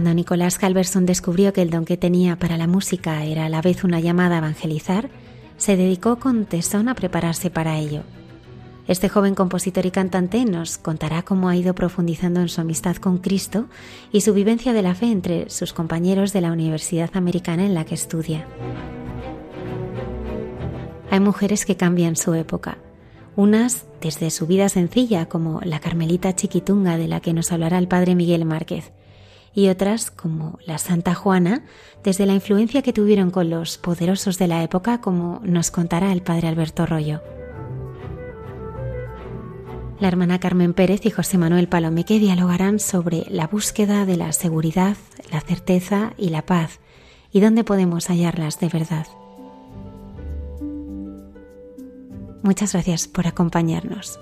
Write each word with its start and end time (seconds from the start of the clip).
Cuando 0.00 0.14
Nicolás 0.14 0.56
Calverson 0.56 1.04
descubrió 1.04 1.52
que 1.52 1.60
el 1.60 1.68
don 1.68 1.84
que 1.84 1.98
tenía 1.98 2.38
para 2.38 2.56
la 2.56 2.66
música 2.66 3.22
era 3.22 3.44
a 3.44 3.48
la 3.50 3.60
vez 3.60 3.84
una 3.84 4.00
llamada 4.00 4.36
a 4.36 4.38
evangelizar, 4.38 5.10
se 5.58 5.76
dedicó 5.76 6.18
con 6.18 6.46
tesón 6.46 6.88
a 6.88 6.94
prepararse 6.94 7.50
para 7.50 7.76
ello. 7.76 8.04
Este 8.88 9.10
joven 9.10 9.34
compositor 9.34 9.84
y 9.84 9.90
cantante 9.90 10.46
nos 10.46 10.78
contará 10.78 11.20
cómo 11.20 11.50
ha 11.50 11.56
ido 11.56 11.74
profundizando 11.74 12.40
en 12.40 12.48
su 12.48 12.62
amistad 12.62 12.96
con 12.96 13.18
Cristo 13.18 13.66
y 14.10 14.22
su 14.22 14.32
vivencia 14.32 14.72
de 14.72 14.80
la 14.80 14.94
fe 14.94 15.12
entre 15.12 15.50
sus 15.50 15.74
compañeros 15.74 16.32
de 16.32 16.40
la 16.40 16.52
Universidad 16.52 17.10
Americana 17.12 17.66
en 17.66 17.74
la 17.74 17.84
que 17.84 17.94
estudia. 17.94 18.46
Hay 21.10 21.20
mujeres 21.20 21.66
que 21.66 21.76
cambian 21.76 22.16
su 22.16 22.32
época, 22.32 22.78
unas 23.36 23.84
desde 24.00 24.30
su 24.30 24.46
vida 24.46 24.70
sencilla, 24.70 25.26
como 25.26 25.60
la 25.62 25.78
Carmelita 25.78 26.34
Chiquitunga 26.34 26.96
de 26.96 27.06
la 27.06 27.20
que 27.20 27.34
nos 27.34 27.52
hablará 27.52 27.76
el 27.76 27.86
padre 27.86 28.14
Miguel 28.14 28.46
Márquez, 28.46 28.92
y 29.54 29.68
otras, 29.68 30.10
como 30.10 30.58
la 30.64 30.78
Santa 30.78 31.14
Juana, 31.14 31.64
desde 32.04 32.26
la 32.26 32.34
influencia 32.34 32.82
que 32.82 32.92
tuvieron 32.92 33.30
con 33.30 33.50
los 33.50 33.78
poderosos 33.78 34.38
de 34.38 34.48
la 34.48 34.62
época, 34.62 35.00
como 35.00 35.40
nos 35.44 35.70
contará 35.70 36.12
el 36.12 36.22
padre 36.22 36.48
Alberto 36.48 36.86
Rollo. 36.86 37.20
La 39.98 40.08
hermana 40.08 40.40
Carmen 40.40 40.72
Pérez 40.72 41.04
y 41.04 41.10
José 41.10 41.36
Manuel 41.36 41.68
Palomeque 41.68 42.18
dialogarán 42.18 42.78
sobre 42.78 43.26
la 43.28 43.46
búsqueda 43.46 44.06
de 44.06 44.16
la 44.16 44.32
seguridad, 44.32 44.96
la 45.30 45.40
certeza 45.40 46.14
y 46.16 46.30
la 46.30 46.46
paz, 46.46 46.80
y 47.32 47.40
dónde 47.40 47.64
podemos 47.64 48.06
hallarlas 48.08 48.58
de 48.60 48.68
verdad. 48.68 49.06
Muchas 52.42 52.72
gracias 52.72 53.08
por 53.08 53.26
acompañarnos. 53.26 54.18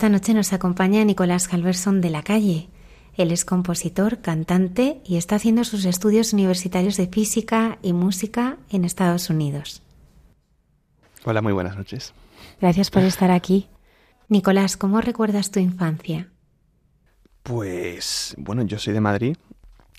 Esta 0.00 0.08
noche 0.08 0.32
nos 0.32 0.54
acompaña 0.54 1.04
Nicolás 1.04 1.46
Calverson 1.46 2.00
de 2.00 2.08
la 2.08 2.22
calle. 2.22 2.70
Él 3.18 3.30
es 3.32 3.44
compositor, 3.44 4.22
cantante 4.22 5.02
y 5.04 5.18
está 5.18 5.36
haciendo 5.36 5.62
sus 5.62 5.84
estudios 5.84 6.32
universitarios 6.32 6.96
de 6.96 7.06
física 7.06 7.78
y 7.82 7.92
música 7.92 8.56
en 8.70 8.86
Estados 8.86 9.28
Unidos. 9.28 9.82
Hola, 11.26 11.42
muy 11.42 11.52
buenas 11.52 11.76
noches. 11.76 12.14
Gracias 12.62 12.90
por 12.90 13.02
estar 13.02 13.30
aquí. 13.30 13.68
Nicolás, 14.30 14.78
¿cómo 14.78 15.02
recuerdas 15.02 15.50
tu 15.50 15.60
infancia? 15.60 16.30
Pues, 17.42 18.34
bueno, 18.38 18.62
yo 18.62 18.78
soy 18.78 18.94
de 18.94 19.02
Madrid. 19.02 19.36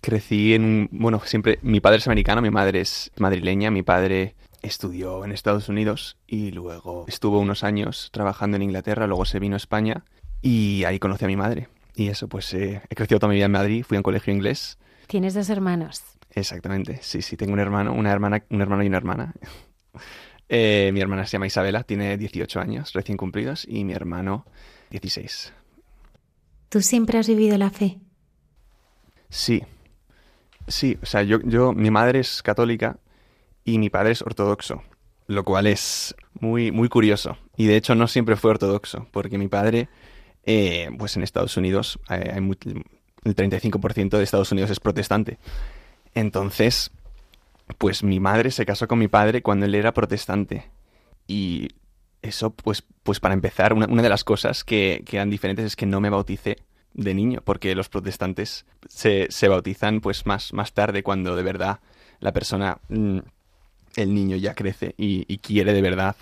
Crecí 0.01 0.55
en 0.55 0.63
un... 0.63 0.89
Bueno, 0.91 1.21
siempre... 1.23 1.59
Mi 1.61 1.79
padre 1.79 1.99
es 1.99 2.07
americano, 2.07 2.41
mi 2.41 2.49
madre 2.49 2.81
es 2.81 3.11
madrileña, 3.19 3.69
mi 3.69 3.83
padre 3.83 4.33
estudió 4.61 5.25
en 5.25 5.31
Estados 5.31 5.69
Unidos 5.69 6.17
y 6.27 6.51
luego 6.51 7.05
estuvo 7.07 7.39
unos 7.39 7.63
años 7.63 8.09
trabajando 8.11 8.57
en 8.57 8.63
Inglaterra, 8.63 9.07
luego 9.07 9.25
se 9.25 9.39
vino 9.39 9.55
a 9.55 9.57
España 9.57 10.03
y 10.41 10.83
ahí 10.85 10.99
conocí 10.99 11.25
a 11.25 11.27
mi 11.27 11.35
madre. 11.35 11.69
Y 11.95 12.07
eso, 12.07 12.27
pues 12.27 12.53
eh, 12.53 12.81
he 12.89 12.95
crecido 12.95 13.19
toda 13.19 13.29
mi 13.29 13.35
vida 13.35 13.45
en 13.45 13.51
Madrid, 13.51 13.83
fui 13.83 13.97
a 13.97 13.99
un 13.99 14.03
colegio 14.03 14.33
inglés. 14.33 14.77
¿Tienes 15.07 15.33
dos 15.33 15.49
hermanos? 15.49 16.01
Exactamente, 16.33 16.99
sí, 17.01 17.21
sí, 17.21 17.35
tengo 17.35 17.53
un 17.53 17.59
hermano, 17.59 17.93
una 17.93 18.11
hermana, 18.11 18.43
un 18.49 18.61
hermano 18.61 18.83
y 18.83 18.87
una 18.87 18.97
hermana. 18.97 19.33
Eh, 20.53 20.91
mi 20.93 20.99
hermana 20.99 21.25
se 21.25 21.31
llama 21.31 21.47
Isabela, 21.47 21.83
tiene 21.83 22.17
18 22.17 22.59
años 22.59 22.91
recién 22.91 23.17
cumplidos 23.17 23.65
y 23.65 23.85
mi 23.85 23.93
hermano 23.93 24.45
16. 24.89 25.53
¿Tú 26.67 26.81
siempre 26.81 27.17
has 27.17 27.29
vivido 27.29 27.57
la 27.57 27.69
fe? 27.69 28.01
Sí, 29.29 29.63
sí, 30.67 30.97
o 31.01 31.05
sea, 31.05 31.23
yo, 31.23 31.39
yo 31.43 31.71
mi 31.71 31.89
madre 31.89 32.19
es 32.19 32.43
católica 32.43 32.99
y 33.63 33.77
mi 33.77 33.89
padre 33.89 34.11
es 34.11 34.21
ortodoxo, 34.21 34.83
lo 35.27 35.43
cual 35.43 35.67
es 35.67 36.15
muy, 36.39 36.71
muy 36.71 36.89
curioso. 36.89 37.37
Y 37.57 37.65
de 37.65 37.75
hecho 37.75 37.95
no 37.95 38.07
siempre 38.07 38.35
fue 38.35 38.51
ortodoxo, 38.51 39.07
porque 39.11 39.37
mi 39.37 39.47
padre, 39.47 39.89
eh, 40.45 40.89
pues 40.97 41.15
en 41.17 41.23
Estados 41.23 41.57
Unidos, 41.57 41.99
eh, 42.09 42.31
hay 42.33 42.41
el 43.23 43.35
35% 43.35 44.17
de 44.17 44.23
Estados 44.23 44.51
Unidos 44.51 44.71
es 44.71 44.79
protestante. 44.79 45.37
Entonces, 46.13 46.91
pues 47.77 48.03
mi 48.03 48.19
madre 48.19 48.51
se 48.51 48.65
casó 48.65 48.87
con 48.87 48.99
mi 48.99 49.07
padre 49.07 49.41
cuando 49.41 49.65
él 49.65 49.75
era 49.75 49.93
protestante. 49.93 50.69
Y 51.27 51.69
eso, 52.21 52.51
pues, 52.51 52.83
pues 53.03 53.19
para 53.19 53.33
empezar, 53.33 53.73
una, 53.73 53.87
de 53.87 54.09
las 54.09 54.23
cosas 54.23 54.63
que, 54.63 55.03
que, 55.05 55.17
eran 55.17 55.29
diferentes 55.29 55.65
es 55.65 55.75
que 55.75 55.85
no 55.85 56.01
me 56.01 56.09
bauticé 56.09 56.57
de 56.93 57.13
niño, 57.13 57.41
porque 57.43 57.73
los 57.75 57.89
protestantes 57.89 58.65
se, 58.89 59.27
se 59.29 59.47
bautizan 59.47 60.01
pues 60.01 60.25
más, 60.25 60.51
más 60.51 60.73
tarde 60.73 61.03
cuando 61.03 61.35
de 61.35 61.43
verdad 61.43 61.79
la 62.19 62.33
persona 62.33 62.79
mm, 62.89 63.19
el 63.95 64.13
niño 64.13 64.37
ya 64.37 64.55
crece 64.55 64.93
y, 64.97 65.37
quiere 65.39 65.73
de 65.73 65.81
verdad 65.81 66.15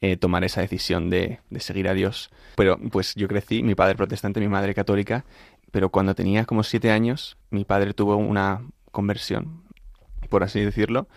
eh, 0.00 0.16
tomar 0.16 0.44
esa 0.44 0.60
decisión 0.60 1.10
de, 1.10 1.40
seguir 1.58 1.88
a 1.88 1.94
Dios. 1.94 2.30
Pero 2.56 2.78
pues 2.78 3.14
yo 3.14 3.28
crecí, 3.28 3.62
mi 3.62 3.74
padre 3.74 3.96
protestante, 3.96 4.40
mi 4.40 4.48
madre 4.48 4.74
católica, 4.74 5.24
pero 5.70 5.90
cuando 5.90 6.14
tenía 6.14 6.44
como 6.44 6.62
siete 6.62 6.90
años, 6.90 7.36
mi 7.50 7.64
padre 7.64 7.94
tuvo 7.94 8.16
una 8.16 8.62
conversión, 8.90 9.62
por 10.28 10.42
así 10.42 10.60
decirlo, 10.60 11.08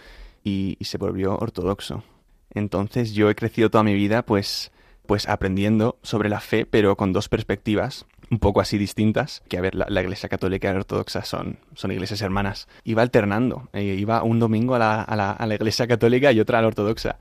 y, 0.44 0.78
y 0.80 0.86
se 0.86 0.98
volvió 0.98 1.38
ortodoxo. 1.38 2.04
Entonces 2.52 3.14
yo 3.14 3.30
he 3.30 3.36
crecido 3.36 3.70
toda 3.70 3.84
mi 3.84 3.94
vida 3.94 4.26
pues, 4.26 4.72
pues 5.06 5.28
aprendiendo 5.28 5.98
sobre 6.04 6.30
la 6.30 6.40
fe, 6.40 6.66
pero 6.66 6.96
con 6.96 7.12
dos 7.12 7.28
perspectivas 7.28 8.06
un 8.30 8.40
poco 8.40 8.62
así 8.62 8.78
distintas, 8.78 9.44
que 9.48 9.58
a 9.58 9.62
ver, 9.62 9.76
la, 9.76 10.02
iglesia 10.02 10.30
católica 10.30 10.70
y 10.70 10.74
la 10.74 10.80
ortodoxa 10.80 11.24
son, 11.24 11.60
son 11.74 11.92
iglesias 11.92 12.22
hermanas. 12.22 12.68
Iba 12.84 13.02
alternando, 13.02 13.70
eh, 13.74 13.84
iba 13.84 14.24
un 14.24 14.40
domingo 14.40 14.76
a 14.76 14.80
la, 14.80 15.02
a, 15.02 15.16
la, 15.16 15.32
a 15.32 15.46
la, 15.46 15.56
iglesia 15.56 15.88
católica 15.88 16.32
y 16.32 16.40
otra 16.40 16.60
a 16.60 16.62
la 16.62 16.68
ortodoxa. 16.68 17.20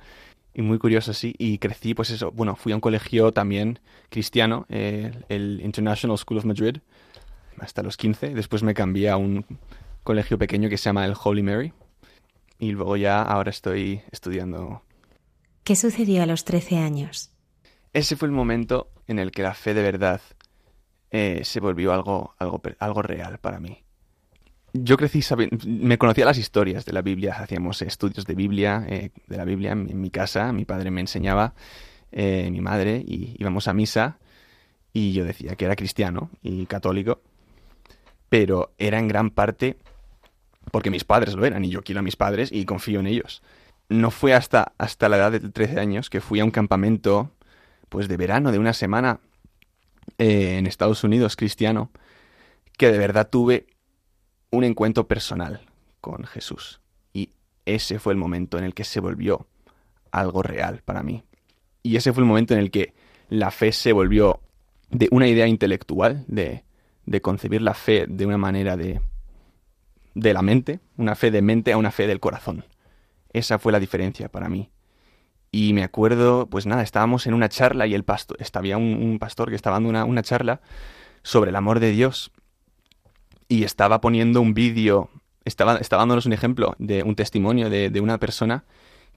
Y 0.54 0.62
muy 0.62 0.78
curioso, 0.78 1.12
sí, 1.12 1.34
y 1.36 1.58
crecí, 1.58 1.94
pues 1.94 2.10
eso, 2.10 2.30
bueno, 2.30 2.54
fui 2.54 2.72
a 2.72 2.76
un 2.76 2.80
colegio 2.80 3.32
también 3.32 3.80
cristiano, 4.08 4.66
eh, 4.68 5.10
el 5.28 5.60
International 5.62 6.16
School 6.16 6.38
of 6.38 6.44
Madrid. 6.44 6.78
hasta 7.58 7.82
los 7.82 7.96
15. 7.96 8.34
Después 8.34 8.62
me 8.62 8.74
cambié 8.74 9.10
a 9.10 9.16
un 9.16 9.44
colegio 10.04 10.38
pequeño 10.38 10.68
que 10.68 10.76
se 10.76 10.84
llama 10.84 11.04
el 11.04 11.14
Holy 11.22 11.42
Mary. 11.42 11.72
Y 12.58 12.70
luego 12.70 12.96
ya 12.96 13.22
ahora 13.22 13.50
estoy 13.50 14.02
estudiando. 14.12 14.82
¿Qué 15.64 15.74
sucedió 15.76 16.22
a 16.22 16.26
los 16.26 16.44
13 16.44 16.78
años? 16.78 17.32
Ese 17.92 18.16
fue 18.16 18.26
el 18.26 18.32
momento 18.32 18.90
en 19.06 19.18
el 19.18 19.32
que 19.32 19.42
la 19.42 19.54
fe 19.54 19.74
de 19.74 19.82
verdad 19.82 20.20
eh, 21.16 21.44
se 21.44 21.60
volvió 21.60 21.92
algo, 21.92 22.34
algo, 22.40 22.60
algo 22.80 23.02
real 23.02 23.38
para 23.38 23.60
mí. 23.60 23.84
Yo 24.72 24.96
crecí 24.96 25.20
me 25.64 25.96
conocía 25.96 26.24
las 26.24 26.38
historias 26.38 26.84
de 26.86 26.92
la 26.92 27.02
Biblia, 27.02 27.36
hacíamos 27.38 27.82
estudios 27.82 28.26
de 28.26 28.34
Biblia, 28.34 28.84
eh, 28.88 29.10
de 29.28 29.36
la 29.36 29.44
Biblia 29.44 29.70
en, 29.70 30.00
mi 30.00 30.10
casa, 30.10 30.52
mi 30.52 30.64
padre 30.64 30.90
me 30.90 31.00
enseñaba, 31.00 31.54
eh, 32.10 32.48
mi 32.50 32.60
madre, 32.60 32.96
y 33.06 33.36
íbamos 33.38 33.68
a 33.68 33.74
misa, 33.74 34.18
y 34.92 35.12
yo 35.12 35.24
decía 35.24 35.54
que 35.54 35.66
era 35.66 35.76
cristiano 35.76 36.30
y 36.42 36.66
católico, 36.66 37.20
pero 38.28 38.72
era 38.76 38.98
en 38.98 39.06
gran 39.06 39.30
parte 39.30 39.76
porque 40.72 40.90
mis 40.90 41.04
padres 41.04 41.36
lo 41.36 41.46
eran, 41.46 41.64
y 41.64 41.68
yo 41.68 41.84
quiero 41.84 42.00
a 42.00 42.02
mis 42.02 42.16
padres 42.16 42.50
y 42.50 42.64
confío 42.64 42.98
en 42.98 43.06
ellos. 43.06 43.40
No 43.88 44.10
fue 44.10 44.34
hasta, 44.34 44.72
hasta 44.78 45.08
la 45.08 45.18
edad 45.18 45.30
de 45.30 45.38
13 45.38 45.78
años 45.78 46.10
que 46.10 46.20
fui 46.20 46.40
a 46.40 46.44
un 46.44 46.50
campamento, 46.50 47.30
pues 47.88 48.08
de 48.08 48.16
verano, 48.16 48.50
de 48.50 48.58
una 48.58 48.72
semana, 48.72 49.20
eh, 50.18 50.58
en 50.58 50.66
Estados 50.66 51.04
Unidos, 51.04 51.36
cristiano, 51.36 51.90
que 52.76 52.90
de 52.90 52.98
verdad 52.98 53.28
tuve 53.30 53.66
un 54.50 54.64
encuentro 54.64 55.06
personal 55.06 55.60
con 56.00 56.24
Jesús. 56.24 56.80
Y 57.12 57.30
ese 57.66 57.98
fue 57.98 58.12
el 58.12 58.18
momento 58.18 58.58
en 58.58 58.64
el 58.64 58.74
que 58.74 58.84
se 58.84 59.00
volvió 59.00 59.46
algo 60.10 60.42
real 60.42 60.82
para 60.84 61.02
mí. 61.02 61.24
Y 61.82 61.96
ese 61.96 62.12
fue 62.12 62.22
el 62.22 62.28
momento 62.28 62.54
en 62.54 62.60
el 62.60 62.70
que 62.70 62.94
la 63.28 63.50
fe 63.50 63.72
se 63.72 63.92
volvió 63.92 64.40
de 64.90 65.08
una 65.10 65.28
idea 65.28 65.46
intelectual, 65.46 66.24
de, 66.28 66.64
de 67.06 67.20
concebir 67.20 67.62
la 67.62 67.74
fe 67.74 68.06
de 68.08 68.26
una 68.26 68.38
manera 68.38 68.76
de, 68.76 69.00
de 70.14 70.32
la 70.32 70.42
mente, 70.42 70.80
una 70.96 71.14
fe 71.14 71.30
de 71.30 71.42
mente 71.42 71.72
a 71.72 71.76
una 71.76 71.90
fe 71.90 72.06
del 72.06 72.20
corazón. 72.20 72.64
Esa 73.32 73.58
fue 73.58 73.72
la 73.72 73.80
diferencia 73.80 74.28
para 74.28 74.48
mí. 74.48 74.70
Y 75.54 75.72
me 75.72 75.84
acuerdo, 75.84 76.48
pues 76.50 76.66
nada, 76.66 76.82
estábamos 76.82 77.28
en 77.28 77.34
una 77.34 77.48
charla 77.48 77.86
y 77.86 77.94
el 77.94 78.02
pastor, 78.02 78.36
había 78.54 78.76
un, 78.76 79.20
pastor 79.20 79.50
que 79.50 79.54
estaba 79.54 79.76
dando 79.76 79.88
una, 79.88 80.04
una, 80.04 80.24
charla 80.24 80.60
sobre 81.22 81.50
el 81.50 81.56
amor 81.56 81.78
de 81.78 81.92
Dios 81.92 82.32
y 83.46 83.62
estaba 83.62 84.00
poniendo 84.00 84.40
un 84.40 84.52
vídeo, 84.52 85.10
estaba, 85.44 85.76
estaba 85.76 86.00
dándonos 86.00 86.26
un 86.26 86.32
ejemplo 86.32 86.74
de 86.80 87.04
un 87.04 87.14
testimonio 87.14 87.70
de, 87.70 87.88
de 87.88 88.00
una 88.00 88.18
persona 88.18 88.64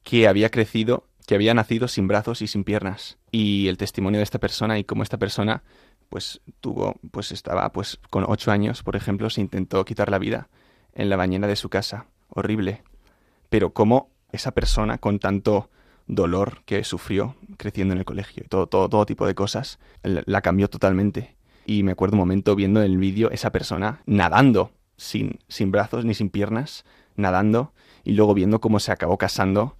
que 0.04 0.28
había 0.28 0.52
crecido, 0.52 1.08
que 1.26 1.34
había 1.34 1.56
nacido 1.56 1.88
sin 1.88 2.08
brazos 2.08 2.44
y 2.44 2.48
sin 2.48 2.64
piernas. 2.64 3.18
Y 3.32 3.68
el 3.68 3.78
testimonio 3.78 4.20
de 4.20 4.24
esta 4.24 4.38
persona 4.38 4.78
y 4.78 4.84
cómo 4.84 5.02
esta 5.02 5.18
persona 5.18 5.64
pues 6.08 6.42
tuvo, 6.62 7.00
pues 7.10 7.32
estaba, 7.32 7.72
pues 7.72 8.00
con 8.12 8.26
ocho 8.28 8.52
años, 8.52 8.84
por 8.84 8.96
ejemplo, 8.96 9.32
se 9.32 9.42
intentó 9.42 9.84
quitar 9.86 10.12
la 10.12 10.20
vida 10.20 10.50
en 10.94 11.10
la 11.10 11.16
bañera 11.16 11.48
de 11.48 11.56
su 11.56 11.70
casa. 11.70 12.06
Horrible. 12.30 12.84
Pero 13.50 13.74
cómo 13.74 14.12
esa 14.32 14.52
persona 14.52 15.00
con 15.00 15.18
tanto 15.18 15.72
dolor 16.08 16.62
que 16.66 16.84
sufrió 16.84 17.36
creciendo 17.58 17.94
en 17.94 18.00
el 18.00 18.06
colegio 18.06 18.46
todo, 18.50 18.68
todo, 18.68 18.90
todo 18.90 19.06
tipo 19.06 19.28
de 19.28 19.36
cosas, 19.36 19.80
la 20.04 20.42
cambió 20.42 20.70
totalmente. 20.70 21.36
Y 21.66 21.84
me 21.84 21.92
acuerdo 21.92 22.16
un 22.16 22.20
momento 22.20 22.56
viendo 22.56 22.82
en 22.82 22.92
el 22.92 22.98
vídeo 22.98 23.30
esa 23.32 23.52
persona 23.52 24.02
nadando, 24.06 24.72
sin, 24.96 25.40
sin 25.48 25.72
brazos 25.72 26.06
ni 26.06 26.14
sin 26.14 26.30
piernas, 26.30 26.86
nadando, 27.16 27.74
y 28.04 28.14
luego 28.14 28.34
viendo 28.34 28.62
cómo 28.62 28.80
se 28.80 28.92
acabó 28.92 29.18
casando 29.18 29.78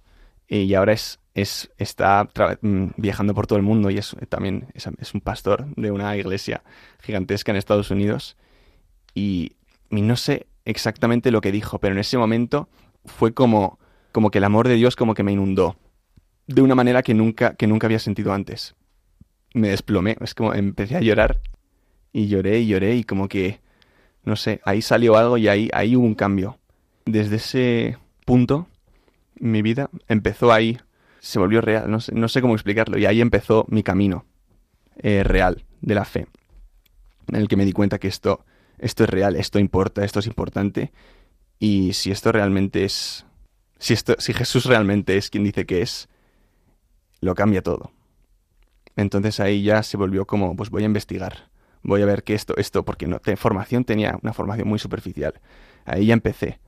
y 0.48 0.72
ahora 0.74 0.92
es, 0.92 1.20
es 1.34 1.70
está 1.76 2.28
mm, 2.62 2.86
viajando 2.96 3.34
por 3.34 3.46
todo 3.46 3.58
el 3.58 3.62
mundo 3.62 3.90
y 3.90 3.98
es 3.98 4.16
también 4.30 4.68
es, 4.74 4.88
es, 4.98 5.14
un 5.14 5.20
pastor 5.20 5.66
de 5.76 5.90
una 5.90 6.16
iglesia 6.16 6.62
gigantesca 7.00 7.52
en 7.52 7.56
Estados 7.56 7.90
Unidos. 7.90 8.36
Y, 9.14 9.52
y 9.90 10.00
no 10.00 10.16
sé 10.16 10.46
exactamente 10.64 11.30
lo 11.30 11.40
que 11.40 11.52
dijo, 11.52 11.78
pero 11.78 11.94
en 11.94 12.00
ese 12.00 12.16
momento 12.16 12.68
fue 13.04 13.34
como, 13.34 13.78
como 14.12 14.30
que 14.30 14.38
el 14.38 14.44
amor 14.44 14.68
de 14.68 14.74
Dios 14.74 14.96
como 14.96 15.14
que 15.14 15.22
me 15.22 15.32
inundó 15.32 15.76
de 16.48 16.62
una 16.62 16.74
manera 16.74 17.02
que 17.02 17.14
nunca, 17.14 17.54
que 17.54 17.66
nunca 17.66 17.86
había 17.86 17.98
sentido 17.98 18.32
antes. 18.32 18.74
Me 19.54 19.68
desplomé, 19.68 20.16
es 20.20 20.34
como 20.34 20.54
empecé 20.54 20.96
a 20.96 21.00
llorar 21.00 21.40
y 22.12 22.26
lloré 22.26 22.60
y 22.60 22.66
lloré 22.66 22.96
y 22.96 23.04
como 23.04 23.28
que, 23.28 23.60
no 24.24 24.34
sé, 24.34 24.60
ahí 24.64 24.82
salió 24.82 25.16
algo 25.16 25.36
y 25.36 25.46
ahí, 25.46 25.68
ahí 25.72 25.94
hubo 25.94 26.06
un 26.06 26.14
cambio. 26.14 26.58
Desde 27.04 27.36
ese 27.36 27.98
punto, 28.24 28.66
mi 29.38 29.62
vida 29.62 29.90
empezó 30.08 30.52
ahí, 30.52 30.78
se 31.20 31.38
volvió 31.38 31.60
real, 31.60 31.90
no 31.90 32.00
sé, 32.00 32.14
no 32.14 32.28
sé 32.28 32.40
cómo 32.40 32.54
explicarlo, 32.54 32.98
y 32.98 33.06
ahí 33.06 33.20
empezó 33.20 33.66
mi 33.68 33.82
camino 33.82 34.24
eh, 34.96 35.22
real 35.24 35.64
de 35.80 35.94
la 35.94 36.04
fe, 36.04 36.26
en 37.28 37.36
el 37.36 37.48
que 37.48 37.56
me 37.56 37.64
di 37.64 37.72
cuenta 37.72 37.98
que 37.98 38.08
esto, 38.08 38.44
esto 38.78 39.04
es 39.04 39.10
real, 39.10 39.36
esto 39.36 39.58
importa, 39.58 40.04
esto 40.04 40.20
es 40.20 40.26
importante, 40.26 40.92
y 41.58 41.92
si 41.92 42.10
esto 42.10 42.32
realmente 42.32 42.84
es, 42.84 43.26
si, 43.78 43.94
esto, 43.94 44.16
si 44.18 44.32
Jesús 44.32 44.64
realmente 44.64 45.16
es 45.16 45.30
quien 45.30 45.44
dice 45.44 45.66
que 45.66 45.82
es, 45.82 46.08
lo 47.20 47.34
cambia 47.34 47.62
todo. 47.62 47.92
Entonces 48.96 49.38
ahí 49.40 49.62
ya 49.62 49.82
se 49.82 49.96
volvió 49.96 50.26
como, 50.26 50.56
pues 50.56 50.70
voy 50.70 50.82
a 50.82 50.86
investigar, 50.86 51.50
voy 51.82 52.02
a 52.02 52.06
ver 52.06 52.24
qué 52.24 52.34
esto, 52.34 52.56
esto, 52.56 52.84
porque 52.84 53.06
no, 53.06 53.20
formación 53.36 53.84
tenía 53.84 54.18
una 54.22 54.32
formación 54.32 54.66
muy 54.68 54.80
superficial. 54.80 55.34
Ahí 55.84 56.06
ya 56.06 56.14
empecé 56.14 56.58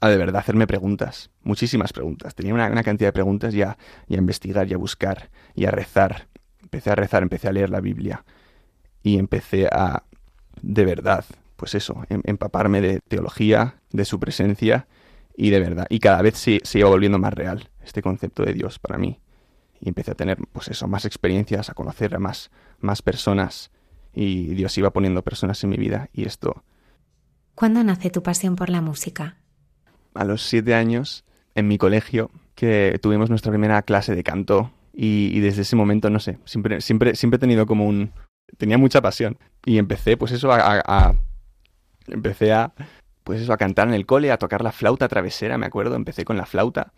a 0.00 0.08
de 0.08 0.16
verdad 0.16 0.40
hacerme 0.40 0.66
preguntas, 0.66 1.30
muchísimas 1.42 1.92
preguntas. 1.92 2.34
Tenía 2.34 2.54
una, 2.54 2.82
cantidad 2.82 3.08
de 3.08 3.12
preguntas 3.12 3.52
ya, 3.52 3.76
y 4.08 4.14
a 4.14 4.18
investigar 4.18 4.66
y 4.68 4.74
a 4.74 4.78
buscar 4.78 5.30
y 5.54 5.66
a 5.66 5.70
rezar. 5.70 6.28
Empecé 6.62 6.90
a 6.90 6.94
rezar, 6.94 7.22
empecé 7.22 7.48
a 7.48 7.52
leer 7.52 7.68
la 7.68 7.80
Biblia 7.80 8.24
y 9.02 9.18
empecé 9.18 9.68
a, 9.70 10.02
de 10.62 10.84
verdad, 10.86 11.24
pues 11.56 11.74
eso, 11.74 12.04
em, 12.08 12.22
empaparme 12.24 12.80
de 12.80 13.00
teología, 13.06 13.76
de 13.92 14.04
su 14.06 14.18
presencia 14.18 14.86
y 15.36 15.50
de 15.50 15.60
verdad. 15.60 15.86
Y 15.90 16.00
cada 16.00 16.22
vez 16.22 16.38
se, 16.38 16.60
se 16.64 16.78
iba 16.78 16.88
volviendo 16.88 17.18
más 17.18 17.34
real 17.34 17.68
este 17.84 18.00
concepto 18.00 18.42
de 18.44 18.54
Dios 18.54 18.78
para 18.78 18.96
mí 18.98 19.20
y 19.80 19.88
empecé 19.88 20.12
a 20.12 20.14
tener, 20.14 20.38
pues 20.52 20.68
eso, 20.68 20.88
más 20.88 21.04
experiencias, 21.04 21.70
a 21.70 21.74
conocer 21.74 22.14
a 22.14 22.18
más, 22.18 22.50
más 22.80 23.02
personas 23.02 23.70
y 24.12 24.54
Dios 24.54 24.76
iba 24.78 24.90
poniendo 24.90 25.22
personas 25.22 25.62
en 25.64 25.70
mi 25.70 25.76
vida 25.76 26.08
y 26.12 26.24
esto. 26.24 26.64
¿Cuándo 27.54 27.84
nace 27.84 28.10
tu 28.10 28.22
pasión 28.22 28.56
por 28.56 28.70
la 28.70 28.80
música? 28.80 29.36
A 30.14 30.24
los 30.24 30.42
siete 30.42 30.74
años, 30.74 31.24
en 31.54 31.68
mi 31.68 31.78
colegio, 31.78 32.30
que 32.54 32.98
tuvimos 33.02 33.30
nuestra 33.30 33.52
primera 33.52 33.82
clase 33.82 34.14
de 34.14 34.22
canto 34.22 34.72
y, 34.92 35.40
desde 35.40 35.62
ese 35.62 35.76
momento, 35.76 36.08
no 36.08 36.20
sé, 36.20 36.38
siempre, 36.46 36.80
siempre, 36.80 37.14
siempre 37.14 37.36
he 37.36 37.40
tenido 37.40 37.66
como 37.66 37.86
un... 37.86 38.12
tenía 38.56 38.78
mucha 38.78 39.02
pasión 39.02 39.38
y 39.64 39.76
empecé, 39.76 40.16
pues 40.16 40.32
eso, 40.32 40.50
a, 40.50 40.82
a 40.86 41.14
empecé 42.06 42.52
a, 42.52 42.72
pues 43.24 43.42
eso, 43.42 43.52
a 43.52 43.58
cantar 43.58 43.88
en 43.88 43.94
el 43.94 44.06
cole, 44.06 44.32
a 44.32 44.38
tocar 44.38 44.62
la 44.62 44.72
flauta 44.72 45.08
travesera, 45.08 45.58
me 45.58 45.66
acuerdo, 45.66 45.96
empecé 45.96 46.24
con 46.24 46.38
la 46.38 46.46
flauta 46.46 46.92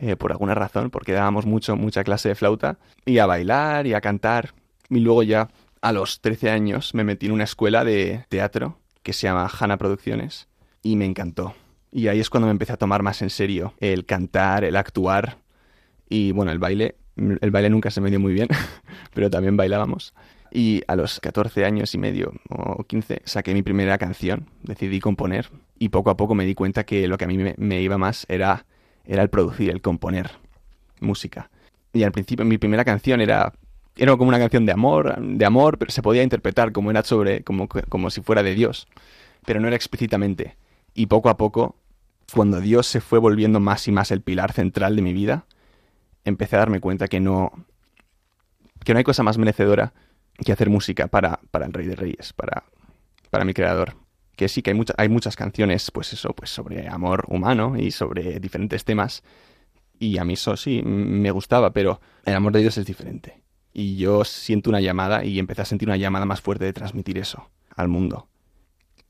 eh, 0.00 0.16
por 0.16 0.32
alguna 0.32 0.54
razón, 0.54 0.90
porque 0.90 1.12
dábamos 1.12 1.46
mucho, 1.46 1.76
mucha 1.76 2.04
clase 2.04 2.28
de 2.28 2.34
flauta, 2.34 2.78
y 3.04 3.18
a 3.18 3.26
bailar 3.26 3.86
y 3.86 3.94
a 3.94 4.00
cantar. 4.00 4.54
Y 4.90 5.00
luego 5.00 5.22
ya 5.22 5.48
a 5.80 5.92
los 5.92 6.20
13 6.20 6.50
años 6.50 6.94
me 6.94 7.04
metí 7.04 7.26
en 7.26 7.32
una 7.32 7.44
escuela 7.44 7.84
de 7.84 8.24
teatro 8.28 8.78
que 9.02 9.12
se 9.12 9.26
llama 9.26 9.48
Hanna 9.48 9.76
Producciones 9.76 10.48
y 10.82 10.96
me 10.96 11.04
encantó. 11.04 11.54
Y 11.92 12.08
ahí 12.08 12.20
es 12.20 12.30
cuando 12.30 12.46
me 12.46 12.52
empecé 12.52 12.72
a 12.72 12.76
tomar 12.76 13.02
más 13.02 13.22
en 13.22 13.30
serio 13.30 13.74
el 13.80 14.04
cantar, 14.04 14.64
el 14.64 14.76
actuar 14.76 15.38
y 16.08 16.32
bueno, 16.32 16.50
el 16.52 16.58
baile. 16.58 16.96
El 17.16 17.50
baile 17.52 17.70
nunca 17.70 17.92
se 17.92 18.00
me 18.00 18.10
dio 18.10 18.18
muy 18.18 18.32
bien, 18.32 18.48
pero 19.14 19.30
también 19.30 19.56
bailábamos. 19.56 20.14
Y 20.50 20.82
a 20.88 20.96
los 20.96 21.20
14 21.20 21.64
años 21.64 21.94
y 21.94 21.98
medio 21.98 22.32
o 22.48 22.82
15 22.84 23.22
saqué 23.24 23.54
mi 23.54 23.62
primera 23.62 23.98
canción, 23.98 24.48
decidí 24.62 25.00
componer 25.00 25.50
y 25.78 25.90
poco 25.90 26.10
a 26.10 26.16
poco 26.16 26.34
me 26.34 26.44
di 26.44 26.54
cuenta 26.54 26.84
que 26.84 27.06
lo 27.08 27.18
que 27.18 27.24
a 27.24 27.28
mí 27.28 27.38
me 27.56 27.82
iba 27.82 27.98
más 27.98 28.26
era 28.28 28.66
era 29.04 29.22
el 29.22 29.30
producir, 29.30 29.70
el 29.70 29.80
componer 29.80 30.30
música. 31.00 31.50
Y 31.92 32.02
al 32.02 32.12
principio 32.12 32.44
mi 32.44 32.58
primera 32.58 32.84
canción 32.84 33.20
era 33.20 33.52
era 33.96 34.16
como 34.16 34.28
una 34.28 34.40
canción 34.40 34.66
de 34.66 34.72
amor, 34.72 35.16
de 35.20 35.44
amor, 35.44 35.78
pero 35.78 35.92
se 35.92 36.02
podía 36.02 36.24
interpretar 36.24 36.72
como 36.72 36.90
era 36.90 37.04
sobre 37.04 37.44
como 37.44 37.68
como 37.68 38.10
si 38.10 38.22
fuera 38.22 38.42
de 38.42 38.54
Dios, 38.54 38.88
pero 39.46 39.60
no 39.60 39.68
era 39.68 39.76
explícitamente. 39.76 40.56
Y 40.94 41.06
poco 41.06 41.28
a 41.28 41.36
poco, 41.36 41.76
cuando 42.34 42.60
Dios 42.60 42.86
se 42.86 43.00
fue 43.00 43.18
volviendo 43.18 43.60
más 43.60 43.86
y 43.88 43.92
más 43.92 44.10
el 44.10 44.20
pilar 44.20 44.52
central 44.52 44.96
de 44.96 45.02
mi 45.02 45.12
vida, 45.12 45.46
empecé 46.24 46.56
a 46.56 46.60
darme 46.60 46.80
cuenta 46.80 47.08
que 47.08 47.20
no 47.20 47.52
que 48.84 48.92
no 48.92 48.98
hay 48.98 49.04
cosa 49.04 49.22
más 49.22 49.38
merecedora 49.38 49.92
que 50.44 50.52
hacer 50.52 50.68
música 50.68 51.06
para, 51.06 51.40
para 51.50 51.66
el 51.66 51.72
Rey 51.72 51.86
de 51.86 51.96
Reyes, 51.96 52.32
para, 52.32 52.64
para 53.30 53.44
mi 53.44 53.54
creador 53.54 54.03
que 54.36 54.48
sí 54.48 54.62
que 54.62 54.70
hay, 54.70 54.80
hay 54.96 55.08
muchas 55.08 55.36
canciones, 55.36 55.90
pues 55.90 56.12
eso, 56.12 56.34
pues 56.34 56.50
sobre 56.50 56.88
amor 56.88 57.24
humano 57.28 57.76
y 57.76 57.90
sobre 57.90 58.40
diferentes 58.40 58.84
temas. 58.84 59.22
Y 59.98 60.18
a 60.18 60.24
mí 60.24 60.34
eso 60.34 60.56
sí 60.56 60.82
me 60.84 61.30
gustaba, 61.30 61.72
pero 61.72 62.00
el 62.24 62.34
amor 62.34 62.52
de 62.52 62.60
Dios 62.60 62.76
es 62.78 62.86
diferente. 62.86 63.42
Y 63.72 63.96
yo 63.96 64.24
siento 64.24 64.70
una 64.70 64.80
llamada 64.80 65.24
y 65.24 65.38
empecé 65.38 65.62
a 65.62 65.64
sentir 65.64 65.88
una 65.88 65.96
llamada 65.96 66.26
más 66.26 66.40
fuerte 66.40 66.64
de 66.64 66.72
transmitir 66.72 67.18
eso 67.18 67.50
al 67.74 67.88
mundo. 67.88 68.28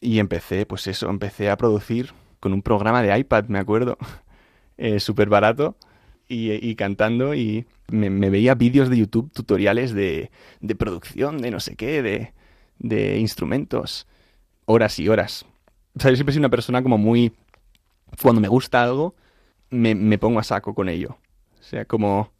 Y 0.00 0.18
empecé, 0.18 0.66
pues 0.66 0.86
eso, 0.86 1.08
empecé 1.08 1.50
a 1.50 1.56
producir 1.56 2.12
con 2.40 2.52
un 2.52 2.62
programa 2.62 3.02
de 3.02 3.18
iPad, 3.18 3.46
me 3.46 3.58
acuerdo, 3.58 3.96
eh, 4.76 5.00
súper 5.00 5.28
barato, 5.28 5.76
y, 6.28 6.74
cantando 6.74 7.34
y 7.34 7.66
me, 7.88 8.30
veía 8.30 8.54
vídeos 8.54 8.88
de 8.88 8.96
YouTube, 8.96 9.30
tutoriales 9.32 9.92
de, 9.92 10.30
de 10.60 10.74
producción, 10.74 11.38
de 11.38 11.50
no 11.50 11.60
sé 11.60 11.76
qué, 11.76 12.02
de, 12.02 12.32
de 12.78 13.18
instrumentos 13.18 14.06
horas 14.66 14.98
y 14.98 15.08
horas. 15.08 15.46
O 15.96 16.00
sea, 16.00 16.10
yo 16.10 16.16
siempre 16.16 16.32
sido 16.32 16.42
una 16.42 16.50
persona 16.50 16.82
como 16.82 16.98
muy... 16.98 17.32
Cuando 18.22 18.40
me 18.40 18.48
gusta 18.48 18.82
algo, 18.82 19.14
me, 19.70 19.94
me 19.94 20.18
pongo 20.18 20.38
a 20.38 20.44
saco 20.44 20.74
con 20.74 20.88
ello. 20.88 21.18
O 21.60 21.62
sea, 21.62 21.84
como... 21.84 22.32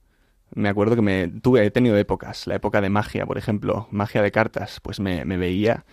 Me 0.55 0.69
acuerdo 0.69 0.95
que 0.95 1.03
me 1.03 1.27
tuve, 1.27 1.67
he 1.67 1.71
tenido 1.73 1.97
épocas, 1.97 2.47
la 2.47 2.55
época 2.55 2.81
de 2.81 2.89
magia, 2.89 3.27
por 3.27 3.39
ejemplo, 3.39 3.89
magia 3.91 4.23
de 4.23 4.31
cartas, 4.31 4.79
pues 4.81 5.01
me, 5.01 5.25
veía 5.25 5.85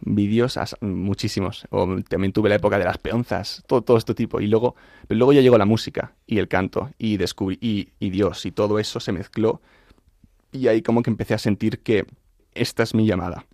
vídeos 0.00 0.58
muchísimos. 0.80 1.64
O 1.70 1.96
también 2.08 2.32
tuve 2.32 2.48
la 2.48 2.56
época 2.56 2.76
de 2.78 2.86
las 2.86 2.98
peonzas, 2.98 3.62
todo, 3.68 3.82
todo 3.82 3.98
este 3.98 4.14
tipo. 4.14 4.40
Y 4.40 4.48
luego, 4.48 4.74
pero 5.06 5.16
luego 5.16 5.32
ya 5.32 5.42
llegó 5.42 5.58
la 5.58 5.64
música 5.64 6.14
y 6.26 6.38
el 6.38 6.48
canto 6.48 6.90
y 6.98 7.18
descubrí, 7.18 7.58
y 7.60 8.10
Dios, 8.10 8.44
y 8.46 8.50
todo 8.50 8.80
eso 8.80 8.98
se 8.98 9.12
mezcló. 9.12 9.60
Y 10.50 10.66
ahí 10.66 10.82
como 10.82 11.04
que 11.04 11.10
empecé 11.10 11.34
a 11.34 11.38
sentir 11.38 11.78
que 11.78 12.04
esta 12.54 12.82
es 12.82 12.94
mi 12.94 13.06
llamada. 13.06 13.46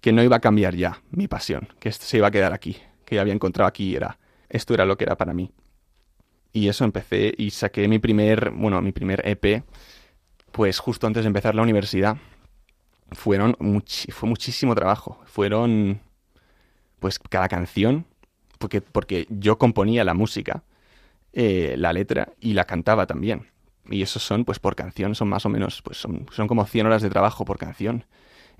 Que 0.00 0.12
no 0.12 0.22
iba 0.22 0.36
a 0.36 0.40
cambiar 0.40 0.74
ya 0.74 1.02
mi 1.10 1.28
pasión, 1.28 1.68
que 1.78 1.92
se 1.92 2.16
iba 2.16 2.28
a 2.28 2.30
quedar 2.30 2.52
aquí, 2.52 2.76
que 3.04 3.16
ya 3.16 3.20
había 3.20 3.34
encontrado 3.34 3.68
aquí, 3.68 3.94
era, 3.94 4.18
esto 4.48 4.74
era 4.74 4.84
lo 4.84 4.96
que 4.96 5.04
era 5.04 5.16
para 5.16 5.34
mí. 5.34 5.52
Y 6.52 6.68
eso 6.68 6.84
empecé 6.84 7.34
y 7.36 7.50
saqué 7.50 7.86
mi 7.86 7.98
primer, 7.98 8.50
bueno, 8.50 8.80
mi 8.82 8.92
primer 8.92 9.22
EP, 9.26 9.62
pues 10.52 10.78
justo 10.78 11.06
antes 11.06 11.22
de 11.22 11.28
empezar 11.28 11.54
la 11.54 11.62
universidad. 11.62 12.16
Fueron 13.12 13.56
fue 14.10 14.28
muchísimo 14.28 14.74
trabajo. 14.74 15.20
Fueron, 15.26 16.00
pues 16.98 17.18
cada 17.18 17.48
canción, 17.48 18.06
porque, 18.58 18.80
porque 18.80 19.26
yo 19.30 19.58
componía 19.58 20.04
la 20.04 20.14
música, 20.14 20.64
eh, 21.32 21.74
la 21.78 21.92
letra 21.92 22.32
y 22.40 22.54
la 22.54 22.64
cantaba 22.64 23.06
también. 23.06 23.46
Y 23.88 24.02
esos 24.02 24.22
son, 24.22 24.44
pues 24.44 24.58
por 24.58 24.76
canción, 24.76 25.14
son 25.14 25.28
más 25.28 25.46
o 25.46 25.48
menos, 25.48 25.82
pues 25.82 25.96
son, 25.98 26.26
son 26.32 26.46
como 26.46 26.64
100 26.66 26.86
horas 26.86 27.02
de 27.02 27.10
trabajo 27.10 27.44
por 27.44 27.58
canción. 27.58 28.04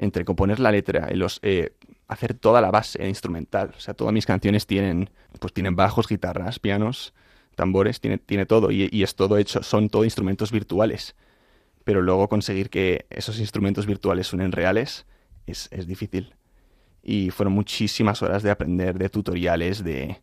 Entre 0.02 0.25
componer 0.25 0.59
la 0.59 0.73
letra 0.73 1.09
y 1.12 1.16
los, 1.16 1.38
eh, 1.42 1.75
hacer 2.09 2.35
toda 2.35 2.61
la 2.61 2.71
base 2.71 3.07
instrumental. 3.07 3.73
O 3.76 3.80
sea, 3.80 3.95
todas 3.95 4.12
mis 4.12 4.26
canciones 4.26 4.66
tienen, 4.66 5.11
pues 5.38 5.52
tienen 5.52 5.76
bajos, 5.76 6.09
guitarras, 6.09 6.59
pianos, 6.59 7.12
tambores, 7.54 8.00
tiene, 8.00 8.19
tiene 8.19 8.47
todo. 8.47 8.71
Y, 8.73 8.88
y 8.90 9.02
es 9.02 9.14
todo 9.14 9.37
hecho, 9.37 9.62
son 9.62 9.88
todo 9.88 10.04
instrumentos 10.04 10.50
virtuales. 10.50 11.14
Pero 11.85 12.02
luego 12.02 12.28
conseguir 12.28 12.71
que 12.71 13.07
esos 13.11 13.38
instrumentos 13.38 13.87
virtuales 13.87 14.26
suenen 14.26 14.52
reales 14.52 15.07
es, 15.47 15.69
es 15.71 15.87
difícil. 15.87 16.35
Y 17.02 17.30
fueron 17.30 17.52
muchísimas 17.52 18.23
horas 18.23 18.42
de 18.42 18.50
aprender, 18.50 18.99
de 18.99 19.09
tutoriales, 19.09 19.85
de, 19.85 20.19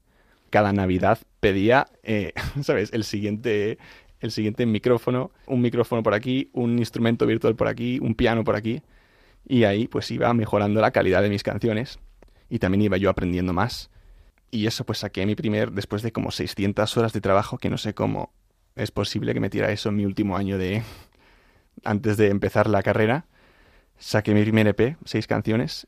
cada 0.49 0.73
Navidad 0.73 1.19
pedía, 1.39 1.87
eh, 2.03 2.33
¿sabes? 2.61 2.91
El 2.93 3.03
siguiente, 3.03 3.77
el 4.19 4.31
siguiente 4.31 4.65
micrófono, 4.65 5.31
un 5.45 5.61
micrófono 5.61 6.03
por 6.03 6.13
aquí, 6.13 6.49
un 6.53 6.79
instrumento 6.79 7.25
virtual 7.25 7.55
por 7.55 7.67
aquí, 7.67 7.99
un 8.01 8.15
piano 8.15 8.43
por 8.43 8.55
aquí. 8.55 8.81
Y 9.47 9.63
ahí 9.63 9.87
pues 9.87 10.11
iba 10.11 10.33
mejorando 10.33 10.81
la 10.81 10.91
calidad 10.91 11.21
de 11.21 11.29
mis 11.29 11.43
canciones 11.43 11.99
y 12.49 12.59
también 12.59 12.81
iba 12.81 12.97
yo 12.97 13.09
aprendiendo 13.09 13.53
más. 13.53 13.89
Y 14.51 14.67
eso 14.67 14.85
pues 14.85 14.99
saqué 14.99 15.25
mi 15.25 15.35
primer, 15.35 15.71
después 15.71 16.01
de 16.01 16.11
como 16.11 16.31
600 16.31 16.97
horas 16.97 17.13
de 17.13 17.21
trabajo, 17.21 17.57
que 17.57 17.69
no 17.69 17.77
sé 17.77 17.93
cómo 17.93 18.33
es 18.75 18.91
posible 18.91 19.33
que 19.33 19.39
metiera 19.39 19.71
eso 19.71 19.89
en 19.89 19.95
mi 19.95 20.05
último 20.05 20.37
año 20.37 20.57
de... 20.57 20.83
antes 21.83 22.17
de 22.17 22.27
empezar 22.29 22.67
la 22.67 22.83
carrera. 22.83 23.25
Saqué 23.97 24.33
mi 24.33 24.43
primer 24.43 24.67
EP, 24.67 24.97
seis 25.05 25.27
canciones. 25.27 25.87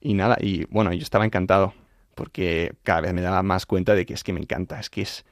Y 0.00 0.14
nada, 0.14 0.36
y 0.40 0.64
bueno, 0.66 0.92
yo 0.92 1.02
estaba 1.02 1.24
encantado, 1.24 1.74
porque 2.14 2.74
cada 2.82 3.00
vez 3.00 3.14
me 3.14 3.20
daba 3.20 3.42
más 3.42 3.66
cuenta 3.66 3.94
de 3.94 4.06
que 4.06 4.14
es 4.14 4.22
que 4.22 4.32
me 4.32 4.40
encanta, 4.40 4.78
es 4.78 4.90
que 4.90 5.02
es 5.02 5.24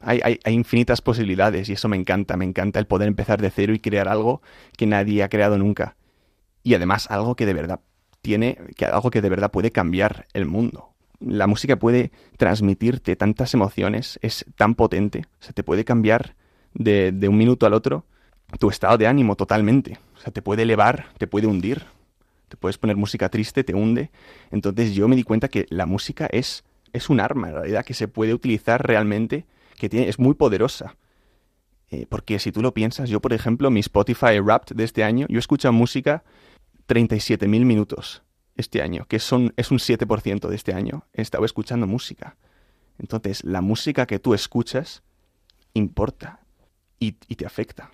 hay, 0.00 0.20
hay, 0.22 0.54
infinitas 0.54 1.02
posibilidades 1.02 1.68
y 1.68 1.74
eso 1.74 1.88
me 1.88 1.96
encanta, 1.96 2.36
me 2.36 2.46
encanta 2.46 2.78
el 2.78 2.86
poder 2.86 3.06
empezar 3.06 3.40
de 3.40 3.50
cero 3.50 3.74
y 3.74 3.80
crear 3.80 4.08
algo 4.08 4.40
que 4.76 4.86
nadie 4.86 5.22
ha 5.22 5.28
creado 5.28 5.58
nunca. 5.58 5.96
Y 6.62 6.74
además 6.74 7.10
algo 7.10 7.36
que 7.36 7.46
de 7.46 7.54
verdad 7.54 7.80
tiene, 8.22 8.58
que 8.76 8.84
algo 8.86 9.10
que 9.10 9.22
de 9.22 9.28
verdad 9.28 9.50
puede 9.50 9.70
cambiar 9.72 10.26
el 10.32 10.46
mundo. 10.46 10.90
La 11.20 11.46
música 11.46 11.76
puede 11.76 12.12
transmitirte 12.36 13.16
tantas 13.16 13.52
emociones, 13.54 14.18
es 14.22 14.46
tan 14.56 14.74
potente, 14.74 15.26
o 15.48 15.52
te 15.52 15.62
puede 15.62 15.84
cambiar 15.84 16.34
de, 16.74 17.12
de 17.12 17.28
un 17.28 17.36
minuto 17.36 17.66
al 17.66 17.74
otro 17.74 18.04
tu 18.58 18.68
estado 18.68 18.98
de 18.98 19.06
ánimo 19.06 19.36
totalmente. 19.36 19.98
O 20.16 20.20
sea, 20.20 20.32
te 20.32 20.42
puede 20.42 20.62
elevar, 20.62 21.06
te 21.18 21.26
puede 21.26 21.46
hundir. 21.46 21.84
Te 22.48 22.56
puedes 22.56 22.78
poner 22.78 22.96
música 22.96 23.28
triste, 23.28 23.62
te 23.62 23.74
hunde. 23.74 24.10
Entonces 24.50 24.92
yo 24.94 25.06
me 25.06 25.14
di 25.14 25.22
cuenta 25.22 25.48
que 25.48 25.66
la 25.70 25.86
música 25.86 26.26
es, 26.26 26.64
es 26.92 27.08
un 27.08 27.20
arma, 27.20 27.48
en 27.48 27.54
realidad, 27.54 27.84
que 27.84 27.94
se 27.94 28.08
puede 28.08 28.34
utilizar 28.34 28.84
realmente 28.84 29.46
que 29.78 29.88
tiene, 29.88 30.08
es 30.08 30.18
muy 30.18 30.34
poderosa. 30.34 30.96
Eh, 31.90 32.06
porque 32.08 32.38
si 32.38 32.50
tú 32.50 32.60
lo 32.60 32.74
piensas, 32.74 33.08
yo 33.08 33.20
por 33.20 33.32
ejemplo, 33.32 33.70
mi 33.70 33.80
Spotify 33.80 34.40
Wrapped 34.40 34.76
de 34.76 34.84
este 34.84 35.04
año, 35.04 35.26
yo 35.28 35.36
he 35.36 35.38
escuchado 35.38 35.72
música 35.72 36.24
37.000 36.90 37.64
minutos 37.64 38.24
este 38.56 38.82
año, 38.82 39.06
que 39.06 39.20
son, 39.20 39.54
es 39.56 39.70
un 39.70 39.78
7% 39.78 40.48
de 40.48 40.56
este 40.56 40.74
año. 40.74 41.04
He 41.14 41.22
estado 41.22 41.44
escuchando 41.44 41.86
música. 41.86 42.36
Entonces, 42.98 43.44
la 43.44 43.60
música 43.60 44.06
que 44.06 44.18
tú 44.18 44.34
escuchas 44.34 45.04
importa 45.72 46.40
y, 46.98 47.12
te 47.12 47.46
afecta. 47.46 47.92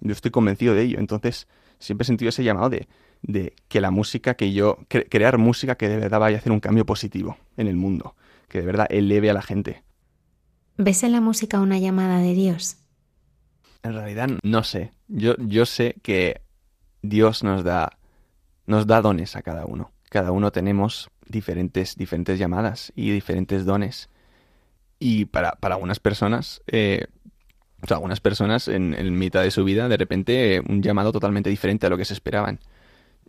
Yo 0.00 0.12
estoy 0.12 0.30
convencido 0.30 0.74
de 0.74 0.82
ello. 0.82 0.98
Entonces, 0.98 1.48
siempre 1.78 2.04
he 2.04 2.06
sentido 2.06 2.30
ese 2.30 2.42
llamado 2.42 2.70
de, 2.70 2.88
de 3.20 3.54
que 3.68 3.82
la 3.82 3.90
música 3.90 4.34
que 4.34 4.52
yo, 4.54 4.78
crear 4.88 5.36
música 5.36 5.74
que 5.76 5.90
de 5.90 5.98
verdad 5.98 6.18
vaya 6.18 6.38
a 6.38 6.40
hacer 6.40 6.50
un 6.50 6.60
cambio 6.60 6.86
positivo 6.86 7.36
en 7.58 7.68
el 7.68 7.76
mundo, 7.76 8.16
que 8.48 8.60
de 8.60 8.66
verdad 8.66 8.86
eleve 8.88 9.28
a 9.28 9.34
la 9.34 9.42
gente. 9.42 9.84
¿Ves 10.78 11.02
en 11.02 11.12
la 11.12 11.20
música 11.20 11.60
una 11.60 11.78
llamada 11.78 12.20
de 12.20 12.32
Dios? 12.32 12.78
En 13.82 13.92
realidad 13.92 14.30
no 14.42 14.64
sé. 14.64 14.92
Yo, 15.08 15.36
yo 15.38 15.66
sé 15.66 15.96
que 16.02 16.40
Dios 17.02 17.44
nos 17.44 17.64
da, 17.64 17.98
nos 18.70 18.86
da 18.86 19.02
dones 19.02 19.36
a 19.36 19.42
cada 19.42 19.66
uno. 19.66 19.92
Cada 20.08 20.32
uno 20.32 20.50
tenemos 20.50 21.10
diferentes, 21.26 21.96
diferentes 21.96 22.38
llamadas 22.38 22.92
y 22.96 23.10
diferentes 23.10 23.64
dones. 23.64 24.08
Y 24.98 25.26
para, 25.26 25.52
para 25.52 25.74
algunas 25.74 26.00
personas, 26.00 26.62
eh, 26.66 27.06
o 27.82 27.86
sea, 27.86 27.96
algunas 27.96 28.20
personas 28.20 28.68
en, 28.68 29.18
mitad 29.18 29.42
de 29.42 29.50
su 29.50 29.64
vida, 29.64 29.88
de 29.88 29.96
repente, 29.96 30.62
un 30.68 30.82
llamado 30.82 31.12
totalmente 31.12 31.50
diferente 31.50 31.86
a 31.86 31.90
lo 31.90 31.96
que 31.96 32.04
se 32.04 32.14
esperaban. 32.14 32.60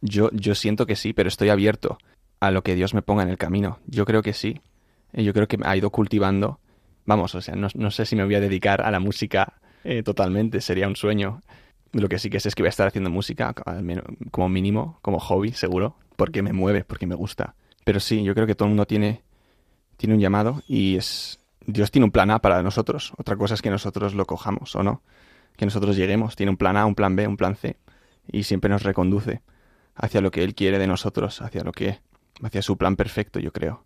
Yo, 0.02 0.30
yo 0.32 0.56
siento 0.56 0.86
que 0.86 0.96
sí, 0.96 1.14
pero 1.14 1.28
estoy 1.28 1.50
abierto 1.50 1.98
a 2.40 2.52
lo 2.52 2.64
que 2.64 2.76
Dios 2.76 2.94
me 2.94 3.02
ponga 3.02 3.24
en 3.24 3.30
el 3.30 3.38
camino. 3.38 3.80
Yo 3.86 4.06
creo 4.06 4.22
que 4.22 4.34
sí. 4.34 4.62
Yo 5.14 5.34
creo 5.34 5.48
que 5.48 5.58
ha 5.64 5.76
ido 5.76 5.90
cultivando 5.90 6.60
Vamos, 7.06 7.34
o 7.36 7.42
sea, 7.42 7.56
no, 7.56 7.92
sé 7.92 8.06
si 8.06 8.16
me 8.16 8.24
voy 8.24 8.36
a 8.36 8.40
dedicar 8.40 8.82
a 8.82 8.92
la 8.92 9.00
música 9.00 9.54
eh, 9.84 10.04
totalmente, 10.04 10.62
sería 10.62 10.88
un 10.88 10.96
sueño. 10.96 11.42
Lo 11.94 12.08
que 12.08 12.20
sí 12.20 12.30
que 12.30 12.40
sé 12.40 12.50
es 12.50 12.56
que 12.56 12.64
voy 12.64 12.68
a 12.68 12.70
estar 12.70 12.88
haciendo 12.88 13.10
música, 13.10 13.54
como 14.32 14.50
mínimo, 14.50 15.00
como 15.02 15.20
hobby, 15.20 15.52
seguro, 15.52 15.96
porque 16.16 16.42
me 16.42 16.54
mueve, 16.54 16.84
porque 16.84 17.08
me 17.08 17.16
gusta. 17.16 17.56
Pero 17.84 18.00
sí, 18.00 18.24
yo 18.24 18.34
creo 18.34 18.48
que 18.48 18.56
todo 18.56 18.68
el 18.68 18.72
mundo 18.72 18.86
tiene, 18.86 19.24
tiene 19.98 20.16
un 20.16 20.22
llamado 20.22 20.62
y 20.68 20.96
es 20.96 21.40
Dios 21.66 21.92
tiene 21.92 22.06
un 22.06 22.12
plan 22.12 22.32
A 22.32 22.40
para 22.40 22.64
nosotros. 22.64 23.14
Otra 23.18 23.36
cosa 23.36 23.54
es 23.54 23.62
que 23.62 23.70
nosotros 23.70 24.14
lo 24.14 24.26
cojamos 24.26 24.76
o 24.76 24.84
no. 24.84 25.04
Que 25.58 25.66
nosotros 25.66 25.96
lleguemos. 25.96 26.36
Tiene 26.36 26.50
un 26.50 26.58
plan 26.58 26.78
A, 26.78 26.86
un 26.86 26.96
plan 26.96 27.16
B, 27.16 27.28
un 27.28 27.38
plan 27.38 27.56
C. 27.56 27.78
Y 28.32 28.44
siempre 28.44 28.70
nos 28.70 28.84
reconduce 28.84 29.42
hacia 29.96 30.22
lo 30.22 30.32
que 30.32 30.44
Él 30.44 30.56
quiere 30.56 30.80
de 30.80 30.88
nosotros, 30.88 31.42
hacia 31.42 31.64
lo 31.64 31.72
que, 31.72 32.00
hacia 32.42 32.62
su 32.62 32.78
plan 32.78 32.96
perfecto, 32.96 33.40
yo 33.40 33.52
creo. 33.52 33.86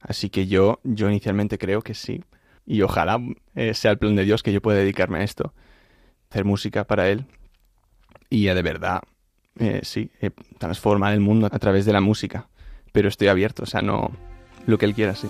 Así 0.00 0.30
que 0.30 0.46
yo, 0.46 0.80
yo 0.84 1.08
inicialmente 1.08 1.58
creo 1.58 1.82
que 1.82 1.94
sí, 1.94 2.22
y 2.66 2.82
ojalá 2.82 3.20
eh, 3.54 3.74
sea 3.74 3.92
el 3.92 3.98
plan 3.98 4.16
de 4.16 4.24
Dios 4.24 4.42
que 4.42 4.52
yo 4.52 4.60
pueda 4.60 4.78
dedicarme 4.78 5.18
a 5.18 5.22
esto, 5.22 5.54
hacer 6.30 6.44
música 6.44 6.84
para 6.84 7.08
Él 7.08 7.26
y 8.30 8.44
de 8.46 8.62
verdad, 8.62 9.02
eh, 9.58 9.80
sí, 9.82 10.10
eh, 10.20 10.30
transformar 10.58 11.14
el 11.14 11.20
mundo 11.20 11.48
a 11.50 11.58
través 11.58 11.86
de 11.86 11.92
la 11.92 12.00
música. 12.00 12.48
Pero 12.92 13.08
estoy 13.08 13.28
abierto, 13.28 13.62
o 13.62 13.66
sea, 13.66 13.82
no 13.82 14.10
lo 14.66 14.78
que 14.78 14.86
Él 14.86 14.94
quiera, 14.94 15.14
sí. 15.14 15.28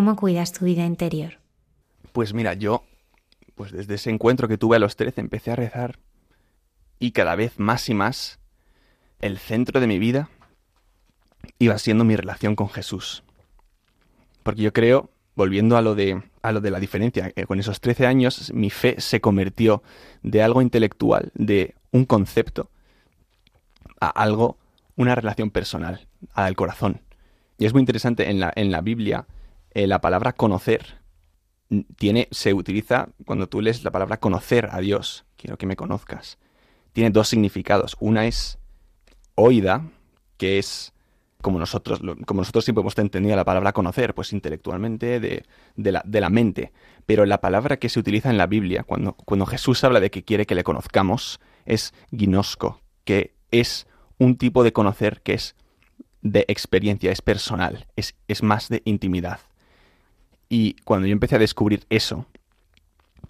¿Cómo 0.00 0.16
cuidas 0.16 0.52
tu 0.52 0.64
vida 0.64 0.86
interior? 0.86 1.34
Pues 2.12 2.32
mira, 2.32 2.54
yo, 2.54 2.84
pues 3.54 3.70
desde 3.70 3.96
ese 3.96 4.08
encuentro 4.08 4.48
que 4.48 4.56
tuve 4.56 4.76
a 4.76 4.78
los 4.78 4.96
13 4.96 5.20
empecé 5.20 5.50
a 5.50 5.56
rezar 5.56 5.98
y 6.98 7.10
cada 7.10 7.34
vez 7.36 7.58
más 7.58 7.86
y 7.90 7.92
más 7.92 8.38
el 9.20 9.36
centro 9.36 9.78
de 9.78 9.86
mi 9.86 9.98
vida 9.98 10.30
iba 11.58 11.76
siendo 11.76 12.06
mi 12.06 12.16
relación 12.16 12.56
con 12.56 12.70
Jesús. 12.70 13.24
Porque 14.42 14.62
yo 14.62 14.72
creo, 14.72 15.10
volviendo 15.34 15.76
a 15.76 15.82
lo 15.82 15.94
de, 15.94 16.22
a 16.40 16.52
lo 16.52 16.62
de 16.62 16.70
la 16.70 16.80
diferencia, 16.80 17.30
que 17.32 17.44
con 17.44 17.60
esos 17.60 17.82
13 17.82 18.06
años 18.06 18.54
mi 18.54 18.70
fe 18.70 18.98
se 19.02 19.20
convirtió 19.20 19.82
de 20.22 20.42
algo 20.42 20.62
intelectual, 20.62 21.30
de 21.34 21.74
un 21.90 22.06
concepto, 22.06 22.70
a 24.00 24.08
algo, 24.08 24.56
una 24.96 25.14
relación 25.14 25.50
personal, 25.50 26.08
al 26.32 26.56
corazón. 26.56 27.02
Y 27.58 27.66
es 27.66 27.74
muy 27.74 27.80
interesante, 27.80 28.30
en 28.30 28.40
la, 28.40 28.50
en 28.56 28.70
la 28.70 28.80
Biblia, 28.80 29.26
eh, 29.72 29.86
la 29.86 30.00
palabra 30.00 30.32
conocer 30.32 31.00
tiene, 31.96 32.28
se 32.30 32.52
utiliza 32.52 33.10
cuando 33.24 33.48
tú 33.48 33.60
lees 33.60 33.84
la 33.84 33.90
palabra 33.90 34.18
conocer 34.18 34.68
a 34.72 34.80
Dios, 34.80 35.24
quiero 35.36 35.56
que 35.56 35.66
me 35.66 35.76
conozcas. 35.76 36.38
Tiene 36.92 37.10
dos 37.10 37.28
significados. 37.28 37.96
Una 38.00 38.26
es 38.26 38.58
oída, 39.36 39.84
que 40.36 40.58
es 40.58 40.92
como 41.40 41.58
nosotros, 41.58 42.00
como 42.26 42.40
nosotros 42.40 42.64
siempre 42.64 42.80
hemos 42.80 42.98
entendido 42.98 43.36
la 43.36 43.44
palabra 43.44 43.72
conocer, 43.72 44.14
pues 44.14 44.32
intelectualmente, 44.32 45.20
de, 45.20 45.44
de, 45.76 45.92
la, 45.92 46.02
de, 46.04 46.20
la, 46.20 46.28
mente. 46.28 46.72
Pero 47.06 47.24
la 47.24 47.40
palabra 47.40 47.78
que 47.78 47.88
se 47.88 48.00
utiliza 48.00 48.30
en 48.30 48.36
la 48.36 48.46
Biblia, 48.46 48.82
cuando, 48.82 49.14
cuando 49.14 49.46
Jesús 49.46 49.82
habla 49.84 50.00
de 50.00 50.10
que 50.10 50.24
quiere 50.24 50.46
que 50.46 50.54
le 50.54 50.64
conozcamos, 50.64 51.40
es 51.64 51.94
ginosco, 52.10 52.80
que 53.04 53.34
es 53.50 53.86
un 54.18 54.36
tipo 54.36 54.64
de 54.64 54.72
conocer 54.72 55.22
que 55.22 55.34
es 55.34 55.54
de 56.20 56.44
experiencia, 56.48 57.10
es 57.10 57.22
personal, 57.22 57.86
es, 57.96 58.14
es 58.28 58.42
más 58.42 58.68
de 58.68 58.82
intimidad. 58.84 59.40
Y 60.50 60.74
cuando 60.84 61.06
yo 61.06 61.12
empecé 61.12 61.36
a 61.36 61.38
descubrir 61.38 61.86
eso, 61.88 62.26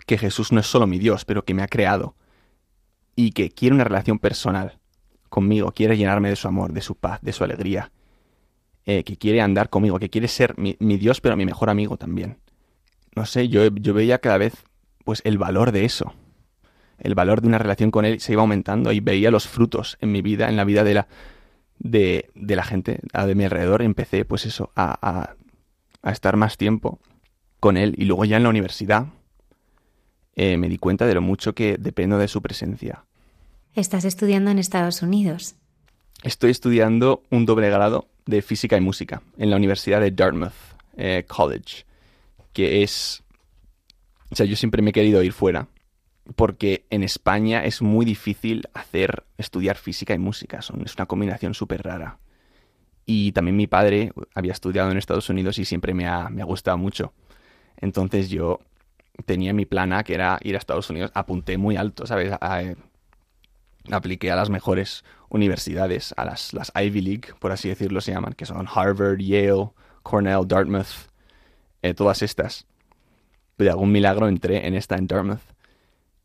que 0.06 0.18
Jesús 0.18 0.50
no 0.50 0.58
es 0.60 0.66
solo 0.66 0.88
mi 0.88 0.98
Dios, 0.98 1.24
pero 1.24 1.44
que 1.44 1.54
me 1.54 1.62
ha 1.62 1.68
creado, 1.68 2.16
y 3.14 3.32
que 3.32 3.50
quiere 3.50 3.74
una 3.74 3.84
relación 3.84 4.18
personal 4.18 4.78
conmigo, 5.28 5.70
quiere 5.72 5.98
llenarme 5.98 6.30
de 6.30 6.36
su 6.36 6.48
amor, 6.48 6.72
de 6.72 6.80
su 6.80 6.96
paz, 6.96 7.20
de 7.20 7.32
su 7.32 7.44
alegría, 7.44 7.92
eh, 8.86 9.04
que 9.04 9.18
quiere 9.18 9.42
andar 9.42 9.68
conmigo, 9.68 9.98
que 9.98 10.08
quiere 10.08 10.28
ser 10.28 10.54
mi, 10.56 10.74
Dios, 10.96 11.20
pero 11.20 11.36
mi 11.36 11.44
mejor 11.44 11.68
amigo 11.68 11.98
también. 11.98 12.38
No 13.14 13.26
sé, 13.26 13.48
yo, 13.48 13.68
yo 13.68 13.92
veía 13.92 14.18
cada 14.18 14.38
vez 14.38 14.54
pues 15.04 15.20
el 15.24 15.36
valor 15.36 15.72
de 15.72 15.84
eso. 15.84 16.14
El 16.98 17.14
valor 17.14 17.42
de 17.42 17.48
una 17.48 17.58
relación 17.58 17.90
con 17.90 18.06
él 18.06 18.20
se 18.20 18.32
iba 18.32 18.40
aumentando 18.40 18.92
y 18.92 19.00
veía 19.00 19.30
los 19.30 19.46
frutos 19.46 19.98
en 20.00 20.10
mi 20.10 20.22
vida, 20.22 20.48
en 20.48 20.56
la 20.56 20.64
vida 20.64 20.84
de 20.84 20.94
la, 20.94 21.08
de, 21.78 22.30
de 22.34 22.56
la 22.56 22.64
gente 22.64 23.00
de 23.12 23.34
mi 23.34 23.44
alrededor. 23.44 23.82
Empecé 23.82 24.24
pues 24.24 24.46
eso, 24.46 24.70
a, 24.74 24.96
a, 25.00 25.36
a, 26.02 26.10
estar 26.12 26.36
más 26.36 26.56
tiempo 26.56 26.98
con 27.60 27.76
él. 27.76 27.94
Y 27.96 28.06
luego 28.06 28.24
ya 28.24 28.38
en 28.38 28.42
la 28.42 28.48
universidad 28.48 29.06
eh, 30.34 30.56
me 30.56 30.68
di 30.68 30.78
cuenta 30.78 31.06
de 31.06 31.14
lo 31.14 31.20
mucho 31.20 31.54
que 31.54 31.76
dependo 31.78 32.18
de 32.18 32.28
su 32.28 32.42
presencia. 32.42 33.04
Estás 33.74 34.04
estudiando 34.04 34.50
en 34.50 34.58
Estados 34.58 35.02
Unidos. 35.02 35.54
Estoy 36.22 36.50
estudiando 36.50 37.22
un 37.30 37.46
doble 37.46 37.70
grado 37.70 38.08
de 38.26 38.42
física 38.42 38.76
y 38.76 38.80
música 38.80 39.22
en 39.38 39.50
la 39.50 39.56
Universidad 39.56 40.00
de 40.00 40.10
Dartmouth 40.10 40.52
eh, 40.96 41.24
College, 41.28 41.84
que 42.52 42.82
es... 42.82 43.22
O 44.30 44.36
sea, 44.36 44.46
yo 44.46 44.56
siempre 44.56 44.82
me 44.82 44.90
he 44.90 44.92
querido 44.92 45.22
ir 45.22 45.32
fuera, 45.32 45.68
porque 46.36 46.84
en 46.90 47.02
España 47.02 47.64
es 47.64 47.82
muy 47.82 48.04
difícil 48.04 48.68
hacer 48.74 49.24
estudiar 49.38 49.76
física 49.76 50.14
y 50.14 50.18
música, 50.18 50.62
Son, 50.62 50.82
es 50.82 50.94
una 50.94 51.06
combinación 51.06 51.54
súper 51.54 51.82
rara. 51.82 52.18
Y 53.06 53.32
también 53.32 53.56
mi 53.56 53.66
padre 53.66 54.12
había 54.34 54.52
estudiado 54.52 54.90
en 54.90 54.98
Estados 54.98 55.28
Unidos 55.30 55.58
y 55.58 55.64
siempre 55.64 55.94
me 55.94 56.06
ha, 56.06 56.28
me 56.28 56.42
ha 56.42 56.44
gustado 56.44 56.78
mucho. 56.78 57.12
Entonces 57.80 58.30
yo 58.30 58.60
tenía 59.26 59.52
mi 59.52 59.66
plan 59.66 59.92
A, 59.92 60.04
que 60.04 60.14
era 60.14 60.38
ir 60.42 60.54
a 60.54 60.58
Estados 60.58 60.90
Unidos, 60.90 61.10
apunté 61.14 61.58
muy 61.58 61.76
alto, 61.76 62.06
¿sabes? 62.06 62.32
apliqué 63.90 64.30
a 64.30 64.36
las 64.36 64.50
mejores 64.50 65.04
universidades, 65.30 66.14
a 66.16 66.24
las, 66.24 66.52
las 66.52 66.70
Ivy 66.74 67.00
League, 67.00 67.28
por 67.38 67.52
así 67.52 67.68
decirlo 67.68 68.00
se 68.00 68.12
llaman, 68.12 68.34
que 68.34 68.46
son 68.46 68.66
Harvard, 68.72 69.18
Yale, 69.18 69.70
Cornell, 70.02 70.46
Dartmouth, 70.46 71.08
eh, 71.82 71.94
todas 71.94 72.22
estas. 72.22 72.66
De 73.58 73.70
algún 73.70 73.92
milagro 73.92 74.28
entré 74.28 74.66
en 74.66 74.74
esta 74.74 74.96
en 74.96 75.06
Dartmouth, 75.06 75.40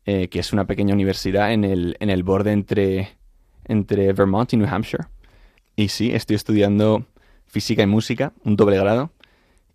eh, 0.04 0.28
que 0.28 0.38
es 0.38 0.52
una 0.52 0.66
pequeña 0.66 0.94
universidad 0.94 1.52
en 1.52 1.64
el, 1.64 1.96
en 2.00 2.10
el 2.10 2.22
borde 2.22 2.52
entre, 2.52 3.16
entre 3.64 4.12
Vermont 4.12 4.52
y 4.52 4.56
New 4.56 4.68
Hampshire. 4.68 5.04
Y 5.76 5.88
sí, 5.88 6.14
estoy 6.14 6.36
estudiando 6.36 7.04
física 7.46 7.82
y 7.82 7.86
música, 7.86 8.32
un 8.44 8.56
doble 8.56 8.78
grado, 8.78 9.10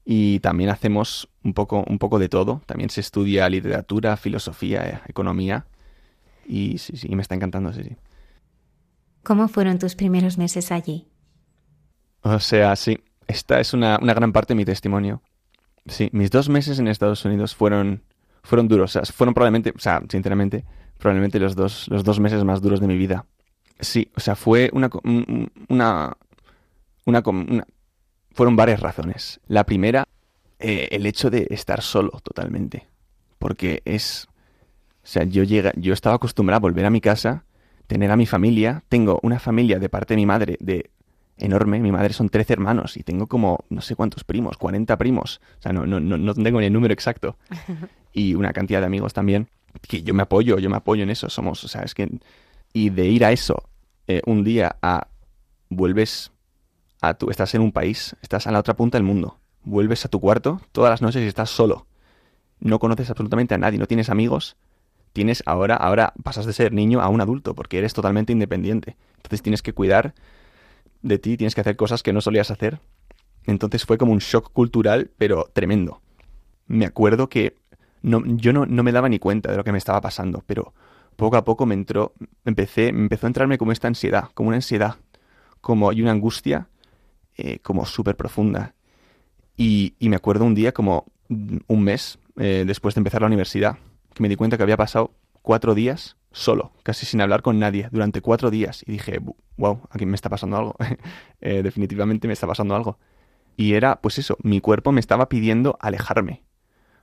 y 0.05 0.39
también 0.39 0.69
hacemos 0.69 1.29
un 1.43 1.53
poco, 1.53 1.83
un 1.87 1.99
poco 1.99 2.19
de 2.19 2.29
todo. 2.29 2.61
También 2.65 2.89
se 2.89 3.01
estudia 3.01 3.49
literatura, 3.49 4.17
filosofía, 4.17 5.03
economía, 5.07 5.65
y 6.45 6.77
sí, 6.77 6.97
sí, 6.97 7.07
me 7.15 7.21
está 7.21 7.35
encantando, 7.35 7.71
sí, 7.73 7.83
sí. 7.83 7.95
¿Cómo 9.23 9.47
fueron 9.47 9.77
tus 9.79 9.95
primeros 9.95 10.37
meses 10.37 10.71
allí? 10.71 11.07
O 12.23 12.39
sea, 12.39 12.75
sí, 12.75 12.99
esta 13.27 13.59
es 13.59 13.73
una, 13.73 13.99
una 14.01 14.13
gran 14.13 14.31
parte 14.31 14.53
de 14.53 14.57
mi 14.57 14.65
testimonio. 14.65 15.21
Sí, 15.85 16.09
mis 16.11 16.31
dos 16.31 16.49
meses 16.49 16.79
en 16.79 16.87
Estados 16.87 17.23
Unidos 17.25 17.55
fueron, 17.55 18.03
fueron 18.43 18.67
duros. 18.67 18.95
O 18.95 19.05
sea, 19.05 19.13
fueron 19.13 19.33
probablemente, 19.33 19.73
o 19.75 19.79
sea, 19.79 20.01
sinceramente, 20.09 20.65
probablemente 20.97 21.39
los 21.39 21.55
dos, 21.55 21.87
los 21.87 22.03
dos 22.03 22.19
meses 22.19 22.43
más 22.43 22.61
duros 22.61 22.79
de 22.79 22.87
mi 22.87 22.97
vida. 22.97 23.25
Sí, 23.79 24.11
o 24.15 24.19
sea, 24.19 24.35
fue 24.35 24.69
una, 24.73 24.89
una, 25.03 26.17
una, 27.05 27.23
una 27.25 27.67
fueron 28.33 28.55
varias 28.55 28.79
razones. 28.79 29.39
La 29.47 29.65
primera, 29.65 30.07
eh, 30.59 30.89
el 30.91 31.05
hecho 31.05 31.29
de 31.29 31.47
estar 31.49 31.81
solo 31.81 32.11
totalmente. 32.23 32.87
Porque 33.39 33.81
es, 33.85 34.27
o 35.03 35.07
sea, 35.07 35.23
yo, 35.23 35.43
llega, 35.43 35.73
yo 35.75 35.93
estaba 35.93 36.15
acostumbrado 36.15 36.57
a 36.57 36.61
volver 36.61 36.85
a 36.85 36.89
mi 36.89 37.01
casa, 37.01 37.45
tener 37.87 38.11
a 38.11 38.17
mi 38.17 38.25
familia. 38.25 38.83
Tengo 38.89 39.19
una 39.23 39.39
familia 39.39 39.79
de 39.79 39.89
parte 39.89 40.13
de 40.13 40.17
mi 40.17 40.25
madre 40.25 40.57
de 40.59 40.91
enorme. 41.37 41.79
Mi 41.79 41.91
madre 41.91 42.13
son 42.13 42.29
13 42.29 42.53
hermanos 42.53 42.97
y 42.97 43.03
tengo 43.03 43.27
como 43.27 43.65
no 43.69 43.81
sé 43.81 43.95
cuántos 43.95 44.23
primos, 44.23 44.57
40 44.57 44.97
primos. 44.97 45.41
O 45.59 45.61
sea, 45.61 45.73
no, 45.73 45.85
no, 45.85 45.99
no, 45.99 46.17
no 46.17 46.33
tengo 46.33 46.59
ni 46.59 46.67
el 46.67 46.73
número 46.73 46.93
exacto. 46.93 47.37
Y 48.13 48.35
una 48.35 48.51
cantidad 48.51 48.81
de 48.81 48.87
amigos 48.87 49.13
también. 49.13 49.47
Que 49.87 50.03
yo 50.03 50.13
me 50.13 50.23
apoyo, 50.23 50.59
yo 50.59 50.69
me 50.69 50.75
apoyo 50.75 51.03
en 51.03 51.09
eso. 51.09 51.29
Somos, 51.29 51.63
o 51.63 51.69
sea, 51.69 51.83
es 51.83 51.95
que... 51.95 52.09
Y 52.73 52.89
de 52.89 53.07
ir 53.07 53.23
a 53.23 53.31
eso 53.31 53.69
eh, 54.05 54.21
un 54.25 54.43
día 54.43 54.75
a... 54.81 55.07
Vuelves 55.69 56.33
Estás 57.29 57.55
en 57.55 57.61
un 57.61 57.71
país, 57.71 58.15
estás 58.21 58.47
a 58.47 58.51
la 58.51 58.59
otra 58.59 58.75
punta 58.75 58.97
del 58.97 59.03
mundo. 59.03 59.39
Vuelves 59.63 60.05
a 60.05 60.09
tu 60.09 60.19
cuarto 60.19 60.61
todas 60.71 60.91
las 60.91 61.01
noches 61.01 61.23
y 61.23 61.27
estás 61.27 61.49
solo. 61.49 61.87
No 62.59 62.79
conoces 62.79 63.09
absolutamente 63.09 63.55
a 63.55 63.57
nadie, 63.57 63.79
no 63.79 63.87
tienes 63.87 64.09
amigos 64.09 64.55
tienes 65.13 65.43
ahora, 65.45 65.75
ahora 65.75 66.13
pasas 66.23 66.45
de 66.45 66.53
ser 66.53 66.73
niño 66.73 67.01
a 67.01 67.09
un 67.09 67.21
adulto, 67.21 67.55
porque 67.55 67.77
eres 67.77 67.93
totalmente 67.93 68.31
independiente. 68.31 68.97
Entonces 69.17 69.41
tienes 69.41 69.61
que 69.61 69.73
cuidar 69.73 70.13
de 71.01 71.19
ti, 71.19 71.37
tienes 71.37 71.55
que 71.55 71.61
hacer 71.61 71.75
cosas 71.75 72.03
que 72.03 72.13
no 72.13 72.21
solías 72.21 72.51
hacer. 72.51 72.79
Entonces 73.45 73.85
fue 73.85 73.97
como 73.97 74.11
un 74.11 74.19
shock 74.19 74.51
cultural, 74.53 75.11
pero 75.17 75.49
tremendo. 75.53 76.01
Me 76.67 76.85
acuerdo 76.85 77.27
que 77.27 77.55
no, 78.01 78.23
yo 78.25 78.53
no, 78.53 78.65
no 78.65 78.83
me 78.83 78.91
daba 78.91 79.09
ni 79.09 79.19
cuenta 79.19 79.51
de 79.51 79.57
lo 79.57 79.63
que 79.63 79.71
me 79.71 79.77
estaba 79.77 80.01
pasando, 80.01 80.43
pero 80.45 80.73
poco 81.15 81.37
a 81.37 81.43
poco 81.43 81.65
me 81.65 81.75
entró, 81.75 82.13
empecé, 82.45 82.87
empezó 82.87 83.27
a 83.27 83.29
entrarme 83.29 83.57
como 83.57 83.71
esta 83.71 83.87
ansiedad, 83.87 84.29
como 84.33 84.49
una 84.49 84.57
ansiedad, 84.57 84.95
como 85.59 85.91
y 85.91 86.01
una 86.01 86.11
angustia, 86.11 86.67
eh, 87.37 87.59
como 87.59 87.85
súper 87.85 88.15
profunda. 88.15 88.75
Y, 89.57 89.95
me 89.99 90.15
acuerdo 90.15 90.45
un 90.45 90.55
día, 90.55 90.71
como 90.71 91.05
un 91.29 91.83
mes 91.83 92.19
eh, 92.37 92.63
después 92.65 92.95
de 92.95 92.99
empezar 92.99 93.21
la 93.21 93.27
universidad, 93.27 93.77
que 94.13 94.23
me 94.23 94.29
di 94.29 94.35
cuenta 94.35 94.57
que 94.57 94.63
había 94.63 94.77
pasado 94.77 95.13
cuatro 95.41 95.75
días 95.75 96.17
solo, 96.31 96.71
casi 96.83 97.05
sin 97.05 97.21
hablar 97.21 97.41
con 97.41 97.59
nadie, 97.59 97.87
durante 97.91 98.21
cuatro 98.21 98.49
días. 98.49 98.83
Y 98.87 98.93
dije, 98.93 99.19
wow, 99.57 99.81
aquí 99.89 100.05
me 100.05 100.15
está 100.15 100.29
pasando 100.29 100.57
algo. 100.57 100.75
Eh, 101.43 101.63
definitivamente 101.63 102.27
me 102.27 102.33
está 102.33 102.45
pasando 102.45 102.75
algo. 102.75 102.99
Y 103.57 103.73
era, 103.73 103.99
pues 103.99 104.19
eso, 104.19 104.37
mi 104.43 104.61
cuerpo 104.61 104.91
me 104.91 104.99
estaba 104.99 105.27
pidiendo 105.27 105.75
alejarme. 105.79 106.43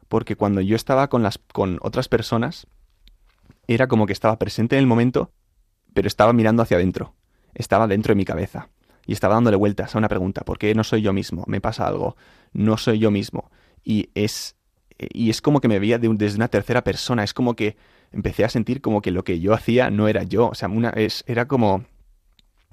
Porque 0.09 0.37
cuando 0.37 0.61
yo 0.61 0.77
estaba 0.77 1.09
con, 1.09 1.25
las, 1.25 1.39
con 1.53 1.81
otras 1.83 2.09
personas, 2.09 2.69
era 3.67 3.89
como 3.89 4.07
que 4.07 4.13
estaba 4.13 4.39
presente 4.39 4.77
en 4.77 4.81
el 4.81 4.87
momento, 4.87 5.33
pero 5.93 6.07
estaba 6.07 6.33
mirando 6.33 6.63
hacia 6.63 6.77
adentro. 6.77 7.15
Estaba 7.53 7.89
dentro 7.89 8.13
de 8.13 8.17
mi 8.17 8.25
cabeza. 8.25 8.69
Y 9.09 9.15
estaba 9.15 9.35
dándole 9.35 9.57
vueltas 9.57 9.97
a 9.97 9.99
una 9.99 10.07
pregunta. 10.07 10.43
¿Por 10.43 10.59
qué 10.59 10.73
no 10.77 10.85
soy 10.85 11.03
yo 11.03 11.13
mismo? 11.13 11.43
¿Me 11.49 11.61
pasa 11.61 11.89
algo? 11.89 12.17
No 12.53 12.77
soy 12.77 13.01
yo 13.01 13.11
mismo. 13.11 13.51
Y 13.83 14.11
es 14.15 14.55
y 14.99 15.31
es 15.31 15.41
como 15.41 15.61
que 15.61 15.69
me 15.69 15.79
veía 15.79 15.99
desde 15.99 16.37
una 16.37 16.49
tercera 16.49 16.83
persona, 16.83 17.23
es 17.23 17.33
como 17.33 17.55
que 17.55 17.77
empecé 18.13 18.45
a 18.45 18.49
sentir 18.49 18.81
como 18.81 19.01
que 19.01 19.11
lo 19.11 19.23
que 19.23 19.39
yo 19.41 19.55
hacía 19.55 19.91
no 19.91 20.09
era 20.09 20.25
yo, 20.25 20.49
o 20.49 20.55
sea, 20.55 20.69
una, 20.69 20.91
es, 20.91 21.25
era 21.27 21.47
como, 21.47 21.85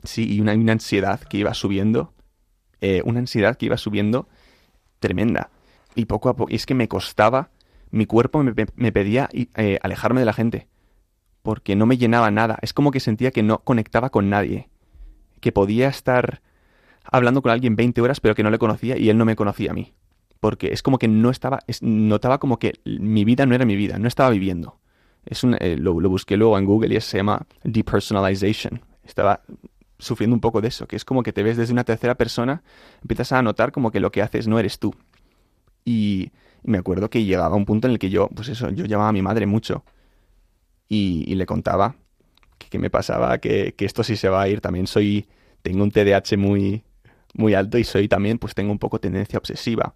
sí, 0.03 0.33
y 0.33 0.41
una, 0.41 0.53
ansiedad 0.53 1.19
que 1.19 1.37
iba 1.37 1.53
subiendo, 1.53 2.13
eh, 2.81 3.01
una 3.05 3.19
ansiedad 3.19 3.55
que 3.57 3.67
iba 3.67 3.77
subiendo 3.77 4.27
tremenda. 4.99 5.51
Y 5.93 6.05
poco 6.05 6.29
a 6.29 6.35
poco, 6.35 6.51
es 6.51 6.65
que 6.65 6.73
me 6.73 6.87
costaba, 6.87 7.51
mi 7.91 8.05
cuerpo 8.05 8.43
me, 8.43 8.53
me 8.75 8.91
pedía 8.91 9.29
eh, 9.31 9.79
alejarme 9.81 10.21
de 10.21 10.25
la 10.25 10.33
gente, 10.33 10.67
porque 11.43 11.75
no 11.75 11.85
me 11.85 11.97
llenaba 11.97 12.31
nada, 12.31 12.57
es 12.61 12.73
como 12.73 12.91
que 12.91 12.99
sentía 12.99 13.31
que 13.31 13.43
no 13.43 13.59
conectaba 13.59 14.09
con 14.09 14.29
nadie, 14.29 14.69
que 15.45 15.51
podía 15.51 15.89
estar 15.89 16.41
hablando 17.03 17.43
con 17.43 17.51
alguien 17.51 17.75
20 17.75 18.01
horas 18.01 18.19
pero 18.19 18.33
que 18.33 18.41
no 18.41 18.49
le 18.49 18.57
conocía 18.57 18.97
y 18.97 19.11
él 19.11 19.17
no 19.19 19.25
me 19.25 19.35
conocía 19.35 19.69
a 19.69 19.73
mí 19.75 19.93
porque 20.39 20.73
es 20.73 20.81
como 20.81 20.97
que 20.97 21.07
no 21.07 21.29
estaba, 21.29 21.59
notaba 21.81 22.39
como 22.39 22.57
que 22.57 22.73
mi 22.83 23.25
vida 23.25 23.45
no 23.45 23.53
era 23.53 23.63
mi 23.63 23.75
vida, 23.75 23.99
no 23.99 24.07
estaba 24.07 24.31
viviendo. 24.31 24.79
Es 25.25 25.43
eh, 25.43 25.77
lo, 25.77 25.93
busqué 25.93 26.35
luego 26.35 26.57
en 26.57 26.65
Google 26.65 26.95
y 26.95 27.01
se 27.01 27.17
llama 27.17 27.45
depersonalization. 27.63 28.81
Estaba 29.03 29.41
sufriendo 29.97 30.35
un 30.35 30.41
poco 30.41 30.61
de 30.61 30.67
eso, 30.67 30.87
que 30.87 30.95
es 30.95 31.05
como 31.05 31.23
que 31.23 31.31
te 31.31 31.41
ves 31.41 31.57
desde 31.57 31.73
una 31.73 31.83
tercera 31.83 32.15
persona, 32.15 32.63
empiezas 33.01 33.31
a 33.31 33.41
notar 33.41 33.71
como 33.71 33.91
que 33.91 33.99
lo 33.99 34.11
que 34.11 34.21
haces 34.21 34.47
no 34.47 34.59
eres 34.59 34.77
tú. 34.77 34.93
Y, 35.83 36.31
me 36.63 36.79
acuerdo 36.79 37.09
que 37.09 37.23
llegaba 37.23 37.55
un 37.55 37.65
punto 37.65 37.87
en 37.87 37.93
el 37.93 37.99
que 37.99 38.09
yo, 38.09 38.27
pues 38.29 38.49
eso, 38.49 38.69
yo 38.71 38.85
llamaba 38.85 39.09
a 39.09 39.13
mi 39.13 39.21
madre 39.21 39.45
mucho 39.45 39.83
y, 40.89 41.33
le 41.33 41.45
contaba 41.45 41.95
que, 42.75 42.79
me 42.79 42.89
pasaba, 42.89 43.37
que, 43.37 43.73
que, 43.75 43.85
esto 43.85 44.03
sí 44.03 44.15
se 44.17 44.29
va 44.29 44.41
a 44.41 44.49
ir. 44.49 44.59
También 44.61 44.87
soy, 44.87 45.27
tengo 45.61 45.83
un 45.83 45.91
TDAH 45.91 46.37
muy, 46.37 46.83
muy 47.33 47.53
alto 47.53 47.77
y 47.77 47.83
soy 47.83 48.07
también, 48.07 48.37
pues 48.37 48.53
tengo 48.53 48.71
un 48.71 48.79
poco 48.79 48.99
tendencia 48.99 49.39
obsesiva. 49.39 49.95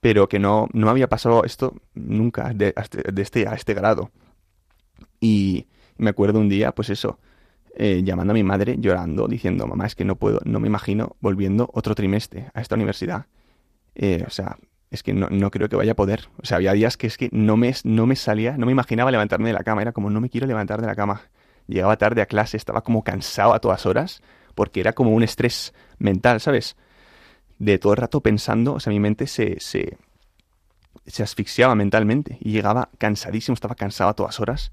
Pero 0.00 0.28
que 0.28 0.38
no, 0.38 0.68
no 0.72 0.90
había 0.90 1.08
pasado 1.08 1.44
esto 1.44 1.74
nunca 1.94 2.52
de, 2.54 2.74
de 3.12 3.22
este, 3.22 3.48
a 3.48 3.54
este 3.54 3.74
grado. 3.74 4.10
Y 5.20 5.66
me 5.96 6.10
acuerdo 6.10 6.38
un 6.38 6.48
día, 6.48 6.72
pues 6.72 6.90
eso, 6.90 7.18
eh, 7.76 8.02
llamando 8.04 8.32
a 8.32 8.34
mi 8.34 8.42
madre, 8.42 8.76
llorando, 8.78 9.26
diciendo, 9.26 9.66
mamá, 9.66 9.86
es 9.86 9.94
que 9.94 10.04
no 10.04 10.16
puedo, 10.16 10.40
no 10.44 10.60
me 10.60 10.68
imagino 10.68 11.16
volviendo 11.20 11.70
otro 11.72 11.94
trimestre 11.94 12.50
a 12.54 12.60
esta 12.60 12.74
universidad. 12.74 13.26
Eh, 13.94 14.24
o 14.26 14.30
sea, 14.30 14.56
es 14.90 15.02
que 15.02 15.12
no, 15.12 15.28
no, 15.30 15.50
creo 15.50 15.68
que 15.68 15.76
vaya 15.76 15.92
a 15.92 15.96
poder. 15.96 16.28
O 16.42 16.46
sea, 16.46 16.56
había 16.56 16.72
días 16.72 16.96
que 16.96 17.06
es 17.06 17.16
que 17.16 17.28
no 17.32 17.56
me, 17.56 17.74
no 17.84 18.06
me 18.06 18.16
salía, 18.16 18.56
no 18.56 18.66
me 18.66 18.72
imaginaba 18.72 19.10
levantarme 19.10 19.48
de 19.48 19.54
la 19.54 19.64
cama. 19.64 19.82
Era 19.82 19.92
como, 19.92 20.10
no 20.10 20.20
me 20.20 20.28
quiero 20.28 20.46
levantar 20.46 20.80
de 20.80 20.86
la 20.86 20.94
cama. 20.94 21.22
Llegaba 21.70 21.96
tarde 21.96 22.20
a 22.20 22.26
clase, 22.26 22.56
estaba 22.56 22.82
como 22.82 23.04
cansado 23.04 23.54
a 23.54 23.60
todas 23.60 23.86
horas, 23.86 24.22
porque 24.56 24.80
era 24.80 24.92
como 24.92 25.12
un 25.12 25.22
estrés 25.22 25.72
mental, 25.98 26.40
¿sabes? 26.40 26.76
De 27.60 27.78
todo 27.78 27.92
el 27.92 27.98
rato 27.98 28.20
pensando, 28.20 28.74
o 28.74 28.80
sea, 28.80 28.92
mi 28.92 28.98
mente 28.98 29.28
se, 29.28 29.60
se, 29.60 29.96
se 31.06 31.22
asfixiaba 31.22 31.76
mentalmente 31.76 32.38
y 32.40 32.50
llegaba 32.50 32.90
cansadísimo, 32.98 33.54
estaba 33.54 33.76
cansado 33.76 34.10
a 34.10 34.14
todas 34.14 34.40
horas. 34.40 34.72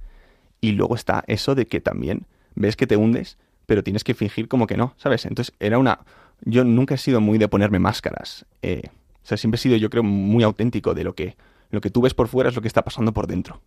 Y 0.59 0.71
luego 0.71 0.95
está 0.95 1.23
eso 1.27 1.53
de 1.53 1.67
que 1.67 1.81
también 1.81 2.25
ves 2.55 2.75
que 2.75 2.87
te 2.87 2.97
hundes, 2.97 3.37
pero 3.67 3.83
tienes 3.83 4.03
que 4.03 4.15
fingir 4.15 4.47
como 4.47 4.65
que 4.65 4.75
no, 4.75 4.95
¿sabes? 4.97 5.25
Entonces 5.27 5.53
era 5.59 5.77
una... 5.77 5.99
Yo 6.41 6.63
nunca 6.63 6.95
he 6.95 6.97
sido 6.97 7.21
muy 7.21 7.37
de 7.37 7.47
ponerme 7.47 7.77
máscaras. 7.77 8.47
Eh, 8.63 8.89
o 9.23 9.25
sea, 9.27 9.37
siempre 9.37 9.57
he 9.57 9.61
sido, 9.61 9.75
yo 9.75 9.91
creo, 9.91 10.01
muy 10.01 10.43
auténtico 10.43 10.95
de 10.95 11.03
lo 11.03 11.13
que, 11.13 11.37
lo 11.69 11.79
que 11.79 11.91
tú 11.91 12.01
ves 12.01 12.15
por 12.15 12.27
fuera 12.27 12.49
es 12.49 12.55
lo 12.55 12.63
que 12.63 12.67
está 12.67 12.83
pasando 12.83 13.13
por 13.13 13.27
dentro. 13.27 13.61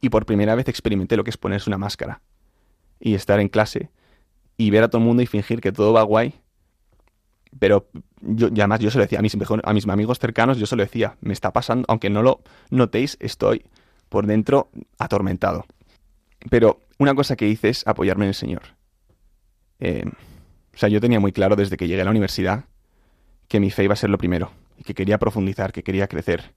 Y 0.00 0.08
por 0.08 0.24
primera 0.24 0.54
vez 0.54 0.68
experimenté 0.68 1.18
lo 1.18 1.24
que 1.24 1.30
es 1.30 1.36
ponerse 1.36 1.68
una 1.68 1.78
máscara. 1.78 2.22
Y 3.00 3.14
estar 3.14 3.40
en 3.40 3.48
clase 3.48 3.90
y 4.56 4.70
ver 4.70 4.84
a 4.84 4.88
todo 4.88 5.00
el 5.00 5.06
mundo 5.06 5.22
y 5.22 5.26
fingir 5.26 5.60
que 5.60 5.72
todo 5.72 5.92
va 5.92 6.02
guay 6.02 6.34
pero 7.58 7.88
yo, 8.20 8.48
y 8.48 8.60
además 8.60 8.80
yo 8.80 8.90
se 8.90 8.98
lo 8.98 9.04
decía 9.04 9.18
a 9.18 9.22
mis, 9.22 9.36
a 9.62 9.72
mis 9.72 9.88
amigos 9.88 10.18
cercanos, 10.18 10.58
yo 10.58 10.66
se 10.66 10.76
lo 10.76 10.82
decía, 10.82 11.16
me 11.20 11.32
está 11.32 11.52
pasando, 11.52 11.84
aunque 11.88 12.10
no 12.10 12.22
lo 12.22 12.42
notéis, 12.70 13.16
estoy 13.20 13.64
por 14.08 14.26
dentro 14.26 14.70
atormentado. 14.98 15.64
Pero 16.50 16.80
una 16.98 17.14
cosa 17.14 17.36
que 17.36 17.48
hice 17.48 17.68
es 17.70 17.86
apoyarme 17.86 18.24
en 18.24 18.28
el 18.28 18.34
Señor. 18.34 18.62
Eh, 19.80 20.04
o 20.74 20.78
sea, 20.78 20.88
yo 20.88 21.00
tenía 21.00 21.20
muy 21.20 21.32
claro 21.32 21.56
desde 21.56 21.76
que 21.76 21.88
llegué 21.88 22.02
a 22.02 22.04
la 22.04 22.10
universidad 22.10 22.64
que 23.48 23.60
mi 23.60 23.70
fe 23.70 23.84
iba 23.84 23.94
a 23.94 23.96
ser 23.96 24.10
lo 24.10 24.18
primero, 24.18 24.50
y 24.76 24.82
que 24.82 24.94
quería 24.94 25.18
profundizar, 25.18 25.72
que 25.72 25.82
quería 25.82 26.08
crecer, 26.08 26.52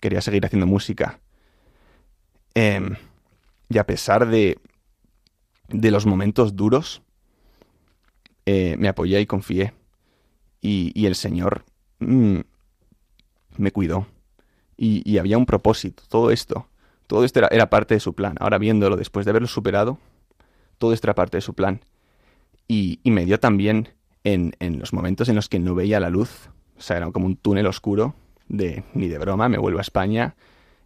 quería 0.00 0.20
seguir 0.20 0.44
haciendo 0.44 0.66
música. 0.66 1.20
Em, 2.54 2.96
y 3.68 3.78
a 3.78 3.86
pesar 3.86 4.26
de, 4.28 4.58
de 5.68 5.90
los 5.90 6.06
momentos 6.06 6.56
duros, 6.56 7.02
eh, 8.46 8.76
me 8.78 8.88
apoyé 8.88 9.20
y 9.20 9.26
confié 9.26 9.72
y, 10.60 11.06
el 11.06 11.14
Señor 11.14 11.64
mm, 11.98 12.38
me 13.58 13.70
cuidó. 13.70 14.06
Y, 14.76 15.18
había 15.18 15.38
un 15.38 15.46
propósito, 15.46 16.02
todo 16.08 16.30
esto. 16.30 16.66
Todo 17.06 17.24
esto 17.24 17.40
era, 17.50 17.70
parte 17.70 17.94
de 17.94 18.00
su 18.00 18.14
plan. 18.14 18.34
Ahora 18.40 18.58
viéndolo, 18.58 18.96
después 18.96 19.24
de 19.24 19.30
haberlo 19.30 19.46
superado, 19.46 19.98
todo 20.78 20.92
esto 20.92 21.06
era 21.06 21.14
parte 21.14 21.36
de 21.36 21.42
su 21.42 21.54
plan. 21.54 21.80
Y, 22.66 22.98
me 23.04 23.24
dio 23.24 23.38
también 23.38 23.90
en, 24.24 24.54
los 24.78 24.92
momentos 24.92 25.28
en 25.28 25.36
los 25.36 25.48
que 25.48 25.58
no 25.58 25.74
veía 25.74 26.00
la 26.00 26.10
luz, 26.10 26.48
o 26.76 26.80
sea, 26.80 26.96
era 26.96 27.10
como 27.12 27.26
un 27.26 27.36
túnel 27.36 27.66
oscuro, 27.66 28.14
de 28.48 28.84
ni 28.94 29.08
de 29.08 29.18
broma, 29.18 29.48
me 29.48 29.58
vuelvo 29.58 29.78
a 29.78 29.82
España, 29.82 30.34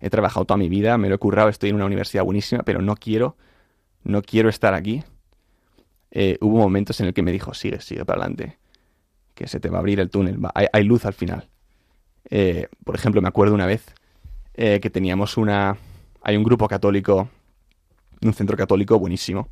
he 0.01 0.11
trabajado 0.11 0.45
toda 0.45 0.59
mi 0.59 0.69
vida, 0.69 0.99
me 0.99 1.09
lo 1.09 1.15
he 1.15 1.19
currado, 1.19 1.49
estoy 1.49 1.71
en 1.71 1.77
una 1.77 1.87
universidad 1.87 2.25
buenísima, 2.25 2.63
pero 2.63 2.83
no 2.83 2.97
quiero, 2.97 3.37
no 4.05 4.23
quiero 4.23 4.49
estar 4.49 4.75
aquí. 4.75 5.03
Eh, 6.11 6.39
hubo 6.41 6.59
momentos 6.59 7.01
en 7.01 7.07
el 7.07 7.15
que 7.15 7.23
me 7.23 7.33
dijo, 7.33 7.55
sigue, 7.55 7.81
sigue 7.81 8.05
para 8.05 8.23
adelante 8.23 8.59
que 9.39 9.47
se 9.47 9.61
te 9.61 9.71
va 9.71 9.77
a 9.77 9.79
abrir 9.79 10.01
el 10.01 10.11
túnel, 10.11 10.37
hay, 10.53 10.83
luz 10.83 11.05
al 11.05 11.13
final. 11.13 11.49
Eh, 12.29 12.67
por 12.85 12.97
ejemplo, 12.97 13.23
me 13.23 13.29
acuerdo 13.29 13.55
una 13.55 13.67
vez 13.67 13.87
eh, 14.55 14.81
que 14.81 14.91
teníamos 14.91 15.37
una... 15.37 15.77
Hay 16.23 16.37
un 16.37 16.43
grupo 16.43 16.67
católico, 16.67 17.29
un 18.21 18.35
centro 18.35 18.57
católico 18.57 18.99
buenísimo. 18.99 19.49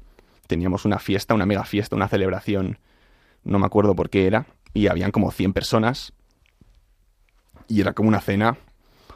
Teníamos 0.49 0.87
una 0.87 0.99
fiesta, 0.99 1.35
una 1.35 1.47
mega 1.47 1.63
fiesta, 1.63 1.95
una 1.95 2.09
celebración, 2.09 2.81
no 3.45 3.61
me 3.61 3.67
acuerdo 3.67 3.95
por 3.95 4.11
qué 4.11 4.27
era, 4.27 4.47
y 4.75 4.89
habían 4.89 5.13
como 5.13 5.31
100 5.31 5.53
personas. 5.53 6.13
Y 7.69 7.81
era 7.81 7.93
como 7.93 8.09
una 8.09 8.21
cena, 8.21 8.59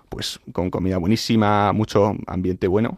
pues 0.09 0.39
con 0.53 0.71
comida 0.71 0.99
buenísima, 0.99 1.73
mucho 1.73 2.15
ambiente 2.29 2.69
bueno. 2.69 2.97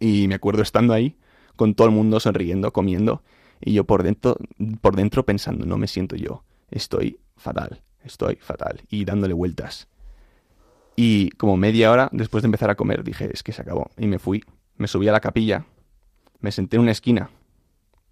Y 0.00 0.28
me 0.28 0.34
acuerdo 0.34 0.62
estando 0.62 0.94
ahí, 0.94 1.16
con 1.56 1.74
todo 1.74 1.88
el 1.88 1.94
mundo 1.94 2.20
sonriendo, 2.20 2.72
comiendo, 2.72 3.22
y 3.60 3.72
yo 3.74 3.84
por 3.84 4.02
dentro, 4.02 4.36
por 4.80 4.96
dentro 4.96 5.24
pensando, 5.24 5.66
no 5.66 5.76
me 5.76 5.88
siento 5.88 6.16
yo, 6.16 6.44
estoy 6.70 7.18
fatal, 7.36 7.82
estoy 8.04 8.36
fatal, 8.36 8.82
y 8.88 9.04
dándole 9.04 9.34
vueltas. 9.34 9.88
Y 10.94 11.30
como 11.30 11.56
media 11.56 11.90
hora 11.90 12.08
después 12.12 12.42
de 12.42 12.46
empezar 12.46 12.70
a 12.70 12.76
comer 12.76 13.04
dije, 13.04 13.28
es 13.32 13.42
que 13.42 13.52
se 13.52 13.62
acabó, 13.62 13.90
y 13.96 14.06
me 14.06 14.18
fui, 14.18 14.44
me 14.76 14.86
subí 14.86 15.08
a 15.08 15.12
la 15.12 15.20
capilla, 15.20 15.66
me 16.40 16.52
senté 16.52 16.76
en 16.76 16.82
una 16.82 16.92
esquina, 16.92 17.30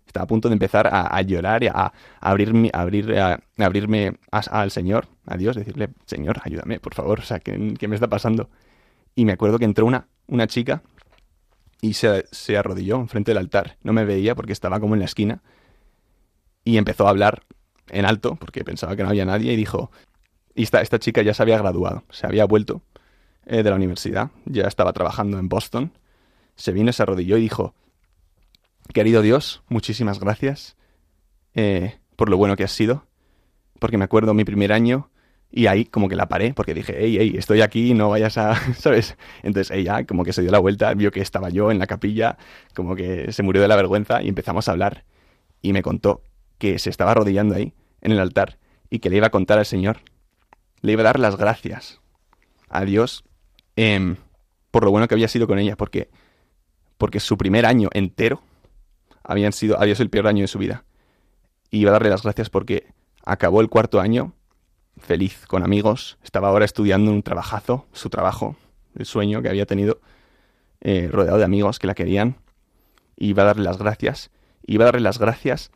estaba 0.06 0.24
a 0.24 0.28
punto 0.28 0.48
de 0.48 0.54
empezar 0.54 0.88
a, 0.90 1.20
llorar 1.22 1.62
y 1.62 1.68
a, 1.68 1.92
abrirme, 2.20 2.70
abrir, 2.72 3.16
abrirme 3.58 4.18
al 4.30 4.70
Señor, 4.70 5.08
a 5.26 5.36
Dios, 5.36 5.56
decirle, 5.56 5.90
Señor, 6.06 6.40
ayúdame, 6.42 6.80
por 6.80 6.94
favor, 6.94 7.20
o 7.20 7.22
sea, 7.22 7.38
¿qué, 7.40 7.74
qué 7.78 7.86
me 7.86 7.94
está 7.96 8.08
pasando? 8.08 8.48
Y 9.14 9.24
me 9.24 9.32
acuerdo 9.32 9.58
que 9.58 9.64
entró 9.64 9.86
una, 9.86 10.08
una 10.26 10.46
chica 10.46 10.82
y 11.80 11.94
se, 11.94 12.56
arrodilló 12.56 12.96
enfrente 12.96 13.30
del 13.30 13.38
altar. 13.38 13.76
No 13.82 13.92
me 13.92 14.04
veía 14.04 14.34
porque 14.34 14.52
estaba 14.52 14.80
como 14.80 14.94
en 14.94 15.00
la 15.00 15.06
esquina. 15.06 15.42
Y 16.64 16.78
empezó 16.78 17.06
a 17.06 17.10
hablar 17.10 17.44
en 17.88 18.04
alto, 18.04 18.36
porque 18.36 18.64
pensaba 18.64 18.96
que 18.96 19.02
no 19.02 19.08
había 19.08 19.24
nadie, 19.24 19.52
y 19.52 19.56
dijo, 19.56 19.90
y 20.54 20.64
esta, 20.64 20.80
esta 20.80 20.98
chica 20.98 21.22
ya 21.22 21.32
se 21.32 21.42
había 21.42 21.58
graduado, 21.58 22.02
se 22.10 22.26
había 22.26 22.44
vuelto 22.44 22.82
eh, 23.44 23.62
de 23.62 23.70
la 23.70 23.76
universidad, 23.76 24.30
ya 24.46 24.66
estaba 24.66 24.92
trabajando 24.92 25.38
en 25.38 25.48
Boston, 25.48 25.92
se 26.56 26.72
vino, 26.72 26.92
se 26.92 27.04
arrodilló 27.04 27.36
y 27.36 27.42
dijo, 27.42 27.74
querido 28.92 29.22
Dios, 29.22 29.62
muchísimas 29.68 30.18
gracias 30.18 30.76
eh, 31.54 31.98
por 32.16 32.28
lo 32.28 32.36
bueno 32.36 32.56
que 32.56 32.64
has 32.64 32.72
sido, 32.72 33.06
porque 33.78 33.98
me 33.98 34.04
acuerdo 34.04 34.34
mi 34.34 34.44
primer 34.44 34.72
año 34.72 35.10
y 35.50 35.66
ahí 35.68 35.84
como 35.84 36.08
que 36.08 36.16
la 36.16 36.28
paré 36.28 36.52
porque 36.54 36.74
dije, 36.74 36.94
hey, 36.98 37.16
hey, 37.18 37.34
estoy 37.36 37.62
aquí, 37.62 37.94
no 37.94 38.10
vayas 38.10 38.36
a, 38.38 38.54
¿sabes? 38.74 39.16
Entonces 39.42 39.76
ella 39.76 40.04
como 40.04 40.24
que 40.24 40.32
se 40.32 40.42
dio 40.42 40.50
la 40.50 40.58
vuelta, 40.58 40.92
vio 40.94 41.10
que 41.10 41.20
estaba 41.20 41.50
yo 41.50 41.70
en 41.70 41.78
la 41.78 41.86
capilla, 41.86 42.36
como 42.74 42.96
que 42.96 43.32
se 43.32 43.42
murió 43.42 43.62
de 43.62 43.68
la 43.68 43.76
vergüenza 43.76 44.22
y 44.22 44.28
empezamos 44.28 44.68
a 44.68 44.72
hablar. 44.72 45.04
Y 45.62 45.72
me 45.72 45.82
contó 45.82 46.22
que 46.58 46.78
se 46.78 46.90
estaba 46.90 47.12
arrodillando 47.12 47.54
ahí, 47.54 47.72
en 48.00 48.12
el 48.12 48.20
altar, 48.20 48.58
y 48.90 48.98
que 48.98 49.10
le 49.10 49.16
iba 49.16 49.28
a 49.28 49.30
contar 49.30 49.58
al 49.58 49.66
Señor. 49.66 49.98
Le 50.82 50.92
iba 50.92 51.02
a 51.02 51.04
dar 51.04 51.18
las 51.18 51.36
gracias 51.36 52.00
a 52.68 52.84
Dios 52.84 53.24
em, 53.76 54.16
por 54.70 54.84
lo 54.84 54.90
bueno 54.90 55.08
que 55.08 55.14
había 55.14 55.28
sido 55.28 55.46
con 55.46 55.58
ella, 55.58 55.76
porque, 55.76 56.10
porque 56.98 57.20
su 57.20 57.36
primer 57.36 57.66
año 57.66 57.88
entero 57.92 58.42
habían 59.22 59.52
sido, 59.52 59.80
había 59.80 59.94
sido 59.94 60.04
el 60.04 60.10
peor 60.10 60.26
año 60.26 60.42
de 60.42 60.48
su 60.48 60.58
vida. 60.58 60.84
Y 61.70 61.80
iba 61.80 61.90
a 61.90 61.92
darle 61.94 62.10
las 62.10 62.22
gracias 62.22 62.50
porque 62.50 62.88
acabó 63.24 63.60
el 63.60 63.68
cuarto 63.68 64.00
año 64.00 64.34
feliz 64.98 65.46
con 65.46 65.62
amigos, 65.62 66.18
estaba 66.22 66.48
ahora 66.48 66.64
estudiando 66.64 67.10
un 67.10 67.22
trabajazo, 67.22 67.86
su 67.92 68.10
trabajo, 68.10 68.56
el 68.96 69.06
sueño 69.06 69.42
que 69.42 69.48
había 69.48 69.66
tenido, 69.66 70.00
eh, 70.80 71.08
rodeado 71.10 71.38
de 71.38 71.44
amigos 71.44 71.78
que 71.78 71.86
la 71.86 71.94
querían, 71.94 72.36
y 73.16 73.28
iba 73.28 73.42
a 73.42 73.46
darle 73.46 73.64
las 73.64 73.78
gracias, 73.78 74.30
iba 74.66 74.84
a 74.84 74.86
darle 74.86 75.00
las 75.00 75.18
gracias 75.18 75.70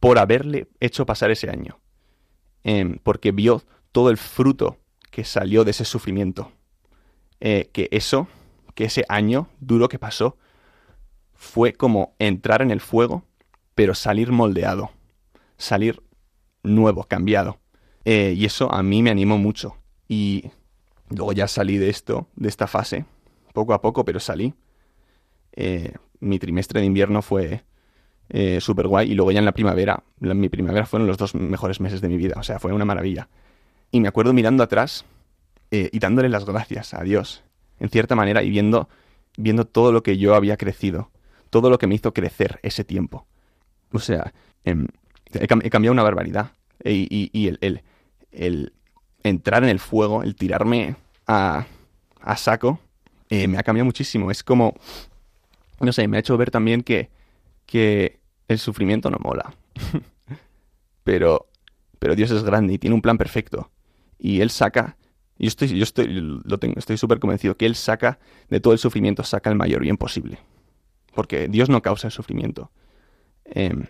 por 0.00 0.18
haberle 0.18 0.68
hecho 0.80 1.06
pasar 1.06 1.30
ese 1.30 1.50
año, 1.50 1.78
em, 2.64 2.98
porque 3.02 3.32
vio 3.32 3.62
todo 3.92 4.10
el 4.10 4.16
fruto 4.16 4.78
que 5.10 5.24
salió 5.24 5.64
de 5.64 5.70
ese 5.70 5.84
sufrimiento, 5.84 6.52
eh, 7.40 7.70
que 7.72 7.88
eso, 7.90 8.28
que 8.74 8.84
ese 8.84 9.04
año 9.08 9.48
duro 9.60 9.88
que 9.88 9.98
pasó, 9.98 10.36
fue 11.34 11.72
como 11.72 12.14
entrar 12.18 12.62
en 12.62 12.70
el 12.70 12.80
fuego, 12.80 13.24
pero 13.74 13.94
salir 13.94 14.32
moldeado, 14.32 14.90
salir 15.58 16.02
nuevo, 16.62 17.04
cambiado. 17.04 17.58
Eh, 18.06 18.32
y 18.34 18.46
eso 18.46 18.72
a 18.72 18.82
mí 18.82 19.02
me 19.02 19.10
animó 19.10 19.36
mucho. 19.36 19.76
Y 20.08 20.50
luego 21.10 21.32
ya 21.32 21.46
salí 21.48 21.76
de 21.76 21.90
esto, 21.90 22.28
de 22.36 22.48
esta 22.48 22.66
fase, 22.66 23.04
poco 23.52 23.74
a 23.74 23.82
poco, 23.82 24.04
pero 24.04 24.20
salí. 24.20 24.54
Eh, 25.52 25.92
mi 26.20 26.38
trimestre 26.38 26.80
de 26.80 26.86
invierno 26.86 27.20
fue 27.20 27.62
eh, 28.28 28.60
súper 28.60 28.88
guay 28.88 29.12
y 29.12 29.14
luego 29.14 29.30
ya 29.30 29.38
en 29.38 29.44
la 29.44 29.52
primavera, 29.52 30.02
mi 30.18 30.48
primavera 30.48 30.84
fueron 30.84 31.06
los 31.06 31.16
dos 31.16 31.34
mejores 31.34 31.80
meses 31.80 32.00
de 32.00 32.08
mi 32.08 32.16
vida, 32.16 32.34
o 32.38 32.42
sea, 32.42 32.58
fue 32.58 32.72
una 32.72 32.84
maravilla. 32.84 33.28
Y 33.90 34.00
me 34.00 34.08
acuerdo 34.08 34.32
mirando 34.32 34.62
atrás 34.62 35.04
eh, 35.70 35.90
y 35.92 35.98
dándole 35.98 36.28
las 36.28 36.44
gracias 36.44 36.94
a 36.94 37.02
Dios, 37.02 37.44
en 37.78 37.88
cierta 37.88 38.16
manera, 38.16 38.42
y 38.42 38.50
viendo, 38.50 38.88
viendo 39.36 39.64
todo 39.64 39.92
lo 39.92 40.02
que 40.02 40.18
yo 40.18 40.34
había 40.34 40.56
crecido, 40.56 41.10
todo 41.50 41.70
lo 41.70 41.78
que 41.78 41.86
me 41.86 41.94
hizo 41.94 42.12
crecer 42.12 42.58
ese 42.62 42.84
tiempo. 42.84 43.26
O 43.92 44.00
sea, 44.00 44.32
em, 44.64 44.88
he, 45.32 45.46
cambiado 45.46 45.92
una 45.92 46.02
barbaridad. 46.02 46.52
Y, 46.84 47.48
el, 47.48 47.58
el, 47.62 47.82
entrar 49.22 49.62
en 49.62 49.70
el 49.70 49.78
fuego, 49.78 50.22
el 50.22 50.36
tirarme 50.36 50.96
a, 51.26 51.66
a 52.20 52.36
saco, 52.36 52.80
eh, 53.28 53.48
me 53.48 53.58
ha 53.58 53.62
cambiado 53.62 53.84
muchísimo. 53.84 54.30
Es 54.30 54.42
como, 54.42 54.74
no 55.80 55.92
sé, 55.92 56.06
me 56.08 56.16
ha 56.16 56.20
hecho 56.20 56.36
ver 56.36 56.50
también 56.50 56.82
que, 56.82 57.10
que 57.66 58.20
el 58.48 58.58
sufrimiento 58.58 59.10
no 59.10 59.18
mola. 59.20 59.54
pero, 61.04 61.48
pero 61.98 62.14
Dios 62.14 62.30
es 62.30 62.44
grande 62.44 62.74
y 62.74 62.78
tiene 62.78 62.94
un 62.94 63.02
plan 63.02 63.18
perfecto. 63.18 63.70
Y 64.18 64.40
Él 64.40 64.50
saca, 64.50 64.96
yo 65.38 65.48
estoy, 65.48 65.68
yo 65.68 65.82
estoy, 65.82 66.08
lo 66.08 66.58
tengo, 66.58 66.74
estoy 66.78 66.96
súper 66.96 67.18
convencido 67.18 67.56
que 67.56 67.66
Él 67.66 67.74
saca 67.74 68.18
de 68.48 68.60
todo 68.60 68.72
el 68.72 68.78
sufrimiento, 68.78 69.22
saca 69.24 69.50
el 69.50 69.56
mayor 69.56 69.82
bien 69.82 69.96
posible. 69.96 70.38
Porque 71.14 71.48
Dios 71.48 71.68
no 71.68 71.82
causa 71.82 72.08
el 72.08 72.12
sufrimiento. 72.12 72.70
Em, 73.44 73.86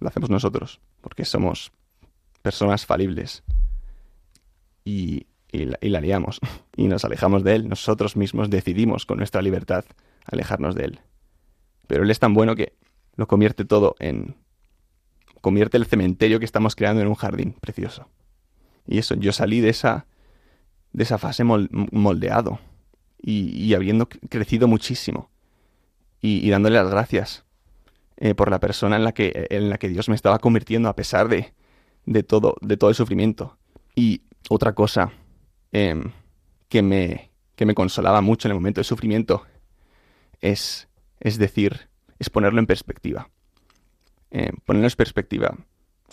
lo 0.00 0.08
hacemos 0.08 0.30
nosotros, 0.30 0.80
porque 1.00 1.24
somos 1.24 1.72
personas 2.42 2.86
falibles. 2.86 3.42
Y, 4.86 5.26
y, 5.50 5.64
la, 5.66 5.78
y 5.82 5.88
liamos. 5.88 6.40
Y 6.78 6.88
nos 6.88 7.04
alejamos 7.04 7.42
de 7.42 7.56
Él. 7.56 7.68
Nosotros 7.68 8.16
mismos 8.16 8.50
decidimos 8.50 9.06
con 9.06 9.18
nuestra 9.18 9.42
libertad 9.42 9.84
alejarnos 10.24 10.74
de 10.74 10.84
Él. 10.84 11.00
Pero 11.86 12.04
Él 12.04 12.10
es 12.10 12.18
tan 12.18 12.34
bueno 12.34 12.54
que 12.54 12.74
lo 13.16 13.26
convierte 13.26 13.64
todo 13.64 13.96
en... 13.98 14.36
convierte 15.40 15.78
el 15.78 15.86
cementerio 15.86 16.38
que 16.38 16.44
estamos 16.44 16.76
creando 16.76 17.00
en 17.02 17.08
un 17.08 17.14
jardín 17.14 17.54
precioso. 17.60 18.08
Y 18.86 18.98
eso, 18.98 19.14
yo 19.14 19.32
salí 19.32 19.60
de 19.60 19.70
esa, 19.70 20.06
de 20.92 21.02
esa 21.02 21.18
fase 21.18 21.44
moldeado 21.44 22.60
y, 23.20 23.74
habiendo 23.74 24.08
crecido 24.08 24.68
muchísimo 24.68 25.30
y, 26.20 26.48
dándole 26.50 26.76
las 26.76 26.90
gracias 26.90 27.44
eh, 28.18 28.34
por 28.34 28.50
la 28.50 28.60
persona 28.60 28.96
en 28.96 29.04
la, 29.04 29.12
que, 29.12 29.46
en 29.50 29.70
la 29.70 29.78
que 29.78 29.88
Dios 29.88 30.08
me 30.08 30.14
estaba 30.14 30.38
convirtiendo 30.38 30.88
a 30.88 30.94
pesar 30.94 31.28
de, 31.28 31.54
de, 32.04 32.22
todo, 32.22 32.56
de 32.60 32.76
todo 32.76 32.90
el 32.90 32.96
sufrimiento. 32.96 33.56
Y 33.94 34.22
otra 34.48 34.74
cosa 34.74 35.12
em, 35.72 36.12
que, 36.68 36.82
me, 36.82 37.30
que 37.54 37.66
me 37.66 37.74
consolaba 37.74 38.20
mucho 38.20 38.48
en 38.48 38.52
el 38.52 38.56
momento 38.56 38.80
del 38.80 38.84
sufrimiento 38.84 39.44
es, 40.40 40.88
es 41.20 41.38
decir, 41.38 41.88
es 42.18 42.30
ponerlo 42.30 42.60
en 42.60 42.66
perspectiva. 42.66 43.30
Eh, 44.30 44.52
ponerlo 44.64 44.88
en 44.88 44.94
perspectiva 44.96 45.56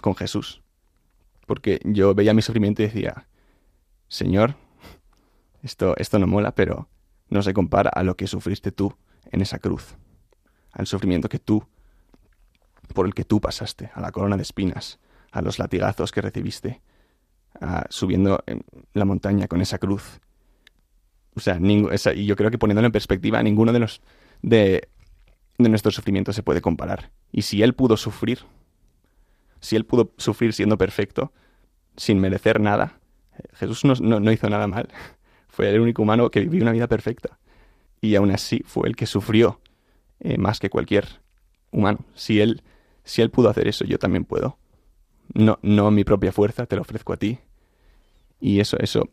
con 0.02 0.16
Jesús. 0.16 0.62
Porque 1.46 1.80
yo 1.84 2.14
veía 2.14 2.34
mi 2.34 2.42
sufrimiento 2.42 2.82
y 2.82 2.86
decía, 2.86 3.28
Señor, 4.08 4.56
esto, 5.62 5.96
esto 5.98 6.20
no 6.20 6.28
mola, 6.28 6.56
pero 6.56 6.90
no 7.30 7.42
se 7.42 7.54
compara 7.54 7.90
a 7.90 8.04
lo 8.04 8.16
que 8.16 8.28
sufriste 8.28 8.72
tú 8.72 8.96
en 9.32 9.42
esa 9.42 9.60
cruz. 9.60 9.96
Al 10.72 10.88
sufrimiento 10.88 11.30
que 11.30 11.40
tú, 11.40 11.66
por 12.94 13.06
el 13.06 13.14
que 13.14 13.26
tú 13.26 13.42
pasaste, 13.42 13.92
a 13.94 14.02
la 14.02 14.12
corona 14.12 14.38
de 14.38 14.44
espinas, 14.44 15.00
a 15.32 15.42
los 15.42 15.60
latigazos 15.60 16.12
que 16.12 16.22
recibiste, 16.22 16.82
subiendo 17.90 18.44
en 18.46 18.64
la 18.94 19.06
montaña 19.06 19.48
con 19.48 19.62
esa 19.62 19.78
cruz. 19.78 20.20
O 21.36 21.40
sea, 21.40 21.60
y 21.60 22.26
yo 22.26 22.36
creo 22.36 22.52
que 22.52 22.58
poniéndolo 22.58 22.86
en 22.86 22.92
perspectiva, 22.92 23.42
ninguno 23.42 23.74
de 23.74 23.80
los 23.80 24.02
de, 24.42 24.90
de 25.58 25.70
nuestro 25.70 25.92
sufrimiento 25.92 26.34
se 26.34 26.44
puede 26.44 26.62
comparar. 26.62 27.12
Y 27.32 27.44
si 27.44 27.64
Él 27.64 27.74
pudo 27.74 27.98
sufrir, 27.98 28.40
si 29.60 29.76
Él 29.76 29.86
pudo 29.86 30.14
sufrir 30.18 30.54
siendo 30.54 30.78
perfecto, 30.78 31.32
sin 31.96 32.20
merecer 32.20 32.60
nada, 32.60 33.00
Jesús 33.54 33.84
no, 33.86 34.32
hizo 34.32 34.50
nada 34.50 34.68
mal. 34.68 34.90
Fue 35.48 35.70
el 35.70 35.80
único 35.80 36.02
humano 36.02 36.30
que 36.32 36.42
vivió 36.42 36.62
una 36.62 36.72
vida 36.72 36.88
perfecta. 36.88 37.38
Y 38.02 38.16
aún 38.16 38.32
así 38.32 38.64
fue 38.66 38.90
el 38.90 38.98
que 38.98 39.06
sufrió 39.06 39.62
eh, 40.20 40.38
más 40.38 40.60
que 40.60 40.70
cualquier 40.70 41.22
humano. 41.72 42.00
Si 42.16 42.42
él, 42.42 42.64
si 43.06 43.22
él 43.22 43.30
pudo 43.30 43.50
hacer 43.50 43.68
eso, 43.68 43.86
yo 43.86 43.98
también 43.98 44.26
puedo. 44.26 44.58
No, 45.34 45.60
no 45.62 45.92
mi 45.92 46.04
propia 46.04 46.32
fuerza, 46.32 46.66
te 46.66 46.76
lo 46.76 46.82
ofrezco 46.82 47.14
a 47.14 47.18
ti. 47.18 47.40
Y 48.40 48.60
eso, 48.60 48.78
eso 48.80 49.10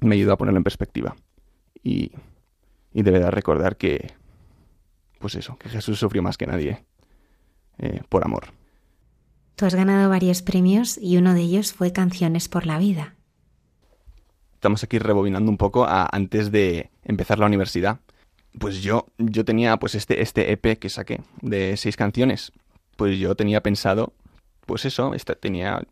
me 0.00 0.14
ayudó 0.14 0.32
a 0.32 0.36
ponerlo 0.36 0.58
en 0.58 0.64
perspectiva. 0.64 1.16
Y, 1.82 2.12
y 2.92 3.02
de 3.02 3.10
verdad 3.10 3.30
recordar 3.30 3.76
que, 3.76 4.12
pues 5.18 5.34
eso, 5.34 5.56
que 5.56 5.68
Jesús 5.68 5.98
sufrió 5.98 6.22
más 6.22 6.36
que 6.36 6.46
nadie 6.46 6.84
eh, 7.78 8.02
por 8.08 8.24
amor. 8.24 8.48
Tú 9.56 9.66
has 9.66 9.74
ganado 9.74 10.08
varios 10.08 10.42
premios 10.42 10.98
y 10.98 11.16
uno 11.16 11.34
de 11.34 11.40
ellos 11.40 11.72
fue 11.72 11.92
Canciones 11.92 12.48
por 12.48 12.66
la 12.66 12.78
Vida. 12.78 13.14
Estamos 14.54 14.84
aquí 14.84 14.98
rebobinando 14.98 15.50
un 15.50 15.56
poco 15.56 15.84
a, 15.84 16.08
antes 16.10 16.52
de 16.52 16.90
empezar 17.04 17.38
la 17.38 17.46
universidad. 17.46 18.00
Pues 18.58 18.82
yo, 18.82 19.06
yo 19.18 19.44
tenía 19.44 19.76
pues 19.76 19.94
este, 19.94 20.22
este 20.22 20.52
EP 20.52 20.78
que 20.78 20.88
saqué 20.88 21.22
de 21.42 21.76
seis 21.76 21.96
canciones. 21.96 22.52
Pues 22.96 23.18
yo 23.18 23.34
tenía 23.34 23.62
pensado, 23.62 24.12
pues 24.68 24.84
eso, 24.84 25.14
esta, 25.14 25.34
tenía 25.34 25.82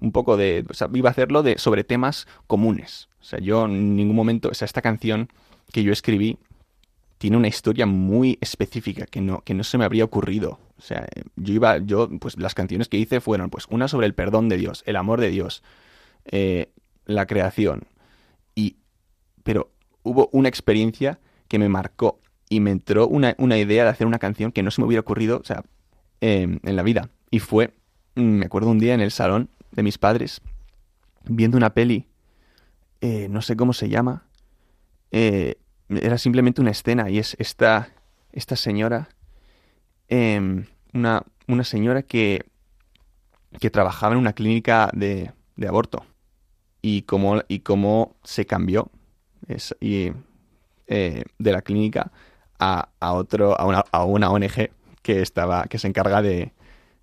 un 0.00 0.10
poco 0.10 0.36
de, 0.36 0.64
o 0.68 0.74
sea, 0.74 0.88
iba 0.94 1.10
a 1.10 1.12
hacerlo 1.12 1.42
de, 1.42 1.58
sobre 1.58 1.84
temas 1.84 2.26
comunes. 2.46 3.08
O 3.20 3.24
sea, 3.24 3.38
yo 3.38 3.66
en 3.66 3.94
ningún 3.94 4.16
momento, 4.16 4.48
o 4.48 4.54
sea, 4.54 4.66
esta 4.66 4.82
canción 4.82 5.28
que 5.72 5.82
yo 5.82 5.92
escribí 5.92 6.38
tiene 7.18 7.36
una 7.36 7.48
historia 7.48 7.86
muy 7.86 8.38
específica 8.40 9.06
que 9.06 9.20
no, 9.20 9.42
que 9.42 9.54
no 9.54 9.64
se 9.64 9.78
me 9.78 9.84
habría 9.84 10.04
ocurrido. 10.04 10.58
O 10.78 10.82
sea, 10.82 11.06
yo 11.36 11.54
iba, 11.54 11.78
yo, 11.78 12.08
pues 12.18 12.38
las 12.38 12.54
canciones 12.54 12.88
que 12.88 12.96
hice 12.96 13.20
fueron, 13.20 13.50
pues, 13.50 13.66
una 13.68 13.86
sobre 13.86 14.06
el 14.06 14.14
perdón 14.14 14.48
de 14.48 14.56
Dios, 14.56 14.82
el 14.86 14.96
amor 14.96 15.20
de 15.20 15.30
Dios, 15.30 15.62
eh, 16.24 16.70
la 17.04 17.26
creación. 17.26 17.86
Y, 18.54 18.76
pero 19.42 19.70
hubo 20.02 20.30
una 20.32 20.48
experiencia 20.48 21.20
que 21.48 21.58
me 21.58 21.68
marcó 21.68 22.20
y 22.48 22.60
me 22.60 22.70
entró 22.70 23.08
una, 23.08 23.34
idea 23.58 23.84
de 23.84 23.90
hacer 23.90 24.06
una 24.06 24.18
canción 24.18 24.52
que 24.52 24.62
no 24.62 24.70
se 24.70 24.80
me 24.80 24.86
hubiera 24.86 25.00
ocurrido, 25.00 25.38
o 25.38 25.44
sea, 25.44 25.64
em, 26.20 26.60
en 26.62 26.76
la 26.76 26.82
vida. 26.82 27.10
Y 27.30 27.40
fue, 27.40 27.72
me 28.16 28.46
acuerdo 28.46 28.70
un 28.70 28.78
día 28.78 28.94
en 28.94 29.00
el 29.00 29.10
salón 29.10 29.50
de 29.72 29.82
mis 29.82 29.98
padres, 29.98 30.40
viendo 31.24 31.56
una 31.56 31.74
peli, 31.74 32.06
eh, 33.00 33.28
no 33.30 33.42
sé 33.42 33.56
cómo 33.56 33.72
se 33.72 33.88
llama, 33.88 34.24
eh, 35.10 35.56
era 35.88 36.18
simplemente 36.18 36.60
una 36.60 36.70
escena 36.70 37.10
y 37.10 37.18
es 37.18 37.36
esta, 37.38 37.90
esta 38.32 38.56
señora, 38.56 39.08
em, 40.08 40.66
una, 40.92 41.22
una, 41.46 41.64
señora 41.64 42.02
que, 42.02 42.44
que 43.60 43.70
trabajaba 43.70 44.14
en 44.14 44.20
una 44.20 44.32
clínica 44.32 44.90
de, 44.94 45.32
de 45.56 45.68
aborto. 45.68 46.04
Y 46.82 47.02
cómo, 47.02 47.42
y 47.48 47.60
cómo 47.60 48.16
se 48.22 48.46
cambió 48.46 48.90
eh, 49.48 50.12
de 50.86 51.52
la 51.52 51.62
clínica 51.62 52.12
a, 52.58 52.88
a, 53.00 53.12
otro, 53.12 53.58
a, 53.58 53.66
una, 53.66 53.84
a 53.90 54.04
una 54.04 54.30
ONG 54.30 54.70
que, 55.02 55.20
estaba, 55.20 55.64
que 55.64 55.78
se 55.78 55.88
encarga 55.88 56.22
de 56.22 56.52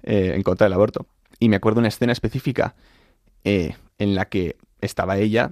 eh, 0.04 0.34
en 0.36 0.44
contra 0.44 0.66
del 0.66 0.74
aborto. 0.74 1.08
Y 1.40 1.50
me 1.50 1.56
acuerdo 1.56 1.80
una 1.80 1.90
escena 1.90 2.14
específica 2.14 2.76
eh, 3.44 3.76
en 3.98 4.16
la 4.16 4.26
que 4.26 4.58
estaba 4.82 5.18
ella 5.18 5.52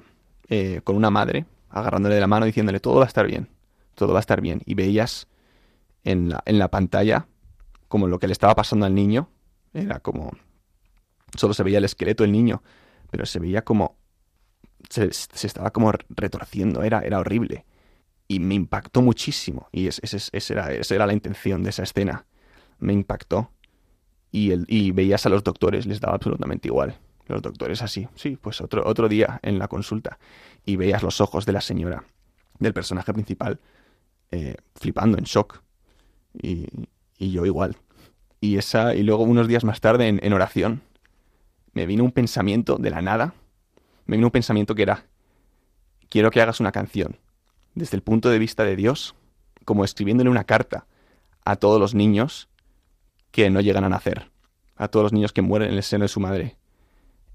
con 0.84 0.98
una 0.98 1.10
madre 1.10 1.46
agarrándole 1.70 2.16
de 2.16 2.22
la 2.22 2.28
mano 2.28 2.46
diciéndole 2.46 2.82
todo 2.82 2.98
va 2.98 3.06
a 3.06 3.08
estar 3.08 3.26
bien, 3.26 3.48
todo 3.96 4.12
va 4.12 4.20
a 4.20 4.22
estar 4.22 4.42
bien. 4.42 4.62
Y 4.66 4.76
veías 4.76 5.28
en 6.04 6.28
la, 6.28 6.44
en 6.46 6.60
la 6.60 6.70
pantalla 6.70 7.28
como 7.88 8.08
lo 8.08 8.20
que 8.20 8.28
le 8.28 8.34
estaba 8.34 8.56
pasando 8.56 8.86
al 8.86 8.96
niño, 8.96 9.30
era 9.74 10.00
como... 10.00 10.32
Solo 11.38 11.54
se 11.54 11.64
veía 11.64 11.78
el 11.78 11.86
esqueleto 11.86 12.24
del 12.24 12.32
niño, 12.32 12.64
pero 13.12 13.26
se 13.26 13.40
veía 13.40 13.64
como... 13.64 13.98
Se, 14.90 15.10
estaba 15.10 15.72
como 15.72 15.92
retorciendo, 16.10 16.84
era, 16.84 17.02
era 17.02 17.20
horrible. 17.20 17.66
Y 18.28 18.40
me 18.40 18.56
impactó 18.56 19.02
muchísimo. 19.02 19.68
Y 19.72 19.88
esa, 19.88 20.02
era, 20.54 20.72
esa 20.72 20.96
era 20.96 21.06
la 21.06 21.14
intención 21.14 21.64
de 21.64 21.70
esa 21.70 21.84
escena. 21.84 22.26
Me 22.80 22.94
impactó. 22.94 23.52
Y, 24.32 24.52
el, 24.52 24.66
y 24.68 24.92
veías 24.92 25.26
a 25.26 25.30
los 25.30 25.44
doctores, 25.44 25.86
les 25.86 26.00
daba 26.00 26.16
absolutamente 26.16 26.68
igual. 26.68 26.98
Los 27.28 27.42
doctores 27.42 27.82
así, 27.82 28.08
sí, 28.16 28.38
pues 28.40 28.62
otro, 28.62 28.86
otro 28.86 29.08
día 29.08 29.40
en 29.44 29.60
la 29.60 29.68
consulta 29.68 30.20
y 30.66 30.76
veías 30.76 31.04
los 31.04 31.22
ojos 31.22 31.46
de 31.46 31.54
la 31.54 31.62
señora, 31.62 32.04
del 32.60 32.74
personaje 32.74 33.14
principal, 33.14 33.60
eh, 34.32 34.56
flipando, 34.76 35.18
en 35.18 35.26
shock. 35.26 35.62
Y, 36.34 36.68
y, 37.18 37.32
yo 37.32 37.46
igual. 37.46 37.78
Y, 38.40 38.58
esa, 38.58 38.96
y 38.96 39.04
luego 39.04 39.24
unos 39.24 39.48
días 39.48 39.64
más 39.64 39.82
tarde, 39.82 40.08
en, 40.08 40.20
en 40.24 40.34
oración, 40.34 40.82
me 41.74 41.86
vino 41.86 42.04
un 42.04 42.12
pensamiento 42.12 42.78
de 42.78 42.90
la 42.90 43.02
nada. 43.02 43.34
Me 44.06 44.18
vino 44.18 44.28
un 44.28 44.32
pensamiento 44.32 44.76
que 44.76 44.84
era, 44.84 45.06
quiero 46.10 46.32
que 46.32 46.42
hagas 46.42 46.60
una 46.60 46.72
canción 46.72 47.18
desde 47.76 47.96
el 47.96 48.04
punto 48.04 48.30
de 48.30 48.40
vista 48.40 48.64
de 48.64 48.76
Dios, 48.76 49.16
como 49.66 49.86
escribiéndole 49.86 50.30
una 50.30 50.44
carta 50.44 50.86
a 51.46 51.56
todos 51.56 51.80
los 51.80 51.96
niños 51.96 52.50
que 53.32 53.50
no 53.50 53.62
llegan 53.62 53.84
a 53.84 53.90
nacer, 53.90 54.30
a 54.76 54.88
todos 54.88 55.04
los 55.04 55.14
niños 55.14 55.34
que 55.34 55.42
mueren 55.42 55.72
en 55.72 55.78
el 55.78 55.84
seno 55.84 56.04
de 56.04 56.10
su 56.10 56.20
madre, 56.20 56.58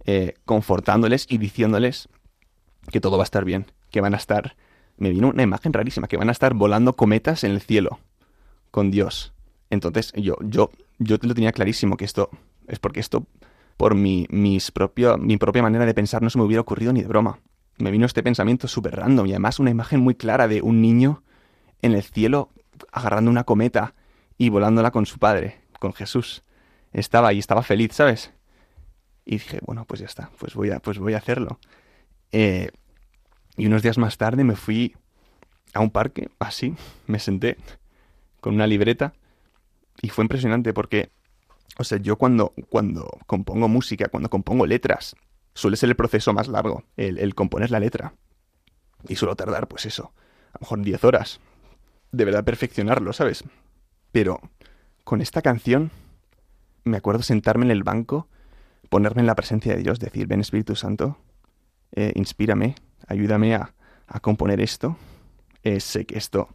eh, 0.04 0.34
confortándoles 0.44 1.26
y 1.28 1.38
diciéndoles 1.38 2.08
que 2.90 3.00
todo 3.00 3.16
va 3.16 3.22
a 3.22 3.24
estar 3.24 3.44
bien, 3.44 3.66
que 3.90 4.00
van 4.00 4.14
a 4.14 4.18
estar... 4.18 4.56
Me 4.98 5.10
vino 5.10 5.28
una 5.28 5.42
imagen 5.42 5.74
rarísima, 5.74 6.08
que 6.08 6.16
van 6.16 6.30
a 6.30 6.32
estar 6.32 6.54
volando 6.54 6.94
cometas 6.94 7.44
en 7.44 7.50
el 7.50 7.60
cielo 7.60 7.98
con 8.70 8.90
Dios. 8.90 9.34
Entonces 9.68 10.12
yo, 10.16 10.36
yo, 10.40 10.70
yo 10.98 11.18
lo 11.20 11.34
tenía 11.34 11.52
clarísimo 11.52 11.98
que 11.98 12.06
esto 12.06 12.30
es 12.66 12.78
porque 12.78 13.00
esto 13.00 13.26
por 13.76 13.94
mi, 13.94 14.26
mis 14.30 14.70
propio, 14.70 15.18
mi 15.18 15.36
propia 15.36 15.62
manera 15.62 15.84
de 15.84 15.94
pensar 15.94 16.22
no 16.22 16.30
se 16.30 16.38
me 16.38 16.44
hubiera 16.44 16.62
ocurrido 16.62 16.92
ni 16.92 17.02
de 17.02 17.08
broma. 17.08 17.40
Me 17.78 17.90
vino 17.90 18.06
este 18.06 18.22
pensamiento 18.22 18.68
súper 18.68 18.96
random 18.96 19.26
y 19.26 19.32
además 19.32 19.58
una 19.58 19.70
imagen 19.70 20.00
muy 20.00 20.14
clara 20.14 20.48
de 20.48 20.62
un 20.62 20.80
niño 20.80 21.22
en 21.82 21.92
el 21.92 22.02
cielo 22.02 22.50
agarrando 22.90 23.30
una 23.30 23.44
cometa 23.44 23.94
y 24.38 24.48
volándola 24.48 24.90
con 24.90 25.06
su 25.06 25.18
padre, 25.18 25.60
con 25.78 25.92
Jesús. 25.92 26.42
Estaba 26.92 27.28
ahí, 27.28 27.38
estaba 27.38 27.62
feliz, 27.62 27.92
¿sabes? 27.92 28.32
Y 29.24 29.32
dije, 29.32 29.58
bueno, 29.62 29.84
pues 29.84 30.00
ya 30.00 30.06
está, 30.06 30.30
pues 30.38 30.54
voy 30.54 30.70
a, 30.70 30.80
pues 30.80 30.98
voy 30.98 31.14
a 31.14 31.18
hacerlo. 31.18 31.58
Eh, 32.32 32.70
y 33.56 33.66
unos 33.66 33.82
días 33.82 33.98
más 33.98 34.16
tarde 34.16 34.44
me 34.44 34.56
fui 34.56 34.94
a 35.74 35.80
un 35.80 35.90
parque, 35.90 36.30
así, 36.38 36.74
me 37.06 37.18
senté 37.18 37.56
con 38.40 38.54
una 38.54 38.66
libreta 38.66 39.14
y 40.00 40.10
fue 40.10 40.24
impresionante 40.24 40.72
porque, 40.72 41.10
o 41.78 41.84
sea, 41.84 41.98
yo 41.98 42.16
cuando, 42.16 42.52
cuando 42.68 43.18
compongo 43.26 43.68
música, 43.68 44.08
cuando 44.08 44.30
compongo 44.30 44.66
letras, 44.66 45.16
suele 45.54 45.76
ser 45.76 45.88
el 45.88 45.96
proceso 45.96 46.32
más 46.32 46.48
largo, 46.48 46.84
el, 46.96 47.18
el 47.18 47.34
componer 47.34 47.70
la 47.70 47.80
letra. 47.80 48.14
Y 49.08 49.16
suelo 49.16 49.36
tardar, 49.36 49.68
pues 49.68 49.86
eso, 49.86 50.12
a 50.52 50.58
lo 50.58 50.60
mejor 50.60 50.82
10 50.82 51.04
horas. 51.04 51.40
De 52.12 52.24
verdad 52.24 52.44
perfeccionarlo, 52.44 53.12
¿sabes? 53.12 53.44
Pero 54.12 54.40
con 55.06 55.20
esta 55.20 55.40
canción 55.40 55.92
me 56.82 56.96
acuerdo 56.96 57.22
sentarme 57.22 57.64
en 57.64 57.70
el 57.70 57.84
banco, 57.84 58.26
ponerme 58.88 59.20
en 59.20 59.28
la 59.28 59.36
presencia 59.36 59.72
de 59.76 59.80
Dios, 59.80 60.00
decir, 60.00 60.26
ven 60.26 60.40
Espíritu 60.40 60.74
Santo, 60.74 61.16
eh, 61.92 62.10
inspírame, 62.16 62.74
ayúdame 63.06 63.54
a, 63.54 63.72
a 64.08 64.18
componer 64.18 64.60
esto. 64.60 64.96
Eh, 65.62 65.78
sé 65.78 66.06
que 66.06 66.18
esto, 66.18 66.48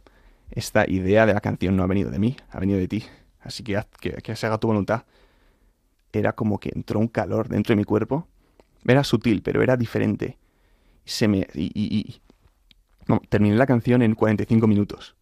esta 0.50 0.84
idea 0.86 1.24
de 1.24 1.32
la 1.32 1.40
canción 1.40 1.76
no 1.76 1.82
ha 1.82 1.86
venido 1.86 2.10
de 2.10 2.18
mí, 2.18 2.36
ha 2.50 2.60
venido 2.60 2.78
de 2.78 2.88
ti. 2.88 3.06
Así 3.40 3.64
que, 3.64 3.82
que, 4.00 4.12
que 4.20 4.36
se 4.36 4.46
haga 4.46 4.58
tu 4.58 4.66
voluntad. 4.66 5.04
Era 6.12 6.34
como 6.34 6.60
que 6.60 6.72
entró 6.74 7.00
un 7.00 7.08
calor 7.08 7.48
dentro 7.48 7.72
de 7.72 7.76
mi 7.76 7.84
cuerpo. 7.84 8.28
Era 8.86 9.02
sutil, 9.02 9.40
pero 9.40 9.62
era 9.62 9.78
diferente. 9.78 10.36
Se 11.06 11.26
me, 11.26 11.46
y, 11.54 11.72
y, 11.74 12.20
y 13.08 13.18
terminé 13.30 13.56
la 13.56 13.66
canción 13.66 14.02
en 14.02 14.14
45 14.14 14.66
minutos. 14.66 15.16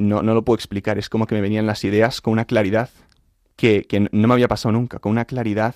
No, 0.00 0.22
no 0.22 0.34
lo 0.34 0.44
puedo 0.44 0.56
explicar, 0.56 0.98
es 0.98 1.08
como 1.08 1.26
que 1.26 1.34
me 1.34 1.40
venían 1.40 1.66
las 1.66 1.84
ideas 1.84 2.20
con 2.20 2.32
una 2.32 2.46
claridad 2.46 2.88
que, 3.56 3.84
que 3.84 4.00
no 4.00 4.28
me 4.28 4.34
había 4.34 4.48
pasado 4.48 4.72
nunca, 4.72 4.98
con 4.98 5.12
una 5.12 5.26
claridad 5.26 5.74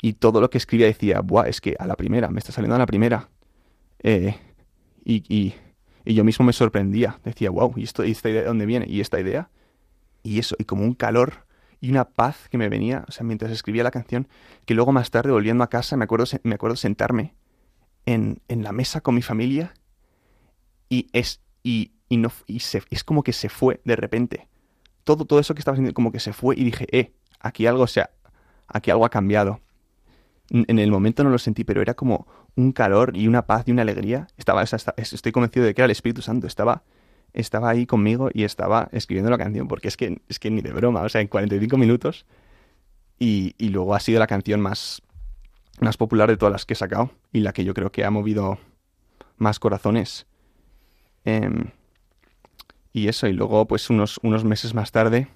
y 0.00 0.14
todo 0.14 0.40
lo 0.40 0.50
que 0.50 0.58
escribía 0.58 0.86
decía, 0.86 1.20
Buah, 1.20 1.48
es 1.48 1.60
que 1.60 1.76
a 1.78 1.86
la 1.86 1.96
primera, 1.96 2.30
me 2.30 2.38
está 2.38 2.52
saliendo 2.52 2.76
a 2.76 2.78
la 2.78 2.86
primera. 2.86 3.28
Eh, 4.02 4.34
y, 5.04 5.22
y, 5.28 5.54
y, 6.04 6.14
yo 6.14 6.24
mismo 6.24 6.44
me 6.44 6.52
sorprendía, 6.52 7.18
decía, 7.24 7.50
wow, 7.50 7.74
¿y, 7.76 7.84
esto, 7.84 8.04
¿y 8.04 8.12
esta 8.12 8.30
idea 8.30 8.42
de 8.42 8.46
dónde 8.46 8.66
viene? 8.66 8.86
¿Y 8.88 9.00
esta 9.00 9.20
idea? 9.20 9.50
Y 10.22 10.38
eso, 10.38 10.56
y 10.58 10.64
como 10.64 10.84
un 10.84 10.94
calor 10.94 11.46
y 11.80 11.90
una 11.90 12.04
paz 12.04 12.48
que 12.50 12.58
me 12.58 12.68
venía, 12.68 13.04
o 13.08 13.12
sea, 13.12 13.24
mientras 13.24 13.52
escribía 13.52 13.84
la 13.84 13.90
canción, 13.90 14.28
que 14.64 14.74
luego 14.74 14.92
más 14.92 15.10
tarde, 15.10 15.30
volviendo 15.30 15.62
a 15.62 15.68
casa, 15.68 15.96
me 15.96 16.04
acuerdo, 16.04 16.26
me 16.42 16.54
acuerdo 16.54 16.76
sentarme 16.76 17.34
en, 18.06 18.40
en 18.48 18.62
la 18.62 18.72
mesa 18.72 19.00
con 19.00 19.14
mi 19.14 19.22
familia 19.22 19.74
y 20.88 21.08
es, 21.12 21.42
y, 21.62 21.92
y 22.08 22.16
no, 22.18 22.30
y 22.46 22.60
se, 22.60 22.82
es 22.90 23.04
como 23.04 23.22
que 23.22 23.32
se 23.32 23.48
fue 23.48 23.80
de 23.84 23.96
repente. 23.96 24.48
Todo, 25.04 25.24
todo 25.24 25.38
eso 25.38 25.54
que 25.54 25.60
estaba 25.60 25.74
haciendo 25.74 25.94
como 25.94 26.12
que 26.12 26.20
se 26.20 26.32
fue 26.32 26.56
y 26.56 26.64
dije, 26.64 26.86
eh, 26.96 27.12
aquí 27.40 27.66
algo, 27.66 27.84
o 27.84 27.88
sea, 27.88 28.10
aquí 28.66 28.90
algo 28.90 29.04
ha 29.04 29.10
cambiado. 29.10 29.60
En 30.50 30.78
el 30.78 30.92
momento 30.92 31.24
no 31.24 31.30
lo 31.30 31.38
sentí, 31.38 31.64
pero 31.64 31.82
era 31.82 31.94
como 31.94 32.28
un 32.54 32.70
calor 32.72 33.16
y 33.16 33.26
una 33.26 33.46
paz 33.46 33.64
y 33.66 33.72
una 33.72 33.82
alegría. 33.82 34.28
Estaba, 34.36 34.62
estoy 34.62 35.32
convencido 35.32 35.66
de 35.66 35.74
que 35.74 35.80
era 35.80 35.86
el 35.86 35.90
Espíritu 35.90 36.22
Santo. 36.22 36.46
Estaba, 36.46 36.84
estaba 37.32 37.68
ahí 37.70 37.84
conmigo 37.84 38.30
y 38.32 38.44
estaba 38.44 38.88
escribiendo 38.92 39.30
la 39.30 39.38
canción, 39.38 39.66
porque 39.66 39.88
es 39.88 39.96
que, 39.96 40.20
es 40.28 40.38
que 40.38 40.50
ni 40.50 40.62
de 40.62 40.72
broma, 40.72 41.02
o 41.02 41.08
sea, 41.08 41.20
en 41.20 41.26
45 41.26 41.76
minutos. 41.76 42.26
Y, 43.18 43.54
y 43.58 43.70
luego 43.70 43.94
ha 43.94 44.00
sido 44.00 44.20
la 44.20 44.28
canción 44.28 44.60
más, 44.60 45.02
más 45.80 45.96
popular 45.96 46.28
de 46.28 46.36
todas 46.36 46.52
las 46.52 46.64
que 46.64 46.74
he 46.74 46.76
sacado 46.76 47.10
y 47.32 47.40
la 47.40 47.52
que 47.52 47.64
yo 47.64 47.74
creo 47.74 47.90
que 47.90 48.04
ha 48.04 48.10
movido 48.10 48.58
más 49.36 49.58
corazones. 49.58 50.26
Eh, 51.24 51.50
y 52.96 53.08
eso, 53.08 53.26
y 53.26 53.34
luego, 53.34 53.66
pues 53.66 53.90
unos, 53.90 54.18
unos 54.22 54.44
meses 54.44 54.72
más 54.72 54.90
tarde, 54.90 55.28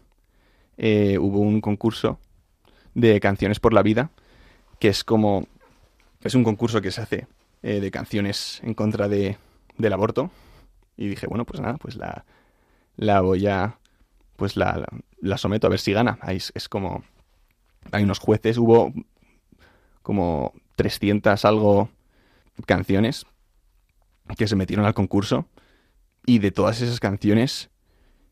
eh, 0.78 1.18
hubo 1.18 1.40
un 1.40 1.60
concurso 1.60 2.18
de 2.94 3.20
canciones 3.20 3.60
por 3.60 3.74
la 3.74 3.82
vida, 3.82 4.10
que 4.78 4.88
es 4.88 5.04
como, 5.04 5.46
es 6.24 6.34
un 6.34 6.42
concurso 6.42 6.80
que 6.80 6.90
se 6.90 7.02
hace 7.02 7.26
eh, 7.62 7.80
de 7.80 7.90
canciones 7.90 8.62
en 8.64 8.72
contra 8.72 9.08
de, 9.08 9.36
del 9.76 9.92
aborto. 9.92 10.30
Y 10.96 11.08
dije, 11.08 11.26
bueno, 11.26 11.44
pues 11.44 11.60
nada, 11.60 11.76
pues 11.76 11.96
la, 11.96 12.24
la 12.96 13.20
voy 13.20 13.46
a, 13.46 13.76
pues 14.36 14.56
la, 14.56 14.86
la, 15.20 15.36
someto 15.36 15.66
a 15.66 15.70
ver 15.70 15.80
si 15.80 15.92
gana. 15.92 16.18
Ahí 16.22 16.38
es, 16.38 16.52
es, 16.54 16.66
como, 16.66 17.04
hay 17.92 18.04
unos 18.04 18.20
jueces, 18.20 18.56
hubo 18.56 18.90
como 20.00 20.54
300 20.76 21.44
algo 21.44 21.90
canciones 22.64 23.26
que 24.38 24.48
se 24.48 24.56
metieron 24.56 24.86
al 24.86 24.94
concurso 24.94 25.46
y 26.26 26.38
de 26.38 26.50
todas 26.50 26.80
esas 26.80 27.00
canciones, 27.00 27.70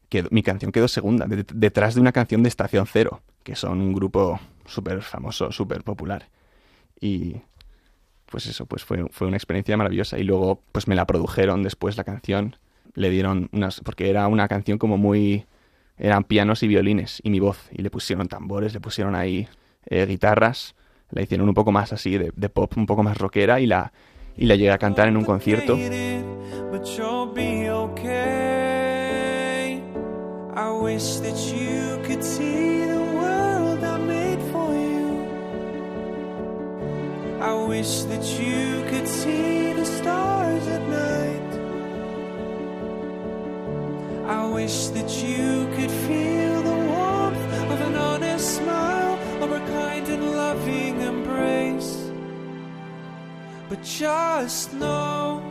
quedó, 0.09 0.29
mi 0.31 0.43
canción 0.43 0.73
quedó 0.73 0.89
segunda, 0.89 1.27
de, 1.27 1.45
detrás 1.55 1.95
de 1.95 2.01
una 2.01 2.13
canción 2.13 2.43
de 2.43 2.49
Estación 2.49 2.87
Cero, 2.87 3.23
que 3.43 3.57
son 3.57 3.81
un 3.81 3.93
grupo 3.93 4.41
súper 4.67 5.03
famoso, 5.03 5.51
súper 5.53 5.83
popular. 5.83 6.29
Y 7.01 7.37
pues 8.27 8.47
eso, 8.47 8.67
pues 8.67 8.85
fue, 8.85 9.07
fue 9.11 9.27
una 9.27 9.37
experiencia 9.37 9.77
maravillosa. 9.77 10.19
Y 10.19 10.25
luego, 10.25 10.63
pues 10.73 10.89
me 10.89 10.95
la 10.95 11.07
produjeron 11.07 11.63
después 11.63 11.97
la 11.97 12.05
canción. 12.05 12.57
Le 12.95 13.11
dieron 13.11 13.49
unas. 13.53 13.81
porque 13.81 14.11
era 14.11 14.27
una 14.29 14.49
canción 14.49 14.79
como 14.79 14.99
muy. 14.99 15.47
eran 15.97 16.25
pianos 16.25 16.63
y 16.63 16.69
violines 16.69 17.21
y 17.23 17.31
mi 17.31 17.41
voz. 17.41 17.69
Y 17.73 17.83
le 17.83 17.91
pusieron 17.91 18.29
tambores, 18.29 18.75
le 18.75 18.81
pusieron 18.81 19.15
ahí 19.15 19.49
eh, 19.87 20.07
guitarras. 20.07 20.75
La 21.11 21.23
hicieron 21.23 21.49
un 21.49 21.55
poco 21.55 21.73
más 21.73 21.93
así, 21.93 22.19
de, 22.19 22.33
de 22.37 22.49
pop, 22.51 22.77
un 22.77 22.87
poco 22.87 23.03
más 23.03 23.17
rockera. 23.17 23.61
Y 23.61 23.67
la, 23.67 23.93
y 24.39 24.47
la 24.47 24.55
llegué 24.55 24.71
a 24.71 24.79
cantar 24.79 25.09
en 25.09 25.17
un 25.17 25.25
concierto. 25.25 25.77
But 26.71 26.87
you'll 26.97 27.33
be 27.35 27.69
okay. 27.69 29.19
I 30.55 30.71
wish 30.71 31.17
that 31.21 31.37
you 31.53 31.99
could 32.05 32.23
see 32.23 32.85
the 32.85 33.01
world 33.17 33.83
I 33.83 33.99
made 33.99 34.41
for 34.53 34.73
you. 34.73 35.27
I 37.41 37.55
wish 37.67 38.05
that 38.05 38.25
you 38.39 38.85
could 38.89 39.09
see 39.09 39.73
the 39.73 39.85
stars 39.85 40.67
at 40.69 40.83
night. 40.89 41.59
I 44.29 44.47
wish 44.53 44.89
that 44.89 45.11
you 45.23 45.67
could 45.75 45.91
feel 45.91 46.58
But 53.69 53.83
just 53.83 54.73
know 54.73 55.43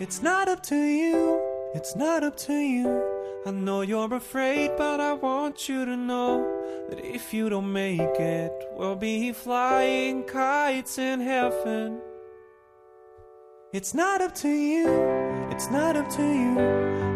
it's 0.00 0.22
not 0.22 0.48
up 0.48 0.60
to 0.64 0.76
you, 0.76 1.40
it's 1.72 1.94
not 1.94 2.24
up 2.24 2.36
to 2.48 2.52
you. 2.52 3.00
I 3.46 3.52
know 3.52 3.82
you're 3.82 4.12
afraid, 4.12 4.72
but 4.76 4.98
I 4.98 5.12
want 5.12 5.68
you 5.68 5.84
to 5.84 5.96
know 5.96 6.44
that 6.90 6.98
if 6.98 7.32
you 7.32 7.48
don't 7.48 7.72
make 7.72 8.00
it, 8.00 8.52
we'll 8.72 8.96
be 8.96 9.32
flying 9.32 10.24
kites 10.24 10.98
in 10.98 11.20
heaven. 11.20 12.00
It's 13.72 13.94
not 13.94 14.20
up 14.20 14.34
to 14.36 14.48
you, 14.48 14.88
it's 15.52 15.70
not 15.70 15.94
up 15.94 16.10
to 16.10 16.22
you. 16.22 16.58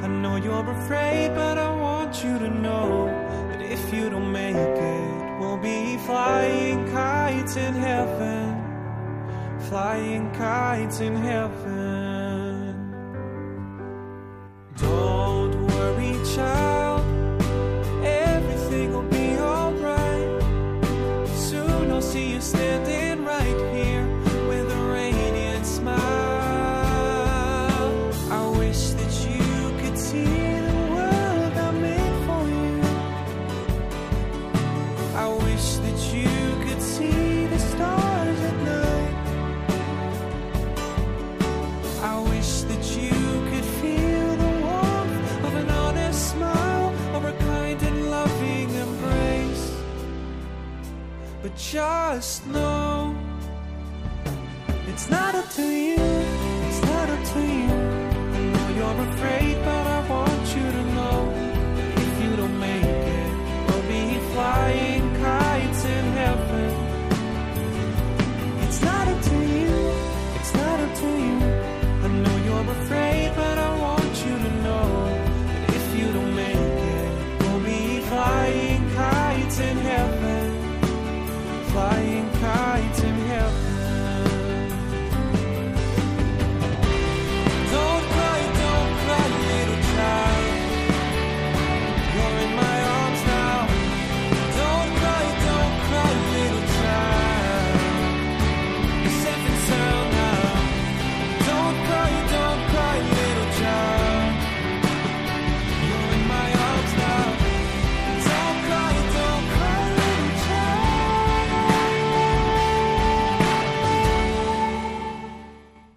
I 0.04 0.06
know 0.06 0.36
you're 0.36 0.70
afraid, 0.70 1.34
but 1.34 1.58
I 1.58 1.74
want 1.74 2.22
you 2.22 2.38
to 2.38 2.48
know 2.48 3.06
that 3.50 3.60
if 3.60 3.92
you 3.92 4.08
don't 4.08 4.30
make 4.30 4.54
it, 4.54 5.40
we'll 5.40 5.58
be 5.58 5.96
flying 5.98 6.88
kites 6.92 7.56
in 7.56 7.74
heaven 7.74 8.51
flying 9.72 10.30
kites 10.32 11.00
in 11.00 11.14
heaven. 11.16 12.76
Don't 14.76 15.66
worry, 15.66 16.14
child, 16.34 16.81
just 51.72 52.46
know 52.48 53.16
it's 54.88 55.08
not 55.08 55.34
up 55.34 55.48
to 55.52 55.62
you, 55.62 55.96
it's 56.68 56.82
not 56.82 57.08
up 57.08 57.24
to 57.32 57.40
you. 57.40 57.72
I 58.36 58.40
know 58.52 58.68
you're 58.76 59.00
afraid, 59.08 59.56
but 59.64 59.86
I 59.86 60.06
want 60.06 60.46
you 60.54 60.66
to 60.76 60.82
know 60.96 61.18
if 61.96 62.22
you 62.22 62.36
don't 62.36 62.60
make 62.60 62.84
it, 62.84 63.32
we'll 63.68 63.86
be 63.88 64.04
flying 64.34 65.16
kites 65.22 65.84
in 65.86 66.04
heaven. 66.20 66.72
It's 68.64 68.82
not 68.82 69.08
up 69.08 69.22
to 69.30 69.36
you, 69.56 69.72
it's 70.36 70.54
not 70.54 70.78
up 70.78 70.94
to 70.94 71.08
you. 71.24 71.36
I 72.04 72.08
know 72.22 72.36
you're 72.44 72.70
afraid. 72.82 73.21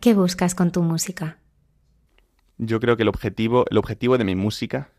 ¿Qué 0.06 0.14
buscas 0.14 0.54
con 0.54 0.72
tu 0.72 0.84
música? 0.84 1.40
Yo 2.60 2.80
creo 2.80 2.96
que 2.96 3.02
el 3.02 3.10
objetivo, 3.10 3.66
el 3.72 3.80
objetivo 3.80 4.20
de 4.20 4.24
mi 4.24 4.36
música 4.36 4.92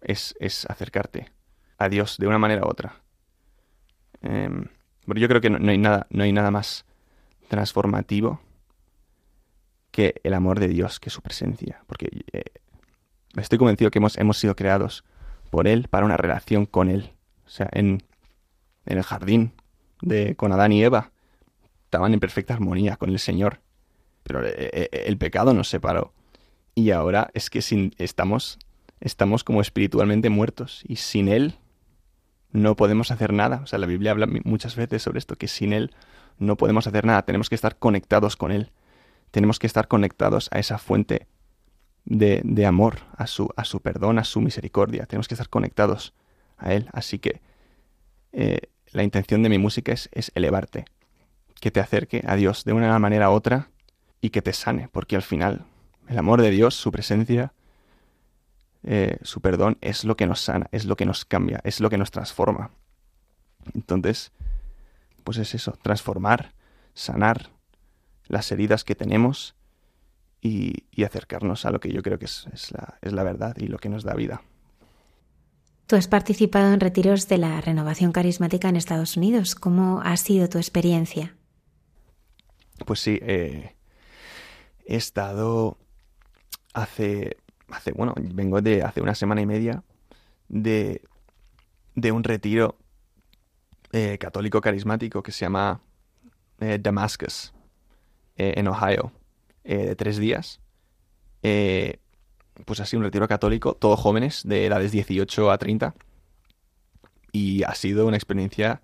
es, 0.00 0.34
acercarte 0.68 1.30
a 1.78 1.88
Dios 1.88 2.16
de 2.18 2.26
una 2.26 2.36
manera 2.36 2.62
u 2.62 2.68
otra. 2.68 3.04
Eh, 4.22 4.50
yo 5.06 5.28
creo 5.28 5.40
que 5.40 5.48
no, 5.48 5.70
hay 5.70 5.78
nada, 5.78 6.08
no 6.10 6.24
hay 6.24 6.32
nada 6.32 6.50
más 6.50 6.86
transformativo 7.46 8.40
que 9.92 10.20
el 10.24 10.34
amor 10.34 10.58
de 10.58 10.66
Dios, 10.66 10.98
que 10.98 11.08
su 11.08 11.22
presencia. 11.22 11.84
Porque 11.86 12.24
eh, 12.32 12.46
estoy 13.36 13.58
convencido 13.58 13.92
que 13.92 14.00
hemos, 14.00 14.18
hemos 14.18 14.38
sido 14.38 14.56
creados 14.56 15.04
por 15.50 15.68
Él 15.68 15.86
para 15.86 16.04
una 16.04 16.16
relación 16.16 16.66
con 16.66 16.90
Él. 16.90 17.12
O 17.46 17.48
sea, 17.48 17.68
en, 17.70 18.02
en 18.86 18.98
el 18.98 19.04
jardín 19.04 19.52
de, 20.02 20.34
con 20.34 20.50
Adán 20.50 20.72
y 20.72 20.82
Eva 20.82 21.12
estaban 21.84 22.12
en 22.12 22.18
perfecta 22.18 22.54
armonía 22.54 22.96
con 22.96 23.10
el 23.10 23.20
Señor 23.20 23.60
pero 24.24 24.44
eh, 24.44 24.54
eh, 24.56 25.04
el 25.06 25.16
pecado 25.16 25.54
nos 25.54 25.68
separó. 25.68 26.12
Y 26.74 26.90
ahora 26.90 27.30
es 27.34 27.50
que 27.50 27.62
sin, 27.62 27.94
estamos, 27.98 28.58
estamos 29.00 29.44
como 29.44 29.60
espiritualmente 29.60 30.28
muertos 30.30 30.82
y 30.88 30.96
sin 30.96 31.28
Él 31.28 31.54
no 32.50 32.74
podemos 32.74 33.10
hacer 33.12 33.32
nada. 33.32 33.60
O 33.62 33.66
sea, 33.66 33.78
la 33.78 33.86
Biblia 33.86 34.10
habla 34.10 34.26
muchas 34.44 34.74
veces 34.74 35.02
sobre 35.02 35.18
esto, 35.18 35.36
que 35.36 35.46
sin 35.46 35.72
Él 35.72 35.92
no 36.38 36.56
podemos 36.56 36.86
hacer 36.86 37.04
nada. 37.04 37.22
Tenemos 37.22 37.48
que 37.48 37.54
estar 37.54 37.78
conectados 37.78 38.36
con 38.36 38.50
Él. 38.50 38.72
Tenemos 39.30 39.58
que 39.58 39.66
estar 39.66 39.86
conectados 39.86 40.48
a 40.52 40.58
esa 40.58 40.78
fuente 40.78 41.28
de, 42.04 42.40
de 42.44 42.66
amor, 42.66 43.00
a 43.16 43.26
su, 43.26 43.50
a 43.56 43.64
su 43.64 43.80
perdón, 43.80 44.18
a 44.18 44.24
su 44.24 44.40
misericordia. 44.40 45.06
Tenemos 45.06 45.28
que 45.28 45.34
estar 45.34 45.48
conectados 45.48 46.14
a 46.56 46.72
Él. 46.72 46.88
Así 46.92 47.18
que 47.18 47.40
eh, 48.32 48.60
la 48.92 49.02
intención 49.02 49.42
de 49.42 49.48
mi 49.48 49.58
música 49.58 49.92
es, 49.92 50.08
es 50.12 50.32
elevarte, 50.34 50.86
que 51.60 51.70
te 51.70 51.80
acerque 51.80 52.24
a 52.26 52.36
Dios 52.36 52.64
de 52.64 52.72
una 52.72 52.98
manera 52.98 53.30
u 53.30 53.32
otra 53.32 53.68
y 54.24 54.30
que 54.30 54.40
te 54.40 54.54
sane, 54.54 54.88
porque 54.88 55.16
al 55.16 55.22
final 55.22 55.66
el 56.08 56.16
amor 56.16 56.40
de 56.40 56.50
Dios, 56.50 56.74
su 56.74 56.90
presencia, 56.90 57.52
eh, 58.82 59.18
su 59.20 59.42
perdón 59.42 59.76
es 59.82 60.06
lo 60.06 60.16
que 60.16 60.26
nos 60.26 60.40
sana, 60.40 60.66
es 60.72 60.86
lo 60.86 60.96
que 60.96 61.04
nos 61.04 61.26
cambia, 61.26 61.60
es 61.62 61.78
lo 61.78 61.90
que 61.90 61.98
nos 61.98 62.10
transforma. 62.10 62.70
Entonces, 63.74 64.32
pues 65.24 65.36
es 65.36 65.54
eso, 65.54 65.72
transformar, 65.82 66.54
sanar 66.94 67.50
las 68.26 68.50
heridas 68.50 68.82
que 68.82 68.94
tenemos 68.94 69.56
y, 70.40 70.86
acercarnos 71.04 71.66
a 71.66 71.70
lo 71.70 71.80
que 71.80 71.92
yo 71.92 72.02
creo 72.02 72.18
que 72.18 72.24
es, 72.24 72.72
la, 72.72 72.98
es 73.02 73.12
la 73.12 73.24
verdad 73.24 73.54
y 73.58 73.66
lo 73.66 73.76
que 73.76 73.90
nos 73.90 74.04
da 74.04 74.14
vida. 74.14 74.40
Tú 75.86 75.96
has 75.96 76.08
participado 76.08 76.72
en 76.72 76.80
retiros 76.80 77.28
de 77.28 77.36
la 77.36 77.60
renovación 77.60 78.10
carismática 78.10 78.70
en 78.70 78.76
Estados 78.76 79.18
Unidos. 79.18 79.54
¿Cómo 79.54 80.00
ha 80.02 80.16
sido 80.16 80.48
tu 80.48 80.56
experiencia? 80.56 81.36
Pues 82.86 83.00
sí, 83.00 83.18
eh, 83.20 83.74
he 84.86 84.96
estado 84.96 85.78
hace, 86.72 87.36
hace, 87.68 87.92
bueno, 87.92 88.14
vengo 88.16 88.60
de 88.60 88.82
hace 88.82 89.00
una 89.00 89.14
semana 89.14 89.40
y 89.40 89.46
media 89.46 89.82
de, 90.48 91.02
de 91.94 92.12
un 92.12 92.24
retiro 92.24 92.76
eh, 93.96 94.18
católico 94.18 94.60
carismático 94.60 95.22
que 95.22 95.30
se 95.30 95.44
llama 95.44 95.80
eh, 96.58 96.80
Damascus, 96.82 97.54
eh, 98.36 98.54
en 98.56 98.66
Ohio, 98.66 99.12
de 99.62 99.94
tres 99.94 100.18
días. 100.18 100.60
pues 101.40 102.80
así, 102.80 102.96
un 102.96 103.04
retiro 103.04 103.28
católico, 103.28 103.74
todos 103.74 104.00
jóvenes, 104.00 104.42
de 104.44 104.66
edades 104.66 104.90
18 104.90 105.48
a 105.48 105.58
30. 105.58 105.94
Y 107.30 107.62
ha 107.62 107.74
sido 107.76 108.08
una 108.08 108.16
experiencia 108.16 108.82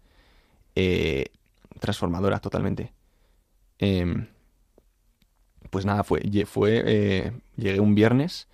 transformadora 1.80 2.38
totalmente. 2.38 2.92
Pues 5.70 5.86
nada, 5.86 6.04
fue, 6.04 6.20
fue 6.46 6.82
eh, 6.84 7.32
llegué 7.56 7.80
un 7.80 7.94
viernes 7.94 8.48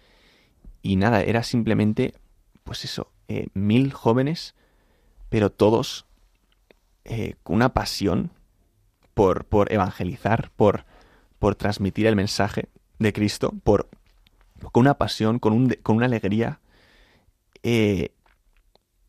y 0.82 0.96
nada, 0.96 1.22
era 1.22 1.42
simplemente, 1.42 2.14
pues 2.62 2.84
eso, 2.84 3.10
eh, 3.28 3.48
mil 3.54 3.92
jóvenes, 3.92 4.54
pero 5.28 5.50
todos 5.50 6.06
eh, 7.04 7.34
con 7.42 7.56
una 7.56 7.72
pasión 7.72 8.30
por, 9.14 9.46
por 9.46 9.72
evangelizar, 9.72 10.50
por, 10.56 10.84
por 11.38 11.54
transmitir 11.54 12.06
el 12.06 12.16
mensaje 12.16 12.68
de 12.98 13.12
Cristo, 13.12 13.52
por, 13.64 13.88
con 14.72 14.82
una 14.82 14.94
pasión, 14.94 15.38
con, 15.38 15.52
un, 15.52 15.70
con 15.82 15.96
una 15.96 16.06
alegría 16.06 16.60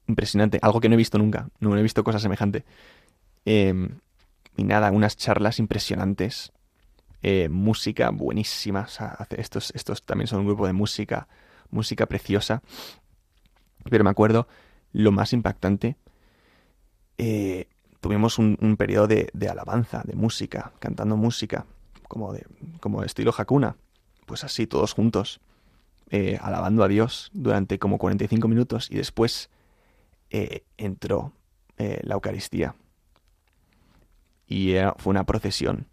impresionante, 0.08 0.58
algo 0.64 0.82
que 0.82 0.90
no 0.90 0.96
he 0.96 0.98
visto 0.98 1.20
nunca, 1.20 1.50
no 1.60 1.78
he 1.78 1.84
visto 1.84 2.04
cosa 2.04 2.20
semejante. 2.20 2.66
Em, 3.46 4.00
y 4.56 4.64
nada, 4.64 4.92
unas 4.92 5.16
charlas 5.16 5.60
impresionantes, 5.60 6.52
eh, 7.22 7.50
música 7.50 8.10
buenísima. 8.12 8.88
estos, 9.32 9.72
estos 9.72 10.04
también 10.04 10.28
son 10.28 10.42
un 10.42 10.48
grupo 10.48 10.68
de 10.68 10.74
música, 10.74 11.28
música 11.72 12.06
preciosa. 12.06 12.62
Pero 13.90 14.04
me 14.04 14.10
acuerdo, 14.10 14.48
lo 14.94 15.12
más 15.12 15.34
impactante, 15.34 15.98
eh, 17.18 17.68
tuvimos 18.02 18.38
un, 18.38 18.76
periodo 18.78 19.08
de, 19.08 19.50
alabanza, 19.50 20.04
de 20.06 20.16
música, 20.16 20.74
cantando 20.80 21.18
música, 21.18 21.66
como 22.08 22.34
de 22.34 22.46
como 22.80 23.04
estilo 23.04 23.34
Hakuna. 23.36 23.76
Pues 24.26 24.44
así, 24.44 24.68
todos 24.68 24.94
juntos, 24.94 25.40
eh, 26.10 26.38
alabando 26.42 26.84
a 26.84 26.88
Dios 26.88 27.32
durante 27.34 27.80
como 27.80 27.98
45 27.98 28.48
minutos 28.48 28.92
y 28.92 28.96
después 28.96 29.50
entró 30.30 31.32
la 31.78 32.16
Eucaristía. 32.16 32.76
Y 34.46 34.74
fue 34.98 35.12
una 35.12 35.26
procesión 35.26 35.88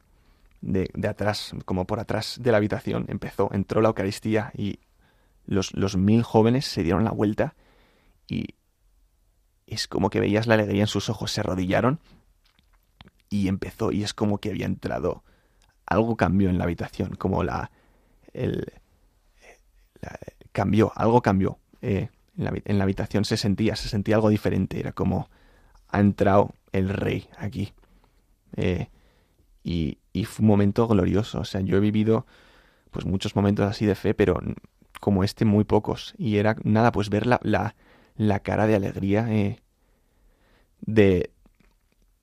de, 0.64 1.08
atrás, 1.08 1.52
como 1.64 1.86
por 1.86 2.00
atrás 2.00 2.38
de 2.40 2.50
la 2.50 2.56
habitación, 2.56 3.04
empezó, 3.08 3.50
entró 3.52 3.80
la 3.80 3.88
Eucaristía 3.88 4.50
y 4.56 4.80
los, 5.46 5.74
los 5.74 5.96
mil 5.96 6.22
jóvenes 6.22 6.66
se 6.66 6.82
dieron 6.82 7.04
la 7.04 7.10
vuelta 7.10 7.54
y 8.26 8.54
es 9.66 9.88
como 9.88 10.10
que 10.10 10.20
veías 10.20 10.46
la 10.46 10.54
alegría 10.54 10.82
en 10.82 10.86
sus 10.86 11.08
ojos, 11.08 11.32
se 11.32 11.40
arrodillaron 11.40 12.00
y 13.28 13.48
empezó 13.48 13.92
y 13.92 14.02
es 14.02 14.14
como 14.14 14.38
que 14.38 14.50
había 14.50 14.66
entrado 14.66 15.22
algo 15.86 16.16
cambió 16.16 16.48
en 16.48 16.56
la 16.56 16.64
habitación, 16.64 17.14
como 17.16 17.44
la, 17.44 17.70
el, 18.32 18.72
cambió, 20.52 20.92
algo 20.96 21.20
cambió 21.20 21.58
eh, 21.82 22.08
en, 22.38 22.44
la, 22.44 22.52
en, 22.64 22.78
la, 22.78 22.84
habitación, 22.84 23.26
se 23.26 23.36
sentía, 23.36 23.76
se 23.76 23.88
sentía 23.88 24.16
algo 24.16 24.30
diferente, 24.30 24.80
era 24.80 24.92
como 24.92 25.28
ha 25.88 26.00
entrado 26.00 26.54
el 26.72 26.88
rey 26.88 27.28
aquí. 27.36 27.74
Eh, 28.56 28.88
y, 29.64 29.98
fue 30.26 30.42
un 30.44 30.48
momento 30.48 30.86
glorioso. 30.86 31.40
O 31.40 31.44
sea, 31.44 31.60
yo 31.62 31.76
he 31.78 31.80
vivido 31.80 32.26
pues 32.90 33.06
muchos 33.06 33.34
momentos 33.34 33.66
así 33.68 33.86
de 33.86 33.96
fe, 33.96 34.14
pero 34.14 34.40
como 35.00 35.24
este 35.24 35.44
muy 35.44 35.64
pocos. 35.64 36.14
Y 36.18 36.36
era 36.36 36.56
nada, 36.62 36.92
pues 36.92 37.10
ver 37.10 37.26
la, 37.26 37.40
la, 38.16 38.40
cara 38.40 38.66
de 38.66 38.76
alegría 38.76 39.26
eh, 39.32 39.60
de, 40.80 41.30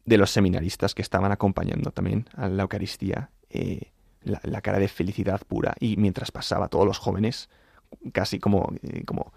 de 0.05 0.17
los 0.17 0.31
seminaristas 0.31 0.95
que 0.95 1.01
estaban 1.01 1.31
acompañando 1.31 1.91
también 1.91 2.27
a 2.35 2.47
la 2.47 2.63
Eucaristía. 2.63 3.31
Eh, 3.49 3.91
la, 4.23 4.61
cara 4.61 4.79
de 4.79 4.87
felicidad 4.87 5.41
pura. 5.47 5.75
Y 5.79 5.97
mientras 5.97 6.31
pasaba, 6.31 6.67
todos 6.67 6.85
los 6.85 6.99
jóvenes, 6.99 7.49
casi 8.13 8.39
como, 8.39 8.73
eh, 8.83 9.03
como, 9.05 9.33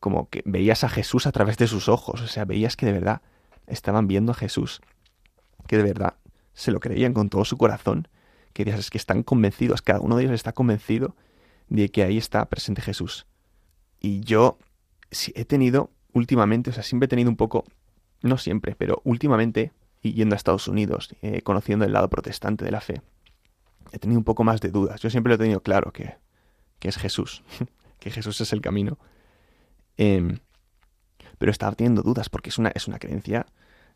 como 0.00 0.28
que 0.28 0.42
veías 0.44 0.84
a 0.84 0.88
Jesús 0.88 1.26
a 1.26 1.32
través 1.32 1.56
de 1.58 1.66
sus 1.66 1.88
ojos. 1.88 2.20
O 2.20 2.26
sea, 2.26 2.44
veías 2.44 2.76
que 2.76 2.86
de 2.86 2.92
verdad 2.92 3.22
estaban 3.66 4.08
viendo 4.08 4.32
a 4.32 4.34
Jesús. 4.34 4.80
Que 5.66 5.76
de 5.76 5.84
verdad 5.84 6.14
se 6.56 6.72
lo 6.72 6.80
creían 6.80 7.12
con 7.12 7.28
todo 7.28 7.44
su 7.44 7.56
corazón, 7.56 8.08
que 8.52 8.62
es 8.62 8.90
que 8.90 8.98
están 8.98 9.22
convencidos, 9.22 9.82
cada 9.82 10.00
uno 10.00 10.16
de 10.16 10.24
ellos 10.24 10.34
está 10.34 10.52
convencido 10.52 11.14
de 11.68 11.90
que 11.90 12.02
ahí 12.02 12.16
está 12.16 12.46
presente 12.46 12.80
Jesús. 12.80 13.26
Y 14.00 14.20
yo 14.20 14.58
he 15.34 15.44
tenido 15.44 15.90
últimamente, 16.12 16.70
o 16.70 16.72
sea, 16.72 16.82
siempre 16.82 17.04
he 17.04 17.08
tenido 17.08 17.28
un 17.28 17.36
poco, 17.36 17.64
no 18.22 18.38
siempre, 18.38 18.74
pero 18.74 19.02
últimamente, 19.04 19.72
yendo 20.02 20.34
a 20.34 20.36
Estados 20.36 20.66
Unidos, 20.66 21.14
eh, 21.20 21.42
conociendo 21.42 21.84
el 21.84 21.92
lado 21.92 22.08
protestante 22.08 22.64
de 22.64 22.70
la 22.70 22.80
fe, 22.80 23.02
he 23.92 23.98
tenido 23.98 24.18
un 24.18 24.24
poco 24.24 24.42
más 24.42 24.62
de 24.62 24.70
dudas. 24.70 25.00
Yo 25.02 25.10
siempre 25.10 25.28
lo 25.30 25.34
he 25.34 25.38
tenido 25.38 25.62
claro 25.62 25.92
que, 25.92 26.16
que 26.78 26.88
es 26.88 26.96
Jesús, 26.96 27.44
que 28.00 28.10
Jesús 28.10 28.40
es 28.40 28.52
el 28.54 28.62
camino. 28.62 28.98
Em, 29.98 30.38
pero 31.36 31.52
estaba 31.52 31.74
teniendo 31.74 32.02
dudas 32.02 32.30
porque 32.30 32.48
es 32.48 32.56
una, 32.56 32.70
es 32.70 32.88
una 32.88 32.98
creencia, 32.98 33.46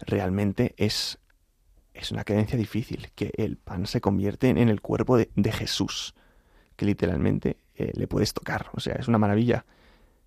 realmente 0.00 0.74
es, 0.76 1.18
es 1.94 2.10
una 2.10 2.24
creencia 2.24 2.58
difícil, 2.58 3.10
que 3.14 3.32
el 3.36 3.56
pan 3.56 3.86
se 3.86 4.00
convierte 4.00 4.48
en 4.48 4.68
el 4.68 4.80
cuerpo 4.80 5.16
de, 5.16 5.52
Jesús, 5.52 6.14
que 6.76 6.86
literalmente 6.86 7.56
eh, 7.74 7.92
le 7.94 8.06
puedes 8.06 8.32
tocar. 8.32 8.70
O 8.72 8.80
sea, 8.80 8.94
es 8.94 9.08
una 9.08 9.18
maravilla, 9.18 9.64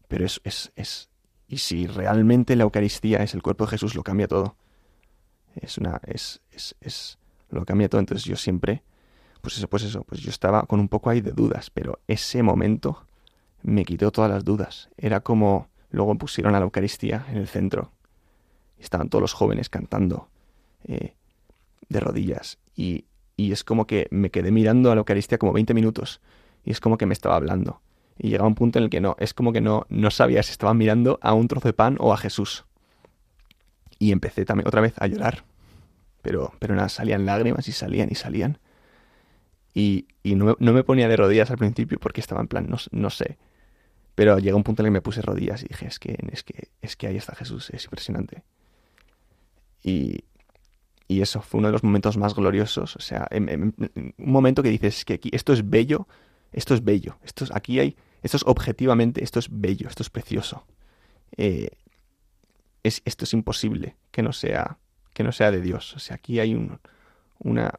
pero 0.07 0.25
es, 0.25 0.41
es, 0.43 0.71
es... 0.75 1.09
Y 1.47 1.57
si 1.59 1.87
realmente 1.87 2.55
la 2.55 2.63
Eucaristía 2.63 3.23
es 3.23 3.33
el 3.33 3.41
cuerpo 3.41 3.65
de 3.65 3.71
Jesús, 3.71 3.95
lo 3.95 4.03
cambia 4.03 4.27
todo. 4.27 4.55
Es 5.55 5.77
una... 5.77 5.99
es, 6.05 6.41
es, 6.51 6.75
es 6.81 7.17
lo 7.49 7.65
cambia 7.65 7.89
todo. 7.89 7.99
Entonces 7.99 8.25
yo 8.25 8.35
siempre... 8.35 8.83
Pues 9.41 9.57
eso, 9.57 9.67
pues 9.67 9.83
eso, 9.83 10.03
pues 10.05 10.21
yo 10.21 10.29
estaba 10.29 10.63
con 10.63 10.79
un 10.79 10.87
poco 10.87 11.09
ahí 11.09 11.19
de 11.19 11.31
dudas, 11.31 11.69
pero 11.69 11.99
ese 12.07 12.41
momento 12.43 13.05
me 13.61 13.83
quitó 13.83 14.09
todas 14.09 14.31
las 14.31 14.45
dudas. 14.45 14.89
Era 14.95 15.19
como 15.19 15.67
Luego 15.93 16.15
pusieron 16.15 16.55
a 16.55 16.59
la 16.59 16.65
Eucaristía 16.65 17.23
en 17.29 17.37
el 17.37 17.47
centro. 17.47 17.91
Estaban 18.79 19.09
todos 19.09 19.21
los 19.21 19.33
jóvenes 19.33 19.69
cantando 19.69 20.27
eh, 20.85 21.13
de 21.89 21.99
rodillas. 21.99 22.59
Y, 22.75 23.05
y 23.35 23.51
es 23.51 23.63
como 23.63 23.87
que 23.87 24.07
me 24.11 24.29
quedé 24.29 24.51
mirando 24.51 24.91
a 24.91 24.95
la 24.95 24.99
Eucaristía 24.99 25.37
como 25.37 25.53
20 25.53 25.73
minutos. 25.73 26.21
Y 26.63 26.71
es 26.71 26.79
como 26.79 26.97
que 26.97 27.05
me 27.05 27.13
estaba 27.13 27.35
hablando. 27.35 27.81
Y 28.17 28.29
llegaba 28.29 28.47
un 28.47 28.55
punto 28.55 28.79
en 28.79 28.85
el 28.85 28.89
que 28.89 29.01
no, 29.01 29.15
es 29.19 29.33
como 29.33 29.53
que 29.53 29.61
no, 29.61 29.85
no 29.89 30.11
sabía 30.11 30.43
si 30.43 30.51
estaban 30.51 30.77
mirando 30.77 31.19
a 31.21 31.33
un 31.33 31.47
trozo 31.47 31.67
de 31.67 31.73
pan 31.73 31.97
o 31.99 32.13
a 32.13 32.17
Jesús. 32.17 32.65
Y 33.99 34.11
empecé 34.11 34.45
también 34.45 34.67
otra 34.67 34.81
vez 34.81 34.93
a 34.97 35.07
llorar. 35.07 35.45
Pero, 36.21 36.53
pero 36.59 36.75
nada, 36.75 36.89
salían 36.89 37.25
lágrimas 37.25 37.67
y 37.67 37.71
salían 37.71 38.09
y 38.11 38.15
salían. 38.15 38.59
Y, 39.73 40.07
y 40.21 40.35
no, 40.35 40.55
no, 40.59 40.73
me 40.73 40.83
ponía 40.83 41.07
de 41.07 41.17
rodillas 41.17 41.49
al 41.49 41.57
principio 41.57 41.99
porque 41.99 42.21
estaba 42.21 42.41
en 42.41 42.47
plan, 42.47 42.67
no, 42.69 42.77
no 42.91 43.09
sé, 43.09 43.37
pero 44.15 44.37
llegó 44.37 44.57
un 44.57 44.63
punto 44.63 44.83
en 44.83 44.85
el 44.85 44.89
que 44.91 44.93
me 44.93 45.01
puse 45.01 45.21
rodillas 45.21 45.63
y 45.63 45.67
dije, 45.67 45.87
es 45.87 45.97
que, 45.97 46.15
es 46.31 46.43
que, 46.43 46.69
es 46.81 46.95
que 46.95 47.07
ahí 47.07 47.17
está 47.17 47.33
Jesús, 47.35 47.71
es 47.71 47.85
impresionante. 47.85 48.43
Y, 49.81 50.25
y 51.07 51.21
eso 51.21 51.41
fue 51.41 51.59
uno 51.59 51.67
de 51.67 51.73
los 51.73 51.83
momentos 51.83 52.17
más 52.17 52.33
gloriosos. 52.35 52.95
O 52.95 52.99
sea, 52.99 53.27
un 53.31 54.13
momento 54.17 54.63
que 54.63 54.69
dices 54.69 55.05
que 55.05 55.13
aquí 55.13 55.29
esto 55.33 55.53
es 55.53 55.69
bello, 55.69 56.07
esto 56.51 56.73
es 56.73 56.83
bello, 56.83 57.17
esto 57.23 57.43
es, 57.43 57.51
aquí 57.51 57.79
hay, 57.79 57.95
esto 58.21 58.37
es 58.37 58.43
objetivamente, 58.45 59.23
esto 59.23 59.39
es 59.39 59.47
bello, 59.51 59.87
esto 59.87 60.03
es 60.03 60.09
precioso. 60.09 60.65
Eh, 61.37 61.69
es, 62.83 63.01
esto 63.05 63.25
es 63.25 63.33
imposible 63.33 63.95
que 64.11 64.21
no 64.21 64.33
sea, 64.33 64.77
que 65.13 65.23
no 65.23 65.31
sea 65.31 65.51
de 65.51 65.61
Dios. 65.61 65.95
O 65.95 65.99
sea, 65.99 66.15
aquí 66.15 66.39
hay 66.39 66.53
un, 66.53 66.79
una, 67.39 67.71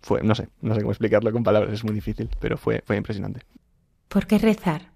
fue, 0.00 0.22
no 0.22 0.34
sé, 0.34 0.48
no 0.60 0.74
sé 0.74 0.80
cómo 0.80 0.92
explicarlo 0.92 1.32
con 1.32 1.42
palabras, 1.42 1.72
es 1.72 1.84
muy 1.84 1.94
difícil, 1.94 2.28
pero 2.40 2.56
fue, 2.56 2.82
fue 2.86 2.96
impresionante. 2.96 3.40
¿Por 4.08 4.26
qué 4.26 4.38
rezar? 4.38 4.94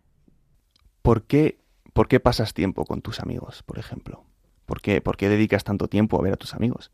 ¿por 1.08 1.22
qué, 1.22 1.58
¿por 1.94 2.06
qué 2.06 2.20
pasas 2.20 2.52
tiempo 2.52 2.84
con 2.84 3.00
tus 3.00 3.20
amigos, 3.20 3.62
por 3.62 3.78
ejemplo? 3.78 4.26
¿Por 4.66 4.82
qué, 4.82 5.00
¿Por 5.00 5.16
qué 5.16 5.30
dedicas 5.30 5.64
tanto 5.64 5.88
tiempo 5.88 6.18
a 6.18 6.22
ver 6.22 6.34
a 6.34 6.36
tus 6.36 6.52
amigos? 6.52 6.90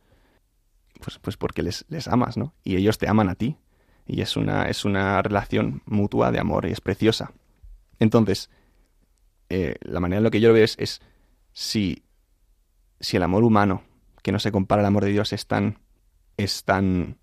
Pues, 1.00 1.18
pues 1.18 1.36
porque 1.36 1.62
les, 1.62 1.84
les 1.88 2.08
amas, 2.08 2.36
¿no? 2.36 2.54
Y 2.62 2.76
ellos 2.76 2.98
te 2.98 3.08
aman 3.08 3.28
a 3.28 3.34
ti. 3.34 3.56
Y 4.06 4.20
es 4.20 4.36
una, 4.36 4.68
es 4.68 4.84
una 4.84 5.22
relación 5.22 5.82
mutua 5.86 6.30
de 6.30 6.38
amor 6.38 6.66
y 6.66 6.72
es 6.72 6.80
preciosa. 6.80 7.32
Entonces, 7.98 8.50
eh, 9.48 9.76
la 9.82 10.00
manera 10.00 10.18
en 10.18 10.24
la 10.24 10.30
que 10.30 10.40
yo 10.40 10.48
lo 10.48 10.54
veo 10.54 10.64
es, 10.64 11.00
si, 11.52 12.02
si 13.00 13.16
el 13.16 13.22
amor 13.22 13.44
humano, 13.44 13.82
que 14.22 14.32
no 14.32 14.38
se 14.38 14.52
compara 14.52 14.80
al 14.80 14.86
amor 14.86 15.04
de 15.04 15.12
Dios, 15.12 15.32
es 15.32 15.46
tan, 15.46 15.78
es 16.36 16.64
tan, 16.64 17.18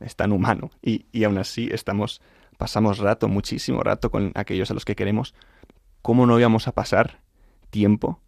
es 0.00 0.16
tan 0.16 0.32
humano 0.32 0.70
y, 0.82 1.06
y 1.12 1.24
aún 1.24 1.38
así 1.38 1.68
estamos, 1.72 2.20
pasamos 2.58 2.98
rato, 2.98 3.28
muchísimo 3.28 3.82
rato 3.82 4.10
con 4.10 4.32
aquellos 4.34 4.70
a 4.70 4.74
los 4.74 4.84
que 4.84 4.96
queremos, 4.96 5.34
¿cómo 6.02 6.26
no 6.26 6.38
íbamos 6.38 6.68
a 6.68 6.72
pasar 6.72 7.22
tiempo 7.70 8.20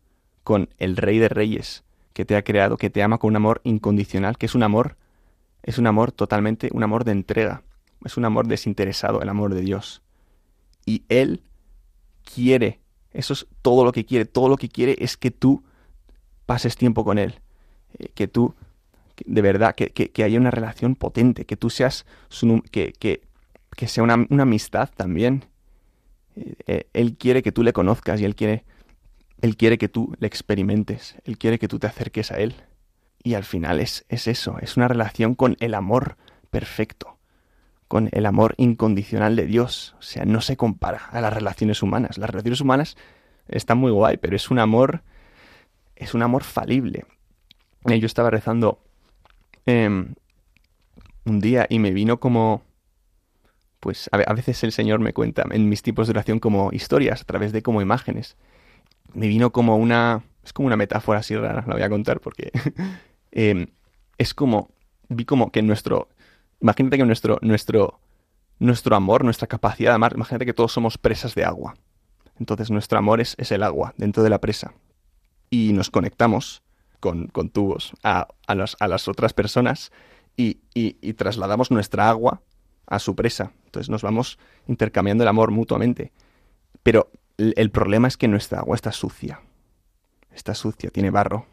con 0.45 0.70
el 0.78 0.97
Rey 0.97 1.18
de 1.18 1.28
Reyes 1.28 1.84
que 2.12 2.24
te 2.24 2.36
ha 2.36 2.42
creado, 2.42 2.76
que 2.76 2.90
te 2.90 3.02
ama 3.02 3.18
con 3.18 3.30
un 3.30 3.36
amor 3.36 3.60
incondicional, 3.64 4.38
que 4.38 4.46
es 4.46 4.54
un 4.54 4.62
amor, 4.62 4.96
es 5.62 5.78
un 5.78 5.86
amor 5.86 6.12
totalmente, 6.12 6.68
un 6.72 6.82
amor 6.82 7.04
de 7.04 7.12
entrega, 7.12 7.62
es 8.04 8.16
un 8.16 8.24
amor 8.24 8.46
desinteresado, 8.46 9.22
el 9.22 9.28
amor 9.28 9.54
de 9.54 9.60
Dios. 9.62 10.02
Y 10.84 11.04
Él 11.08 11.42
quiere, 12.22 12.80
eso 13.12 13.32
es 13.32 13.46
todo 13.62 13.84
lo 13.84 13.92
que 13.92 14.04
quiere, 14.04 14.24
todo 14.24 14.48
lo 14.48 14.56
que 14.56 14.68
quiere 14.68 14.96
es 14.98 15.16
que 15.16 15.30
tú 15.30 15.64
pases 16.46 16.76
tiempo 16.76 17.04
con 17.04 17.18
Él, 17.18 17.40
eh, 17.98 18.08
que 18.14 18.28
tú, 18.28 18.54
de 19.24 19.42
verdad, 19.42 19.74
que, 19.74 19.90
que, 19.90 20.24
haya 20.24 20.38
una 20.38 20.50
relación 20.50 20.96
potente, 20.96 21.44
que 21.46 21.56
tú 21.56 21.70
seas, 21.70 22.06
su, 22.28 22.62
que, 22.70 22.92
que, 22.92 23.22
que 23.76 23.88
sea 23.88 24.02
una, 24.02 24.26
una 24.28 24.42
amistad 24.42 24.90
también, 24.96 25.44
eh, 26.36 26.88
él 26.92 27.16
quiere 27.16 27.42
que 27.42 27.52
tú 27.52 27.62
le 27.62 27.72
conozcas 27.72 28.20
y 28.20 28.24
Él 28.24 28.34
quiere, 28.34 28.64
él 29.43 29.57
quiere 29.57 29.76
que 29.76 29.88
tú 29.88 30.14
le 30.20 30.28
experimentes, 30.28 31.16
Él 31.24 31.36
quiere 31.36 31.59
que 31.59 31.66
tú 31.66 31.80
te 31.80 31.88
acerques 31.88 32.30
a 32.30 32.36
Él. 32.36 32.55
Y 33.24 33.34
al 33.34 33.45
final 33.45 33.80
es, 33.80 34.05
es 34.09 34.28
eso, 34.28 34.57
es 34.61 34.76
una 34.76 34.88
relación 34.88 35.34
con 35.34 35.57
el 35.59 35.74
amor 35.74 36.16
perfecto, 36.51 37.18
con 37.88 38.09
el 38.12 38.24
amor 38.26 38.55
incondicional 38.57 39.34
de 39.34 39.47
Dios. 39.47 39.97
O 39.99 40.03
sea, 40.03 40.24
no 40.24 40.40
se 40.40 40.57
compara 40.57 41.07
a 41.11 41.20
las 41.20 41.32
relaciones 41.32 41.82
humanas. 41.82 42.18
Las 42.18 42.30
relaciones 42.30 42.61
humanas 42.61 42.97
están 43.49 43.78
muy 43.78 43.90
guay, 43.90 44.16
pero 44.16 44.36
es 44.36 44.49
un 44.49 44.61
amor, 44.61 45.03
es 45.97 46.14
un 46.14 46.22
amor 46.22 46.45
falible. 46.45 47.05
Eh, 47.86 47.99
yo 47.99 48.07
estaba 48.07 48.30
rezando 48.30 48.80
em, 49.66 50.14
un 51.24 51.40
día 51.40 51.66
y 51.68 51.80
me 51.80 51.90
vino 51.90 52.20
como 52.20 52.62
pues 53.80 54.09
a 54.12 54.32
veces 54.34 54.62
el 54.62 54.70
Señor 54.70 55.01
me 55.01 55.12
cuenta 55.12 55.45
en 55.51 55.68
mis 55.68 55.82
tipos 55.82 56.07
de 56.07 56.12
oración 56.12 56.38
como 56.38 56.70
historias, 56.72 57.22
a 57.22 57.24
través 57.24 57.51
de 57.51 57.64
como 57.64 57.82
imágenes. 57.82 58.36
Me 59.14 59.28
vino 59.28 59.52
como 59.52 59.76
una... 59.76 60.22
Es 60.44 60.52
como 60.52 60.66
una 60.66 60.76
metáfora 60.76 61.20
así 61.20 61.36
rara, 61.36 61.64
la 61.66 61.74
voy 61.74 61.82
a 61.82 61.88
contar 61.88 62.20
porque... 62.20 62.50
Em, 63.30 63.68
es 64.18 64.34
como... 64.34 64.70
Vi 65.08 65.24
como 65.24 65.50
que 65.50 65.62
nuestro... 65.62 66.08
Imagínate 66.60 66.98
que 66.98 67.04
nuestro, 67.04 67.38
nuestro, 67.42 68.00
nuestro 68.58 68.94
amor, 68.94 69.24
nuestra 69.24 69.48
capacidad 69.48 69.90
de 69.90 69.94
amar, 69.96 70.12
imagínate 70.14 70.46
que 70.46 70.54
todos 70.54 70.72
somos 70.72 70.96
presas 70.96 71.34
de 71.34 71.44
agua. 71.44 71.74
Entonces 72.38 72.70
nuestro 72.70 72.98
amor 72.98 73.20
es, 73.20 73.34
es 73.38 73.52
el 73.52 73.62
agua 73.62 73.94
dentro 73.96 74.22
de 74.22 74.30
la 74.30 74.40
presa. 74.40 74.72
Y 75.50 75.72
nos 75.72 75.90
conectamos 75.90 76.62
con, 77.00 77.26
con 77.26 77.50
tubos 77.50 77.92
a, 78.02 78.28
a, 78.46 78.54
a, 78.78 78.88
las 78.88 79.08
otras 79.08 79.32
personas 79.32 79.90
y, 80.36 80.60
y, 80.72 80.96
y 81.00 81.14
trasladamos 81.14 81.70
nuestra 81.70 82.08
agua 82.08 82.42
a 82.86 82.98
su 82.98 83.16
presa. 83.16 83.52
Entonces 83.66 83.90
nos 83.90 84.02
vamos 84.02 84.38
intercambiando 84.68 85.24
el 85.24 85.28
amor 85.28 85.50
mutuamente. 85.50 86.12
Pero 86.82 87.10
el 87.39 87.70
problema 87.70 88.09
es 88.09 88.16
que 88.16 88.28
nuestra 88.28 88.61
agua 88.61 88.76
está 88.76 88.93
sucia. 88.93 89.41
Está 90.33 90.55
sucia, 90.55 90.91
tiene 90.91 91.11
barro. 91.11 91.47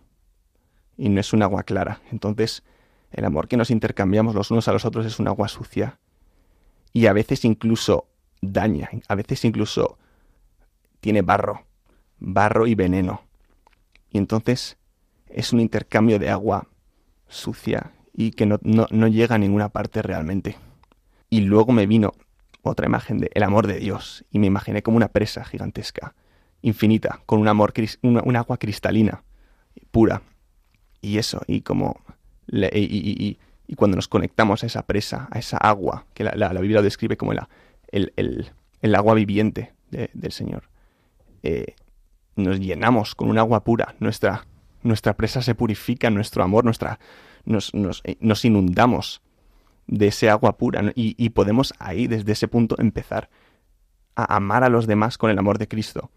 Y 0.98 1.10
no 1.10 1.20
es 1.20 1.34
un 1.34 1.44
agua 1.44 1.64
clara. 1.64 2.02
Entonces 2.12 2.64
el 3.12 3.26
amor 3.26 3.48
que 3.48 3.58
nos 3.58 3.72
intercambiamos 3.72 4.36
los 4.36 4.52
unos 4.52 4.68
a 4.68 4.74
los 4.74 4.86
otros 4.86 5.06
es 5.06 5.20
un 5.20 5.28
agua 5.28 5.48
sucia. 5.48 6.00
Y 6.94 7.08
a 7.08 7.14
veces 7.14 7.46
incluso 7.46 8.08
daña. 8.42 8.90
A 9.08 9.16
veces 9.16 9.46
incluso 9.46 9.98
tiene 11.00 11.22
barro. 11.22 11.66
Barro 12.20 12.68
y 12.68 12.76
veneno. 12.76 13.22
Y 14.12 14.18
entonces 14.18 14.78
es 15.28 15.54
un 15.54 15.60
intercambio 15.60 16.20
de 16.20 16.30
agua 16.30 16.68
sucia 17.28 17.94
y 18.14 18.32
que 18.32 18.46
no, 18.46 18.60
no, 18.64 18.88
no 18.90 19.08
llega 19.08 19.36
a 19.36 19.40
ninguna 19.40 19.70
parte 19.70 20.02
realmente. 20.02 20.58
Y 21.30 21.42
luego 21.42 21.72
me 21.72 21.86
vino 21.86 22.14
otra 22.62 22.86
imagen 22.86 23.20
de 23.20 23.32
el 23.34 23.44
amor 23.44 23.68
de 23.68 23.80
Dios 23.80 24.26
y 24.32 24.40
me 24.40 24.48
imaginé 24.48 24.84
como 24.84 24.98
una 24.98 25.10
presa 25.10 25.44
gigantesca, 25.44 26.16
infinita, 26.62 27.22
con 27.26 27.40
un 27.40 27.48
amor, 27.48 27.74
un 28.02 28.36
agua 28.36 28.58
cristalina, 28.58 29.24
pura. 29.92 30.22
Y 31.02 31.18
eso, 31.18 31.42
y 31.48 31.62
como... 31.62 32.02
y, 32.52 33.38
cuando 33.76 33.96
nos 33.96 34.08
conectamos 34.08 34.64
a 34.64 34.66
esa 34.66 34.82
presa, 34.88 35.28
a 35.32 35.38
esa 35.40 35.58
agua, 35.58 36.06
que 36.16 36.24
la, 36.24 36.50
Biblia 36.54 36.78
lo 36.78 36.84
describe 36.84 37.18
como 37.18 37.34
el, 37.34 37.40
el, 37.92 38.52
el 38.82 38.96
agua 38.96 39.14
viviente 39.14 39.74
del 39.92 40.32
Señor, 40.32 40.64
eh, 41.44 41.76
nos 42.36 42.60
llenamos 42.60 43.16
con 43.16 43.30
un 43.30 43.38
agua 43.38 43.64
pura, 43.64 43.96
nuestra, 44.00 44.46
nuestra 44.82 45.16
presa 45.16 45.42
se 45.42 45.56
purifica, 45.56 46.10
nuestro 46.10 46.44
amor, 46.44 46.66
nuestra, 46.66 47.00
nos, 47.46 47.74
nos, 47.74 48.02
eh, 48.06 48.18
nos 48.22 48.46
inundamos 48.46 49.22
de 49.90 50.08
ese 50.08 50.30
agua 50.30 50.58
pura 50.58 50.94
y, 50.96 51.30
podemos 51.30 51.74
ahí, 51.80 52.08
desde 52.08 52.32
ese 52.32 52.48
punto, 52.48 52.76
empezar 52.80 53.30
a 54.16 54.36
amar 54.36 54.64
a 54.64 54.70
los 54.70 54.86
demás 54.86 55.18
con 55.18 55.32
el 55.32 55.40
amor 55.40 55.58
de 55.58 55.68
Cristo. 55.68 56.12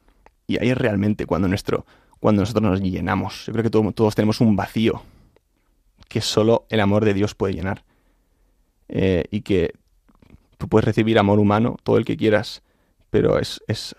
Y 0.46 0.58
ahí 0.58 0.70
es 0.70 0.76
realmente 0.76 1.24
cuando, 1.24 1.48
nuestro, 1.48 1.86
cuando 2.20 2.42
nosotros 2.42 2.62
nos 2.62 2.80
llenamos. 2.80 3.46
Yo 3.46 3.52
creo 3.52 3.64
que 3.64 3.70
todos 3.70 4.14
tenemos 4.14 4.40
un 4.40 4.56
vacío 4.56 5.02
que 6.08 6.20
solo 6.20 6.66
el 6.68 6.80
amor 6.80 7.04
de 7.04 7.14
Dios 7.14 7.34
puede 7.34 7.54
llenar. 7.54 7.84
Eh, 8.88 9.24
y 9.30 9.40
que 9.40 9.72
tú 10.58 10.68
puedes 10.68 10.84
recibir 10.84 11.18
amor 11.18 11.38
humano, 11.38 11.76
todo 11.82 11.96
el 11.96 12.04
que 12.04 12.18
quieras, 12.18 12.62
pero 13.08 13.38
es, 13.38 13.62
es 13.68 13.96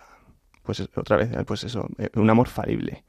pues 0.62 0.88
otra 0.96 1.18
vez, 1.18 1.30
pues 1.48 1.64
eso, 1.64 1.88
eh, 1.98 2.10
un 2.14 2.30
amor 2.30 2.48
falible. 2.48 3.04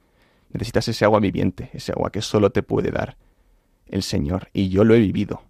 Necesitas 0.51 0.87
ese 0.87 1.05
agua 1.05 1.19
viviente, 1.19 1.69
ese 1.73 1.91
agua 1.91 2.11
que 2.11 2.21
solo 2.21 2.49
te 2.49 2.63
puede 2.63 2.89
dar 2.89 3.17
el 3.85 4.01
Señor. 4.01 4.49
Y 4.51 4.69
yo 4.69 4.83
lo 4.83 4.95
he 4.95 4.99
vivido 4.99 5.43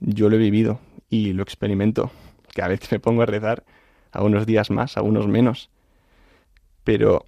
yo 0.00 0.28
lo 0.28 0.36
he 0.36 0.38
vivido 0.38 0.80
y 1.08 1.32
lo 1.32 1.42
experimento. 1.42 2.10
Cada 2.54 2.68
vez 2.68 2.80
que 2.80 2.94
me 2.94 3.00
pongo 3.00 3.22
a 3.22 3.26
rezar, 3.26 3.64
algunos 4.12 4.46
días 4.46 4.70
más, 4.70 4.96
algunos 4.96 5.26
menos. 5.26 5.70
Pero 6.84 7.26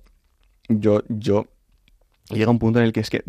yo, 0.69 1.03
yo 1.09 1.47
llega 2.31 2.51
un 2.51 2.59
punto 2.59 2.79
en 2.79 2.87
el 2.87 2.93
que 2.93 3.01
es 3.01 3.11
que 3.11 3.23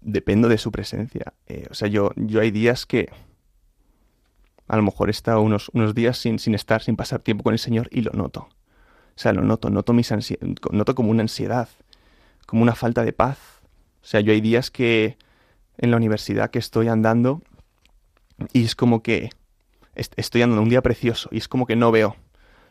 dependo 0.00 0.48
de 0.48 0.58
su 0.58 0.70
presencia. 0.70 1.34
Eh, 1.46 1.66
o 1.70 1.74
sea, 1.74 1.88
yo, 1.88 2.12
yo 2.16 2.40
hay 2.40 2.50
días 2.50 2.86
que 2.86 3.08
a 4.68 4.76
lo 4.76 4.82
mejor 4.82 5.08
he 5.08 5.10
estado 5.10 5.40
unos, 5.40 5.70
unos 5.74 5.94
días 5.94 6.18
sin, 6.18 6.38
sin 6.38 6.54
estar, 6.54 6.82
sin 6.82 6.96
pasar 6.96 7.20
tiempo 7.20 7.42
con 7.42 7.52
el 7.52 7.58
Señor 7.58 7.88
y 7.90 8.02
lo 8.02 8.12
noto. 8.12 8.48
O 9.16 9.18
sea, 9.18 9.32
lo 9.32 9.42
noto, 9.42 9.70
noto, 9.70 9.92
mis 9.92 10.12
noto 10.72 10.94
como 10.94 11.10
una 11.10 11.22
ansiedad, 11.22 11.68
como 12.46 12.62
una 12.62 12.74
falta 12.74 13.04
de 13.04 13.12
paz. 13.12 13.38
O 14.02 14.06
sea, 14.06 14.20
yo 14.20 14.32
hay 14.32 14.40
días 14.40 14.70
que 14.70 15.16
en 15.78 15.90
la 15.90 15.96
universidad 15.96 16.50
que 16.50 16.58
estoy 16.58 16.88
andando 16.88 17.42
y 18.52 18.64
es 18.64 18.74
como 18.74 19.02
que 19.02 19.30
estoy 19.94 20.42
andando 20.42 20.62
un 20.62 20.68
día 20.68 20.82
precioso 20.82 21.28
y 21.32 21.38
es 21.38 21.48
como 21.48 21.66
que 21.66 21.76
no 21.76 21.90
veo, 21.92 22.16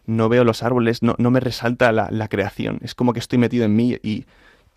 no 0.05 0.30
veo 0.30 0.43
los 0.43 0.64
árboles, 0.64 1.01
no, 1.01 1.16
no 1.18 1.32
me 1.32 1.39
resalta 1.39 1.91
la, 1.91 2.09
la, 2.11 2.28
creación. 2.28 2.80
Es 2.82 2.95
como 2.95 3.14
que 3.14 3.20
estoy 3.20 3.39
metido 3.39 3.66
en 3.66 3.76
mí 3.76 3.97
y, 4.03 4.26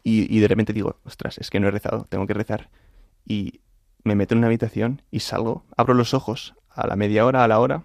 y, 0.05 0.39
de 0.39 0.49
repente 0.49 0.72
digo, 0.72 0.97
ostras, 1.05 1.39
es 1.39 1.51
que 1.51 1.59
no 1.59 1.68
he 1.68 1.70
rezado, 1.70 2.07
tengo 2.09 2.26
que 2.26 2.34
rezar. 2.34 2.70
Y 3.24 3.61
me 4.05 4.14
meto 4.14 4.34
en 4.34 4.39
una 4.39 4.47
habitación 4.47 5.03
y 5.11 5.20
salgo, 5.20 5.64
abro 5.76 5.95
los 5.95 6.14
ojos 6.14 6.55
a 6.68 6.87
la 6.87 6.95
media 6.95 7.26
hora, 7.26 7.43
a 7.43 7.49
la 7.49 7.59
hora, 7.59 7.82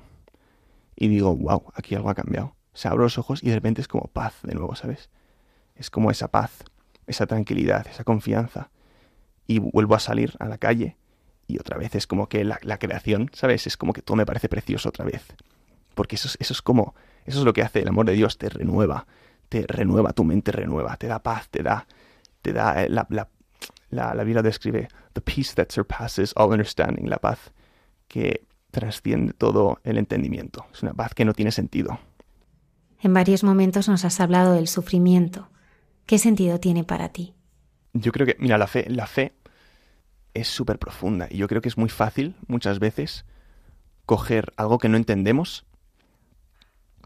y 0.96 1.08
digo, 1.08 1.36
wow, 1.36 1.64
aquí 1.74 1.96
algo 1.96 2.10
ha 2.10 2.16
cambiado. 2.16 2.56
O 2.74 2.78
sea, 2.78 2.92
abro 2.92 3.04
los 3.04 3.18
ojos 3.18 3.44
y 3.44 3.50
de 3.50 3.56
repente 3.56 3.82
es 3.82 3.88
como 3.88 4.08
paz 4.08 4.36
de 4.44 4.54
nuevo, 4.54 4.76
¿sabes? 4.76 5.10
Es 5.76 5.90
como 5.90 6.12
esa 6.12 6.30
paz, 6.30 6.64
esa 7.08 7.26
tranquilidad, 7.26 7.88
esa 7.88 8.04
confianza. 8.04 8.70
Y 9.48 9.58
vuelvo 9.60 9.96
a 9.96 10.00
salir 10.00 10.36
a 10.40 10.46
la 10.46 10.60
calle 10.60 10.98
y 11.52 11.58
otra 11.58 11.78
vez 11.78 11.96
es 11.96 12.08
como 12.08 12.28
que 12.28 12.44
la, 12.44 12.58
creación, 12.78 13.30
¿sabes? 13.34 13.68
Es 13.68 13.78
como 13.78 13.94
que 13.94 14.02
todo 14.02 14.18
me 14.18 14.26
parece 14.26 14.50
precioso 14.50 14.90
otra 14.90 15.06
vez. 15.06 15.24
Porque 15.94 16.16
eso, 16.16 16.30
eso 16.40 16.54
es 16.54 16.62
como, 16.62 16.96
eso 17.26 17.40
es 17.40 17.46
lo 17.46 17.54
que 17.54 17.62
hace 17.62 17.80
el 17.80 17.88
amor 17.88 18.06
de 18.06 18.14
Dios, 18.14 18.38
te 18.38 18.50
renueva, 18.50 19.06
te 19.50 19.66
renueva, 19.68 20.14
tu 20.14 20.24
mente 20.24 20.52
renueva, 20.52 20.96
te 20.98 21.08
da 21.08 21.20
paz, 21.20 21.50
te 21.50 21.62
da, 21.64 21.86
te 22.42 22.54
da, 22.54 22.84
eh, 22.84 22.90
la, 22.90 23.06
la, 23.10 23.28
la, 23.90 24.16
la 24.16 24.24
Biblia 24.24 24.42
describe, 24.42 24.88
the 25.14 25.22
peace 25.22 25.54
that 25.56 25.72
surpasses 25.72 26.34
all 26.36 26.52
understanding, 26.52 27.10
la 27.10 27.18
paz 27.18 27.52
que 28.08 28.46
trasciende 28.72 29.34
todo 29.34 29.80
el 29.84 29.98
entendimiento. 29.98 30.66
Es 30.74 30.82
una 30.82 30.94
paz 30.94 31.14
que 31.14 31.26
no 31.26 31.34
tiene 31.34 31.52
sentido. 31.52 32.00
En 33.02 33.14
varios 33.14 33.44
momentos 33.44 33.90
nos 33.90 34.06
has 34.06 34.20
hablado 34.20 34.54
del 34.54 34.68
sufrimiento. 34.68 35.50
¿Qué 36.06 36.18
sentido 36.18 36.60
tiene 36.60 36.84
para 36.84 37.10
ti? 37.10 37.34
Yo 37.94 38.12
creo 38.12 38.26
que, 38.26 38.38
mira, 38.40 38.58
la 38.58 38.68
fe, 38.68 38.86
la 38.90 39.08
fe 39.08 39.34
es 40.34 40.48
súper 40.48 40.80
profunda 40.80 41.28
y 41.30 41.38
yo 41.38 41.48
creo 41.48 41.62
que 41.62 41.70
es 41.70 41.78
muy 41.78 41.90
fácil 41.90 42.36
muchas 42.48 42.80
veces 42.80 43.26
coger 44.06 44.54
algo 44.58 44.78
que 44.78 44.90
no 44.90 44.98
entendemos 44.98 45.66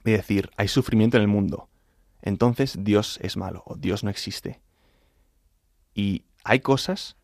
y 0.04 0.12
decir, 0.12 0.52
hay 0.58 0.68
sufrimiento 0.68 1.18
en 1.18 1.22
el 1.22 1.28
mundo, 1.28 1.68
entonces 2.22 2.78
Dios 2.84 3.20
es 3.22 3.38
malo 3.38 3.64
o 3.66 3.76
Dios 3.76 4.04
no 4.04 4.10
existe. 4.10 4.62
Y 5.94 6.26
hay 6.44 6.60
cosas 6.60 7.16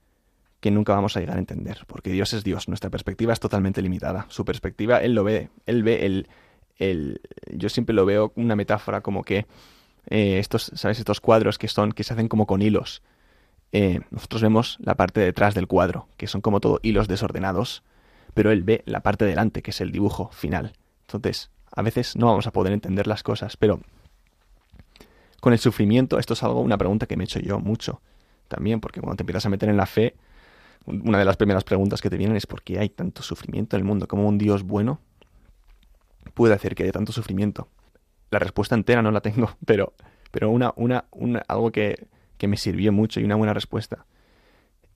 que 0.62 0.72
nunca 0.72 0.94
vamos 0.94 1.18
a 1.18 1.20
llegar 1.20 1.38
a 1.38 1.40
entender, 1.40 1.86
porque 1.88 2.12
Dios 2.12 2.34
es 2.34 2.44
Dios, 2.44 2.68
nuestra 2.68 2.90
perspectiva 2.90 3.34
es 3.34 3.40
totalmente 3.40 3.82
limitada. 3.82 4.28
Su 4.30 4.46
perspectiva, 4.46 5.00
Él 5.00 5.14
lo 5.14 5.24
ve, 5.24 5.50
Él 5.66 5.84
ve 5.84 6.06
el... 6.06 6.30
el 6.78 7.22
yo 7.52 7.68
siempre 7.70 7.96
lo 7.96 8.06
veo 8.06 8.32
una 8.36 8.56
metáfora 8.56 9.02
como 9.02 9.24
que 9.24 9.48
eh, 10.08 10.40
estos, 10.40 10.72
¿sabes? 10.76 11.00
Estos 11.00 11.20
cuadros 11.20 11.58
que 11.58 11.68
son, 11.68 11.92
que 11.92 12.04
se 12.04 12.14
hacen 12.14 12.28
como 12.28 12.46
con 12.46 12.62
hilos. 12.62 13.02
Eh, 13.72 14.02
nosotros 14.10 14.42
vemos 14.42 14.78
la 14.82 14.96
parte 14.96 15.20
de 15.20 15.28
detrás 15.28 15.56
del 15.56 15.68
cuadro, 15.68 16.08
que 16.18 16.28
son 16.28 16.42
como 16.42 16.60
todo 16.60 16.80
hilos 16.84 17.08
desordenados, 17.08 17.84
pero 18.34 18.52
Él 18.52 18.64
ve 18.64 18.84
la 18.86 19.02
parte 19.02 19.26
delante, 19.26 19.62
que 19.62 19.72
es 19.72 19.82
el 19.82 19.92
dibujo 19.92 20.30
final. 20.34 20.74
Entonces, 21.02 21.52
a 21.74 21.82
veces 21.82 22.16
no 22.16 22.28
vamos 22.28 22.48
a 22.48 22.52
poder 22.52 22.74
entender 22.74 23.08
las 23.08 23.24
cosas, 23.24 23.58
pero 23.58 23.80
con 25.40 25.54
el 25.54 25.60
sufrimiento, 25.60 26.20
esto 26.20 26.34
es 26.34 26.44
algo, 26.44 26.62
una 26.62 26.78
pregunta 26.78 27.08
que 27.08 27.18
me 27.18 27.24
he 27.24 27.26
hecho 27.26 27.40
yo 27.40 27.60
mucho 27.60 28.02
también, 28.48 28.80
porque 28.82 29.02
cuando 29.02 29.18
te 29.18 29.24
empiezas 29.24 29.46
a 29.46 29.50
meter 29.50 29.70
en 29.70 29.78
la 29.78 29.86
fe, 29.86 30.16
una 30.86 31.18
de 31.18 31.26
las 31.26 31.38
primeras 31.38 31.64
preguntas 31.64 32.02
que 32.02 32.10
te 32.10 32.18
vienen 32.18 32.36
es 32.36 32.48
¿por 32.48 32.62
qué 32.64 32.80
hay 32.80 32.90
tanto 32.90 33.24
sufrimiento 33.24 33.76
en 33.76 33.82
el 33.82 33.88
mundo? 33.88 34.08
¿Cómo 34.08 34.28
un 34.28 34.38
Dios 34.38 34.64
bueno 34.64 35.00
puede 36.34 36.54
hacer 36.54 36.76
que 36.76 36.84
haya 36.84 36.92
tanto 36.92 37.12
sufrimiento? 37.12 37.70
La 38.30 38.40
respuesta 38.40 38.76
entera 38.76 39.02
no 39.02 39.12
la 39.12 39.22
tengo, 39.22 39.52
pero, 39.66 39.94
pero 40.32 40.50
una, 40.50 40.74
una, 40.76 41.06
una, 41.12 41.40
algo 41.48 41.72
que, 41.72 42.08
que 42.42 42.48
me 42.48 42.58
sirvió 42.58 42.92
mucho 42.92 43.20
y 43.20 43.24
una 43.24 43.36
buena 43.36 43.54
respuesta 43.54 44.08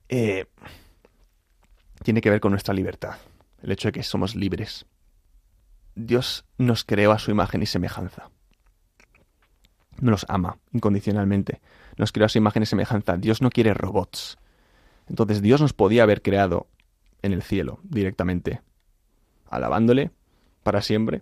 eh, 0.10 0.46
tiene 2.02 2.20
que 2.20 2.32
ver 2.32 2.39
con 2.39 2.50
nuestra 2.52 2.74
libertad, 2.74 3.18
el 3.62 3.72
hecho 3.72 3.89
de 3.89 3.91
que 3.91 4.02
somos 4.02 4.34
libres. 4.34 4.88
Dios 5.93 6.43
nos 6.58 6.84
creó 6.84 7.12
a 7.12 7.20
su 7.20 7.30
imagen 7.30 7.62
y 7.62 7.68
semejanza. 7.68 8.32
Nos 10.02 10.26
ama 10.28 10.58
incondicionalmente 10.74 11.62
nos 11.98 12.12
creó 12.12 12.26
a 12.26 12.30
su 12.30 12.39
imagen 12.39 12.64
y 12.64 12.66
semejanza. 12.66 13.16
Dios 13.18 13.43
no 13.43 13.52
quiere 13.52 13.76
robots. 13.76 14.39
Entonces 15.08 15.43
Dios 15.43 15.62
nos 15.62 15.74
podía 15.74 16.02
haber 16.02 16.24
creado 16.24 16.66
en 17.22 17.32
el 17.32 17.43
cielo 17.43 17.80
directamente, 17.84 18.62
alabándole 19.50 20.10
para 20.64 20.82
siempre. 20.82 21.22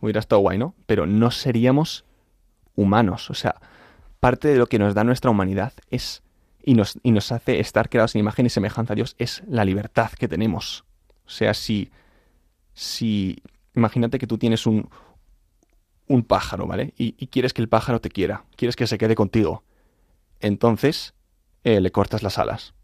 Hubiera 0.00 0.20
estado 0.20 0.42
guay, 0.42 0.58
¿no? 0.58 0.76
Pero 0.86 1.06
no 1.06 1.32
seríamos 1.32 2.04
humanos. 2.76 3.30
O 3.30 3.34
sea, 3.34 3.56
parte 4.26 4.48
de 4.48 4.56
lo 4.56 4.66
que 4.66 4.80
nos 4.80 4.92
da 4.92 5.04
nuestra 5.04 5.30
humanidad 5.30 5.72
es 5.88 6.24
y 6.64 6.74
nos, 6.74 6.98
y 7.04 7.12
nos 7.12 7.30
hace 7.30 7.60
estar 7.60 7.88
creados 7.88 8.16
en 8.16 8.22
imagen 8.22 8.44
y 8.44 8.50
semejanza 8.50 8.94
a 8.94 8.96
Dios 8.96 9.14
es 9.18 9.44
la 9.46 9.64
libertad 9.64 10.10
que 10.18 10.26
tenemos. 10.26 10.84
O 11.26 11.30
sea, 11.30 11.54
si, 11.54 11.92
si 12.74 13.40
imagínate 13.76 14.18
que 14.18 14.26
tú 14.26 14.36
tienes 14.36 14.66
un, 14.66 14.88
un 16.08 16.24
pájaro, 16.24 16.66
¿vale? 16.66 16.92
Y, 16.98 17.12
quieres 17.28 17.52
que 17.52 17.62
el 17.62 17.68
pájaro 17.68 18.00
te 18.00 18.08
quiera, 18.08 18.46
quieres 18.56 18.74
que 18.74 18.88
se 18.88 18.98
quede 18.98 19.14
contigo 19.14 19.62
entonces 20.40 21.14
eh, 21.62 21.80
le 21.80 21.92
cortas 21.92 22.24
las 22.24 22.36
alas. 22.38 22.74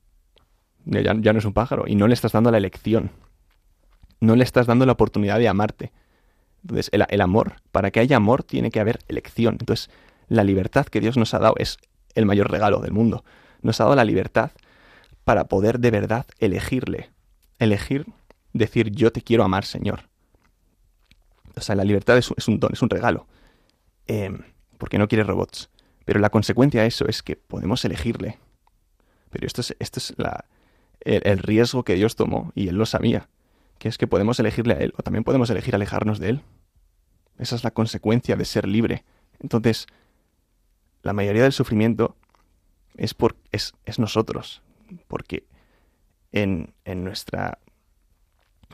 Ya, 0.85 1.13
no 1.13 1.39
es 1.41 1.45
un 1.45 1.55
pájaro 1.55 1.89
y 1.89 1.97
no 1.97 2.07
le 2.07 2.15
estás 2.15 2.31
dando 2.31 2.53
la 2.53 2.59
elección. 2.59 3.11
No 4.21 4.37
le 4.37 4.45
estás 4.45 4.69
dando 4.69 4.87
la 4.87 4.93
oportunidad 4.93 5.41
de 5.41 5.49
amarte. 5.49 5.91
Entonces, 6.63 6.89
el 6.93 7.21
amor, 7.21 7.57
para 7.73 7.91
que 7.91 7.99
haya 7.99 8.17
amor, 8.17 8.45
tiene 8.45 8.71
que 8.71 8.79
haber 8.79 9.01
elección. 9.09 9.57
Entonces, 9.59 9.91
la 10.33 10.45
libertad 10.45 10.87
que 10.87 11.01
Dios 11.01 11.17
nos 11.17 11.35
ha 11.35 11.39
dado 11.39 11.55
es 11.59 11.79
el 12.15 12.27
mayor 12.27 12.51
regalo 12.51 12.81
del 12.81 12.93
mundo. 12.93 13.25
Nos 13.61 13.81
ha 13.81 13.85
dado 13.85 13.97
la 13.97 14.05
libertad 14.05 14.51
para 15.25 15.45
poder 15.45 15.79
de 15.79 15.91
verdad 15.91 16.27
elegirle. 16.39 17.11
Elegir, 17.59 18.07
decir, 18.53 18.91
yo 18.91 19.13
te 19.13 19.23
quiero 19.23 19.45
amar, 19.45 19.65
Señor. 19.65 20.09
O 21.55 21.61
sea, 21.61 21.75
la 21.75 21.85
libertad 21.85 22.17
es, 22.17 22.31
un 22.49 22.59
don, 22.59 22.73
es 22.73 22.81
un 22.81 22.89
regalo. 22.89 23.27
Eh, 24.07 24.31
porque 24.79 24.99
no 24.99 25.07
quiere 25.07 25.23
robots. 25.23 25.69
Pero 26.05 26.19
la 26.19 26.31
consecuencia 26.31 26.83
de 26.83 26.89
eso 26.89 27.07
es 27.07 27.23
que 27.23 27.37
podemos 27.37 27.85
elegirle. 27.85 28.39
Pero 29.31 29.47
esto 29.47 29.61
es, 29.61 29.77
esto 29.79 29.99
es 29.99 30.15
la, 30.17 30.47
el, 31.01 31.39
riesgo 31.39 31.85
que 31.85 31.95
Dios 31.95 32.17
tomó 32.17 32.53
y 32.55 32.69
Él 32.69 32.77
lo 32.77 32.87
sabía, 32.87 33.29
que 33.79 33.89
es 33.89 33.99
que 33.99 34.07
podemos 34.07 34.41
elegirle 34.41 34.75
a 34.75 34.79
Él 34.79 34.95
o 34.97 35.03
también 35.03 35.25
podemos 35.25 35.51
elegir 35.51 35.75
alejarnos 35.75 36.19
de 36.19 36.31
Él. 36.31 36.41
Esa 37.39 37.55
es 37.55 37.65
la 37.65 37.71
consecuencia 37.71 38.37
de 38.37 38.45
ser 38.45 38.67
libre. 38.67 39.05
Entonces, 39.41 39.87
la 41.03 41.13
mayoría 41.13 41.43
del 41.43 41.53
sufrimiento 41.53 42.17
es, 42.97 43.15
por, 43.15 43.37
es, 43.51 43.75
es 43.85 43.99
nosotros, 43.99 44.63
porque 45.09 45.45
en, 46.33 46.75
en 46.85 47.05
nuestra 47.05 47.59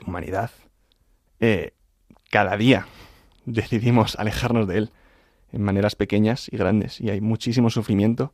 humanidad 0.05 0.51
eh, 1.39 1.73
cada 2.29 2.57
día 2.57 2.87
decidimos 3.45 4.15
alejarnos 4.17 4.67
de 4.67 4.77
Él 4.77 4.91
en 5.51 5.63
maneras 5.63 5.95
pequeñas 5.95 6.47
y 6.51 6.57
grandes 6.57 7.01
y 7.01 7.09
hay 7.09 7.21
muchísimo 7.21 7.69
sufrimiento 7.69 8.33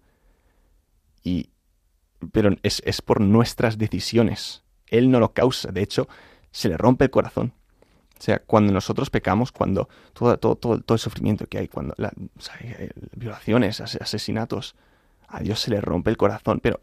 y 1.23 1.49
pero 2.31 2.55
es, 2.63 2.81
es 2.85 3.01
por 3.01 3.21
nuestras 3.21 3.77
decisiones. 3.77 4.63
Él 4.87 5.11
no 5.11 5.19
lo 5.19 5.33
causa, 5.33 5.71
de 5.71 5.83
hecho, 5.83 6.07
se 6.51 6.69
le 6.69 6.77
rompe 6.77 7.05
el 7.05 7.11
corazón. 7.11 7.53
O 8.17 8.21
sea, 8.21 8.39
cuando 8.39 8.71
nosotros 8.71 9.09
pecamos, 9.09 9.51
cuando 9.51 9.89
todo, 10.13 10.81
el 10.87 10.99
sufrimiento 10.99 11.47
que 11.47 11.57
hay, 11.57 11.67
cuando 11.67 11.93
la, 11.97 12.13
eh, 12.61 12.91
violaciones, 13.15 13.81
asesinatos, 13.81 14.75
a 15.27 15.41
Dios 15.41 15.59
se 15.59 15.71
le 15.71 15.81
rompe 15.81 16.11
el 16.11 16.17
corazón, 16.17 16.59
pero, 16.61 16.79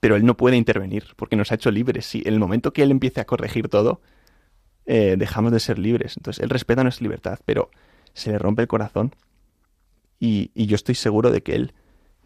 pero 0.00 0.16
Él 0.16 0.24
no 0.24 0.36
puede 0.36 0.56
intervenir 0.56 1.04
porque 1.16 1.36
nos 1.36 1.52
ha 1.52 1.56
hecho 1.56 1.70
libres. 1.70 2.06
Si 2.06 2.22
el 2.24 2.38
momento 2.38 2.72
que 2.72 2.82
Él 2.82 2.90
empiece 2.90 3.20
a 3.20 3.26
corregir 3.26 3.68
todo, 3.68 4.00
eh, 4.86 5.16
dejamos 5.18 5.52
de 5.52 5.60
ser 5.60 5.78
libres. 5.78 6.16
Entonces, 6.16 6.42
Él 6.42 6.48
respeta 6.48 6.82
nuestra 6.82 7.04
libertad, 7.04 7.38
pero 7.44 7.70
se 8.14 8.30
le 8.30 8.38
rompe 8.38 8.62
el 8.62 8.68
corazón 8.68 9.14
y, 10.18 10.50
y 10.54 10.66
yo 10.66 10.76
estoy 10.76 10.94
seguro 10.94 11.30
de 11.30 11.42
que 11.42 11.54
él, 11.54 11.74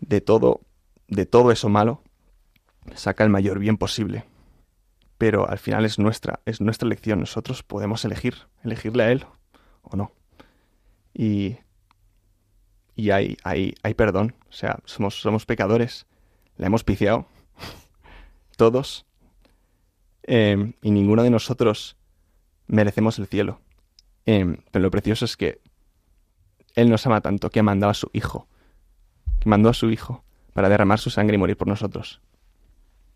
de 0.01 0.21
todo, 0.21 0.61
de 1.09 1.27
todo 1.27 1.53
eso 1.53 1.69
malo, 1.69 2.03
saca 2.95 3.25
el 3.25 3.31
mayor 3.31 3.59
bien 3.59 3.77
posible. 3.77 4.25
Pero 5.25 5.49
al 5.49 5.59
final 5.59 5.87
es 5.87 5.99
nuestra, 5.99 6.41
es 6.45 6.61
nuestra 6.61 6.85
elección. 6.85 7.21
Nosotros 7.21 7.63
podemos 7.63 8.05
elegir, 8.05 8.35
elegirle 8.63 9.05
a 9.05 9.11
él 9.11 9.25
o 9.81 9.97
no. 9.97 10.13
Y, 11.15 11.57
y 12.95 13.09
hay, 13.09 13.39
hay, 13.43 13.75
hay 13.83 13.95
perdón. 13.95 14.35
O 14.51 14.53
sea, 14.53 14.81
somos, 14.85 15.19
somos 15.19 15.47
pecadores. 15.47 16.05
La 16.59 16.67
hemos 16.67 16.85
piciado. 16.85 17.27
Todos. 18.59 19.07
Em, 20.25 20.75
y 20.83 20.91
ninguno 20.91 21.23
de 21.23 21.31
nosotros 21.31 21.97
merecemos 22.67 23.19
el 23.19 23.27
cielo. 23.27 23.63
Em, 24.27 24.59
pero 24.73 24.83
lo 24.83 24.91
precioso 24.91 25.25
es 25.25 25.39
que 25.39 25.63
Él 26.75 26.91
nos 26.91 27.07
ama 27.07 27.23
tanto 27.23 27.49
que 27.49 27.61
ha 27.61 27.63
mandado 27.63 27.93
a 27.93 27.95
su 27.95 28.11
Hijo, 28.13 28.47
que 29.41 29.49
mandó 29.49 29.71
a 29.71 29.75
su 29.75 29.91
Hijo 29.91 30.23
para 30.53 30.69
derramar 30.69 30.99
su 30.99 31.09
sangre 31.09 31.37
y 31.37 31.39
morir 31.39 31.57
por 31.57 31.67
nosotros. 31.67 32.21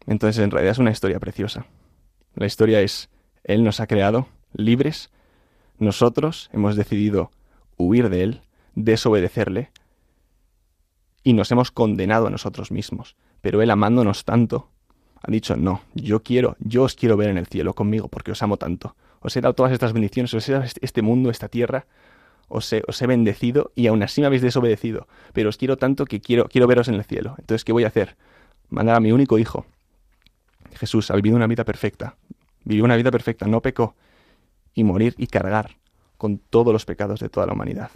Entonces, 0.06 0.42
en 0.42 0.50
realidad 0.50 0.72
es 0.72 0.78
una 0.78 0.90
historia 0.90 1.20
preciosa. 1.20 1.66
La 2.39 2.47
historia 2.47 2.80
es, 2.80 3.11
Él 3.43 3.64
nos 3.64 3.80
ha 3.80 3.89
creado 3.89 4.28
libres, 4.53 5.11
nosotros 5.78 6.51
hemos 6.53 6.76
decidido 6.76 7.32
huir 7.76 8.11
de 8.11 8.22
Él, 8.22 8.43
desobedecerle, 8.76 9.72
y 11.24 11.32
nos 11.32 11.51
hemos 11.51 11.72
condenado 11.72 12.28
a 12.28 12.30
nosotros 12.30 12.70
mismos. 12.70 13.16
Pero 13.41 13.61
Él 13.61 13.70
amándonos 13.72 14.24
tanto, 14.24 14.70
ha 15.20 15.30
dicho, 15.32 15.57
no, 15.57 15.82
yo 15.95 16.22
quiero, 16.22 16.57
yo 16.61 16.84
os 16.84 16.95
quiero 16.95 17.16
ver 17.16 17.28
en 17.28 17.39
el 17.39 17.47
cielo 17.49 17.74
conmigo, 17.74 18.07
porque 18.07 18.30
os 18.30 18.43
amo 18.43 18.57
tanto. 18.57 18.95
Os 19.18 19.36
he 19.36 19.41
dado 19.41 19.55
todas 19.55 19.72
estas 19.72 19.93
bendiciones, 19.93 20.32
os 20.32 20.49
he 20.49 20.53
dado 20.53 20.64
este, 20.64 20.78
este 20.84 21.03
mundo, 21.03 21.30
esta 21.30 21.49
tierra, 21.49 21.86
os 22.47 22.72
he, 22.72 22.84
os 22.86 23.03
he 23.03 23.09
bendecido 23.09 23.72
y 23.74 23.89
aún 23.89 24.05
así 24.05 24.20
me 24.20 24.28
habéis 24.28 24.43
desobedecido. 24.43 25.09
Pero 25.32 25.49
os 25.49 25.57
quiero 25.57 25.76
tanto 25.76 26.05
que 26.05 26.20
quiero, 26.20 26.49
quiero 26.49 26.68
veros 26.68 26.86
en 26.86 26.95
el 26.95 27.05
cielo. 27.05 27.34
Entonces, 27.39 27.64
¿qué 27.64 27.72
voy 27.72 27.82
a 27.82 27.89
hacer? 27.89 28.16
Mandar 28.68 28.95
a 28.95 29.01
mi 29.01 29.11
único 29.11 29.41
hijo. 29.41 29.66
Jesús 30.75 31.11
ha 31.11 31.16
vivido 31.16 31.37
una 31.37 31.47
vida 31.47 31.64
perfecta. 31.64 32.16
Vivió 32.64 32.85
una 32.85 32.97
vida 32.97 33.11
perfecta, 33.11 33.47
no 33.47 33.61
pecó. 33.61 33.95
Y 34.75 34.85
morir 34.85 35.14
y 35.19 35.27
cargar 35.27 35.77
con 36.16 36.39
todos 36.39 36.73
los 36.73 36.85
pecados 36.85 37.21
de 37.21 37.29
toda 37.29 37.47
la 37.47 37.53
humanidad 37.53 37.91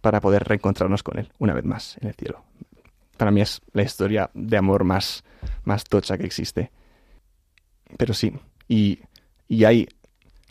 para 0.00 0.20
poder 0.20 0.44
reencontrarnos 0.44 1.02
con 1.02 1.18
Él 1.18 1.32
una 1.38 1.54
vez 1.54 1.64
más 1.64 1.96
en 2.00 2.08
el 2.08 2.14
cielo. 2.14 2.42
Para 3.16 3.30
mí 3.30 3.40
es 3.40 3.60
la 3.72 3.82
historia 3.82 4.30
de 4.32 4.56
amor 4.56 4.84
más, 4.84 5.24
más 5.64 5.84
tocha 5.84 6.16
que 6.16 6.24
existe. 6.24 6.70
Pero 7.98 8.14
sí, 8.14 8.32
y, 8.68 9.00
y 9.48 9.64
hay, 9.64 9.88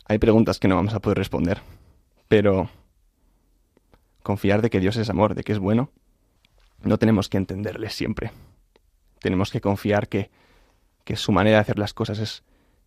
hay 0.06 0.18
preguntas 0.18 0.58
que 0.60 0.68
no 0.68 0.76
vamos 0.76 0.94
a 0.94 1.00
poder 1.00 1.18
responder, 1.18 1.62
pero 2.28 2.70
confiar 4.22 4.62
de 4.62 4.70
que 4.70 4.78
Dios 4.78 4.96
es 4.96 5.10
amor, 5.10 5.34
de 5.34 5.42
que 5.42 5.52
es 5.52 5.58
bueno, 5.58 5.90
no 6.82 6.98
tenemos 6.98 7.28
que 7.28 7.38
entenderle 7.38 7.90
siempre. 7.90 8.30
Tenemos 9.20 9.50
que 9.50 9.60
confiar 9.60 10.08
que, 10.08 10.30
que 11.04 11.16
su 11.16 11.32
manera 11.32 11.56
de 11.56 11.62
hacer 11.62 11.78
las 11.78 11.94
cosas 11.94 12.18
es, 12.18 12.42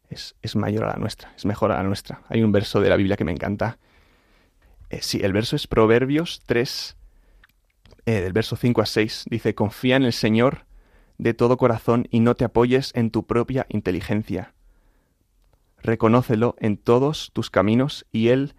es, 0.10 0.36
es, 0.42 0.56
mayor 0.56 0.86
a 0.86 0.94
la 0.94 0.96
nuestra, 0.98 1.34
es 1.36 1.46
mejor 1.46 1.72
a 1.72 1.78
la 1.78 1.84
nuestra. 1.84 2.22
Hay 2.30 2.44
un 2.44 2.52
verso 2.52 2.82
de 2.82 2.90
la 2.90 2.96
Biblia 2.96 3.18
que 3.18 3.26
me 3.26 3.32
encanta 3.32 3.78
eh, 4.94 5.02
sí, 5.02 5.22
el 5.24 5.34
verso 5.34 5.56
es 5.56 5.66
Proverbios 5.66 6.44
3, 6.46 6.96
eh, 8.06 8.22
del 8.22 8.32
verso 8.32 8.56
5 8.56 8.80
a 8.80 8.86
6. 8.86 9.26
Dice, 9.28 9.56
confía 9.56 9.96
en 9.96 10.04
el 10.04 10.14
Señor 10.14 10.66
de 11.18 11.34
todo 11.34 11.58
corazón 11.58 12.08
y 12.12 12.20
no 12.20 12.36
te 12.36 12.46
apoyes 12.46 12.92
en 12.94 13.10
tu 13.10 13.26
propia 13.26 13.66
inteligencia. 13.70 14.54
Reconócelo 15.82 16.56
en 16.60 16.78
todos 16.78 17.32
tus 17.34 17.50
caminos 17.50 18.06
y 18.12 18.28
Él 18.28 18.54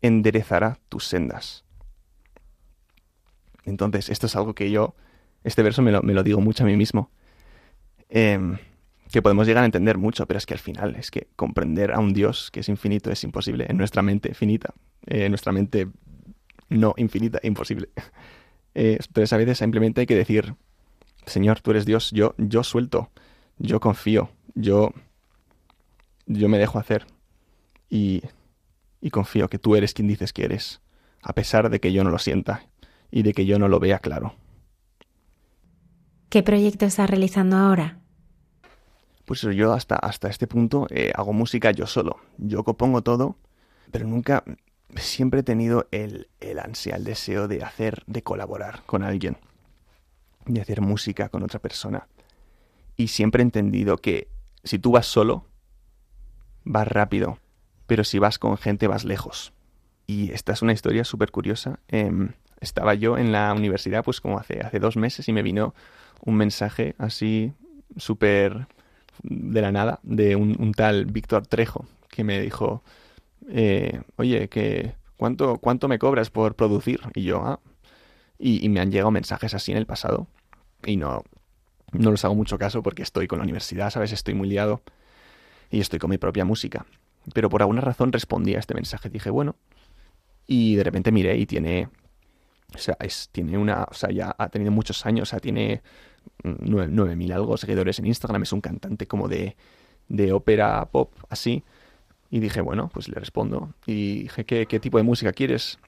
enderezará 0.00 0.78
tus 0.88 1.08
sendas. 1.08 1.64
Entonces, 3.64 4.10
esto 4.10 4.26
es 4.26 4.36
algo 4.36 4.54
que 4.54 4.70
yo, 4.70 4.94
este 5.42 5.64
verso 5.64 5.82
me 5.82 5.90
lo, 5.90 6.02
me 6.02 6.14
lo 6.14 6.22
digo 6.22 6.40
mucho 6.40 6.62
a 6.62 6.68
mí 6.68 6.76
mismo. 6.76 7.10
Eh, 8.10 8.38
que 9.14 9.22
podemos 9.22 9.46
llegar 9.46 9.62
a 9.62 9.66
entender 9.66 9.96
mucho, 9.96 10.26
pero 10.26 10.38
es 10.38 10.44
que 10.44 10.54
al 10.54 10.58
final 10.58 10.96
es 10.96 11.12
que 11.12 11.28
comprender 11.36 11.92
a 11.92 12.00
un 12.00 12.12
Dios 12.12 12.50
que 12.50 12.58
es 12.58 12.68
infinito 12.68 13.12
es 13.12 13.22
imposible 13.22 13.64
en 13.68 13.76
nuestra 13.76 14.02
mente 14.02 14.34
finita, 14.34 14.74
eh, 15.06 15.26
en 15.26 15.30
nuestra 15.30 15.52
mente 15.52 15.86
no 16.68 16.94
infinita, 16.96 17.38
imposible. 17.44 17.90
Eh, 18.76 18.98
entonces 18.98 19.32
a 19.32 19.36
veces 19.36 19.58
simplemente 19.58 20.00
hay 20.00 20.06
que 20.08 20.16
decir, 20.16 20.56
Señor, 21.26 21.60
tú 21.60 21.70
eres 21.70 21.84
Dios, 21.84 22.10
yo, 22.10 22.34
yo 22.38 22.64
suelto, 22.64 23.08
yo 23.56 23.78
confío, 23.78 24.30
yo, 24.56 24.92
yo 26.26 26.48
me 26.48 26.58
dejo 26.58 26.80
hacer 26.80 27.06
y, 27.88 28.20
y 29.00 29.10
confío 29.10 29.48
que 29.48 29.60
tú 29.60 29.76
eres 29.76 29.94
quien 29.94 30.08
dices 30.08 30.32
que 30.32 30.44
eres, 30.44 30.80
a 31.22 31.34
pesar 31.34 31.70
de 31.70 31.78
que 31.78 31.92
yo 31.92 32.02
no 32.02 32.10
lo 32.10 32.18
sienta 32.18 32.66
y 33.12 33.22
de 33.22 33.32
que 33.32 33.46
yo 33.46 33.60
no 33.60 33.68
lo 33.68 33.78
vea 33.78 34.00
claro. 34.00 34.34
¿Qué 36.30 36.42
proyecto 36.42 36.84
estás 36.84 37.08
realizando 37.08 37.56
ahora? 37.56 38.00
Pues 39.24 39.40
yo 39.40 39.72
hasta, 39.72 39.96
hasta 39.96 40.28
este 40.28 40.46
punto 40.46 40.86
eh, 40.90 41.12
hago 41.14 41.32
música 41.32 41.70
yo 41.70 41.86
solo. 41.86 42.18
Yo 42.38 42.64
compongo 42.64 43.02
todo, 43.02 43.36
pero 43.90 44.06
nunca, 44.06 44.44
siempre 44.96 45.40
he 45.40 45.42
tenido 45.42 45.88
el, 45.90 46.28
el 46.40 46.58
ansia, 46.58 46.96
el 46.96 47.04
deseo 47.04 47.48
de 47.48 47.62
hacer, 47.62 48.02
de 48.06 48.22
colaborar 48.22 48.82
con 48.86 49.02
alguien, 49.02 49.38
de 50.46 50.60
hacer 50.60 50.80
música 50.80 51.28
con 51.28 51.42
otra 51.42 51.58
persona. 51.58 52.06
Y 52.96 53.08
siempre 53.08 53.42
he 53.42 53.44
entendido 53.44 53.96
que 53.98 54.28
si 54.62 54.78
tú 54.78 54.92
vas 54.92 55.06
solo, 55.06 55.46
vas 56.64 56.88
rápido, 56.88 57.38
pero 57.86 58.04
si 58.04 58.18
vas 58.18 58.38
con 58.38 58.56
gente 58.56 58.88
vas 58.88 59.04
lejos. 59.04 59.52
Y 60.06 60.32
esta 60.32 60.52
es 60.52 60.62
una 60.62 60.72
historia 60.72 61.04
súper 61.04 61.30
curiosa. 61.30 61.80
Em, 61.88 62.32
estaba 62.60 62.94
yo 62.94 63.18
en 63.18 63.32
la 63.32 63.52
universidad, 63.52 64.04
pues 64.04 64.20
como 64.20 64.38
hace, 64.38 64.60
hace 64.60 64.78
dos 64.78 64.96
meses, 64.96 65.28
y 65.28 65.32
me 65.32 65.42
vino 65.42 65.74
un 66.20 66.36
mensaje 66.36 66.94
así 66.98 67.52
súper 67.96 68.66
de 69.22 69.60
la 69.60 69.72
nada 69.72 70.00
de 70.02 70.36
un, 70.36 70.72
tal 70.72 71.06
Víctor 71.06 71.46
Trejo 71.46 71.86
que 72.08 72.24
me 72.24 72.40
dijo, 72.40 72.82
eh, 73.48 74.02
oye, 74.16 74.48
que 74.48 74.94
¿cuánto, 75.16 75.58
¿cuánto 75.58 75.88
me 75.88 75.98
cobras 75.98 76.30
por 76.30 76.54
producir? 76.54 77.00
Y 77.14 77.24
yo, 77.24 77.42
ah, 77.44 77.60
y, 78.38 78.68
me 78.68 78.80
han 78.80 78.90
llegado 78.90 79.10
mensajes 79.10 79.54
así 79.54 79.72
en 79.72 79.78
el 79.78 79.86
pasado 79.86 80.26
y 80.84 80.96
no, 80.96 81.24
no 81.92 82.10
los 82.10 82.24
hago 82.24 82.34
mucho 82.34 82.58
caso 82.58 82.82
porque 82.82 83.02
estoy 83.02 83.26
con 83.26 83.38
la 83.38 83.44
universidad, 83.44 83.90
¿sabes? 83.90 84.12
Estoy 84.12 84.34
muy 84.34 84.48
liado 84.48 84.82
y 85.70 85.80
estoy 85.80 85.98
con 85.98 86.10
mi 86.10 86.18
propia 86.18 86.44
música. 86.44 86.86
Pero 87.32 87.48
por 87.48 87.62
alguna 87.62 87.80
razón 87.80 88.12
respondí 88.12 88.54
a 88.54 88.58
este 88.58 88.74
mensaje. 88.74 89.08
Dije, 89.08 89.30
bueno, 89.30 89.56
y 90.46 90.76
de 90.76 90.84
repente 90.84 91.10
miré 91.10 91.36
y 91.38 91.46
tiene, 91.46 91.88
o 92.74 92.78
sea, 92.78 92.96
es, 93.00 93.30
tiene 93.32 93.56
una, 93.56 93.84
o 93.84 93.94
sea, 93.94 94.10
ya 94.10 94.34
ha 94.36 94.48
tenido 94.48 94.70
muchos 94.70 95.06
años, 95.06 95.28
o 95.28 95.30
sea, 95.30 95.40
tiene 95.40 95.82
9.000 96.42 97.32
algo 97.32 97.56
seguidores 97.56 97.98
en 97.98 98.06
Instagram, 98.06 98.42
es 98.42 98.52
un 98.52 98.60
cantante 98.60 99.06
como 99.06 99.28
de, 99.28 99.56
de 100.08 100.32
ópera 100.32 100.84
pop, 100.86 101.12
así. 101.28 101.64
Y 102.30 102.40
dije, 102.40 102.60
bueno, 102.60 102.90
pues 102.92 103.08
le 103.08 103.14
respondo. 103.14 103.74
Y 103.86 104.22
dije, 104.22 104.44
¿qué, 104.44 104.66
qué 104.66 104.80
tipo 104.80 104.98
de 104.98 105.04
música 105.04 105.32
quieres? 105.32 105.78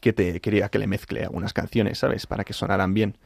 Que 0.00 0.12
te 0.12 0.40
quería 0.40 0.68
que 0.68 0.78
le 0.78 0.86
mezcle 0.86 1.22
algunas 1.24 1.52
canciones, 1.52 1.98
¿sabes? 1.98 2.26
Para 2.26 2.44
que 2.44 2.52
sonaran 2.52 2.94
bien. 2.94 3.16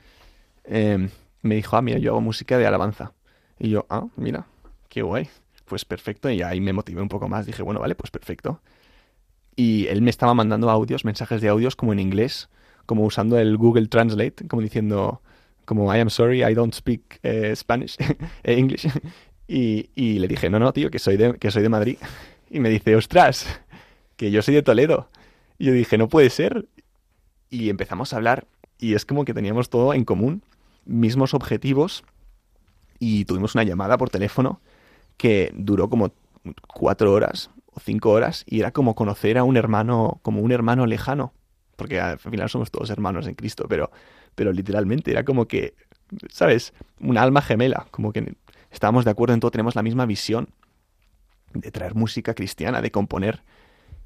Em, 0.64 1.10
me 1.42 1.56
dijo, 1.56 1.76
ah, 1.76 1.82
mira, 1.82 1.98
yo 1.98 2.12
hago 2.12 2.20
música 2.20 2.58
de 2.58 2.66
alabanza. 2.66 3.12
Y 3.58 3.70
yo, 3.70 3.86
ah, 3.90 4.06
mira, 4.16 4.46
qué 4.88 5.02
guay. 5.02 5.28
Pues 5.64 5.84
perfecto. 5.84 6.30
Y 6.30 6.42
ahí 6.42 6.60
me 6.60 6.72
motivé 6.72 7.02
un 7.02 7.08
poco 7.08 7.28
más. 7.28 7.46
Dije, 7.46 7.62
bueno, 7.62 7.80
vale, 7.80 7.94
pues 7.94 8.10
perfecto. 8.10 8.60
Y 9.56 9.86
él 9.88 10.02
me 10.02 10.10
estaba 10.10 10.34
mandando 10.34 10.70
audios, 10.70 11.04
mensajes 11.04 11.40
de 11.40 11.48
audios 11.48 11.74
como 11.74 11.92
en 11.92 11.98
inglés, 11.98 12.48
como 12.86 13.04
usando 13.04 13.38
el 13.38 13.56
Google 13.56 13.88
Translate, 13.88 14.46
como 14.46 14.62
diciendo, 14.62 15.22
como 15.68 15.94
I 15.94 15.98
am 16.00 16.08
sorry, 16.08 16.42
I 16.42 16.54
don't 16.54 16.74
speak 16.74 17.20
eh, 17.22 17.54
Spanish, 17.54 17.96
eh, 18.42 18.54
English. 18.58 18.88
Y, 19.50 19.88
y, 19.94 20.18
le 20.18 20.28
dije, 20.28 20.50
no, 20.50 20.58
no, 20.58 20.74
tío, 20.74 20.90
que 20.90 20.98
soy, 20.98 21.16
de, 21.16 21.38
que 21.38 21.50
soy 21.50 21.62
de 21.62 21.70
Madrid. 21.70 21.96
Y 22.50 22.60
me 22.60 22.68
dice, 22.68 22.96
ostras, 22.96 23.46
que 24.16 24.30
yo 24.30 24.42
soy 24.42 24.54
de 24.54 24.62
Toledo. 24.62 25.08
Y 25.58 25.66
yo 25.66 25.72
dije, 25.72 25.96
no 25.96 26.08
puede 26.08 26.28
ser. 26.28 26.66
Y 27.48 27.70
empezamos 27.70 28.12
a 28.12 28.16
hablar 28.16 28.46
y 28.78 28.94
es 28.94 29.06
como 29.06 29.24
que 29.24 29.32
teníamos 29.34 29.70
todo 29.70 29.94
en 29.94 30.04
común, 30.04 30.42
mismos 30.84 31.32
objetivos. 31.32 32.04
Y 32.98 33.24
tuvimos 33.24 33.54
una 33.54 33.64
llamada 33.64 33.96
por 33.96 34.10
teléfono 34.10 34.60
que 35.16 35.50
duró 35.54 35.88
como 35.88 36.12
cuatro 36.66 37.12
horas 37.12 37.50
o 37.72 37.80
cinco 37.80 38.10
horas 38.10 38.44
y 38.46 38.60
era 38.60 38.70
como 38.70 38.94
conocer 38.94 39.38
a 39.38 39.44
un 39.44 39.56
hermano, 39.56 40.20
como 40.22 40.40
un 40.40 40.52
hermano 40.52 40.84
lejano. 40.86 41.32
Porque 41.78 42.00
al 42.00 42.18
final 42.18 42.50
somos 42.50 42.70
todos 42.70 42.90
hermanos 42.90 43.26
en 43.26 43.34
Cristo, 43.34 43.66
pero 43.68 43.90
pero 44.38 44.52
literalmente 44.52 45.10
era 45.10 45.24
como 45.24 45.48
que, 45.48 45.74
¿sabes? 46.30 46.72
Un 47.00 47.18
alma 47.18 47.42
gemela, 47.42 47.88
como 47.90 48.12
que 48.12 48.36
estábamos 48.70 49.04
de 49.04 49.10
acuerdo 49.10 49.34
en 49.34 49.40
todo, 49.40 49.50
tenemos 49.50 49.74
la 49.74 49.82
misma 49.82 50.06
visión 50.06 50.50
de 51.54 51.72
traer 51.72 51.96
música 51.96 52.34
cristiana, 52.34 52.80
de 52.80 52.92
componer 52.92 53.42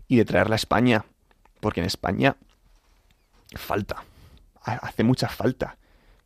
y 0.09 0.17
de 0.17 0.25
traerla 0.25 0.55
a 0.55 0.57
España, 0.57 1.05
porque 1.61 1.81
en 1.81 1.87
España 1.87 2.39
falta, 3.55 4.05
hace 4.63 5.05
mucha 5.05 5.29
falta 5.29 5.77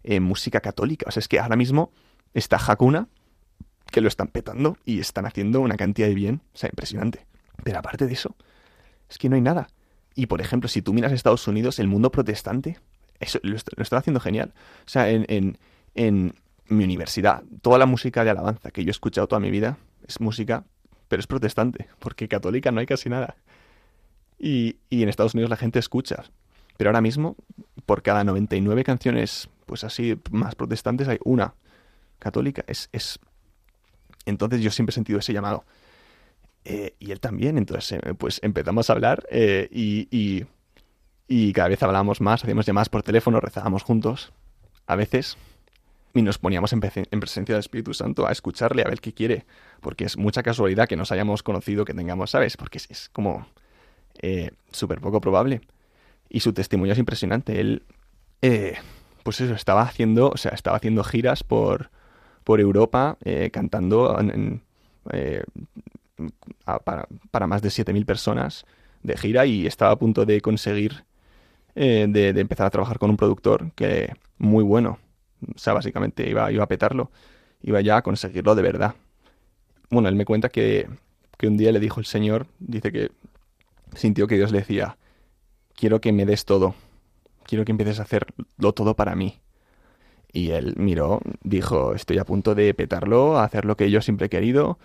en 0.05 0.23
música 0.23 0.61
católica. 0.61 1.07
O 1.09 1.11
sea, 1.11 1.19
es 1.21 1.27
que 1.27 1.41
ahora 1.41 1.57
mismo 1.57 1.91
está 2.33 2.59
Hakuna, 2.65 3.09
que 3.91 4.01
lo 4.01 4.07
están 4.07 4.29
petando 4.29 4.77
y 4.85 5.01
están 5.01 5.27
haciendo 5.27 5.61
una 5.61 5.77
cantidad 5.77 6.07
de 6.07 6.15
bien, 6.15 6.43
o 6.55 6.57
sea, 6.57 6.71
impresionante. 6.71 7.27
Pero 7.65 7.81
aparte 7.81 8.07
de 8.07 8.13
eso, 8.13 8.37
es 9.11 9.19
que 9.19 9.29
no 9.29 9.35
hay 9.35 9.43
nada. 9.43 9.67
Y 10.17 10.27
por 10.27 10.41
ejemplo, 10.41 10.69
si 10.69 10.83
tú 10.83 10.93
miras 10.93 11.13
Estados 11.13 11.47
Unidos, 11.47 11.79
el 11.79 11.87
mundo 11.87 12.11
protestante 12.11 12.79
eso 13.21 13.39
lo, 13.43 13.57
están 13.57 13.99
haciendo 13.99 14.21
genial. 14.21 14.53
O 14.87 14.89
sea, 14.89 15.11
en, 15.11 15.25
en, 15.29 15.59
en 15.95 16.35
mi 16.69 16.85
universidad, 16.85 17.43
toda 17.63 17.79
la 17.79 17.87
música 17.87 18.25
de 18.25 18.31
alabanza 18.31 18.71
que 18.71 18.85
yo 18.85 18.91
he 18.91 18.91
escuchado 18.91 19.27
toda 19.27 19.41
mi 19.41 19.51
vida 19.51 19.79
es 20.07 20.21
música, 20.21 20.65
pero 21.09 21.21
es 21.21 21.27
protestante, 21.27 21.89
porque 21.99 22.29
católica 22.29 22.71
no 22.71 22.81
hay 22.81 22.87
casi 22.87 23.09
nada. 23.09 23.37
Y, 24.39 24.77
y, 24.91 25.03
en 25.03 25.09
Estados 25.09 25.35
Unidos 25.35 25.51
la 25.51 25.57
gente 25.57 25.79
escucha. 25.79 26.25
Pero 26.77 26.91
ahora 26.91 27.01
mismo, 27.01 27.37
por 27.87 28.03
cada 28.03 28.23
99 28.23 28.85
canciones, 28.85 29.49
pues 29.65 29.83
así, 29.83 30.19
más 30.31 30.55
protestantes, 30.55 31.09
hay 31.09 31.19
una 31.25 31.55
católica. 32.19 32.65
Es, 32.67 32.91
es... 32.93 33.19
Entonces 34.27 34.61
yo 34.61 34.71
siempre 34.71 34.91
he 34.91 34.95
sentido 34.95 35.19
ese 35.19 35.33
llamado. 35.33 35.65
Eh, 36.69 36.97
y 36.99 37.13
él 37.13 37.21
también. 37.21 37.59
Entonces, 37.59 38.01
eh, 38.03 38.15
pues 38.15 38.41
empezamos 38.43 38.91
a 38.91 38.93
hablar 38.93 39.25
eh, 39.31 39.69
y, 39.71 40.45
y, 41.29 41.53
cada 41.53 41.69
vez 41.69 41.81
hablábamos 41.83 42.21
más, 42.21 42.43
hacíamos 42.43 42.67
llamadas 42.67 42.89
por 42.89 43.05
teléfono, 43.05 43.41
rezábamos 43.41 43.85
juntos, 43.85 44.33
a 44.89 44.97
veces, 44.97 45.37
y 46.13 46.23
nos 46.23 46.39
poníamos 46.39 46.73
en, 46.73 46.81
en, 46.83 47.21
presencia 47.21 47.55
del 47.55 47.61
Espíritu 47.61 47.95
Santo 47.95 48.27
a 48.27 48.33
escucharle, 48.33 48.83
a 48.83 48.89
ver 48.89 49.01
qué 49.01 49.13
quiere, 49.13 49.47
porque 49.81 50.05
es 50.05 50.17
mucha 50.17 50.43
casualidad 50.43 50.89
que 50.89 50.97
nos 50.97 51.13
hayamos 51.13 51.45
conocido, 51.45 51.85
que 51.85 51.95
tengamos, 51.95 52.33
¿sabes? 52.33 52.57
Porque 52.57 52.79
es, 52.79 52.91
es 52.91 53.11
como 53.11 53.47
súper 54.73 55.01
poco 55.01 55.21
probable. 55.21 55.61
Y 56.29 56.41
su 56.41 56.53
testimonio 56.53 56.95
es 56.95 56.99
impresionante. 56.99 57.61
Él, 57.61 57.85
pues 59.23 59.41
eso, 59.41 59.55
estaba 59.55 59.83
haciendo, 59.83 60.31
o 60.31 60.37
sea, 60.37 60.53
estaba 60.53 60.79
haciendo 60.79 61.05
giras 61.05 61.45
por, 61.45 61.91
por 62.43 62.61
Europa, 62.61 63.19
cantando 63.53 64.19
en, 64.19 64.63
para, 67.31 67.47
más 67.47 67.63
de 67.63 67.69
7.000 67.69 68.05
personas 68.05 68.65
de 69.03 69.17
gira 69.17 69.47
y 69.47 69.67
estaba 69.67 69.93
a 69.93 69.97
punto 69.97 70.25
de 70.25 70.41
conseguir 70.41 71.05
eh, 71.75 72.07
de, 72.09 72.29
empezar 72.41 72.67
a 72.67 72.71
trabajar 72.71 72.99
con 72.99 73.11
un 73.11 73.17
productor 73.17 73.73
que 73.75 74.15
muy 74.39 74.65
bueno. 74.65 74.99
O 75.55 75.59
sea, 75.59 75.75
básicamente 75.75 76.29
iba, 76.29 76.51
iba 76.51 76.65
a 76.65 76.69
petarlo. 76.69 77.11
Iba 77.63 77.81
ya 77.81 77.99
a 77.99 78.03
conseguirlo 78.03 78.55
de 78.55 78.63
verdad. 78.63 78.95
Bueno, 79.91 80.09
él 80.09 80.15
me 80.17 80.25
cuenta 80.25 80.49
que, 80.49 80.89
que 81.39 81.49
un 81.49 81.57
día 81.57 81.73
le 81.73 81.81
dijo 81.81 82.01
el 82.01 82.07
Señor, 82.07 82.47
dice 82.59 82.93
que 82.93 83.11
sintió 83.95 84.27
que 84.27 84.37
Dios 84.37 84.53
le 84.53 84.59
decía, 84.59 84.97
quiero 85.75 86.01
que 86.01 86.13
me 86.13 86.27
des 86.27 86.45
todo, 86.45 86.75
quiero 87.45 87.65
que 87.65 87.73
empieces 87.73 88.01
a 88.01 88.03
hacerlo 88.03 88.73
todo 88.75 88.97
para 88.97 89.15
mí. 89.15 89.41
Y 90.33 90.51
él 90.51 90.75
miró, 90.77 91.21
dijo, 91.43 91.95
estoy 91.95 92.19
a 92.19 92.25
punto 92.25 92.55
de 92.55 92.75
petarlo, 92.75 93.39
hacer 93.39 93.65
lo 93.65 93.77
que 93.77 93.91
yo 93.91 94.03
siempre 94.03 94.27
he 94.27 94.31
querido, 94.31 94.79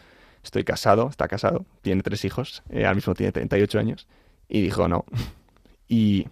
estoy 0.44 0.64
casado, 0.64 1.10
está 1.10 1.28
casado, 1.28 1.66
tiene 1.82 2.02
tres 2.02 2.26
hijos, 2.26 2.64
eh, 2.70 2.86
al 2.86 2.96
mismo 2.96 3.14
tiene 3.14 3.32
38 3.32 3.80
años, 3.80 4.08
y 4.50 4.62
dijo 4.62 4.88
no. 4.88 5.06
Y 5.88 6.28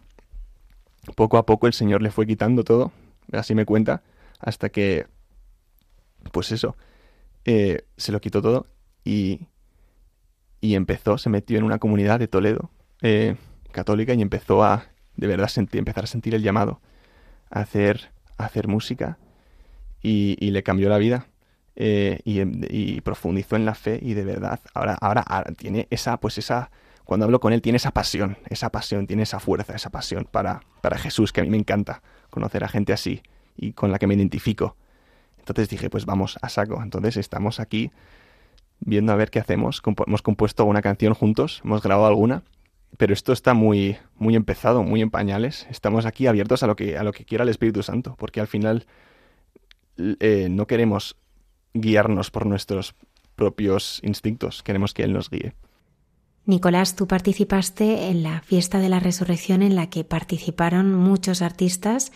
poco 1.16 1.38
a 1.38 1.46
poco 1.46 1.68
el 1.68 1.74
Señor 1.74 2.02
le 2.02 2.12
fue 2.12 2.26
quitando 2.26 2.64
todo, 2.64 2.92
así 3.32 3.56
me 3.56 3.66
cuenta, 3.66 4.04
hasta 4.40 4.70
que, 4.70 5.08
pues 6.32 6.52
eso, 6.52 6.76
eh, 7.46 7.84
se 7.98 8.12
lo 8.12 8.22
quitó 8.22 8.42
todo 8.42 8.68
y, 9.04 9.48
y 10.62 10.76
empezó, 10.76 11.18
se 11.18 11.30
metió 11.30 11.58
en 11.58 11.64
una 11.64 11.80
comunidad 11.80 12.20
de 12.20 12.28
Toledo, 12.28 12.72
eh, 13.02 13.36
católica, 13.72 14.14
y 14.14 14.22
empezó 14.22 14.64
a, 14.64 14.86
de 15.16 15.28
verdad, 15.28 15.48
sentir, 15.48 15.80
empezar 15.80 16.06
a 16.06 16.08
sentir 16.08 16.36
el 16.36 16.42
llamado 16.42 16.82
a 17.50 17.62
hacer, 17.62 18.12
hacer 18.38 18.68
música 18.68 19.18
y 20.02 20.52
le 20.52 20.64
cambió 20.64 20.88
la 20.88 20.98
vida. 20.98 21.28
Eh, 21.82 22.20
y, 22.26 23.00
profundizó 23.00 23.56
en 23.56 23.64
la 23.64 23.74
fe 23.74 24.00
y 24.02 24.14
de 24.14 24.26
verdad 24.26 24.60
ahora, 24.74 24.98
ahora, 25.00 25.24
tiene 25.56 25.88
esa, 25.90 26.20
pues 26.20 26.38
esa, 26.38 26.72
cuando 27.06 27.26
hablo 27.26 27.40
con 27.40 27.54
él 27.54 27.62
tiene 27.62 27.78
esa 27.78 27.92
pasión, 27.92 28.38
esa 28.50 28.70
pasión, 28.70 29.08
tiene 29.08 29.24
esa 29.24 29.40
fuerza, 29.40 29.74
esa 29.74 29.90
pasión 29.90 30.28
para, 30.30 30.60
para 30.82 30.98
Jesús, 30.98 31.32
que 31.32 31.40
a 31.40 31.44
mí 31.46 31.50
me 31.50 31.56
encanta 31.56 32.02
conocer 32.30 32.66
a 32.66 32.68
gente 32.68 32.92
así 32.92 33.22
y 33.56 33.72
con 33.72 33.94
la 33.94 33.98
que 33.98 34.08
me 34.08 34.16
identifico. 34.16 34.76
Entonces 35.38 35.70
dije, 35.70 35.90
pues 35.90 36.06
vamos 36.06 36.38
a 36.42 36.50
saco. 36.50 36.84
Entonces 36.84 37.16
estamos 37.16 37.62
aquí 37.62 37.92
viendo 38.82 39.14
a 39.14 39.16
ver 39.16 39.32
qué 39.32 39.40
hacemos. 39.40 39.82
hemos 40.06 40.22
compuesto 40.22 40.66
una 40.66 40.82
canción 40.82 41.14
juntos, 41.14 41.62
hemos 41.64 41.82
grabado 41.82 42.08
alguna, 42.08 42.44
pero 42.98 43.14
esto 43.14 43.32
está 43.32 43.54
muy, 43.54 43.98
muy 44.18 44.36
empezado, 44.36 44.84
muy 44.84 45.02
en 45.02 45.12
pañales. 45.12 45.66
Estamos 45.70 46.06
aquí 46.06 46.28
abiertos 46.28 46.62
a 46.62 46.68
lo 46.68 46.76
que, 46.76 46.98
a 46.98 47.04
lo 47.04 47.14
que 47.14 47.24
quiera 47.24 47.44
el 47.44 47.50
Espíritu 47.50 47.84
Santo, 47.84 48.16
porque 48.20 48.42
al 48.42 48.48
final 48.48 48.86
eh, 49.98 50.48
no 50.50 50.68
queremos 50.68 51.16
guiarnos 51.74 52.32
por 52.32 52.46
nuestros 52.46 52.96
propios 53.36 54.00
instintos, 54.04 54.64
queremos 54.64 54.94
que 54.94 55.04
Él 55.04 55.14
nos 55.14 55.30
guíe. 55.30 55.54
Nicolás, 56.46 56.96
tú 56.96 57.08
participaste 57.08 58.10
en 58.10 58.24
la 58.24 58.42
fiesta 58.42 58.80
de 58.80 58.90
la 58.90 59.00
resurrección 59.00 59.62
en 59.62 59.76
la 59.76 59.90
que 59.90 60.04
participaron 60.04 60.96
muchos 60.96 61.44
artistas 61.44 62.12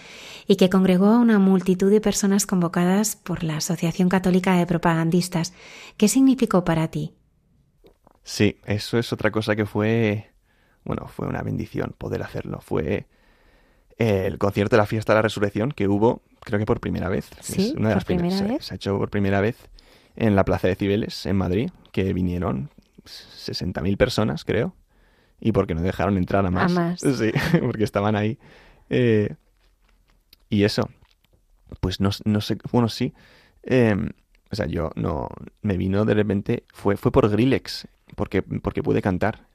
y 0.47 0.56
que 0.56 0.72
congregó 0.72 1.06
a 1.06 1.20
una 1.20 1.38
multitud 1.38 1.91
de 1.91 2.01
personas 2.01 2.47
convocadas 2.47 3.16
por 3.16 3.43
la 3.43 3.58
Asociación 3.58 4.10
Católica 4.10 4.58
de 4.58 4.66
Propagandistas. 4.66 5.54
¿Qué 5.97 6.08
significó 6.08 6.64
para 6.64 6.88
ti? 6.88 7.14
Sí, 8.24 8.58
eso 8.66 8.97
es 8.97 9.14
otra 9.14 9.30
cosa 9.30 9.56
que 9.56 9.68
fue, 9.68 10.32
bueno, 10.84 11.08
fue 11.08 11.28
una 11.28 11.43
bendición 11.43 11.93
poder 11.97 12.24
hacerlo. 12.24 12.60
Fue 12.60 13.06
el 13.97 14.39
concierto 14.39 14.76
de 14.76 14.82
la 14.82 14.88
fiesta 14.88 15.14
de 15.14 15.18
la 15.18 15.24
resurrección 15.24 15.72
que 15.72 15.88
hubo 15.88 16.24
creo 16.44 16.60
que 16.60 16.66
por 16.66 16.80
primera 16.80 17.10
vez. 17.10 17.30
Sí, 17.41 17.74
una 17.78 17.89
de 17.89 17.96
las 17.96 18.06
primeras. 18.06 18.66
Se, 18.66 18.74
ha 18.74 18.76
hecho 18.76 18.98
por 18.98 19.10
primera 19.10 19.41
vez 19.41 19.58
en 20.16 20.36
la 20.36 20.46
Plaza 20.46 20.68
de 20.68 20.76
Cibeles, 20.76 21.26
en 21.26 21.36
Madrid, 21.36 21.70
que 21.91 22.14
vinieron 22.14 22.70
60.000 23.06 23.98
personas, 23.98 24.46
creo. 24.46 24.76
Y 25.39 25.52
porque 25.52 25.76
no 25.76 25.82
dejaron 25.82 26.18
entrar 26.18 26.46
a 26.46 26.52
más. 26.52 26.72
A 26.72 26.76
más. 26.76 27.02
Sí, 27.18 27.32
porque 27.62 27.84
estaban 27.84 28.16
ahí. 28.16 28.38
Eh, 28.89 29.36
y 30.50 30.64
eso, 30.64 30.89
pues 31.80 32.00
no, 32.00 32.12
no 32.26 32.41
sé, 32.41 32.58
bueno, 32.72 32.89
sí. 32.89 33.14
Em, 33.64 34.10
o 34.52 34.56
sea, 34.56 34.68
yo 34.68 34.91
no, 34.96 35.30
me 35.62 35.78
vino 35.78 36.06
de 36.06 36.14
repente, 36.14 36.64
fue, 36.72 36.96
fue 36.96 37.12
por 37.12 37.28
Grillex, 37.30 37.88
porque, 38.16 38.44
porque 38.44 38.84
pude 38.84 39.02
cantar. 39.02 39.48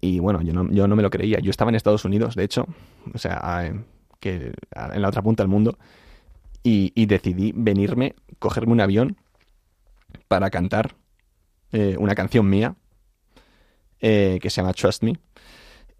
Y 0.00 0.18
bueno, 0.18 0.42
yo 0.42 0.52
no, 0.52 0.68
yo 0.72 0.88
no 0.88 0.96
me 0.96 1.02
lo 1.02 1.10
creía. 1.10 1.38
Yo 1.38 1.50
estaba 1.50 1.70
en 1.70 1.76
Estados 1.76 2.04
Unidos, 2.04 2.34
de 2.34 2.42
hecho, 2.42 2.66
o 3.14 3.18
sea, 3.18 3.72
que 4.18 4.52
en 4.74 5.02
la 5.02 5.08
otra 5.08 5.22
punta 5.22 5.44
del 5.44 5.48
mundo, 5.48 5.78
y, 6.62 7.06
decidí 7.06 7.52
venirme, 7.54 8.14
cogerme 8.38 8.72
un 8.72 8.80
avión 8.80 9.16
para 10.28 10.50
cantar 10.50 10.94
eh, 11.72 11.96
una 11.98 12.14
canción 12.14 12.48
mía 12.48 12.76
eh, 14.00 14.38
que 14.40 14.50
se 14.50 14.60
llama 14.60 14.72
Trust 14.72 15.02
Me. 15.02 15.18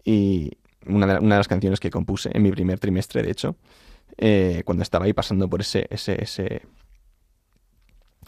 Y 0.03 0.51
una 0.85 1.07
de, 1.07 1.19
una 1.19 1.35
de, 1.35 1.39
las 1.39 1.47
canciones 1.47 1.79
que 1.79 1.89
compuse 1.89 2.29
en 2.33 2.43
mi 2.43 2.51
primer 2.51 2.79
trimestre, 2.79 3.23
de 3.23 3.31
hecho, 3.31 3.55
eh, 4.17 4.63
cuando 4.65 4.83
estaba 4.83 5.05
ahí 5.05 5.13
pasando 5.13 5.49
por 5.49 5.61
ese, 5.61 5.87
ese, 5.89 6.21
ese, 6.21 6.61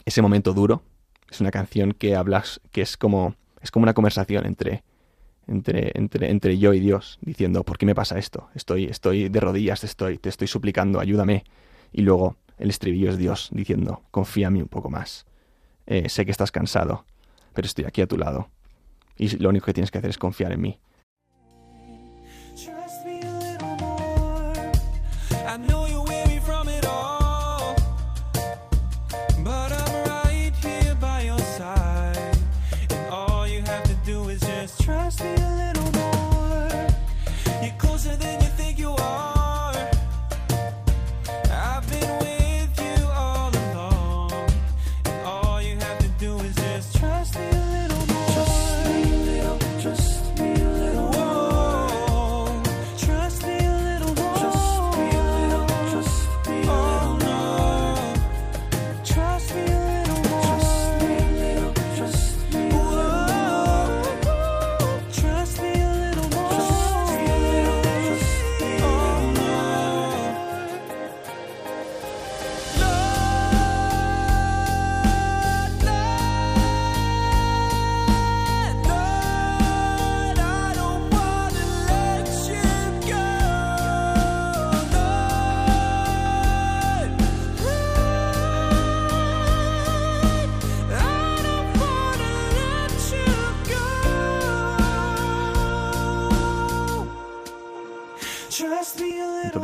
ese 0.04 0.22
momento 0.22 0.52
duro. 0.52 0.82
Es 1.30 1.40
una 1.40 1.50
canción 1.50 1.92
que 1.92 2.14
hablas, 2.14 2.60
que 2.70 2.82
es 2.82 2.96
como, 2.96 3.34
es 3.60 3.70
como 3.70 3.84
una 3.84 3.94
conversación 3.94 4.46
entre, 4.46 4.84
entre, 5.48 5.92
entre, 5.94 6.30
entre 6.30 6.58
yo 6.58 6.72
y 6.72 6.80
Dios, 6.80 7.18
diciendo, 7.20 7.64
¿por 7.64 7.78
qué 7.78 7.86
me 7.86 7.94
pasa 7.94 8.18
esto? 8.18 8.48
Estoy, 8.54 8.84
estoy 8.84 9.28
de 9.28 9.40
rodillas, 9.40 9.84
estoy, 9.84 10.18
te 10.18 10.28
estoy 10.28 10.46
suplicando, 10.46 11.00
ayúdame. 11.00 11.44
Y 11.96 12.02
luego 12.02 12.36
el 12.58 12.68
estribillo 12.68 13.08
es 13.08 13.16
Dios 13.16 13.48
diciendo, 13.52 14.02
confía 14.10 14.48
en 14.48 14.52
mí 14.52 14.60
un 14.60 14.68
poco 14.68 14.90
más. 14.90 15.24
Eh, 15.86 16.10
sé 16.10 16.26
que 16.26 16.30
estás 16.30 16.52
cansado, 16.52 17.06
pero 17.54 17.64
estoy 17.64 17.86
aquí 17.86 18.02
a 18.02 18.06
tu 18.06 18.18
lado. 18.18 18.50
Y 19.16 19.34
lo 19.38 19.48
único 19.48 19.64
que 19.64 19.72
tienes 19.72 19.90
que 19.90 19.96
hacer 19.96 20.10
es 20.10 20.18
confiar 20.18 20.52
en 20.52 20.60
mí. 20.60 20.78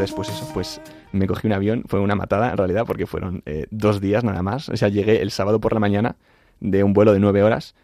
Entonces, 0.02 0.16
pues 0.16 0.28
eso, 0.30 0.52
pues 0.52 0.80
me 1.12 1.28
cogí 1.28 1.46
un 1.46 1.52
avión, 1.52 1.84
fue 1.86 2.00
una 2.00 2.16
matada 2.16 2.50
en 2.50 2.56
realidad, 2.56 2.82
porque 2.84 3.06
fueron 3.06 3.44
eh, 3.46 3.66
dos 3.70 4.00
días 4.00 4.24
nada 4.24 4.42
más. 4.42 4.68
O 4.68 4.76
sea, 4.76 4.88
llegué 4.88 5.22
el 5.22 5.30
sábado 5.30 5.60
por 5.60 5.72
la 5.72 5.78
mañana 5.78 6.16
de 6.58 6.82
un 6.82 6.92
vuelo 6.92 7.12
de 7.12 7.20
nueve 7.20 7.44
horas 7.44 7.76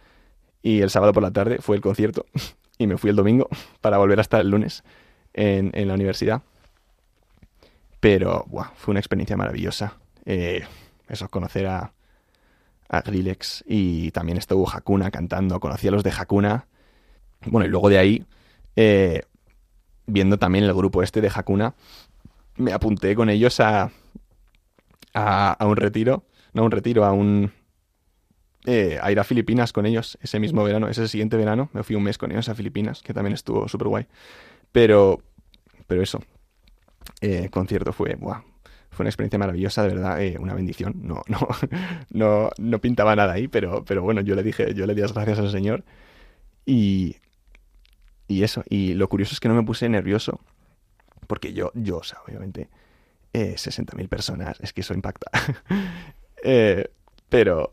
Y 0.62 0.80
el 0.80 0.90
sábado 0.90 1.12
por 1.12 1.22
la 1.22 1.30
tarde 1.30 1.58
fue 1.60 1.76
el 1.76 1.82
concierto 1.82 2.26
y 2.78 2.88
me 2.88 2.96
fui 2.96 3.10
el 3.10 3.14
domingo 3.14 3.48
para 3.80 3.98
volver 3.98 4.18
hasta 4.18 4.40
el 4.40 4.50
lunes 4.50 4.82
en, 5.32 5.70
la 5.86 5.94
universidad. 5.94 6.42
Pero 8.00 8.46
fue 8.74 8.90
una 8.90 8.98
experiencia 8.98 9.36
maravillosa. 9.36 9.96
Eh, 10.24 10.64
eso, 11.08 11.28
conocer 11.28 11.68
a, 11.68 11.92
a 12.88 13.00
Grillex 13.00 13.62
y 13.64 14.10
también 14.10 14.38
estuvo 14.38 14.68
Hakuna 14.68 15.12
cantando. 15.12 15.60
Conocí 15.60 15.86
a 15.86 15.92
los 15.92 16.02
de 16.02 16.10
Hakuna. 16.10 16.66
Bueno, 17.46 17.64
y 17.64 17.70
luego 17.70 17.88
de 17.88 17.98
ahí, 17.98 18.26
eh, 18.74 19.22
viendo 20.08 20.38
también 20.38 20.64
el 20.64 20.74
grupo 20.74 21.02
este 21.02 21.20
de 21.20 21.30
Hakuna, 21.32 21.74
me 22.59 22.72
apunté 22.72 23.14
con 23.14 23.30
ellos 23.30 23.61
a, 23.61 23.90
a, 25.14 25.66
un 25.66 25.76
retiro. 25.76 26.24
No, 26.52 26.64
un 26.64 26.70
retiro, 26.70 27.04
a 27.04 27.12
un... 27.12 27.52
Eh, 28.66 28.98
a 29.00 29.11
ir 29.11 29.18
a 29.18 29.24
Filipinas 29.24 29.72
con 29.72 29.86
ellos 29.86 30.18
ese 30.20 30.38
mismo 30.40 30.62
verano, 30.62 30.88
ese 30.88 31.09
siguiente 31.09 31.36
verano. 31.36 31.70
Me 31.72 31.82
fui 31.82 31.96
un 31.96 32.02
mes 32.02 32.18
con 32.18 32.30
ellos 32.32 32.48
a 32.48 32.54
Filipinas, 32.54 33.02
que 33.02 33.14
también 33.14 33.32
estuvo 33.32 33.68
súper 33.68 33.88
guay. 33.88 34.06
Pero, 34.72 35.22
pero 35.86 36.02
eso, 36.02 36.20
eh, 37.20 37.48
concierto 37.50 37.92
fue, 37.92 38.16
buah, 38.16 38.42
fue 38.90 39.04
una 39.04 39.11
experiencia 39.11 39.38
maravillosa, 39.38 39.82
de 39.84 39.88
verdad, 39.88 40.22
eh, 40.22 40.36
una 40.38 40.54
bendición. 40.54 40.94
No, 40.96 41.22
no, 41.28 41.48
no, 42.11 42.50
no 42.59 42.80
pintaba 42.80 43.16
nada 43.16 43.32
ahí, 43.32 43.48
pero, 43.48 43.84
pero 43.84 44.02
bueno, 44.02 44.20
yo 44.20 44.34
le 44.34 44.42
dije, 44.42 44.74
yo 44.74 44.86
le 44.86 44.94
di 44.94 45.00
las 45.00 45.14
gracias 45.14 45.38
al 45.38 45.50
Señor. 45.50 45.84
Y, 46.66 47.16
y 48.26 48.42
eso, 48.42 48.64
y 48.68 48.94
lo 48.94 49.09
curioso 49.09 49.32
es 49.32 49.40
que 49.40 49.48
no 49.48 49.54
me 49.54 49.62
puse 49.62 49.88
nervioso, 49.88 50.40
porque 51.28 51.52
yo, 51.52 51.70
yo, 51.74 51.98
o 51.98 52.02
sea, 52.02 52.18
obviamente, 52.26 52.68
eh, 53.32 53.54
60.000 53.56 54.08
personas, 54.08 54.58
es 54.60 54.72
que 54.72 54.80
eso 54.80 54.94
impacta. 54.94 55.30
Eh, 56.44 56.88
pero, 57.28 57.70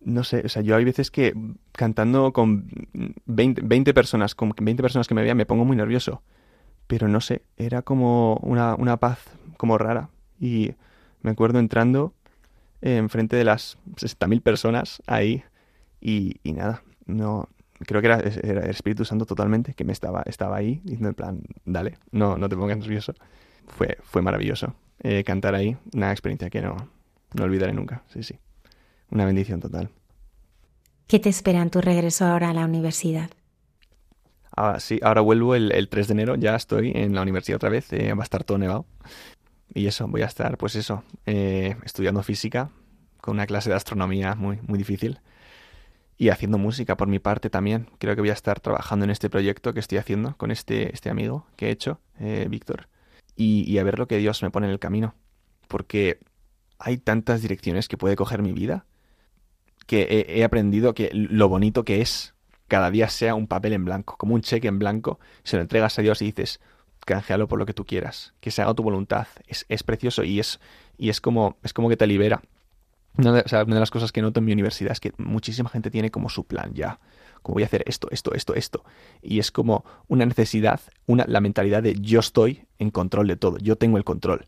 no 0.00 0.22
sé, 0.22 0.42
o 0.44 0.48
sea, 0.48 0.62
yo 0.62 0.76
hay 0.76 0.84
veces 0.84 1.10
que 1.10 1.34
cantando 1.72 2.32
con 2.32 2.70
20, 3.26 3.62
20, 3.64 3.92
personas, 3.92 4.36
con 4.36 4.54
20 4.56 4.80
personas 4.84 5.08
que 5.08 5.14
me 5.14 5.24
vean, 5.24 5.36
me 5.36 5.46
pongo 5.46 5.64
muy 5.64 5.76
nervioso. 5.76 6.22
Pero 6.86 7.08
no 7.08 7.20
sé, 7.20 7.42
era 7.56 7.82
como 7.82 8.36
una, 8.36 8.76
una 8.76 8.98
paz 8.98 9.18
como 9.56 9.78
rara. 9.78 10.10
Y 10.38 10.74
me 11.22 11.32
acuerdo 11.32 11.58
entrando 11.58 12.14
eh, 12.82 12.98
enfrente 12.98 13.34
de 13.34 13.42
las 13.42 13.78
60.000 13.96 14.42
personas 14.42 15.02
ahí 15.08 15.42
y, 16.00 16.36
y, 16.44 16.52
nada, 16.52 16.84
no 17.06 17.48
creo 17.86 18.00
que 18.00 18.06
era, 18.06 18.20
era, 18.20 18.64
el 18.64 18.70
Espíritu 18.70 19.04
Santo 19.04 19.26
totalmente 19.26 19.74
que 19.74 19.84
me 19.84 19.92
estaba, 19.92 20.22
estaba 20.26 20.56
ahí 20.56 20.80
diciendo 20.84 21.08
en 21.08 21.14
plan, 21.14 21.42
dale, 21.64 21.98
no, 22.10 22.36
no 22.36 22.48
te 22.48 22.56
pongas 22.56 22.78
nervioso. 22.78 23.14
Fue, 23.68 23.98
fue 24.02 24.22
maravilloso 24.22 24.74
eh, 25.00 25.24
cantar 25.24 25.54
ahí, 25.54 25.76
una 25.92 26.12
experiencia 26.12 26.50
que 26.50 26.62
no, 26.62 26.76
no 27.34 27.44
olvidaré 27.44 27.72
nunca, 27.72 28.02
sí, 28.12 28.22
sí. 28.22 28.38
Una 29.10 29.24
bendición 29.24 29.60
total. 29.60 29.90
¿Qué 31.06 31.18
te 31.20 31.28
espera 31.28 31.62
en 31.62 31.70
tu 31.70 31.80
regreso 31.80 32.24
ahora 32.24 32.50
a 32.50 32.54
la 32.54 32.64
universidad? 32.64 33.30
Ah, 34.56 34.80
sí, 34.80 34.98
ahora 35.02 35.20
vuelvo 35.20 35.54
el, 35.54 35.70
el, 35.72 35.88
3 35.88 36.08
de 36.08 36.12
enero, 36.12 36.34
ya 36.34 36.56
estoy 36.56 36.92
en 36.94 37.14
la 37.14 37.22
universidad 37.22 37.56
otra 37.56 37.68
vez, 37.68 37.92
eh, 37.92 38.12
va 38.14 38.22
a 38.22 38.24
estar 38.24 38.42
todo 38.42 38.58
nevado. 38.58 38.86
Y 39.74 39.86
eso, 39.86 40.08
voy 40.08 40.22
a 40.22 40.26
estar, 40.26 40.56
pues 40.56 40.74
eso, 40.76 41.04
eh, 41.26 41.76
estudiando 41.84 42.22
física, 42.22 42.70
con 43.20 43.34
una 43.34 43.46
clase 43.46 43.68
de 43.68 43.76
astronomía 43.76 44.34
muy, 44.34 44.58
muy 44.66 44.78
difícil. 44.78 45.20
Y 46.18 46.30
haciendo 46.30 46.58
música 46.58 46.96
por 46.96 47.08
mi 47.08 47.18
parte 47.18 47.50
también. 47.50 47.88
Creo 47.98 48.14
que 48.14 48.22
voy 48.22 48.30
a 48.30 48.34
estar 48.34 48.60
trabajando 48.60 49.04
en 49.04 49.10
este 49.10 49.28
proyecto 49.28 49.74
que 49.74 49.80
estoy 49.80 49.98
haciendo 49.98 50.34
con 50.36 50.50
este, 50.50 50.94
este 50.94 51.10
amigo 51.10 51.46
que 51.56 51.68
he 51.68 51.70
hecho, 51.70 52.00
eh, 52.18 52.46
Víctor. 52.48 52.88
Y, 53.34 53.70
y 53.70 53.78
a 53.78 53.84
ver 53.84 53.98
lo 53.98 54.08
que 54.08 54.16
Dios 54.16 54.42
me 54.42 54.50
pone 54.50 54.66
en 54.66 54.72
el 54.72 54.78
camino. 54.78 55.14
Porque 55.68 56.20
hay 56.78 56.96
tantas 56.96 57.42
direcciones 57.42 57.88
que 57.88 57.98
puede 57.98 58.16
coger 58.16 58.42
mi 58.42 58.52
vida 58.52 58.86
que 59.86 60.26
he, 60.28 60.44
aprendido 60.44 60.94
que 60.94 61.10
lo 61.12 61.48
bonito 61.48 61.84
que 61.84 62.00
es 62.00 62.34
cada 62.68 62.90
día 62.90 63.08
sea 63.08 63.34
un 63.34 63.46
papel 63.46 63.72
en 63.72 63.84
blanco, 63.84 64.16
como 64.18 64.34
un 64.34 64.42
cheque 64.42 64.66
en 64.66 64.78
blanco, 64.78 65.20
se 65.44 65.56
lo 65.56 65.62
entregas 65.62 65.98
a 65.98 66.02
Dios 66.02 66.20
y 66.20 66.26
dices, 66.26 66.60
canjealo 67.04 67.46
por 67.46 67.60
lo 67.60 67.66
que 67.66 67.72
tú 67.72 67.84
quieras, 67.84 68.34
que 68.40 68.50
se 68.50 68.62
haga 68.62 68.74
tu 68.74 68.82
voluntad. 68.82 69.28
Es, 69.46 69.64
es 69.68 69.84
precioso 69.84 70.24
y 70.24 70.40
es, 70.40 70.60
y 70.98 71.08
es 71.08 71.20
como, 71.20 71.56
es 71.62 71.72
como 71.72 71.88
que 71.88 71.96
te 71.96 72.08
libera. 72.08 72.42
Una 73.18 73.32
de, 73.32 73.42
de 73.42 73.80
las 73.80 73.90
cosas 73.90 74.12
que 74.12 74.22
noto 74.22 74.40
en 74.40 74.46
mi 74.46 74.52
universidad 74.52 74.92
es 74.92 75.00
que 75.00 75.12
muchísima 75.18 75.68
gente 75.68 75.90
tiene 75.90 76.10
como 76.10 76.28
su 76.28 76.44
plan 76.44 76.74
ya. 76.74 76.98
Como 77.42 77.54
voy 77.54 77.62
a 77.62 77.66
hacer 77.66 77.82
esto, 77.86 78.08
esto, 78.10 78.34
esto, 78.34 78.54
esto. 78.54 78.84
Y 79.22 79.38
es 79.38 79.50
como 79.50 79.84
una 80.08 80.26
necesidad, 80.26 80.80
una, 81.06 81.24
la 81.28 81.40
mentalidad 81.40 81.82
de 81.82 81.94
yo 81.94 82.20
estoy 82.20 82.66
en 82.78 82.90
control 82.90 83.28
de 83.28 83.36
todo, 83.36 83.58
yo 83.58 83.76
tengo 83.76 83.96
el 83.96 84.04
control. 84.04 84.46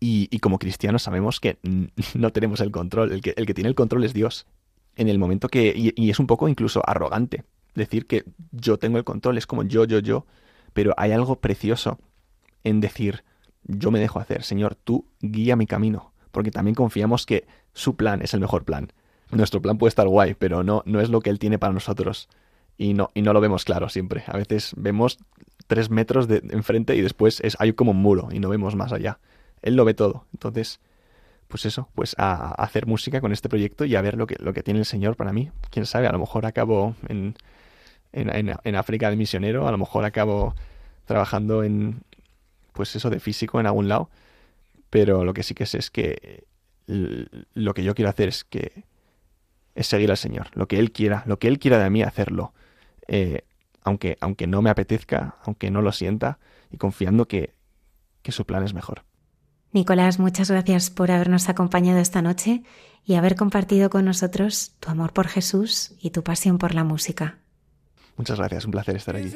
Y, 0.00 0.28
y 0.30 0.40
como 0.40 0.58
cristianos 0.58 1.04
sabemos 1.04 1.38
que 1.38 1.58
no 2.14 2.32
tenemos 2.32 2.60
el 2.60 2.70
control, 2.70 3.12
el 3.12 3.20
que, 3.20 3.34
el 3.36 3.46
que 3.46 3.54
tiene 3.54 3.68
el 3.68 3.74
control 3.74 4.04
es 4.04 4.14
Dios. 4.14 4.46
En 4.96 5.08
el 5.08 5.18
momento 5.18 5.48
que, 5.48 5.72
y, 5.74 5.92
y 5.96 6.10
es 6.10 6.18
un 6.18 6.26
poco 6.26 6.48
incluso 6.48 6.82
arrogante 6.86 7.44
decir 7.74 8.06
que 8.06 8.24
yo 8.50 8.78
tengo 8.78 8.98
el 8.98 9.04
control, 9.04 9.38
es 9.38 9.46
como 9.46 9.62
yo, 9.62 9.84
yo, 9.84 9.98
yo, 9.98 10.26
pero 10.72 10.94
hay 10.96 11.12
algo 11.12 11.40
precioso 11.40 11.98
en 12.64 12.80
decir, 12.80 13.24
yo 13.64 13.90
me 13.90 13.98
dejo 13.98 14.18
hacer, 14.18 14.42
Señor, 14.42 14.74
tú 14.74 15.06
guía 15.20 15.56
mi 15.56 15.66
camino, 15.66 16.11
porque 16.32 16.50
también 16.50 16.74
confiamos 16.74 17.26
que 17.26 17.46
su 17.72 17.96
plan 17.96 18.22
es 18.22 18.34
el 18.34 18.40
mejor 18.40 18.64
plan. 18.64 18.92
Nuestro 19.30 19.62
plan 19.62 19.78
puede 19.78 19.88
estar 19.88 20.08
guay, 20.08 20.34
pero 20.34 20.62
no, 20.62 20.82
no 20.84 21.00
es 21.00 21.08
lo 21.08 21.20
que 21.20 21.30
Él 21.30 21.38
tiene 21.38 21.58
para 21.58 21.72
nosotros. 21.72 22.28
Y 22.76 22.94
no, 22.94 23.10
y 23.14 23.22
no 23.22 23.32
lo 23.32 23.40
vemos 23.40 23.64
claro 23.64 23.88
siempre. 23.88 24.24
A 24.26 24.36
veces 24.36 24.72
vemos 24.76 25.18
tres 25.66 25.88
metros 25.88 26.28
de 26.28 26.42
enfrente 26.50 26.96
y 26.96 27.00
después 27.00 27.40
es, 27.40 27.56
hay 27.58 27.72
como 27.72 27.92
un 27.92 27.98
muro 27.98 28.28
y 28.30 28.40
no 28.40 28.48
vemos 28.48 28.74
más 28.74 28.92
allá. 28.92 29.18
Él 29.62 29.76
lo 29.76 29.84
ve 29.84 29.94
todo. 29.94 30.26
Entonces, 30.32 30.80
pues 31.48 31.66
eso, 31.66 31.88
pues 31.94 32.14
a, 32.18 32.52
hacer 32.62 32.86
música 32.86 33.20
con 33.20 33.32
este 33.32 33.48
proyecto 33.48 33.84
y 33.84 33.94
a 33.94 34.02
ver 34.02 34.16
lo 34.16 34.26
que, 34.26 34.36
lo 34.38 34.52
que 34.52 34.62
tiene 34.62 34.80
el 34.80 34.86
Señor 34.86 35.16
para 35.16 35.32
mí. 35.32 35.50
Quién 35.70 35.86
sabe, 35.86 36.06
a 36.06 36.12
lo 36.12 36.18
mejor 36.18 36.46
acabo 36.46 36.94
en, 37.08 37.36
en, 38.12 38.56
en, 38.64 38.76
África 38.76 39.10
de 39.10 39.16
misionero, 39.16 39.68
a 39.68 39.70
lo 39.70 39.78
mejor 39.78 40.04
acabo 40.04 40.54
trabajando 41.04 41.62
en, 41.62 42.02
pues 42.72 42.96
eso, 42.96 43.10
de 43.10 43.20
físico 43.20 43.60
en 43.60 43.66
algún 43.66 43.88
lado, 43.88 44.08
pero 44.92 45.24
lo 45.24 45.32
que 45.32 45.42
sí 45.42 45.54
que 45.54 45.64
sé 45.64 45.78
es 45.78 45.90
que 45.90 46.44
lo 46.86 47.72
que 47.72 47.82
yo 47.82 47.94
quiero 47.94 48.10
hacer 48.10 48.28
es 48.28 48.44
que 48.44 48.84
es 49.74 49.86
seguir 49.86 50.10
al 50.10 50.18
Señor, 50.18 50.48
lo 50.52 50.68
que 50.68 50.78
Él 50.78 50.92
quiera, 50.92 51.22
lo 51.24 51.38
que 51.38 51.48
Él 51.48 51.58
quiera 51.58 51.82
de 51.82 51.88
mí 51.88 52.02
hacerlo, 52.02 52.52
eh, 53.08 53.46
aunque, 53.82 54.18
aunque 54.20 54.46
no 54.46 54.60
me 54.60 54.68
apetezca, 54.68 55.36
aunque 55.46 55.70
no 55.70 55.80
lo 55.80 55.92
sienta, 55.92 56.38
y 56.70 56.76
confiando 56.76 57.26
que, 57.26 57.54
que 58.20 58.32
su 58.32 58.44
plan 58.44 58.64
es 58.64 58.74
mejor. 58.74 59.04
Nicolás, 59.72 60.18
muchas 60.18 60.50
gracias 60.50 60.90
por 60.90 61.10
habernos 61.10 61.48
acompañado 61.48 61.98
esta 61.98 62.20
noche 62.20 62.62
y 63.02 63.14
haber 63.14 63.34
compartido 63.34 63.88
con 63.88 64.04
nosotros 64.04 64.74
tu 64.78 64.90
amor 64.90 65.14
por 65.14 65.26
Jesús 65.26 65.94
y 66.02 66.10
tu 66.10 66.22
pasión 66.22 66.58
por 66.58 66.74
la 66.74 66.84
música. 66.84 67.38
Muchas 68.18 68.36
gracias, 68.36 68.66
un 68.66 68.72
placer 68.72 68.96
estar 68.96 69.16
aquí. 69.16 69.32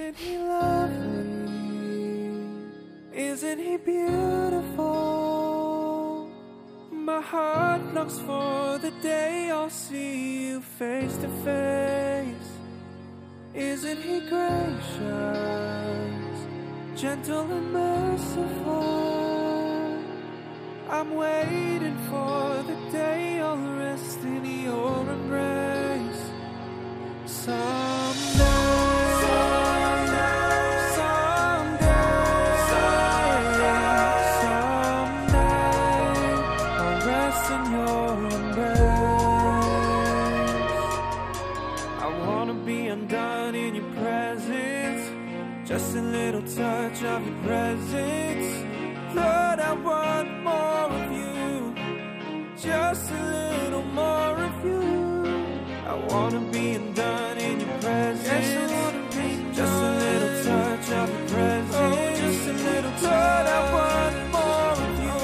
Isn't 3.16 3.58
he 3.58 3.78
beautiful? 3.78 5.15
My 7.06 7.20
heart 7.20 7.94
looks 7.94 8.18
for 8.18 8.78
the 8.78 8.90
day 9.00 9.48
I'll 9.48 9.70
see 9.70 10.48
you 10.48 10.60
face 10.60 11.16
to 11.18 11.28
face. 11.46 12.50
Isn't 13.54 14.02
he 14.02 14.18
gracious, 14.28 14.98
gentle 16.96 17.48
and 17.58 17.72
merciful? 17.72 18.82
I'm 20.90 21.14
waiting 21.14 21.96
for 22.10 22.64
the 22.70 22.74
day 22.90 23.38
I'll 23.38 23.56
rest 23.56 24.24
in 24.24 24.44
your 24.64 25.08
embrace. 25.08 26.30
Someday. 27.26 28.85
just 52.58 53.10
a 53.10 53.14
little 53.62 53.82
more 53.82 54.34
of 54.38 54.64
you. 54.64 54.80
I 55.86 55.94
wanna 56.08 56.40
be 56.50 56.72
undone 56.72 57.36
in 57.38 57.60
your 57.60 57.78
presence. 57.80 58.26
Yes, 58.26 58.56
I 58.56 58.74
wanna 58.74 59.02
be 59.10 59.28
just 59.52 59.82
a 59.82 59.92
little 60.04 60.44
touch 60.44 60.90
of 60.90 61.08
your 61.10 61.28
presence. 61.28 61.76
Oh, 61.76 62.14
just 62.16 62.46
a 62.48 62.52
little 62.52 62.92
touch. 62.92 63.46
I 63.46 63.60
want 63.76 64.16
more 64.36 64.72
of 64.86 64.94
you. 65.06 65.18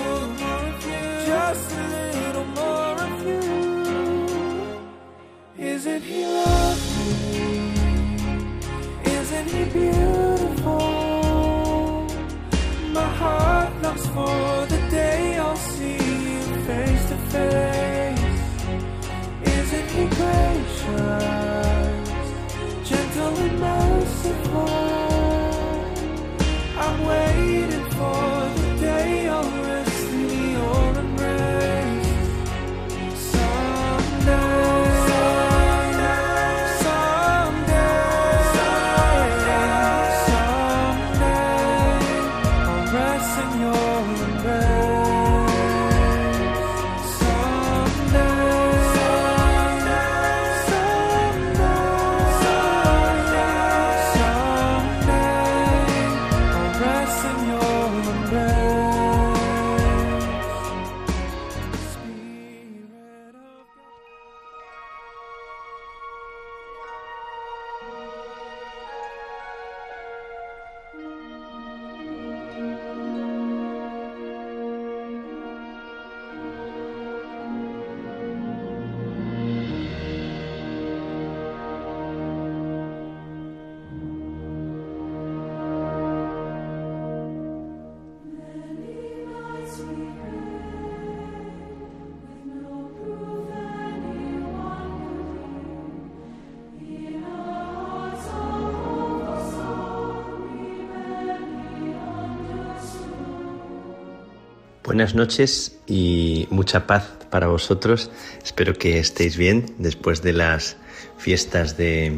Just 1.26 1.72
a 1.72 1.84
little 2.16 2.48
more 2.60 2.96
of 3.06 3.14
you. 3.26 3.42
Isn't 5.58 6.02
he 6.02 6.26
lovely? 6.26 7.62
Isn't 9.04 9.48
he 9.48 9.64
beautiful? 9.72 10.31
Buenas 104.92 105.14
noches 105.14 105.78
y 105.86 106.46
mucha 106.50 106.86
paz 106.86 107.16
para 107.30 107.46
vosotros. 107.46 108.10
Espero 108.44 108.74
que 108.74 108.98
estéis 108.98 109.38
bien 109.38 109.72
después 109.78 110.20
de 110.20 110.34
las 110.34 110.76
fiestas 111.16 111.78
de, 111.78 112.12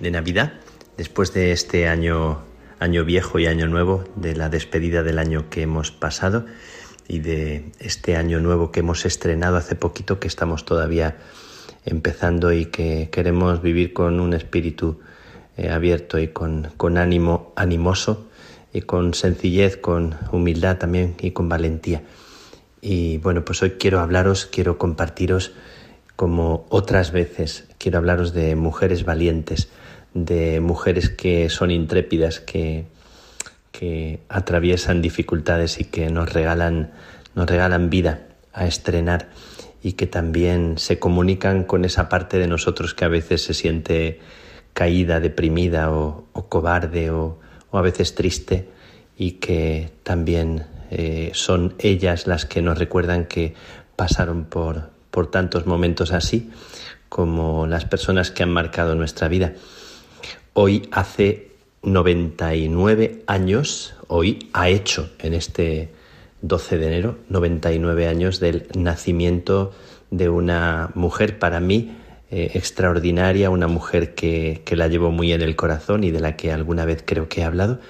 Navidad, 0.00 0.54
después 0.96 1.32
de 1.34 1.52
este 1.52 1.86
año, 1.86 2.40
año 2.80 3.04
viejo 3.04 3.38
y 3.38 3.46
año 3.46 3.68
nuevo, 3.68 4.02
de 4.16 4.34
la 4.34 4.48
despedida 4.48 5.04
del 5.04 5.20
año 5.20 5.50
que 5.50 5.62
hemos 5.62 5.92
pasado 5.92 6.46
y 7.06 7.20
de 7.20 7.70
este 7.78 8.16
año 8.16 8.40
nuevo 8.40 8.72
que 8.72 8.80
hemos 8.80 9.06
estrenado 9.06 9.56
hace 9.56 9.76
poquito, 9.76 10.18
que 10.18 10.26
estamos 10.26 10.64
todavía 10.64 11.18
empezando 11.84 12.52
y 12.52 12.66
que 12.66 13.08
queremos 13.12 13.62
vivir 13.62 13.92
con 13.92 14.18
un 14.18 14.34
espíritu 14.34 14.98
eh, 15.56 15.70
abierto 15.70 16.18
y 16.18 16.26
con, 16.26 16.72
con 16.76 16.98
ánimo 16.98 17.52
animoso 17.54 18.27
y 18.78 18.82
con 18.82 19.12
sencillez, 19.12 19.76
con 19.76 20.16
humildad 20.30 20.78
también 20.78 21.16
y 21.20 21.32
con 21.32 21.48
valentía. 21.48 22.02
Y 22.80 23.18
bueno, 23.18 23.44
pues 23.44 23.60
hoy 23.62 23.72
quiero 23.72 23.98
hablaros, 23.98 24.46
quiero 24.46 24.78
compartiros 24.78 25.52
como 26.14 26.64
otras 26.68 27.10
veces, 27.10 27.66
quiero 27.78 27.98
hablaros 27.98 28.32
de 28.32 28.54
mujeres 28.54 29.04
valientes, 29.04 29.68
de 30.14 30.60
mujeres 30.60 31.08
que 31.08 31.50
son 31.50 31.72
intrépidas, 31.72 32.38
que, 32.38 32.86
que 33.72 34.20
atraviesan 34.28 35.02
dificultades 35.02 35.80
y 35.80 35.84
que 35.84 36.08
nos 36.10 36.32
regalan, 36.32 36.92
nos 37.34 37.48
regalan 37.48 37.90
vida 37.90 38.28
a 38.52 38.66
estrenar 38.66 39.28
y 39.82 39.94
que 39.94 40.06
también 40.06 40.78
se 40.78 41.00
comunican 41.00 41.64
con 41.64 41.84
esa 41.84 42.08
parte 42.08 42.38
de 42.38 42.46
nosotros 42.46 42.94
que 42.94 43.04
a 43.04 43.08
veces 43.08 43.42
se 43.42 43.54
siente 43.54 44.20
caída, 44.72 45.18
deprimida 45.18 45.90
o, 45.92 46.26
o 46.32 46.48
cobarde 46.48 47.10
o, 47.10 47.40
o 47.70 47.78
a 47.78 47.82
veces 47.82 48.14
triste 48.14 48.68
y 49.16 49.32
que 49.32 49.90
también 50.02 50.66
eh, 50.90 51.30
son 51.34 51.74
ellas 51.78 52.26
las 52.26 52.46
que 52.46 52.62
nos 52.62 52.78
recuerdan 52.78 53.26
que 53.26 53.54
pasaron 53.96 54.44
por, 54.44 54.90
por 55.10 55.30
tantos 55.30 55.66
momentos 55.66 56.12
así 56.12 56.50
como 57.08 57.66
las 57.66 57.84
personas 57.84 58.30
que 58.30 58.42
han 58.42 58.50
marcado 58.50 58.94
nuestra 58.94 59.28
vida. 59.28 59.54
Hoy 60.52 60.88
hace 60.92 61.52
99 61.82 63.22
años, 63.26 63.94
hoy 64.08 64.50
ha 64.52 64.68
hecho 64.68 65.10
en 65.18 65.34
este 65.34 65.90
12 66.42 66.78
de 66.78 66.86
enero 66.86 67.18
99 67.28 68.06
años 68.06 68.40
del 68.40 68.68
nacimiento 68.76 69.72
de 70.10 70.28
una 70.28 70.90
mujer 70.94 71.38
para 71.38 71.60
mí 71.60 71.96
eh, 72.30 72.50
extraordinaria, 72.54 73.50
una 73.50 73.68
mujer 73.68 74.14
que, 74.14 74.62
que, 74.64 74.76
la 74.76 74.88
llevo 74.88 75.10
muy 75.10 75.32
en 75.32 75.42
el 75.42 75.56
corazón 75.56 76.04
y 76.04 76.10
de 76.10 76.20
la 76.20 76.36
que 76.36 76.52
alguna 76.52 76.84
vez 76.84 77.02
creo 77.04 77.28
que 77.28 77.40
he 77.40 77.44
hablado 77.44 77.80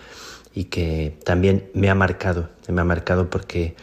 y 0.54 0.64
que 0.64 1.16
también 1.24 1.70
me 1.74 1.90
ha 1.90 1.94
marcado, 1.94 2.48
me 2.68 2.80
ha 2.80 2.84
marcado 2.84 3.30
porque 3.30 3.74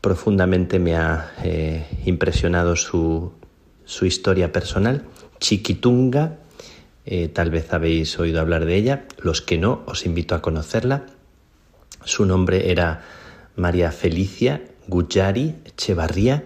profundamente 0.00 0.78
me 0.78 0.96
ha 0.96 1.32
eh, 1.42 1.86
impresionado 2.04 2.76
su, 2.76 3.32
su, 3.84 4.06
historia 4.06 4.52
personal. 4.52 5.04
Chiquitunga, 5.38 6.38
eh, 7.06 7.28
tal 7.28 7.50
vez 7.50 7.72
habéis 7.72 8.18
oído 8.18 8.40
hablar 8.40 8.64
de 8.64 8.76
ella, 8.76 9.04
los 9.18 9.42
que 9.42 9.58
no, 9.58 9.82
os 9.86 10.06
invito 10.06 10.34
a 10.34 10.42
conocerla. 10.42 11.04
Su 12.04 12.24
nombre 12.24 12.70
era 12.70 13.02
María 13.56 13.92
Felicia 13.92 14.62
Guyari 14.86 15.56
Echevarría 15.64 16.44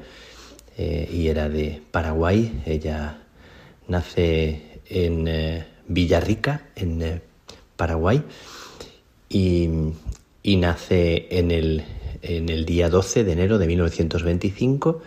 eh, 0.76 1.08
y 1.12 1.28
era 1.28 1.48
de 1.48 1.80
Paraguay. 1.90 2.62
Ella 2.66 3.22
nace 3.88 4.80
en 4.88 5.28
eh, 5.28 5.66
Villarrica, 5.86 6.68
en 6.74 7.02
eh, 7.02 7.20
Paraguay, 7.76 8.22
y, 9.28 9.68
y 10.42 10.56
nace 10.56 11.26
en 11.30 11.50
el, 11.50 11.84
en 12.22 12.48
el, 12.48 12.64
día 12.64 12.88
12 12.88 13.24
de 13.24 13.32
enero 13.32 13.58
de 13.58 13.66
1925 13.66 15.02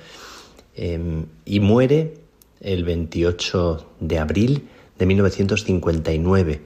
em, 0.75 1.25
y 1.45 1.59
muere 1.59 2.13
el 2.61 2.83
28 2.83 3.89
de 3.99 4.19
abril 4.19 4.67
de 4.97 5.05
1959. 5.05 6.61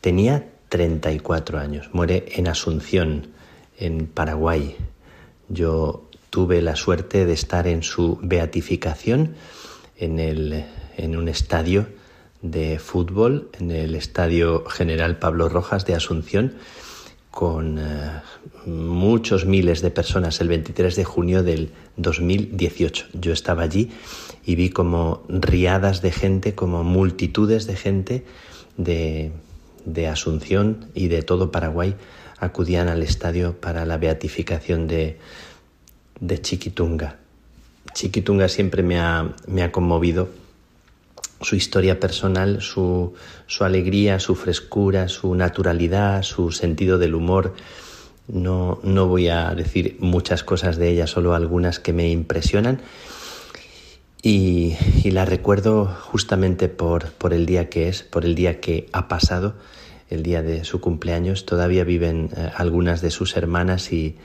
Tenía 0.00 0.48
34 0.68 1.58
años. 1.58 1.90
Muere 1.92 2.26
en 2.36 2.48
Asunción, 2.48 3.28
en 3.78 4.06
Paraguay. 4.06 4.76
Yo 5.48 6.08
tuve 6.34 6.62
la 6.62 6.74
suerte 6.74 7.26
de 7.26 7.32
estar 7.32 7.68
en 7.68 7.84
su 7.84 8.18
beatificación 8.20 9.36
en, 9.96 10.18
el, 10.18 10.64
en 10.96 11.16
un 11.16 11.28
estadio 11.28 11.86
de 12.42 12.80
fútbol, 12.80 13.50
en 13.60 13.70
el 13.70 13.94
Estadio 13.94 14.64
General 14.64 15.16
Pablo 15.20 15.48
Rojas 15.48 15.86
de 15.86 15.94
Asunción, 15.94 16.54
con 17.30 17.78
uh, 17.78 18.68
muchos 18.68 19.46
miles 19.46 19.80
de 19.80 19.92
personas 19.92 20.40
el 20.40 20.48
23 20.48 20.96
de 20.96 21.04
junio 21.04 21.44
del 21.44 21.70
2018. 21.98 23.10
Yo 23.12 23.32
estaba 23.32 23.62
allí 23.62 23.92
y 24.44 24.56
vi 24.56 24.70
como 24.70 25.22
riadas 25.28 26.02
de 26.02 26.10
gente, 26.10 26.56
como 26.56 26.82
multitudes 26.82 27.68
de 27.68 27.76
gente 27.76 28.24
de, 28.76 29.30
de 29.84 30.08
Asunción 30.08 30.86
y 30.94 31.06
de 31.06 31.22
todo 31.22 31.52
Paraguay 31.52 31.94
acudían 32.40 32.88
al 32.88 33.04
estadio 33.04 33.60
para 33.60 33.86
la 33.86 33.98
beatificación 33.98 34.88
de, 34.88 35.18
de 36.20 36.40
Chiquitunga. 36.40 37.18
Chiquitunga 37.92 38.48
siempre 38.48 38.82
me 38.82 38.98
ha, 38.98 39.34
me 39.46 39.62
ha 39.62 39.72
conmovido 39.72 40.28
su 41.40 41.56
historia 41.56 42.00
personal, 42.00 42.60
su, 42.62 43.14
su, 43.46 43.64
alegría, 43.64 44.18
su 44.18 44.34
frescura, 44.34 45.08
su 45.08 45.34
naturalidad, 45.34 46.22
su 46.22 46.50
sentido 46.50 46.98
del 46.98 47.14
humor. 47.14 47.54
No, 48.26 48.80
no 48.82 49.06
voy 49.06 49.28
a 49.28 49.54
decir 49.54 49.96
muchas 50.00 50.42
cosas 50.42 50.76
de 50.78 50.88
ella, 50.88 51.06
solo 51.06 51.34
algunas 51.34 51.78
que 51.78 51.92
me 51.92 52.10
impresionan. 52.10 52.80
Y, 54.22 54.76
y, 55.02 55.10
la 55.10 55.26
recuerdo 55.26 55.84
justamente 55.84 56.70
por, 56.70 57.12
por 57.12 57.34
el 57.34 57.44
día 57.44 57.68
que 57.68 57.88
es, 57.88 58.02
por 58.02 58.24
el 58.24 58.34
día 58.34 58.58
que 58.58 58.88
ha 58.92 59.06
pasado, 59.06 59.54
el 60.08 60.22
día 60.22 60.42
de 60.42 60.64
su 60.64 60.80
cumpleaños. 60.80 61.44
Todavía 61.44 61.84
viven 61.84 62.30
eh, 62.34 62.50
algunas 62.56 63.02
de 63.02 63.10
sus 63.10 63.36
hermanas 63.36 63.92
y, 63.92 64.16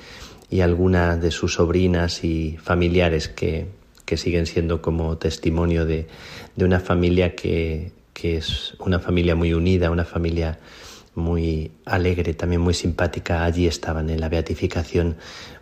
y 0.50 0.62
algunas 0.62 1.22
de 1.22 1.32
sus 1.32 1.54
sobrinas 1.54 2.24
y 2.24 2.58
familiares 2.62 3.28
que, 3.28 3.68
que 4.06 4.18
siguen 4.18 4.46
siendo 4.46 4.82
como 4.82 5.18
testimonio 5.18 5.86
de, 5.86 6.08
de 6.56 6.66
una 6.66 6.80
familia 6.80 7.36
que, 7.36 7.92
que, 8.14 8.38
es 8.38 8.74
una 8.80 9.00
familia 9.00 9.36
muy 9.36 9.54
unida, 9.54 9.92
una 9.92 10.06
familia 10.06 10.60
muy 11.14 11.72
alegre, 11.86 12.34
también 12.34 12.62
muy 12.62 12.74
simpática. 12.74 13.46
Allí 13.46 13.68
estaban 13.68 14.10
en 14.10 14.20
la 14.20 14.30
beatificación 14.30 15.18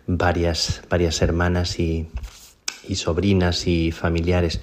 varias, 0.06 0.82
varias 0.88 1.20
hermanas 1.20 1.78
y, 1.78 2.08
y 2.88 2.94
sobrinas 2.94 3.66
y 3.66 3.92
familiares. 3.92 4.60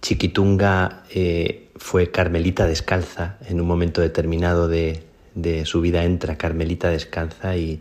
Chiquitunga 0.00 1.02
eh, 1.10 1.70
fue 1.74 2.12
Carmelita 2.12 2.66
descalza 2.66 3.38
en 3.48 3.60
un 3.60 3.66
momento 3.66 4.00
determinado 4.00 4.68
de, 4.68 5.02
de 5.34 5.64
su 5.64 5.80
vida 5.80 6.04
entra 6.04 6.38
Carmelita 6.38 6.90
descalza 6.90 7.56
y, 7.56 7.80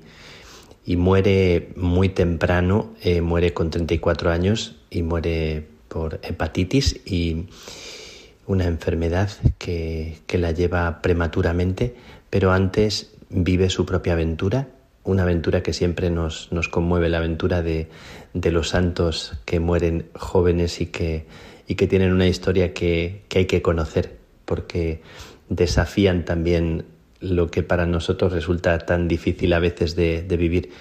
y 0.86 0.98
muere 0.98 1.70
muy 1.76 2.10
temprano, 2.10 2.94
eh, 3.02 3.22
muere 3.22 3.54
con 3.54 3.72
34 3.72 4.30
años 4.30 4.76
y 4.90 5.02
muere 5.02 5.66
por 5.88 6.20
hepatitis 6.22 7.02
y 7.06 7.48
una 8.46 8.66
enfermedad 8.66 9.32
que, 9.58 10.20
que, 10.28 10.38
la 10.38 10.52
lleva 10.52 11.02
prematuramente, 11.02 11.96
pero 12.30 12.52
antes 12.52 13.14
vive 13.30 13.72
su 13.72 13.86
propia 13.88 14.14
aventura, 14.14 14.68
una 15.04 15.24
aventura 15.24 15.64
que 15.64 15.74
siempre 15.74 16.12
nos, 16.12 16.52
nos 16.52 16.70
conmueve, 16.70 17.10
la 17.10 17.18
aventura 17.18 17.64
de, 17.64 17.90
de, 18.34 18.52
los 18.52 18.70
santos 18.70 19.34
que 19.46 19.60
mueren 19.60 20.10
jóvenes 20.14 20.82
y 20.82 20.88
que, 20.88 21.26
y 21.68 21.76
que 21.76 21.88
tienen 21.88 22.14
una 22.14 22.28
historia 22.28 22.74
que, 22.74 23.24
que 23.28 23.40
hay 23.40 23.46
que 23.46 23.64
conocer, 23.64 24.18
porque 24.46 25.02
desafían 25.50 26.26
también 26.26 26.86
lo 27.20 27.50
que 27.50 27.64
para 27.64 27.86
nosotros 27.86 28.34
resulta 28.34 28.78
tan 28.80 29.08
difícil 29.08 29.54
a 29.54 29.60
veces 29.60 29.96
de, 29.96 30.24
de 30.24 30.38
vivir 30.38 30.72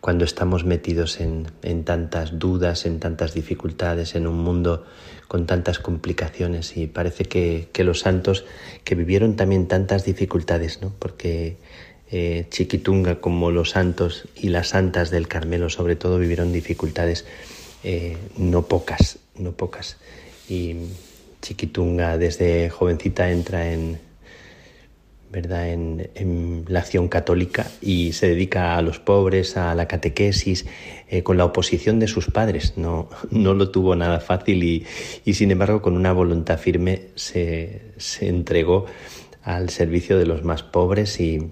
cuando 0.00 0.24
estamos 0.24 0.64
metidos 0.64 1.20
en, 1.20 1.46
en, 1.62 1.84
tantas 1.84 2.38
dudas, 2.38 2.86
en 2.86 2.98
tantas 2.98 3.34
dificultades, 3.34 4.16
en 4.16 4.26
un 4.26 4.38
mundo 4.38 4.84
con 5.28 5.46
tantas 5.46 5.78
complicaciones 5.78 6.76
y 6.76 6.88
parece 6.88 7.24
que, 7.24 7.68
que 7.72 7.84
los 7.84 8.00
santos 8.00 8.44
que 8.82 8.96
vivieron 8.96 9.36
también 9.36 9.68
tantas 9.68 10.04
dificultades, 10.04 10.82
¿no? 10.82 10.92
porque 10.98 11.56
eh, 12.10 12.46
Chiquitunga 12.50 13.20
como 13.20 13.50
los 13.50 13.70
santos 13.70 14.28
y 14.34 14.48
las 14.48 14.68
santas 14.70 15.10
del 15.10 15.28
Carmelo 15.28 15.70
sobre 15.70 15.96
todo 15.96 16.18
vivieron 16.18 16.52
dificultades 16.52 17.24
eh, 17.84 18.16
no 18.36 18.62
pocas, 18.62 19.18
no 19.36 19.52
pocas. 19.52 19.96
Y 20.48 20.76
Chiquitunga 21.40 22.18
desde 22.18 22.68
jovencita 22.70 23.30
entra 23.30 23.72
en, 23.72 23.98
¿verdad? 25.32 25.70
En, 25.70 26.64
la 26.68 26.80
acción 26.80 27.08
católica 27.08 27.66
y 27.80 28.12
se 28.12 28.28
dedica 28.28 28.76
a 28.76 28.82
los 28.82 28.98
pobres, 28.98 29.56
a 29.56 29.74
la 29.74 29.88
catequesis, 29.88 30.66
eh, 31.08 31.22
con 31.22 31.38
la 31.38 31.46
oposición 31.46 31.98
de 31.98 32.06
sus 32.06 32.26
padres. 32.26 32.74
No, 32.76 33.08
no 33.30 33.54
lo 33.54 33.70
tuvo 33.70 33.96
nada 33.96 34.20
fácil 34.20 34.62
y, 34.62 34.86
y 35.24 35.34
sin 35.34 35.50
embargo 35.50 35.80
con 35.80 35.96
una 35.96 36.12
voluntad 36.12 36.58
firme 36.58 37.08
se, 37.14 37.80
se, 37.96 38.28
entregó 38.28 38.84
al 39.42 39.70
servicio 39.70 40.18
de 40.18 40.26
los 40.26 40.44
más 40.44 40.62
pobres 40.62 41.18
y, 41.18 41.50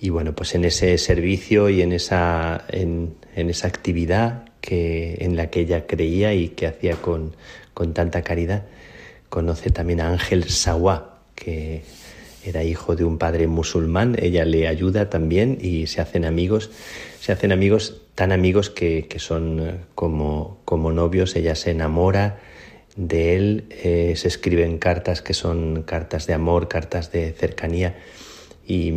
y 0.00 0.10
bueno, 0.10 0.34
pues 0.34 0.54
en 0.54 0.64
ese 0.64 0.96
servicio 0.98 1.68
y 1.68 1.82
en 1.82 1.92
esa, 1.92 2.64
en, 2.68 3.16
esa 3.34 3.66
actividad 3.66 4.48
que, 4.60 5.18
en 5.20 5.36
la 5.36 5.50
que 5.50 5.60
ella 5.60 5.86
creía 5.86 6.34
y 6.34 6.50
que 6.50 6.68
hacía 6.68 6.96
con, 6.96 7.34
con 7.74 7.94
tanta 7.94 8.22
caridad, 8.22 8.64
conoce 9.28 9.70
también 9.70 10.00
a 10.00 10.10
Ángel 10.10 10.44
Sawá, 10.44 11.16
que 11.34 11.82
era 12.46 12.64
hijo 12.64 12.96
de 12.96 13.04
un 13.04 13.18
padre 13.18 13.46
musulmán, 13.46 14.16
ella 14.20 14.44
le 14.44 14.68
ayuda 14.68 15.10
también 15.10 15.58
y 15.60 15.86
se 15.88 16.00
hacen 16.00 16.24
amigos, 16.24 16.70
se 17.20 17.32
hacen 17.32 17.52
amigos 17.52 18.02
tan 18.14 18.32
amigos 18.32 18.70
que, 18.70 19.06
que 19.08 19.18
son 19.18 19.60
eh, 19.60 19.74
como, 19.94 20.58
como 20.64 20.92
novios, 20.92 21.36
ella 21.36 21.54
se 21.54 21.72
enamora 21.72 22.40
de 22.96 23.36
él, 23.36 23.64
eh, 23.70 24.14
se 24.16 24.28
escriben 24.28 24.78
cartas 24.78 25.22
que 25.22 25.34
son 25.34 25.82
cartas 25.82 26.26
de 26.26 26.32
amor, 26.32 26.68
cartas 26.68 27.12
de 27.12 27.32
cercanía 27.32 27.96
y, 28.66 28.92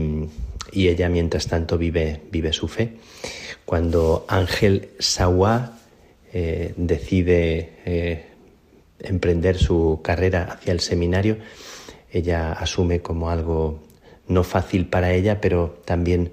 y 0.71 0.87
ella 0.87 1.09
mientras 1.09 1.47
tanto 1.47 1.77
vive, 1.77 2.21
vive 2.31 2.53
su 2.53 2.67
fe. 2.67 2.93
Cuando 3.65 4.25
Ángel 4.29 4.89
Sawá 4.99 5.77
eh, 6.31 6.73
decide 6.77 8.27
emprender 8.99 9.57
su 9.57 9.99
carrera 10.03 10.43
hacia 10.43 10.71
el 10.71 10.79
seminario, 10.79 11.37
ella 12.11 12.51
asume 12.53 13.01
como 13.01 13.29
algo 13.29 13.79
no 14.27 14.43
fácil 14.43 14.87
para 14.87 15.11
ella, 15.13 15.41
pero 15.41 15.81
también 15.85 16.31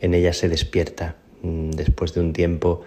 en 0.00 0.14
ella 0.14 0.32
se 0.32 0.48
despierta 0.48 1.16
mm, 1.42 1.70
después 1.70 2.14
de 2.14 2.20
un 2.20 2.32
tiempo 2.32 2.82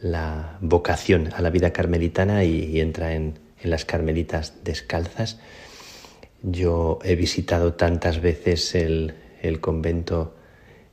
la 0.00 0.58
vocación 0.60 1.30
a 1.34 1.42
la 1.42 1.50
vida 1.50 1.72
carmelitana 1.72 2.44
y, 2.44 2.80
entra 2.80 3.14
en, 3.14 3.38
las 3.62 3.84
carmelitas 3.84 4.54
descalzas. 4.62 5.40
Yo 6.42 7.00
he 7.02 7.16
visitado 7.16 7.72
tantas 7.72 8.20
veces 8.20 8.76
el, 8.76 9.14
convento 9.60 10.36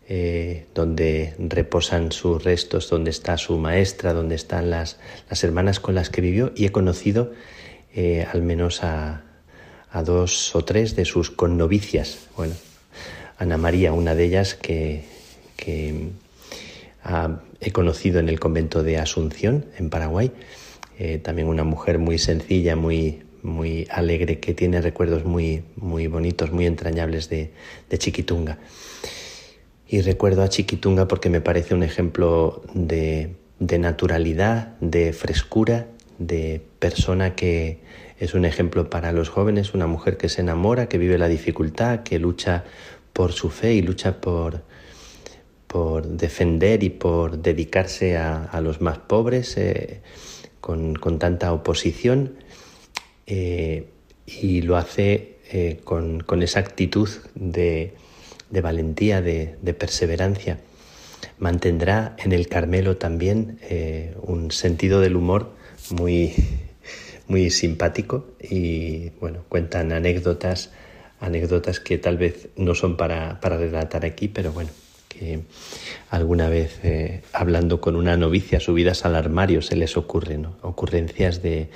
eh, 0.07 0.65
donde 0.73 1.35
reposan 1.37 2.11
sus 2.11 2.43
restos, 2.43 2.89
donde 2.89 3.11
está 3.11 3.37
su 3.37 3.57
maestra, 3.57 4.13
donde 4.13 4.33
están 4.33 4.71
las, 4.71 4.99
las 5.29 5.43
hermanas 5.43 5.79
con 5.79 5.93
las 5.93 6.09
que 6.09 6.21
vivió 6.21 6.51
y 6.55 6.65
he 6.65 6.71
conocido 6.71 7.31
eh, 7.93 8.25
al 8.31 8.41
menos 8.41 8.83
a, 8.83 9.23
a 9.93 10.01
dos 10.01 10.55
o 10.55 10.65
tres 10.65 10.95
de 10.95 11.05
sus 11.05 11.29
connovicias. 11.29 12.27
Bueno, 12.35 12.55
Ana 13.37 13.57
María, 13.57 13.93
una 13.93 14.15
de 14.15 14.25
ellas 14.25 14.55
que, 14.55 15.05
he 17.61 17.71
conocido 17.71 18.19
en 18.19 18.27
el 18.27 18.39
convento 18.39 18.81
de 18.83 18.97
Asunción, 18.97 19.65
en 19.77 19.89
Paraguay. 19.89 20.31
Eh, 20.97 21.19
también 21.19 21.47
una 21.47 21.63
mujer 21.63 21.99
muy 21.99 22.17
sencilla, 22.17 22.75
muy, 22.75 23.21
muy 23.43 23.87
alegre, 23.91 24.39
que 24.39 24.53
tiene 24.53 24.81
recuerdos 24.81 25.25
muy, 25.25 25.63
muy 25.75 26.07
bonitos, 26.07 26.51
muy 26.51 26.65
entrañables 26.65 27.29
de, 27.29 27.51
Chiquitunga. 27.95 28.57
Y 29.87 30.01
recuerdo 30.01 30.41
a 30.41 30.49
Chiquitunga 30.49 31.07
porque 31.07 31.29
me 31.29 31.39
parece 31.39 31.75
un 31.75 31.83
ejemplo 31.83 32.63
de 32.73 33.35
naturalidad, 33.59 34.75
de 34.79 35.13
frescura, 35.13 35.87
de 36.17 36.61
persona 36.79 37.35
que, 37.35 37.79
es 38.19 38.33
un 38.33 38.45
ejemplo 38.45 38.89
para 38.89 39.11
los 39.11 39.29
jóvenes, 39.29 39.73
una 39.73 39.87
mujer 39.87 40.17
que 40.17 40.29
se 40.29 40.41
enamora, 40.41 40.87
que 40.87 40.97
vive 40.97 41.17
la 41.17 41.27
dificultad, 41.27 42.03
que 42.03 42.19
lucha 42.19 42.63
por 43.13 43.31
su 43.31 43.49
fe 43.49 43.73
y 43.73 43.81
lucha 43.81 44.19
por, 44.19 44.63
por 45.67 46.07
defender 46.07 46.83
y 46.83 46.89
por 46.89 47.39
dedicarse 47.39 48.17
a, 48.17 48.59
los 48.61 48.81
más 48.81 48.99
pobres 48.99 49.57
eh, 49.57 50.01
con, 50.61 50.95
tanta 51.19 51.53
oposición 51.53 52.35
eh, 53.27 53.87
y 54.25 54.61
lo 54.61 54.77
hace 54.77 55.37
eh, 55.51 55.79
con, 55.83 56.23
esa 56.41 56.59
actitud 56.59 57.09
de, 57.35 57.93
valentía, 58.49 59.21
de, 59.21 59.55
de, 59.61 59.73
perseverancia. 59.73 60.59
Mantendrá 61.39 62.15
en 62.19 62.31
el 62.31 62.47
Carmelo 62.47 62.97
también 62.97 63.59
un 64.21 64.51
sentido 64.51 65.01
del 65.01 65.15
humor 65.15 65.53
muy, 65.89 66.33
muy 67.27 67.49
simpático 67.49 68.25
y 68.41 69.09
bueno, 69.19 69.43
cuentan 69.49 69.91
anécdotas, 69.91 70.71
anécdotas 71.19 71.79
que 71.79 71.97
tal 71.97 72.17
vez 72.17 72.49
no 72.57 72.75
son 72.75 72.97
para, 72.97 73.39
relatar 73.41 74.05
aquí, 74.05 74.27
pero 74.27 74.51
bueno, 74.51 74.69
que 75.07 75.41
alguna 76.09 76.49
vez 76.49 76.79
eh, 76.83 77.21
hablando 77.31 77.79
con 77.79 77.95
una 77.95 78.17
novicia 78.17 78.59
subidas 78.59 79.05
al 79.05 79.15
armario 79.15 79.61
se 79.61 79.75
les 79.75 79.95
ocurre, 79.97 80.37
¿no? 80.37 80.57
Ocurrencias 80.61 81.41
de, 81.41 81.69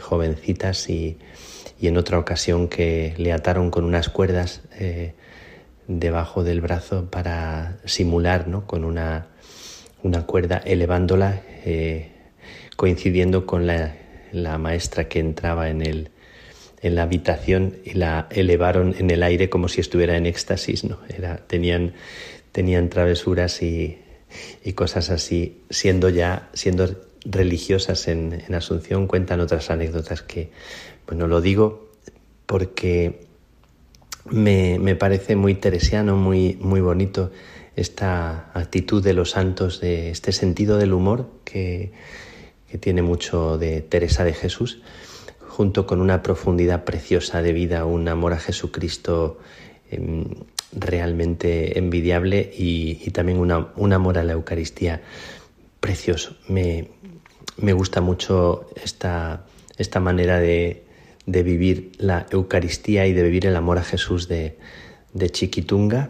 jovencitas 0.00 0.88
y, 0.88 1.18
en 1.80 1.96
otra 1.96 2.18
ocasión 2.18 2.68
que 2.68 3.12
le 3.16 3.32
ataron 3.32 3.72
con 3.72 3.84
unas 3.84 4.08
cuerdas 4.08 4.62
eh, 4.78 5.14
debajo 5.88 6.44
del 6.44 6.60
brazo 6.60 7.10
para 7.10 7.78
simular, 7.84 8.46
¿no? 8.46 8.66
Con 8.66 8.84
una, 8.84 9.26
una 10.02 10.24
cuerda 10.24 10.58
elevándola, 10.58 11.42
eh, 11.64 12.12
coincidiendo 12.76 13.46
con 13.46 13.66
la 13.66 13.96
la 14.32 14.58
maestra 14.58 15.08
que 15.08 15.20
entraba 15.20 15.70
en, 15.70 15.82
el, 15.82 16.10
en 16.80 16.94
la 16.94 17.02
habitación 17.02 17.76
y 17.84 17.92
la 17.94 18.26
elevaron 18.30 18.94
en 18.98 19.10
el 19.10 19.22
aire 19.22 19.48
como 19.48 19.68
si 19.68 19.80
estuviera 19.80 20.16
en 20.16 20.26
éxtasis, 20.26 20.84
¿no? 20.84 20.98
Era, 21.08 21.36
tenían, 21.46 21.94
tenían 22.50 22.88
travesuras 22.88 23.62
y, 23.62 23.98
y 24.64 24.72
cosas 24.72 25.10
así, 25.10 25.62
siendo 25.70 26.08
ya, 26.08 26.48
siendo 26.52 26.88
religiosas 27.24 28.08
en, 28.08 28.42
Asunción, 28.54 29.06
cuentan 29.06 29.40
otras 29.40 29.70
anécdotas 29.70 30.22
que, 30.22 30.50
bueno, 31.06 31.26
lo 31.26 31.40
digo 31.40 31.90
porque 32.46 33.26
me, 34.30 34.78
me 34.78 34.94
parece 34.94 35.36
muy 35.36 35.54
teresiano, 35.54 36.16
muy, 36.16 36.58
muy 36.60 36.80
bonito 36.80 37.32
esta 37.76 38.50
actitud 38.52 39.02
de 39.02 39.14
los 39.14 39.30
santos, 39.30 39.80
de 39.80 40.10
este 40.10 40.32
sentido 40.32 40.76
del 40.76 40.92
humor 40.92 41.30
que, 41.44 41.92
que 42.72 42.78
tiene 42.78 43.02
mucho 43.02 43.58
de 43.58 43.82
Teresa 43.82 44.24
de 44.24 44.32
Jesús, 44.32 44.80
junto 45.46 45.86
con 45.86 46.00
una 46.00 46.22
profundidad 46.22 46.84
preciosa 46.84 47.42
de 47.42 47.52
vida, 47.52 47.84
un 47.84 48.08
amor 48.08 48.32
a 48.32 48.38
Jesucristo 48.38 49.38
em, 49.90 50.24
realmente 50.72 51.78
envidiable 51.78 52.50
y, 52.56 53.10
también 53.10 53.38
un 53.40 53.92
amor 53.92 54.16
a 54.16 54.24
la 54.24 54.32
Eucaristía 54.32 55.02
precioso. 55.80 56.34
Me, 56.48 56.88
gusta 57.74 58.00
mucho 58.00 58.70
esta, 58.82 59.44
esta 59.76 60.00
manera 60.00 60.40
de, 60.40 60.84
vivir 61.26 61.92
la 61.98 62.24
Eucaristía 62.30 63.06
y 63.06 63.12
de 63.12 63.22
vivir 63.22 63.44
el 63.44 63.56
amor 63.56 63.76
a 63.76 63.84
Jesús 63.84 64.28
de, 64.28 64.56
de 65.12 65.28
Chiquitunga. 65.28 66.08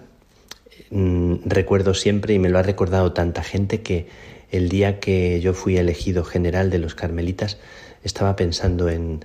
Mm, 0.90 1.39
recuerdo 1.44 1.93
siempre, 1.93 2.34
y 2.34 2.39
me 2.39 2.51
lo 2.51 2.60
ha 2.60 2.62
recordado 2.62 3.12
tanta 3.12 3.43
gente, 3.43 3.82
que 3.82 4.06
el 4.53 4.69
día 4.69 5.01
que 5.01 5.41
yo 5.41 5.55
fui 5.55 5.79
elegido 5.79 6.24
general 6.24 6.70
de 6.70 6.79
los 6.79 6.95
carmelitas, 6.95 7.59
estaba 8.05 8.37
pensando 8.37 8.89
en, 8.89 9.24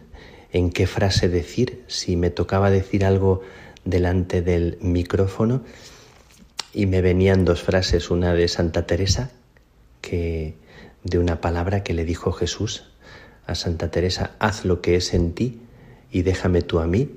en 0.51 0.71
qué 0.71 0.87
frase 0.87 1.29
decir, 1.29 1.83
si 1.87 2.15
me 2.15 2.29
tocaba 2.29 2.71
decir 2.71 3.05
algo 3.05 3.41
delante 3.85 4.41
del 4.41 4.77
micrófono 4.81 5.61
y 6.73 6.85
me 6.85 7.01
venían 7.01 7.45
dos 7.45 7.61
frases, 7.61 8.09
una 8.09 8.33
de 8.33 8.47
Santa 8.47 8.87
Teresa, 8.87 9.31
que 10.01 10.55
de 11.03 11.19
una 11.19 11.41
palabra 11.41 11.83
que 11.83 11.93
le 11.93 12.05
dijo 12.05 12.31
Jesús 12.31 12.85
a 13.45 13.53
Santa 13.53 13.91
Teresa, 13.91 14.31
haz 14.39 14.65
lo 14.65 14.81
que 14.81 14.95
es 14.95 15.13
en 15.13 15.33
ti 15.33 15.59
y 16.11 16.21
déjame 16.21 16.61
tú 16.61 16.79
a 16.79 16.87
mí. 16.87 17.11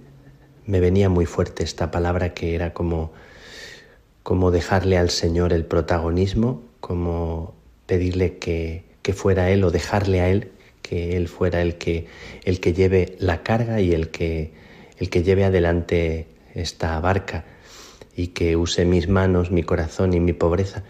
Me 0.67 0.81
venía 0.81 1.09
muy 1.09 1.27
fuerte 1.27 1.63
esta 1.63 1.91
palabra 1.91 2.35
que 2.35 2.55
era 2.55 2.73
como 2.73 3.13
como 4.23 4.51
dejarle 4.51 4.99
al 4.99 5.11
Señor 5.11 5.53
el 5.53 5.65
protagonismo, 5.65 6.63
como 6.81 7.55
pedirle 7.91 8.39
que, 8.39 8.85
fuera 9.13 9.51
Él 9.51 9.65
o 9.65 9.73
dejarle 9.73 10.21
a 10.21 10.29
Él 10.29 10.53
que 10.81 11.17
Él 11.17 11.27
fuera 11.27 11.61
el 11.61 11.75
que, 11.75 12.07
el 12.45 12.61
que 12.61 12.73
lleve 12.73 13.17
la 13.19 13.43
carga 13.43 13.81
y 13.81 13.93
el 13.93 14.11
que, 14.11 14.53
el 14.99 15.11
que 15.11 15.25
lleve 15.25 15.45
adelante 15.45 16.29
esta 16.55 17.01
barca 17.01 17.45
y 18.15 18.29
que 18.29 18.55
use 18.55 18.85
mis 18.85 19.09
manos, 19.09 19.51
mi 19.51 19.65
corazón 19.65 20.15
y 20.15 20.21
mi 20.21 20.33
pobreza. 20.33 20.85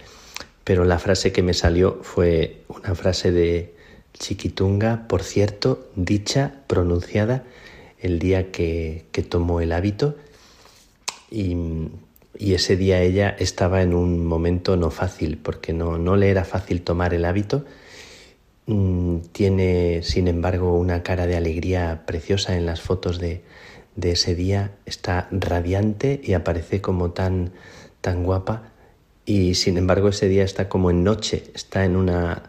Pero 0.62 0.84
la 0.84 0.98
frase 0.98 1.32
que 1.32 1.42
me 1.42 1.54
salió 1.54 2.00
fue 2.02 2.58
una 2.68 2.94
frase 2.94 3.32
de 3.32 3.74
Chiquitunga, 4.12 5.08
por 5.08 5.22
cierto, 5.22 5.88
dicha, 5.96 6.52
pronunciada 6.66 7.44
el 7.98 8.18
día 8.18 8.52
que, 8.52 9.06
que 9.10 9.22
tomó 9.22 9.62
el 9.62 9.72
hábito 9.72 10.16
y 11.30 11.56
y 12.40 12.54
ese 12.54 12.78
día 12.78 13.02
ella 13.02 13.36
estaba 13.38 13.82
en 13.82 13.92
un 13.92 14.24
momento 14.24 14.74
no 14.74 14.90
fácil, 14.90 15.36
porque 15.36 15.74
no, 15.74 15.98
no 15.98 16.16
le 16.16 16.30
era 16.30 16.46
fácil 16.46 16.80
tomar 16.80 17.12
el 17.12 17.26
hábito. 17.26 17.66
Mm, 18.64 19.18
tiene, 19.32 20.00
sin 20.02 20.26
embargo, 20.26 20.78
una 20.78 21.02
cara 21.02 21.26
de 21.26 21.36
alegría 21.36 22.04
preciosa 22.06 22.56
en 22.56 22.64
las 22.64 22.80
fotos 22.80 23.18
de, 23.18 23.42
de 23.94 24.12
ese 24.12 24.34
día. 24.34 24.72
Está 24.86 25.28
radiante 25.30 26.18
y 26.24 26.32
aparece 26.32 26.80
como 26.80 27.10
tan, 27.10 27.52
tan 28.00 28.24
guapa. 28.24 28.72
Y 29.26 29.54
sin 29.54 29.76
embargo, 29.76 30.08
ese 30.08 30.26
día 30.26 30.42
está 30.42 30.70
como 30.70 30.90
en 30.90 31.04
noche, 31.04 31.44
está 31.54 31.84
en 31.84 31.94
una. 31.94 32.44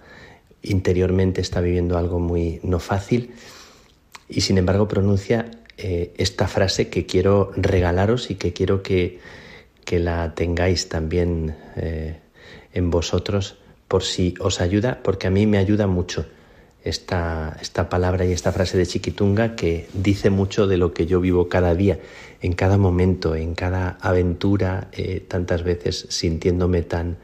interiormente 0.64 1.42
está 1.42 1.60
viviendo 1.60 1.98
algo 1.98 2.18
muy 2.18 2.62
no 2.64 2.80
fácil. 2.80 3.34
Y 4.30 4.40
sin 4.40 4.58
embargo, 4.58 4.88
pronuncia 4.88 5.52
eh, 5.78 6.14
esta 6.18 6.48
frase 6.48 6.88
que 6.88 7.06
quiero 7.06 7.52
regalaros 7.58 8.32
y 8.32 8.36
que 8.36 8.54
quiero 8.54 8.84
que 8.84 9.20
que 9.86 10.00
la 10.00 10.34
tengáis 10.36 10.90
también 10.90 11.56
eh, 11.76 12.20
en 12.74 12.90
vosotros 12.90 13.58
por 13.88 14.04
si 14.04 14.36
os 14.40 14.62
ayuda, 14.62 15.02
porque 15.04 15.28
a 15.28 15.30
mí 15.30 15.46
me 15.48 15.58
ayuda 15.58 15.88
mucho 15.88 16.26
esta, 16.84 17.58
esta 17.62 17.90
palabra 17.90 18.26
y 18.26 18.32
esta 18.32 18.52
frase 18.52 18.78
de 18.78 18.86
Chiquitunga 18.86 19.56
que 19.56 19.88
dice 19.94 20.30
mucho 20.30 20.68
de 20.68 20.78
lo 20.78 20.94
que 20.94 21.06
yo 21.06 21.20
vivo 21.20 21.50
cada 21.50 21.76
día, 21.76 22.00
en 22.42 22.54
cada 22.54 22.78
momento, 22.78 23.36
en 23.36 23.54
cada 23.54 23.98
aventura, 24.02 24.90
eh, 24.94 25.24
tantas 25.28 25.64
veces 25.64 26.08
sintiéndome 26.10 26.82
tan, 26.82 27.18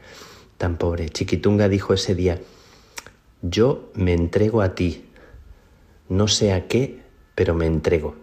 tan 0.58 0.76
pobre. 0.76 1.08
Chiquitunga 1.08 1.68
dijo 1.68 1.94
ese 1.94 2.14
día, 2.14 2.38
yo 3.42 3.90
me 3.94 4.12
entrego 4.12 4.62
a 4.62 4.74
ti, 4.74 5.06
no 6.08 6.28
sé 6.28 6.52
a 6.52 6.68
qué, 6.68 7.00
pero 7.34 7.54
me 7.54 7.66
entrego. 7.66 8.16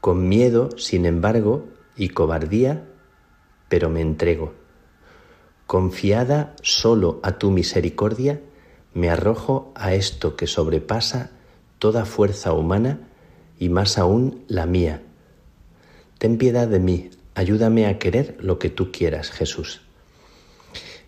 Con 0.00 0.28
miedo, 0.28 0.70
sin 0.78 1.06
embargo, 1.06 1.68
y 1.96 2.08
cobardía, 2.08 2.86
pero 3.70 3.88
me 3.88 4.02
entrego. 4.02 4.52
Confiada 5.66 6.54
solo 6.60 7.20
a 7.22 7.38
tu 7.38 7.52
misericordia, 7.52 8.40
me 8.92 9.08
arrojo 9.08 9.72
a 9.76 9.94
esto 9.94 10.36
que 10.36 10.48
sobrepasa 10.48 11.30
toda 11.78 12.04
fuerza 12.04 12.52
humana 12.52 12.98
y 13.58 13.68
más 13.68 13.96
aún 13.96 14.44
la 14.48 14.66
mía. 14.66 15.02
Ten 16.18 16.36
piedad 16.36 16.66
de 16.66 16.80
mí, 16.80 17.10
ayúdame 17.34 17.86
a 17.86 17.98
querer 17.98 18.36
lo 18.40 18.58
que 18.58 18.70
tú 18.70 18.90
quieras, 18.90 19.30
Jesús. 19.30 19.82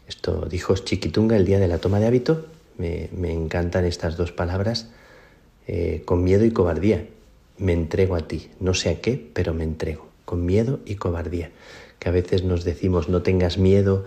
Esto 0.07 0.47
dijo 0.49 0.77
Chiquitunga 0.77 1.37
el 1.37 1.45
día 1.45 1.59
de 1.59 1.67
la 1.67 1.79
toma 1.79 1.99
de 1.99 2.07
hábito. 2.07 2.47
Me, 2.79 3.11
encantan 3.33 3.85
estas 3.85 4.17
dos 4.17 4.31
palabras, 4.31 4.89
eh, 5.67 6.03
con 6.05 6.23
miedo 6.23 6.45
y 6.45 6.53
cobardía. 6.53 7.09
Me 7.59 7.73
entrego 7.73 8.15
a 8.15 8.29
ti, 8.29 8.51
no 8.61 8.73
sé 8.75 8.91
a 8.91 9.01
qué, 9.01 9.31
pero 9.33 9.53
me 9.53 9.65
entrego, 9.65 10.07
con 10.25 10.47
miedo 10.47 10.79
y 10.87 10.95
cobardía. 10.95 11.51
Que 12.03 12.09
a 12.09 12.13
veces 12.13 12.43
nos 12.43 12.65
decimos 12.65 13.09
no 13.09 13.23
tengas 13.23 13.59
miedo, 13.59 14.07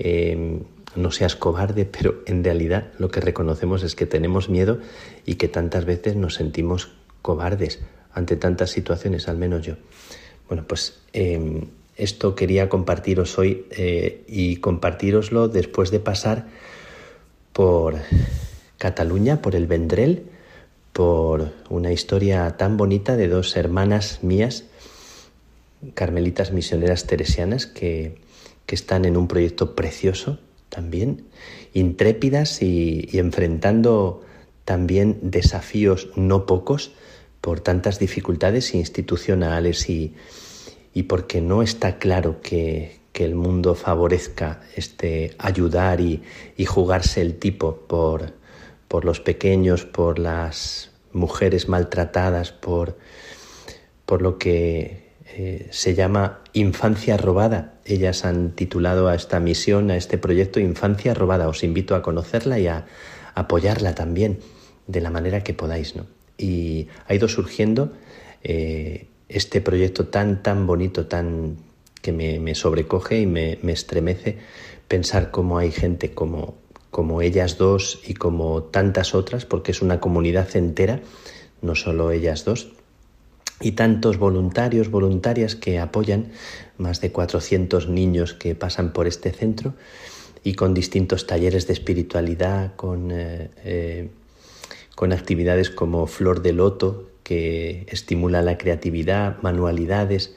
eh, 0.00 0.62
no 0.96 1.12
seas 1.12 1.36
cobarde, 1.36 1.84
pero 1.84 2.16
en 2.26 2.42
realidad 2.42 2.90
lo 2.98 3.08
que 3.12 3.20
reconocemos 3.20 3.84
es 3.84 3.94
que 3.94 4.04
tenemos 4.04 4.48
miedo 4.48 4.80
y 5.24 5.36
que 5.36 5.46
tantas 5.46 5.84
veces 5.84 6.16
nos 6.16 6.34
sentimos 6.34 6.90
cobardes 7.22 7.78
ante 8.12 8.34
tantas 8.34 8.70
situaciones, 8.70 9.28
al 9.28 9.36
menos 9.36 9.64
yo. 9.64 9.74
Bueno, 10.48 10.64
pues 10.66 10.98
em, 11.12 11.66
esto 11.96 12.34
quería 12.34 12.68
compartiros 12.68 13.38
hoy 13.38 13.66
eh, 13.70 14.24
y 14.26 14.56
compartiroslo 14.56 15.46
después 15.46 15.92
de 15.92 16.00
pasar 16.00 16.48
por 17.52 17.94
Cataluña, 18.76 19.40
por 19.40 19.54
el 19.54 19.68
Vendrell, 19.68 20.24
por 20.92 21.52
una 21.70 21.92
historia 21.92 22.56
tan 22.56 22.76
bonita 22.76 23.16
de 23.16 23.28
dos 23.28 23.56
hermanas 23.56 24.24
mías, 24.24 24.64
carmelitas 25.94 26.52
misioneras 26.52 27.06
teresianas, 27.06 27.66
que, 27.66 28.16
que 28.66 28.74
están 28.74 29.04
en 29.04 29.16
un 29.16 29.28
proyecto 29.28 29.74
precioso 29.74 30.38
también, 30.68 31.24
intrépidas 31.72 32.60
y, 32.62 33.08
enfrentando 33.12 34.22
también 34.64 35.18
desafíos 35.22 36.08
no 36.16 36.44
pocos 36.44 36.92
por 37.40 37.60
tantas 37.60 37.98
dificultades 37.98 38.74
institucionales 38.74 39.88
y, 39.88 40.14
porque 41.08 41.40
no 41.40 41.62
está 41.62 41.98
claro 41.98 42.40
que, 42.40 43.04
el 43.16 43.34
mundo 43.34 43.74
favorezca 43.74 44.60
este 44.76 45.34
ayudar 45.38 46.02
y, 46.02 46.22
jugarse 46.66 47.22
el 47.22 47.38
tipo 47.38 47.76
por, 47.88 48.34
por, 48.88 49.06
los 49.06 49.20
pequeños, 49.20 49.86
por 49.86 50.18
las 50.18 50.90
mujeres 51.12 51.66
maltratadas, 51.66 52.52
por, 52.52 52.98
por 54.04 54.20
lo 54.20 54.36
que 54.36 55.05
eh, 55.38 55.68
se 55.70 55.94
llama 55.94 56.40
Infancia 56.54 57.18
Robada. 57.18 57.74
Ellas 57.84 58.24
han 58.24 58.52
titulado 58.52 59.08
a 59.08 59.14
esta 59.14 59.38
misión, 59.38 59.90
a 59.90 59.96
este 59.98 60.16
proyecto 60.16 60.60
Infancia 60.60 61.12
Robada. 61.12 61.46
Os 61.46 61.62
invito 61.62 61.94
a 61.94 62.00
conocerla 62.00 62.58
y 62.58 62.68
a 62.68 62.86
apoyarla 63.34 63.94
también 63.94 64.38
de 64.86 65.02
la 65.02 65.10
manera 65.10 65.44
que 65.44 65.52
podáis. 65.52 65.94
¿no? 65.94 66.06
Y 66.38 66.88
ha 67.06 67.14
ido 67.14 67.28
surgiendo 67.28 67.92
eh, 68.44 69.08
este 69.28 69.60
proyecto 69.60 70.06
tan, 70.06 70.42
tan 70.42 70.66
bonito, 70.66 71.06
tan 71.06 71.58
que 72.00 72.12
me, 72.12 72.54
sobrecoge 72.54 73.20
y 73.20 73.26
me, 73.26 73.58
estremece 73.66 74.38
pensar 74.88 75.30
cómo 75.30 75.58
hay 75.58 75.70
gente 75.70 76.14
como, 76.14 76.54
como 76.90 77.20
ellas 77.20 77.58
dos 77.58 78.00
y 78.06 78.14
como 78.14 78.62
tantas 78.62 79.14
otras, 79.14 79.44
porque 79.44 79.72
es 79.72 79.82
una 79.82 80.00
comunidad 80.00 80.56
entera, 80.56 81.00
no 81.60 81.74
solo 81.74 82.10
ellas 82.10 82.46
dos, 82.46 82.75
y 83.60 83.72
tantos 83.72 84.18
voluntarios, 84.18 84.90
voluntarias 84.90 85.56
que 85.56 85.78
apoyan, 85.78 86.28
más 86.78 87.00
de 87.00 87.10
400 87.10 87.88
niños 87.88 88.34
que 88.34 88.54
pasan 88.54 88.92
por 88.92 89.06
este 89.06 89.32
centro 89.32 89.74
y 90.44 90.54
con 90.54 90.74
distintos 90.74 91.26
talleres 91.26 91.66
de 91.66 91.72
espiritualidad, 91.72 92.76
con, 92.76 93.10
eh, 93.10 93.50
eh, 93.64 94.10
con 94.94 95.12
actividades 95.12 95.70
como 95.70 96.06
Flor 96.06 96.42
de 96.42 96.52
Loto, 96.52 97.10
que 97.22 97.86
estimula 97.88 98.42
la 98.42 98.56
creatividad, 98.56 99.42
manualidades, 99.42 100.36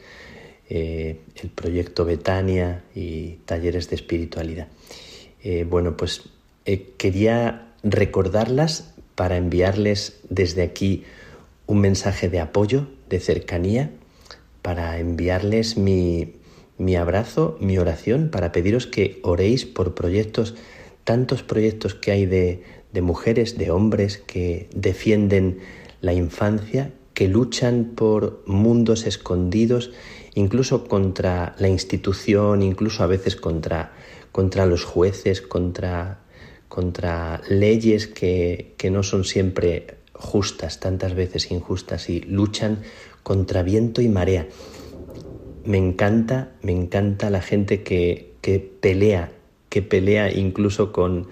eh, 0.69 1.19
el 1.35 1.49
proyecto 1.49 2.05
Betania 2.05 2.83
y 2.95 3.39
talleres 3.45 3.89
de 3.89 3.95
espiritualidad. 3.95 4.67
bueno, 5.67 5.95
pues 5.95 6.23
quería 6.97 7.69
recordarlas 7.81 8.93
para 9.15 9.37
enviarles 9.37 10.19
desde 10.29 10.63
aquí 10.63 11.05
un 11.65 11.79
mensaje 11.79 12.29
de 12.29 12.39
apoyo, 12.39 12.87
de 13.09 13.19
cercanía, 13.19 13.91
para 14.61 14.99
enviarles 14.99 15.77
mi, 15.77 16.35
abrazo, 16.97 17.57
mi 17.59 17.77
oración, 17.77 18.29
para 18.29 18.51
pediros 18.51 18.87
que 18.87 19.19
oréis 19.23 19.65
por 19.65 19.95
proyectos, 19.95 20.55
tantos 21.03 21.43
proyectos 21.43 21.95
que 21.95 22.11
hay 22.11 22.25
de, 22.25 22.63
de 22.93 23.01
mujeres, 23.01 23.57
de 23.57 23.71
hombres 23.71 24.17
que 24.17 24.69
defienden 24.75 25.59
la 26.01 26.13
infancia, 26.13 26.91
que 27.13 27.27
luchan 27.27 27.93
por 27.95 28.43
mundos 28.45 29.05
escondidos, 29.05 29.91
incluso 30.35 30.87
contra 30.87 31.55
la 31.59 31.67
institución, 31.67 32.61
incluso 32.61 33.03
a 33.03 33.07
veces 33.07 33.35
contra, 33.35 33.93
contra 34.31 34.65
los 34.65 34.85
jueces, 34.85 35.41
contra, 35.41 36.19
contra 36.67 37.41
leyes 37.49 38.07
que, 38.07 38.73
que 38.77 38.89
no 38.89 39.03
son 39.03 39.25
siempre 39.25 39.98
justas, 40.19 40.79
tantas 40.79 41.15
veces 41.15 41.49
injustas, 41.51 42.09
y 42.09 42.21
luchan 42.21 42.79
contra 43.23 43.63
viento 43.63 44.01
y 44.01 44.09
marea. 44.09 44.47
Me 45.65 45.77
encanta, 45.77 46.51
me 46.61 46.71
encanta 46.71 47.29
la 47.29 47.41
gente 47.41 47.83
que, 47.83 48.33
que 48.41 48.59
pelea, 48.59 49.31
que 49.69 49.81
pelea 49.81 50.31
incluso 50.31 50.91
con, 50.91 51.27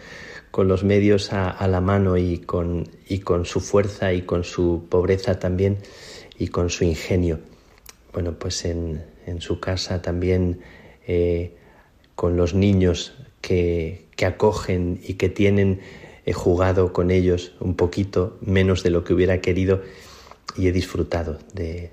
con 0.51 0.67
los 0.67 0.83
medios 0.83 1.33
a, 1.33 1.67
la 1.67 1.81
mano 1.81 2.17
y 2.17 2.39
con, 2.39 2.89
y 3.07 3.19
con 3.19 3.45
su 3.45 3.59
fuerza 3.59 4.13
y 4.13 4.23
con 4.23 4.43
su 4.43 4.85
pobreza 4.89 5.39
también 5.39 5.77
y 6.37 6.47
con 6.47 6.69
su 6.69 6.83
ingenio. 6.83 7.39
Bueno, 8.13 8.33
pues 8.39 8.65
en, 8.65 9.03
en 9.25 9.41
su 9.41 9.59
casa 9.59 10.01
también 10.01 10.61
eh, 11.07 11.55
con 12.15 12.37
los 12.37 12.53
niños 12.53 13.13
que, 13.41 14.07
que 14.15 14.25
acogen 14.25 14.99
y 15.05 15.15
que 15.15 15.29
tienen 15.29 15.81
he 16.27 16.33
jugado 16.33 16.91
con 16.91 17.09
ellos 17.09 17.53
un 17.61 17.75
poquito, 17.75 18.37
menos 18.41 18.83
de 18.83 18.89
lo 18.89 19.05
que 19.05 19.13
hubiera 19.13 19.39
querido, 19.39 19.81
y 20.57 20.67
he 20.67 20.73
disfrutado 20.73 21.39
de, 21.53 21.91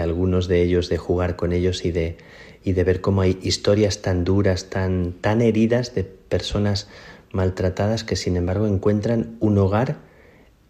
algunos 0.00 0.48
de 0.48 0.62
ellos, 0.62 0.88
de 0.88 0.96
jugar 0.96 1.36
con 1.36 1.52
ellos 1.52 1.84
y 1.84 1.92
de, 1.92 2.16
ver 2.64 3.02
cómo 3.02 3.20
hay 3.20 3.38
historias 3.42 4.00
tan 4.00 4.24
duras, 4.24 4.70
tan, 4.70 5.12
tan 5.20 5.42
heridas 5.42 5.94
de 5.94 6.04
personas 6.04 6.88
maltratadas 7.30 8.04
que 8.04 8.16
sin 8.16 8.38
embargo 8.38 8.66
encuentran 8.66 9.36
un 9.38 9.58
hogar 9.58 9.98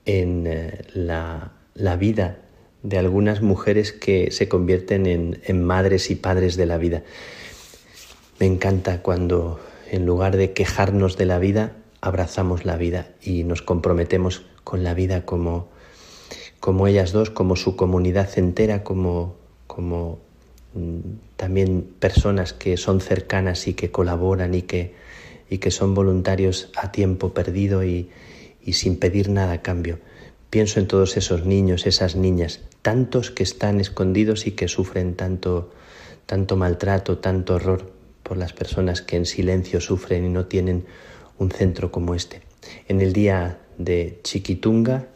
en 0.05 0.49
eh, 0.49 0.81
la, 0.93 1.53
vida 2.01 2.39
de 2.83 2.99
algunas 2.99 3.43
mujeres 3.43 3.93
que 3.93 4.33
se 4.33 4.49
convierten 4.49 5.07
en, 5.07 5.41
en, 5.45 5.63
madres 5.63 6.11
y 6.11 6.17
padres 6.17 6.57
de 6.57 6.67
la 6.67 6.79
vida. 6.79 7.05
Me 8.41 8.47
encanta 8.47 9.03
cuando 9.03 9.61
en 9.89 10.05
lugar 10.05 10.37
de 10.37 10.53
quejarnos 10.53 11.17
de 11.17 11.27
la 11.27 11.39
vida, 11.39 11.78
abrazamos 12.01 12.65
la 12.65 12.77
vida 12.77 13.09
y 13.23 13.45
nos 13.45 13.63
comprometemos 13.63 14.45
con 14.65 14.85
la 14.85 14.95
vida 14.95 15.25
como, 15.25 15.69
como 16.61 16.87
ellas 16.87 17.13
dos, 17.13 17.31
como 17.31 17.57
su 17.57 17.77
comunidad 17.77 18.39
entera, 18.39 18.85
como, 18.85 19.37
como 19.67 20.19
mm, 20.75 20.99
también 21.37 21.89
personas 21.99 22.53
que 22.53 22.77
son 22.77 23.01
cercanas 23.01 23.67
y 23.67 23.75
que 23.75 23.91
colaboran 23.91 24.55
y 24.55 24.63
que, 24.63 24.95
y 25.51 25.59
que 25.59 25.71
son 25.71 25.95
voluntarios 25.95 26.71
a 26.77 26.93
tiempo 26.93 27.33
perdido 27.33 27.85
y, 27.85 28.11
y 28.63 28.75
sin 28.75 28.99
pedir 28.99 29.31
nada 29.31 29.55
a 29.55 29.63
cambio. 29.63 29.99
Pienso 30.51 30.81
en 30.81 30.87
todos 30.87 31.17
esos 31.17 31.45
niños, 31.45 31.87
esas 31.87 32.17
niñas, 32.17 32.61
tantos 32.83 33.31
que 33.31 33.43
están 33.43 33.81
escondidos 33.81 34.47
y 34.47 34.53
que 34.53 34.69
sufren 34.69 35.15
tanto, 35.15 35.71
tanto 36.27 36.57
maltrato, 36.57 37.19
tanto 37.19 37.57
horror 37.57 37.93
por 38.23 38.37
las 38.37 38.53
personas 38.53 39.03
que 39.03 39.17
en 39.17 39.27
silencio 39.27 39.81
sufren 39.81 40.25
y 40.25 40.29
no 40.29 40.47
tienen 40.47 40.87
un 41.39 41.51
centro 41.51 41.91
como 41.91 42.15
este. 42.15 42.43
En 42.89 43.01
el 43.01 43.13
día 43.13 43.59
de 43.79 44.21
Chiquitunga 44.23 45.07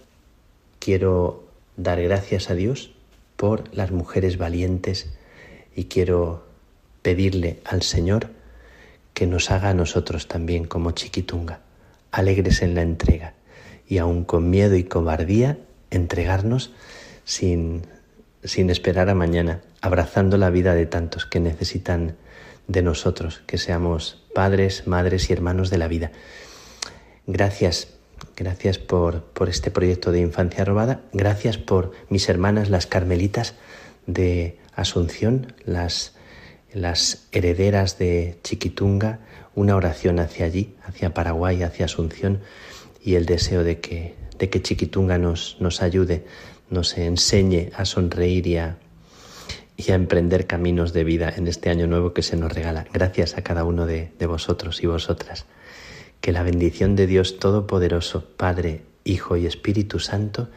quiero 0.79 1.45
dar 1.77 2.01
gracias 2.03 2.51
a 2.51 2.55
Dios 2.55 2.93
por 3.37 3.75
las 3.75 3.91
mujeres 3.91 4.39
valientes 4.39 5.11
y 5.75 5.85
quiero 5.85 6.45
pedirle 7.03 7.59
al 7.65 7.83
Señor 7.83 8.31
que 9.15 9.27
nos 9.27 9.51
haga 9.51 9.71
a 9.71 9.75
nosotros 9.75 10.29
también 10.29 10.65
como 10.65 10.93
chiquitunga, 10.93 11.61
alegres 12.13 12.63
en 12.63 12.75
la 12.75 12.83
entrega 12.83 13.35
y 13.89 13.99
aun 13.99 14.25
con 14.25 14.49
miedo 14.49 14.77
y 14.77 14.85
cobardía 14.85 15.59
entregarnos 15.91 16.73
sin, 17.25 17.83
sin 18.43 18.71
esperar 18.71 19.11
a 19.11 19.15
mañana, 19.15 19.61
abrazando 19.81 20.39
la 20.39 20.51
vida 20.51 20.75
de 20.75 20.87
tantos 20.87 21.27
que 21.27 21.41
necesitan 21.41 22.17
de 22.69 22.83
nosotros, 22.83 23.43
que 23.47 23.59
seamos 23.59 24.23
padres, 24.35 24.87
madres 24.87 25.29
y 25.31 25.33
hermanos 25.33 25.71
de 25.71 25.79
la 25.79 25.89
vida. 25.89 26.13
Gracias, 27.27 27.89
gracias 28.37 28.79
por, 28.79 29.23
por 29.23 29.49
este 29.49 29.71
proyecto 29.71 30.13
de 30.13 30.21
infancia 30.21 30.65
robada, 30.65 31.03
gracias 31.13 31.59
por 31.59 31.93
mis 32.09 32.29
hermanas 32.29 32.71
las 32.71 32.87
carmelitas 32.87 33.55
de 34.07 34.59
Asunción, 34.75 35.53
las, 35.65 36.15
las 36.73 37.27
herederas 37.33 37.99
de 37.99 38.39
Chiquitunga, 38.43 39.21
una 39.55 39.77
oración 39.77 40.19
hacia 40.19 40.47
allí, 40.47 40.75
hacia 40.83 41.13
Paraguay, 41.13 41.63
hacia 41.63 41.85
Asunción 41.85 42.41
y 43.05 43.17
el 43.17 43.27
deseo 43.27 43.65
de 43.65 43.81
que, 43.81 44.15
de 44.39 44.49
que 44.49 44.63
Chiquitunga 44.63 45.19
nos, 45.19 45.57
nos 45.61 45.83
ayude, 45.83 46.25
nos 46.71 46.97
enseñe 46.97 47.71
a 47.77 47.85
sonreír 47.85 48.47
y 48.47 48.57
a, 48.57 48.79
y 49.77 49.91
a 49.91 49.95
emprender 49.95 50.47
caminos 50.47 50.93
de 50.93 51.05
vida 51.05 51.33
en 51.37 51.49
este 51.49 51.71
año 51.71 51.87
nuevo 51.87 52.13
que 52.13 52.23
se 52.23 52.37
nos 52.37 52.53
regala. 52.53 52.87
Gracias 52.93 53.37
a 53.37 53.43
cada 53.43 53.65
uno 53.65 53.87
de, 53.87 54.13
de 54.19 54.27
vosotros 54.27 54.83
y 54.83 54.87
vosotras. 54.87 55.47
Que 56.21 56.33
la 56.33 56.43
bendición 56.43 56.95
de 56.97 57.07
Dios 57.07 57.39
Todopoderoso, 57.39 58.25
Padre, 58.37 58.83
Hijo 59.05 59.37
y 59.37 59.47
Espíritu 59.47 59.99
Santo, 59.99 60.49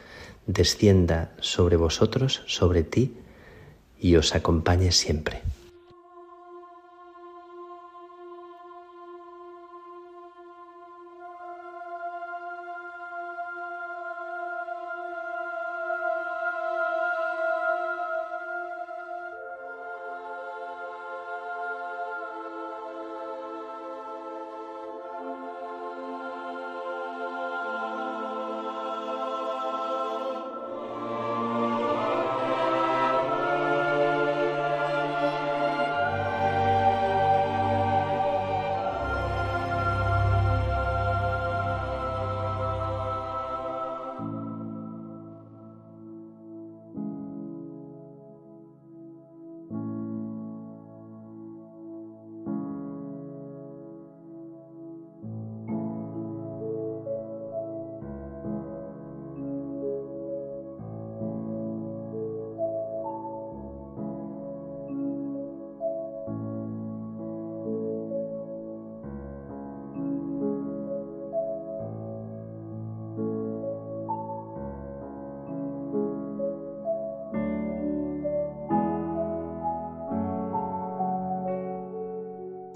descienda 0.45 1.31
sobre 1.39 1.75
vosotros, 1.77 2.43
sobre 2.45 2.83
ti, 2.83 3.17
y 3.99 4.15
os 4.17 4.35
acompañe 4.35 4.91
siempre. 4.91 5.41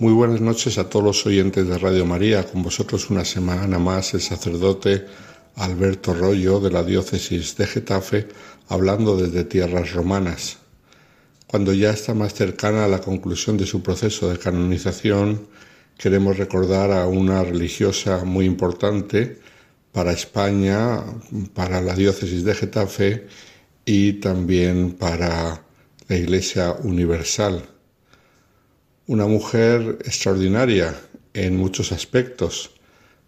Muy 0.01 0.13
buenas 0.13 0.39
noches 0.39 0.77
a 0.77 0.89
todos 0.89 1.03
los 1.03 1.25
oyentes 1.25 1.67
de 1.67 1.77
Radio 1.77 2.05
María. 2.05 2.45
Con 2.45 2.63
vosotros 2.63 3.09
una 3.09 3.25
semana 3.25 3.79
más 3.79 4.13
el 4.13 4.21
sacerdote 4.21 5.05
Alberto 5.55 6.13
Rollo 6.13 6.61
de 6.61 6.71
la 6.71 6.83
diócesis 6.83 7.57
de 7.57 7.67
Getafe 7.67 8.29
hablando 8.69 9.17
desde 9.17 9.43
tierras 9.43 9.91
romanas. 9.91 10.59
Cuando 11.47 11.73
ya 11.73 11.89
está 11.89 12.13
más 12.13 12.33
cercana 12.33 12.85
a 12.85 12.87
la 12.87 13.01
conclusión 13.01 13.57
de 13.57 13.65
su 13.65 13.83
proceso 13.83 14.29
de 14.29 14.39
canonización, 14.39 15.49
queremos 15.97 16.37
recordar 16.37 16.93
a 16.93 17.05
una 17.05 17.43
religiosa 17.43 18.23
muy 18.23 18.45
importante 18.45 19.39
para 19.91 20.13
España, 20.13 21.03
para 21.53 21.81
la 21.81 21.93
diócesis 21.93 22.45
de 22.45 22.55
Getafe 22.55 23.27
y 23.83 24.13
también 24.13 24.93
para 24.93 25.61
la 26.07 26.15
Iglesia 26.15 26.71
Universal 26.83 27.78
una 29.09 29.25
mujer 29.25 29.97
extraordinaria 30.05 30.95
en 31.33 31.57
muchos 31.57 31.91
aspectos, 31.91 32.69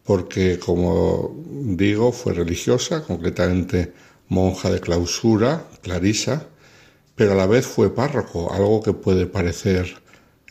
porque, 0.03 0.59
como 0.59 1.35
digo, 1.75 2.11
fue 2.11 2.33
religiosa, 2.33 3.03
concretamente 3.03 3.91
monja 4.27 4.69
de 4.69 4.79
clausura, 4.79 5.65
clarisa, 5.81 6.45
pero 7.15 7.31
a 7.31 7.35
la 7.35 7.47
vez 7.47 7.65
fue 7.65 7.95
párroco, 7.95 8.53
algo 8.53 8.83
que 8.83 8.93
puede 8.93 9.25
parecer 9.25 9.91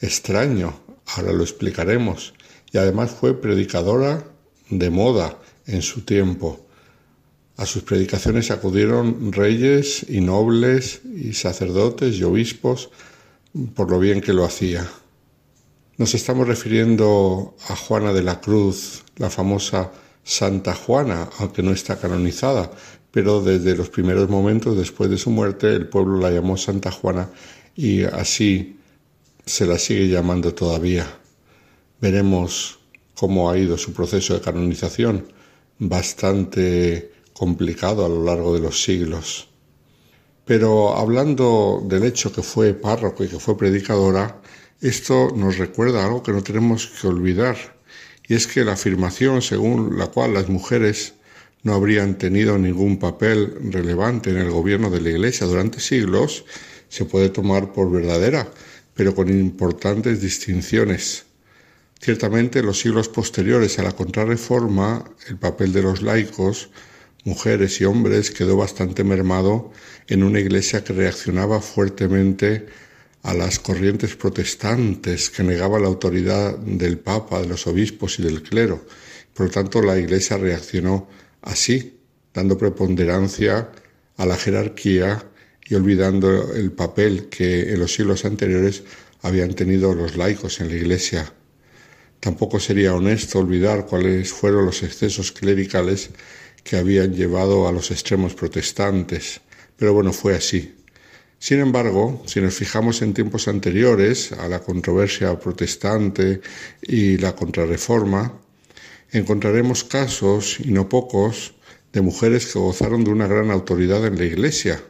extraño, 0.00 0.74
ahora 1.06 1.32
lo 1.32 1.44
explicaremos, 1.44 2.34
y 2.72 2.78
además 2.78 3.12
fue 3.12 3.40
predicadora 3.40 4.24
de 4.68 4.90
moda 4.90 5.38
en 5.68 5.82
su 5.82 6.00
tiempo. 6.00 6.66
A 7.56 7.66
sus 7.66 7.84
predicaciones 7.84 8.50
acudieron 8.50 9.30
reyes 9.30 10.04
y 10.08 10.22
nobles 10.22 11.02
y 11.04 11.34
sacerdotes 11.34 12.16
y 12.16 12.24
obispos 12.24 12.90
por 13.76 13.92
lo 13.92 14.00
bien 14.00 14.20
que 14.20 14.32
lo 14.32 14.44
hacía. 14.44 14.90
Nos 16.00 16.14
estamos 16.14 16.48
refiriendo 16.48 17.54
a 17.68 17.76
Juana 17.76 18.14
de 18.14 18.22
la 18.22 18.40
Cruz, 18.40 19.02
la 19.18 19.28
famosa 19.28 19.92
Santa 20.24 20.74
Juana, 20.74 21.28
aunque 21.38 21.62
no 21.62 21.72
está 21.72 22.00
canonizada, 22.00 22.70
pero 23.10 23.42
desde 23.42 23.76
los 23.76 23.90
primeros 23.90 24.30
momentos 24.30 24.78
después 24.78 25.10
de 25.10 25.18
su 25.18 25.28
muerte 25.28 25.66
el 25.74 25.88
pueblo 25.88 26.18
la 26.18 26.30
llamó 26.30 26.56
Santa 26.56 26.90
Juana 26.90 27.28
y 27.76 28.04
así 28.04 28.78
se 29.44 29.66
la 29.66 29.78
sigue 29.78 30.08
llamando 30.08 30.54
todavía. 30.54 31.06
Veremos 32.00 32.78
cómo 33.14 33.50
ha 33.50 33.58
ido 33.58 33.76
su 33.76 33.92
proceso 33.92 34.32
de 34.32 34.40
canonización, 34.40 35.26
bastante 35.78 37.12
complicado 37.34 38.06
a 38.06 38.08
lo 38.08 38.24
largo 38.24 38.54
de 38.54 38.60
los 38.60 38.82
siglos. 38.82 39.48
Pero 40.46 40.96
hablando 40.96 41.82
del 41.84 42.04
hecho 42.04 42.32
que 42.32 42.40
fue 42.40 42.72
párroco 42.72 43.22
y 43.22 43.28
que 43.28 43.38
fue 43.38 43.58
predicadora, 43.58 44.40
esto 44.80 45.32
nos 45.36 45.58
recuerda 45.58 46.04
algo 46.04 46.22
que 46.22 46.32
no 46.32 46.42
tenemos 46.42 46.86
que 46.86 47.06
olvidar, 47.06 47.56
y 48.26 48.34
es 48.34 48.46
que 48.46 48.64
la 48.64 48.72
afirmación 48.72 49.42
según 49.42 49.98
la 49.98 50.06
cual 50.06 50.34
las 50.34 50.48
mujeres 50.48 51.14
no 51.62 51.74
habrían 51.74 52.16
tenido 52.16 52.58
ningún 52.58 52.98
papel 52.98 53.54
relevante 53.70 54.30
en 54.30 54.38
el 54.38 54.50
gobierno 54.50 54.88
de 54.88 55.00
la 55.00 55.10
Iglesia 55.10 55.46
durante 55.46 55.80
siglos 55.80 56.44
se 56.88 57.04
puede 57.04 57.28
tomar 57.28 57.72
por 57.72 57.90
verdadera, 57.90 58.50
pero 58.94 59.14
con 59.14 59.28
importantes 59.28 60.20
distinciones. 60.20 61.24
Ciertamente, 62.00 62.60
en 62.60 62.66
los 62.66 62.80
siglos 62.80 63.08
posteriores 63.08 63.78
a 63.78 63.82
la 63.82 63.92
contrarreforma, 63.92 65.04
el 65.28 65.36
papel 65.36 65.72
de 65.72 65.82
los 65.82 66.02
laicos, 66.02 66.70
mujeres 67.24 67.80
y 67.80 67.84
hombres, 67.84 68.30
quedó 68.30 68.56
bastante 68.56 69.04
mermado 69.04 69.70
en 70.08 70.24
una 70.24 70.40
iglesia 70.40 70.82
que 70.82 70.94
reaccionaba 70.94 71.60
fuertemente 71.60 72.66
a 73.22 73.34
las 73.34 73.58
corrientes 73.58 74.16
protestantes 74.16 75.30
que 75.30 75.42
negaban 75.42 75.82
la 75.82 75.88
autoridad 75.88 76.56
del 76.58 76.98
Papa, 76.98 77.40
de 77.40 77.48
los 77.48 77.66
obispos 77.66 78.18
y 78.18 78.22
del 78.22 78.42
clero. 78.42 78.84
Por 79.34 79.46
lo 79.46 79.52
tanto, 79.52 79.82
la 79.82 79.98
Iglesia 79.98 80.38
reaccionó 80.38 81.08
así, 81.42 81.98
dando 82.32 82.56
preponderancia 82.56 83.70
a 84.16 84.26
la 84.26 84.36
jerarquía 84.36 85.24
y 85.64 85.74
olvidando 85.74 86.54
el 86.54 86.72
papel 86.72 87.28
que 87.28 87.72
en 87.72 87.80
los 87.80 87.94
siglos 87.94 88.24
anteriores 88.24 88.82
habían 89.22 89.54
tenido 89.54 89.94
los 89.94 90.16
laicos 90.16 90.60
en 90.60 90.68
la 90.68 90.74
Iglesia. 90.74 91.32
Tampoco 92.20 92.60
sería 92.60 92.94
honesto 92.94 93.38
olvidar 93.38 93.86
cuáles 93.86 94.32
fueron 94.32 94.66
los 94.66 94.82
excesos 94.82 95.32
clericales 95.32 96.10
que 96.62 96.76
habían 96.76 97.14
llevado 97.14 97.66
a 97.66 97.72
los 97.72 97.90
extremos 97.90 98.34
protestantes. 98.34 99.40
Pero 99.76 99.94
bueno, 99.94 100.12
fue 100.12 100.34
así. 100.34 100.74
Sin 101.40 101.58
embargo, 101.58 102.22
si 102.26 102.38
nos 102.42 102.54
fijamos 102.54 103.00
en 103.00 103.14
tiempos 103.14 103.48
anteriores 103.48 104.30
a 104.32 104.46
la 104.46 104.60
controversia 104.60 105.40
protestante 105.40 106.42
y 106.82 107.16
la 107.16 107.34
contrarreforma, 107.34 108.34
encontraremos 109.10 109.82
casos, 109.82 110.60
y 110.60 110.70
no 110.70 110.90
pocos, 110.90 111.54
de 111.94 112.02
mujeres 112.02 112.52
que 112.52 112.58
gozaron 112.58 113.04
de 113.04 113.10
una 113.10 113.26
gran 113.26 113.50
autoridad 113.50 114.06
en 114.06 114.18
la 114.18 114.26
Iglesia. 114.26 114.82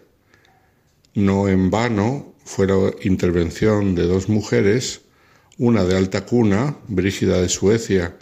No 1.14 1.48
en 1.48 1.70
vano 1.70 2.34
fue 2.44 2.66
la 2.66 2.90
intervención 3.02 3.94
de 3.94 4.02
dos 4.08 4.28
mujeres, 4.28 5.02
una 5.56 5.84
de 5.84 5.96
alta 5.96 6.26
cuna, 6.26 6.76
Brígida 6.88 7.40
de 7.40 7.48
Suecia, 7.48 8.16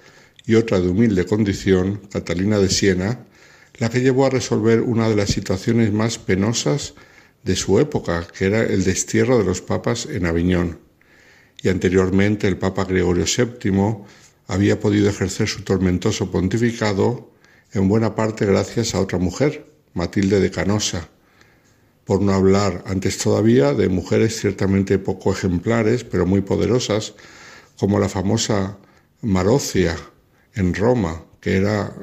y 0.45 0.57
otra 0.57 0.81
de 0.81 0.89
humilde 0.89 1.25
condición, 1.25 2.03
Catalina 2.13 2.59
de 2.59 2.69
Siena, 2.69 3.25
la 3.79 3.89
que 3.89 4.03
llevó 4.03 4.27
a 4.27 4.31
resolver 4.31 4.83
una 4.83 5.09
de 5.09 5.17
las 5.17 5.31
situaciones 5.31 5.95
más 5.95 6.19
penosas 6.19 6.93
de 7.43 7.57
su 7.57 7.79
época, 7.79 8.27
que 8.37 8.47
era 8.47 8.63
el 8.63 8.85
destierro 8.85 9.39
de 9.39 9.45
los 9.45 9.61
papas 9.61 10.07
en 10.07 10.27
Aviñón. 10.27 10.79
Y 11.63 11.69
anteriormente 11.69 12.47
el 12.47 12.59
Papa 12.59 12.85
Gregorio 12.85 13.25
VII 13.25 14.05
había 14.47 14.81
podido 14.81 15.09
ejercer 15.09 15.49
su 15.49 15.63
tormentoso 15.63 16.31
pontificado 16.31 17.31
en 17.73 17.89
buena 17.89 18.15
parte 18.15 18.47
gracias 18.47 18.95
a 18.95 19.01
otra 19.01 19.19
mujer, 19.19 19.71
Matilde 19.95 20.41
de 20.41 20.51
Canosa, 20.51 21.09
por 22.05 22.23
no 22.23 22.33
hablar 22.33 22.83
antes 22.87 23.19
todavía 23.19 23.75
de 23.75 23.89
mujeres 23.89 24.41
ciertamente 24.41 24.99
poco 24.99 25.33
ejemplares, 25.33 26.05
pero 26.05 26.25
muy 26.25 26.41
poderosas, 26.41 27.15
como 27.79 27.99
la 27.99 28.09
famosa 28.09 28.79
Marocia 29.21 29.97
en 30.55 30.75
Roma, 30.75 31.25
que 31.41 31.57
era 31.57 31.95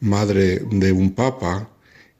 madre 0.00 0.60
de 0.70 0.92
un 0.92 1.14
papa 1.14 1.68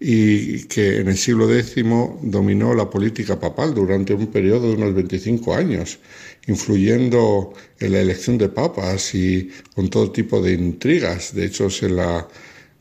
y 0.02 0.64
que 0.64 1.01
en 1.01 1.09
el 1.09 1.18
siglo 1.18 1.55
X 1.55 1.74
dominó 2.22 2.74
la 2.74 2.89
política 2.89 3.39
papal 3.39 3.74
durante 3.74 4.14
un 4.14 4.28
periodo 4.28 4.68
de 4.68 4.77
unos 4.77 4.94
25 4.94 5.55
años, 5.55 5.98
influyendo 6.47 7.52
en 7.78 7.93
la 7.93 8.01
elección 8.01 8.39
de 8.39 8.48
papas 8.48 9.14
y 9.14 9.51
con 9.74 9.90
todo 9.90 10.10
tipo 10.10 10.40
de 10.40 10.55
intrigas. 10.55 11.35
De 11.35 11.44
hecho, 11.44 11.68
se 11.68 11.90
la 11.90 12.27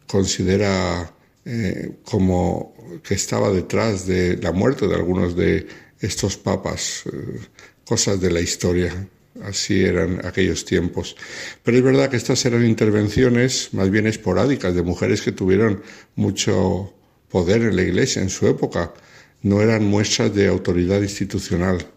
considera 0.08 1.14
eh, 1.44 1.92
como 2.04 2.74
que 3.04 3.16
estaba 3.16 3.52
detrás 3.52 4.08
de 4.08 4.38
la 4.38 4.54
muerte 4.54 4.88
de 4.88 4.96
algunos 4.96 5.36
de 5.36 5.68
estos 6.00 6.38
papas, 6.38 7.04
eh, 7.06 7.40
cosas 7.84 8.22
de 8.22 8.32
la 8.32 8.40
historia. 8.40 9.10
Así 9.44 9.84
eran 9.84 10.26
aquellos 10.26 10.64
tiempos. 10.64 11.18
Pero 11.64 11.78
es 11.78 11.84
verdad 11.84 12.10
que 12.10 12.18
estas 12.18 12.46
eran 12.46 12.66
intervenciones 12.66 13.74
más 13.74 13.90
bien 13.90 14.08
esporádicas 14.08 14.74
de 14.74 14.84
mujeres 14.84 15.22
que 15.22 15.32
tuvieron 15.34 15.82
mucho 16.16 16.94
poder 17.30 17.62
en 17.62 17.76
la 17.76 17.84
Iglesia 17.84 18.22
en 18.22 18.30
su 18.30 18.48
época. 18.48 18.94
No 19.42 19.62
eran 19.62 19.86
muestras 19.86 20.34
de 20.34 20.48
autoridad 20.48 21.02
institucional. 21.02 21.88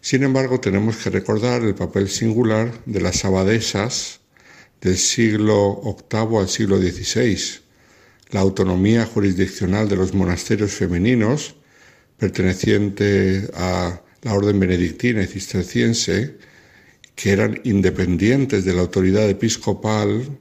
Sin 0.00 0.24
embargo, 0.24 0.60
tenemos 0.60 0.96
que 0.96 1.10
recordar 1.10 1.62
el 1.62 1.74
papel 1.74 2.08
singular 2.08 2.72
de 2.86 3.00
las 3.00 3.24
abadesas 3.24 4.20
del 4.80 4.98
siglo 4.98 5.80
VIII 5.84 6.38
al 6.38 6.48
siglo 6.48 6.76
XVI, 6.78 7.38
la 8.30 8.40
autonomía 8.40 9.06
jurisdiccional 9.06 9.88
de 9.88 9.96
los 9.96 10.12
monasterios 10.12 10.72
femeninos, 10.72 11.54
perteneciente 12.18 13.48
a 13.54 14.02
la 14.22 14.34
orden 14.34 14.58
benedictina 14.58 15.22
y 15.22 15.26
cisterciense, 15.26 16.36
que 17.14 17.30
eran 17.30 17.60
independientes 17.64 18.64
de 18.64 18.72
la 18.72 18.80
autoridad 18.80 19.28
episcopal 19.28 20.38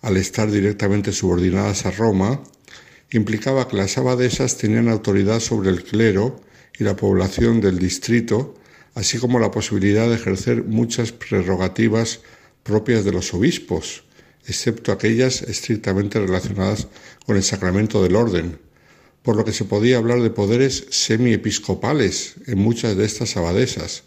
al 0.00 0.16
estar 0.16 0.50
directamente 0.50 1.12
subordinadas 1.12 1.84
a 1.86 1.90
Roma, 1.90 2.42
implicaba 3.16 3.68
que 3.68 3.76
las 3.76 3.96
abadesas 3.98 4.56
tenían 4.56 4.88
autoridad 4.88 5.40
sobre 5.40 5.70
el 5.70 5.84
clero 5.84 6.40
y 6.78 6.84
la 6.84 6.96
población 6.96 7.60
del 7.60 7.78
distrito, 7.78 8.54
así 8.94 9.18
como 9.18 9.38
la 9.38 9.50
posibilidad 9.50 10.08
de 10.08 10.16
ejercer 10.16 10.64
muchas 10.64 11.12
prerrogativas 11.12 12.20
propias 12.62 13.04
de 13.04 13.12
los 13.12 13.32
obispos, 13.34 14.04
excepto 14.46 14.92
aquellas 14.92 15.42
estrictamente 15.42 16.18
relacionadas 16.18 16.88
con 17.26 17.36
el 17.36 17.42
sacramento 17.42 18.02
del 18.02 18.16
orden, 18.16 18.58
por 19.22 19.36
lo 19.36 19.44
que 19.44 19.52
se 19.52 19.64
podía 19.64 19.98
hablar 19.98 20.20
de 20.20 20.30
poderes 20.30 20.86
semiepiscopales 20.90 22.34
en 22.46 22.58
muchas 22.58 22.96
de 22.96 23.04
estas 23.04 23.36
abadesas. 23.36 24.04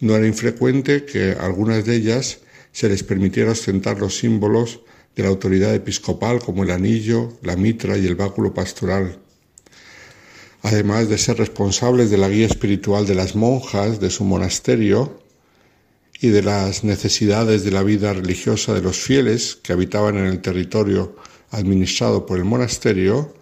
No 0.00 0.14
era 0.16 0.26
infrecuente 0.26 1.04
que 1.04 1.32
a 1.32 1.46
algunas 1.46 1.84
de 1.84 1.96
ellas 1.96 2.38
se 2.72 2.88
les 2.88 3.02
permitiera 3.02 3.52
ostentar 3.52 3.98
los 3.98 4.18
símbolos 4.18 4.80
de 5.16 5.22
la 5.22 5.28
autoridad 5.28 5.74
episcopal 5.74 6.40
como 6.40 6.64
el 6.64 6.70
anillo, 6.70 7.38
la 7.42 7.56
mitra 7.56 7.96
y 7.98 8.06
el 8.06 8.14
báculo 8.14 8.54
pastoral. 8.54 9.18
Además 10.62 11.08
de 11.08 11.18
ser 11.18 11.38
responsables 11.38 12.10
de 12.10 12.18
la 12.18 12.28
guía 12.28 12.46
espiritual 12.46 13.06
de 13.06 13.14
las 13.14 13.34
monjas 13.34 14.00
de 14.00 14.10
su 14.10 14.24
monasterio, 14.24 15.22
y 16.22 16.28
de 16.28 16.42
las 16.42 16.84
necesidades 16.84 17.64
de 17.64 17.72
la 17.72 17.82
vida 17.82 18.12
religiosa 18.12 18.72
de 18.72 18.80
los 18.80 18.96
fieles 18.96 19.58
que 19.60 19.72
habitaban 19.72 20.16
en 20.16 20.26
el 20.26 20.40
territorio 20.40 21.16
administrado 21.50 22.26
por 22.26 22.38
el 22.38 22.44
monasterio, 22.44 23.34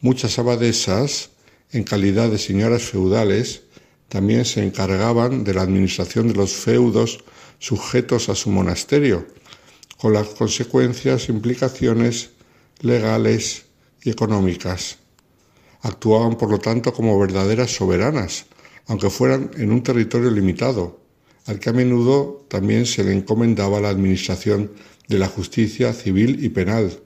muchas 0.00 0.38
abadesas, 0.38 1.28
en 1.72 1.84
calidad 1.84 2.30
de 2.30 2.38
señoras 2.38 2.84
feudales, 2.84 3.64
también 4.08 4.46
se 4.46 4.64
encargaban 4.64 5.44
de 5.44 5.52
la 5.52 5.60
administración 5.60 6.28
de 6.28 6.34
los 6.34 6.54
feudos 6.54 7.22
sujetos 7.58 8.30
a 8.30 8.34
su 8.34 8.48
monasterio, 8.48 9.26
con 10.02 10.14
las 10.14 10.30
consecuencias, 10.30 11.28
implicaciones 11.28 12.30
legales 12.80 13.66
y 14.02 14.10
económicas. 14.10 14.98
Actuaban, 15.80 16.36
por 16.36 16.50
lo 16.50 16.58
tanto, 16.58 16.92
como 16.92 17.16
verdaderas 17.20 17.70
soberanas, 17.70 18.46
aunque 18.88 19.10
fueran 19.10 19.52
en 19.58 19.70
un 19.70 19.84
territorio 19.84 20.32
limitado, 20.32 20.98
al 21.46 21.60
que 21.60 21.70
a 21.70 21.72
menudo 21.72 22.44
también 22.48 22.84
se 22.84 23.04
le 23.04 23.12
encomendaba 23.12 23.80
la 23.80 23.90
administración 23.90 24.72
de 25.06 25.20
la 25.20 25.28
justicia 25.28 25.92
civil 25.92 26.44
y 26.44 26.48
penal, 26.48 26.98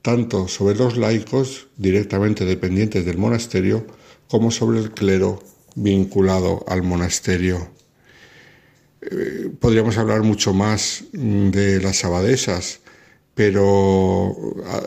tanto 0.00 0.46
sobre 0.46 0.76
los 0.76 0.96
laicos 0.96 1.66
directamente 1.76 2.44
dependientes 2.44 3.04
del 3.04 3.18
monasterio 3.18 3.84
como 4.28 4.52
sobre 4.52 4.78
el 4.78 4.92
clero 4.92 5.42
vinculado 5.74 6.64
al 6.68 6.84
monasterio. 6.84 7.77
Eh, 9.00 9.50
podríamos 9.60 9.96
hablar 9.98 10.22
mucho 10.22 10.52
más 10.52 11.04
de 11.12 11.80
las 11.80 12.04
abadesas, 12.04 12.80
pero 13.34 14.36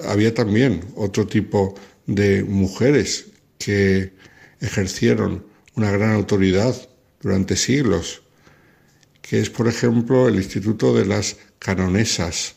había 0.07 0.33
también 0.33 0.81
otro 0.95 1.25
tipo 1.25 1.75
de 2.07 2.43
mujeres 2.43 3.27
que 3.57 4.13
ejercieron 4.59 5.45
una 5.75 5.91
gran 5.91 6.13
autoridad 6.13 6.75
durante 7.21 7.55
siglos 7.55 8.21
que 9.31 9.39
es, 9.39 9.49
por 9.49 9.69
ejemplo, 9.69 10.27
el 10.27 10.35
Instituto 10.35 10.93
de 10.93 11.05
las 11.05 11.37
Canonesas. 11.57 12.55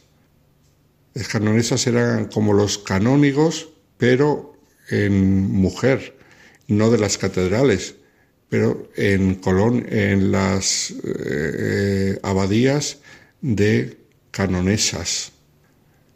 Las 1.14 1.28
canonesas 1.28 1.86
eran 1.86 2.24
como 2.24 2.52
los 2.52 2.78
canónigos, 2.78 3.68
pero 3.96 4.56
en 4.90 5.52
mujer, 5.52 6.18
no 6.66 6.90
de 6.90 6.98
las 6.98 7.16
catedrales, 7.16 7.94
pero 8.54 8.88
en 8.94 9.34
Colón, 9.34 9.84
en 9.90 10.30
las 10.30 10.94
eh, 11.02 12.20
abadías 12.22 12.98
de 13.40 13.98
canonesas, 14.30 15.32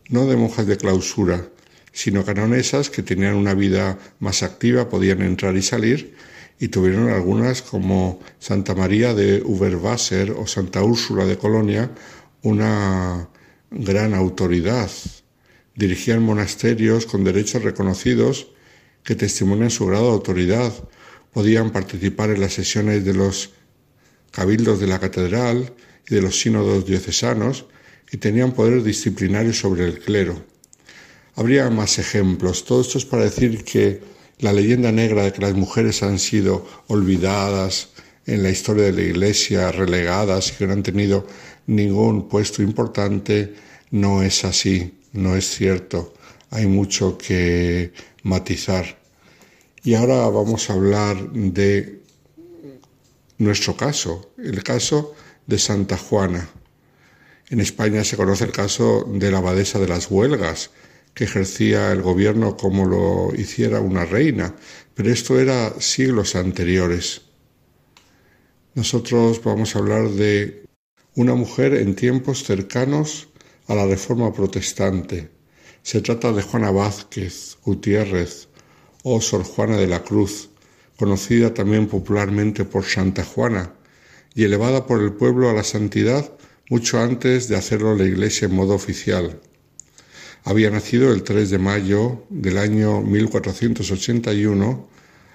no 0.09 0.25
de 0.29 0.37
monjas 0.37 0.69
de 0.69 0.77
clausura, 0.77 1.49
sino 1.91 2.25
canonesas 2.25 2.91
que 2.91 3.03
tenían 3.03 3.35
una 3.35 3.55
vida 3.55 3.99
más 4.21 4.45
activa, 4.45 4.89
podían 4.89 5.21
entrar 5.23 5.57
y 5.57 5.63
salir, 5.63 6.15
y 6.61 6.69
tuvieron 6.69 7.09
algunas 7.09 7.61
como 7.61 8.21
Santa 8.39 8.77
María 8.77 9.15
de 9.15 9.43
Uberwasser 9.45 10.31
o 10.31 10.47
Santa 10.47 10.85
Úrsula 10.85 11.25
de 11.25 11.39
Colonia 11.39 11.91
una 12.43 13.29
gran 13.73 14.15
autoridad. 14.15 14.93
Dirigían 15.75 16.23
monasterios 16.23 17.05
con 17.05 17.25
derechos 17.25 17.65
reconocidos 17.65 18.47
que 19.03 19.17
testimonian 19.17 19.71
su 19.71 19.87
grado 19.87 20.05
de 20.05 20.13
autoridad. 20.13 20.73
Podían 21.39 21.71
participar 21.71 22.31
en 22.31 22.41
las 22.41 22.55
sesiones 22.55 23.05
de 23.05 23.15
los 23.15 23.51
cabildos 24.33 24.81
de 24.81 24.89
la 24.89 24.99
catedral 24.99 25.73
y 26.11 26.17
de 26.17 26.21
los 26.21 26.41
sínodos 26.41 26.85
diocesanos 26.85 27.67
y 28.11 28.17
tenían 28.17 28.51
poder 28.51 28.83
disciplinario 28.83 29.53
sobre 29.53 29.85
el 29.85 30.01
clero. 30.01 30.45
Habría 31.37 31.71
más 31.71 32.01
ejemplos. 32.01 32.65
Todo 32.65 32.81
esto 32.81 32.99
es 32.99 33.05
para 33.05 33.23
decir 33.23 33.63
que 33.63 34.01
la 34.41 34.53
leyenda 34.53 34.91
negra 34.91 35.23
de 35.23 35.33
que 35.33 35.41
las 35.41 35.55
mujeres 35.55 36.03
han 36.03 36.19
sido 36.19 36.67
olvidadas 36.89 37.91
en 38.27 38.43
la 38.43 38.51
historia 38.51 38.87
de 38.87 38.93
la 38.95 39.03
Iglesia, 39.03 39.71
relegadas 39.71 40.51
y 40.51 40.55
que 40.57 40.67
no 40.67 40.73
han 40.73 40.83
tenido 40.83 41.25
ningún 41.69 42.29
puesto 42.29 42.65
importante, 42.65 43.55
no 43.93 44.25
es 44.25 44.45
así, 44.45 44.99
no 45.13 45.37
es 45.37 45.49
cierto. 45.49 46.15
Hay 46.51 46.67
mucho 46.67 47.17
que 47.17 47.93
matizar. 48.25 48.98
Y 49.83 49.95
ahora 49.95 50.29
vamos 50.29 50.69
a 50.69 50.73
hablar 50.75 51.31
de 51.33 52.03
nuestro 53.39 53.77
caso, 53.77 54.33
el 54.37 54.63
caso 54.63 55.15
de 55.47 55.59
Santa 55.59 55.97
Juana. 55.97 56.49
En 57.49 57.61
España 57.61 58.05
se 58.05 58.17
conoce 58.17 58.45
el 58.45 58.53
caso 58.53 59.09
de 59.09 59.31
la 59.31 59.39
abadesa 59.39 59.79
de 59.79 59.89
las 59.89 60.11
huelgas, 60.11 60.71
que 61.15 61.25
ejercía 61.25 61.93
el 61.93 62.03
gobierno 62.03 62.57
como 62.57 62.87
lo 62.87 63.35
hiciera 63.35 63.81
una 63.81 64.05
reina, 64.05 64.55
pero 64.95 65.11
esto 65.11 65.39
era 65.39 65.81
siglos 65.81 66.35
anteriores. 66.35 67.23
Nosotros 68.75 69.41
vamos 69.43 69.75
a 69.75 69.79
hablar 69.79 70.09
de 70.11 70.65
una 71.15 71.35
mujer 71.35 71.75
en 71.75 71.95
tiempos 71.95 72.45
cercanos 72.45 73.29
a 73.67 73.75
la 73.75 73.87
Reforma 73.87 74.33
Protestante. 74.33 75.31
Se 75.83 76.01
trata 76.01 76.33
de 76.33 76.43
Juana 76.43 76.71
Vázquez 76.71 77.59
Gutiérrez 77.65 78.48
o 79.03 79.21
Sor 79.21 79.45
Juana 79.45 79.77
de 79.77 79.87
la 79.87 80.03
Cruz, 80.03 80.51
conocida 80.97 81.55
también 81.55 81.87
popularmente 81.87 82.65
por 82.65 82.85
Santa 82.85 83.25
Juana, 83.25 83.73
y 84.35 84.45
elevada 84.45 84.87
por 84.87 85.03
el 85.03 85.13
pueblo 85.13 85.51
a 85.51 85.53
la 85.53 85.65
santidad 85.65 86.33
mucho 86.71 87.01
antes 87.01 87.49
de 87.49 87.57
hacerlo 87.57 87.95
la 87.95 88.05
Iglesia 88.05 88.47
en 88.47 88.55
modo 88.55 88.75
oficial. 88.75 89.41
Había 90.45 90.71
nacido 90.71 91.13
el 91.13 91.23
3 91.23 91.51
de 91.51 91.59
mayo 91.59 92.25
del 92.29 92.59
año 92.59 93.01
1481 93.01 94.89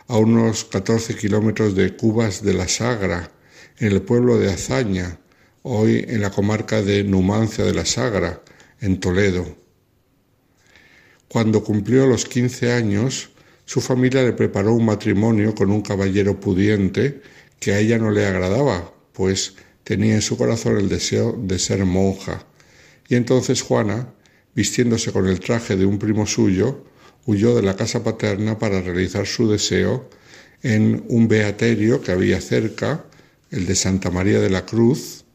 a 0.07 0.17
unos 0.17 0.65
14 0.65 1.15
kilómetros 1.15 1.75
de 1.75 1.95
Cubas 1.95 2.43
de 2.43 2.53
la 2.53 2.67
Sagra, 2.67 3.31
en 3.79 3.91
el 3.91 4.01
pueblo 4.01 4.37
de 4.37 4.51
Azaña, 4.51 5.19
hoy 5.63 6.05
en 6.07 6.21
la 6.21 6.29
comarca 6.29 6.81
de 6.81 7.03
Numancia 7.03 7.63
de 7.63 7.73
la 7.73 7.85
Sagra, 7.85 8.41
en 8.79 8.99
Toledo. 8.99 9.57
Cuando 11.27 11.63
cumplió 11.63 12.05
los 12.05 12.25
15 12.25 12.73
años, 12.73 13.29
su 13.65 13.81
familia 13.81 14.23
le 14.23 14.33
preparó 14.33 14.73
un 14.73 14.85
matrimonio 14.85 15.55
con 15.55 15.71
un 15.71 15.81
caballero 15.81 16.39
pudiente 16.39 17.21
que 17.59 17.73
a 17.73 17.79
ella 17.79 17.97
no 17.97 18.11
le 18.11 18.25
agradaba, 18.25 18.93
pues 19.13 19.55
tenía 19.83 20.15
en 20.15 20.21
su 20.21 20.37
corazón 20.37 20.77
el 20.77 20.89
deseo 20.89 21.33
de 21.33 21.59
ser 21.59 21.85
monja. 21.85 22.45
Y 23.07 23.15
entonces 23.15 23.61
Juana, 23.61 24.13
vistiéndose 24.53 25.11
con 25.11 25.27
el 25.27 25.39
traje 25.39 25.75
de 25.75 25.85
un 25.85 25.97
primo 25.97 26.25
suyo, 26.25 26.83
huyó 27.25 27.55
de 27.55 27.61
la 27.61 27.75
casa 27.75 28.03
paterna 28.03 28.59
para 28.59 28.81
realizar 28.81 29.25
su 29.25 29.49
deseo 29.49 30.09
en 30.61 31.03
un 31.07 31.27
beaterio 31.27 32.01
que 32.01 32.11
había 32.11 32.41
cerca, 32.41 33.05
el 33.51 33.65
de 33.65 33.75
Santa 33.75 34.09
María 34.09 34.39
de 34.39 34.49
la 34.49 34.65
Cruz, 34.65 35.25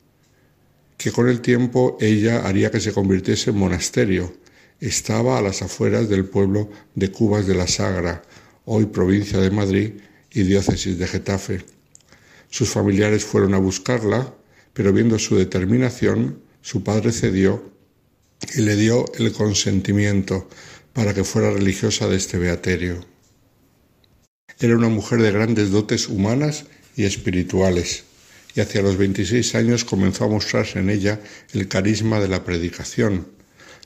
que 0.96 1.12
con 1.12 1.28
el 1.28 1.40
tiempo 1.40 1.96
ella 2.00 2.46
haría 2.46 2.70
que 2.70 2.80
se 2.80 2.92
convirtiese 2.92 3.50
en 3.50 3.58
monasterio. 3.58 4.34
Estaba 4.80 5.38
a 5.38 5.42
las 5.42 5.62
afueras 5.62 6.08
del 6.08 6.24
pueblo 6.24 6.70
de 6.94 7.10
Cubas 7.10 7.48
de 7.48 7.56
la 7.56 7.66
Sagra, 7.66 8.22
hoy 8.64 8.86
provincia 8.86 9.40
de 9.40 9.50
Madrid 9.50 9.94
y 10.30 10.42
diócesis 10.44 10.96
de 10.98 11.08
Getafe. 11.08 11.64
Sus 12.48 12.68
familiares 12.68 13.24
fueron 13.24 13.54
a 13.54 13.58
buscarla, 13.58 14.32
pero 14.74 14.92
viendo 14.92 15.18
su 15.18 15.36
determinación, 15.36 16.38
su 16.62 16.84
padre 16.84 17.10
cedió 17.10 17.72
y 18.54 18.60
le 18.60 18.76
dio 18.76 19.12
el 19.18 19.32
consentimiento 19.32 20.48
para 20.92 21.12
que 21.12 21.24
fuera 21.24 21.50
religiosa 21.50 22.06
de 22.06 22.16
este 22.16 22.38
beaterio. 22.38 23.04
Era 24.60 24.76
una 24.76 24.88
mujer 24.88 25.20
de 25.22 25.32
grandes 25.32 25.70
dotes 25.72 26.08
humanas 26.08 26.66
y 26.94 27.02
espirituales, 27.02 28.04
y 28.54 28.60
hacia 28.60 28.82
los 28.82 28.96
26 28.96 29.56
años 29.56 29.84
comenzó 29.84 30.24
a 30.24 30.28
mostrarse 30.28 30.78
en 30.78 30.90
ella 30.90 31.20
el 31.52 31.66
carisma 31.66 32.20
de 32.20 32.28
la 32.28 32.44
predicación, 32.44 33.37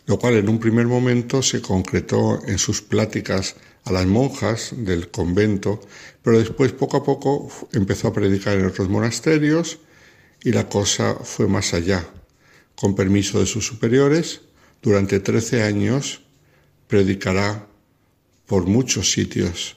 lo 0.06 0.18
cual 0.18 0.34
en 0.34 0.48
un 0.48 0.58
primer 0.58 0.86
momento 0.86 1.42
se 1.42 1.62
concretó 1.62 2.40
en 2.46 2.58
sus 2.58 2.82
pláticas 2.82 3.56
a 3.84 3.92
las 3.92 4.06
monjas 4.06 4.74
del 4.76 5.10
convento, 5.10 5.80
pero 6.22 6.38
después 6.38 6.72
poco 6.72 6.96
a 6.96 7.04
poco 7.04 7.48
empezó 7.72 8.08
a 8.08 8.12
predicar 8.12 8.58
en 8.58 8.66
otros 8.66 8.88
monasterios 8.88 9.78
y 10.42 10.52
la 10.52 10.68
cosa 10.68 11.14
fue 11.14 11.46
más 11.46 11.74
allá. 11.74 12.04
Con 12.74 12.94
permiso 12.94 13.40
de 13.40 13.46
sus 13.46 13.66
superiores, 13.66 14.42
durante 14.82 15.20
13 15.20 15.62
años 15.62 16.22
predicará 16.88 17.66
por 18.46 18.66
muchos 18.66 19.12
sitios 19.12 19.76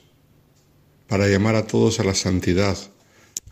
para 1.07 1.27
llamar 1.27 1.55
a 1.55 1.67
todos 1.67 1.99
a 1.99 2.03
la 2.03 2.15
santidad, 2.15 2.77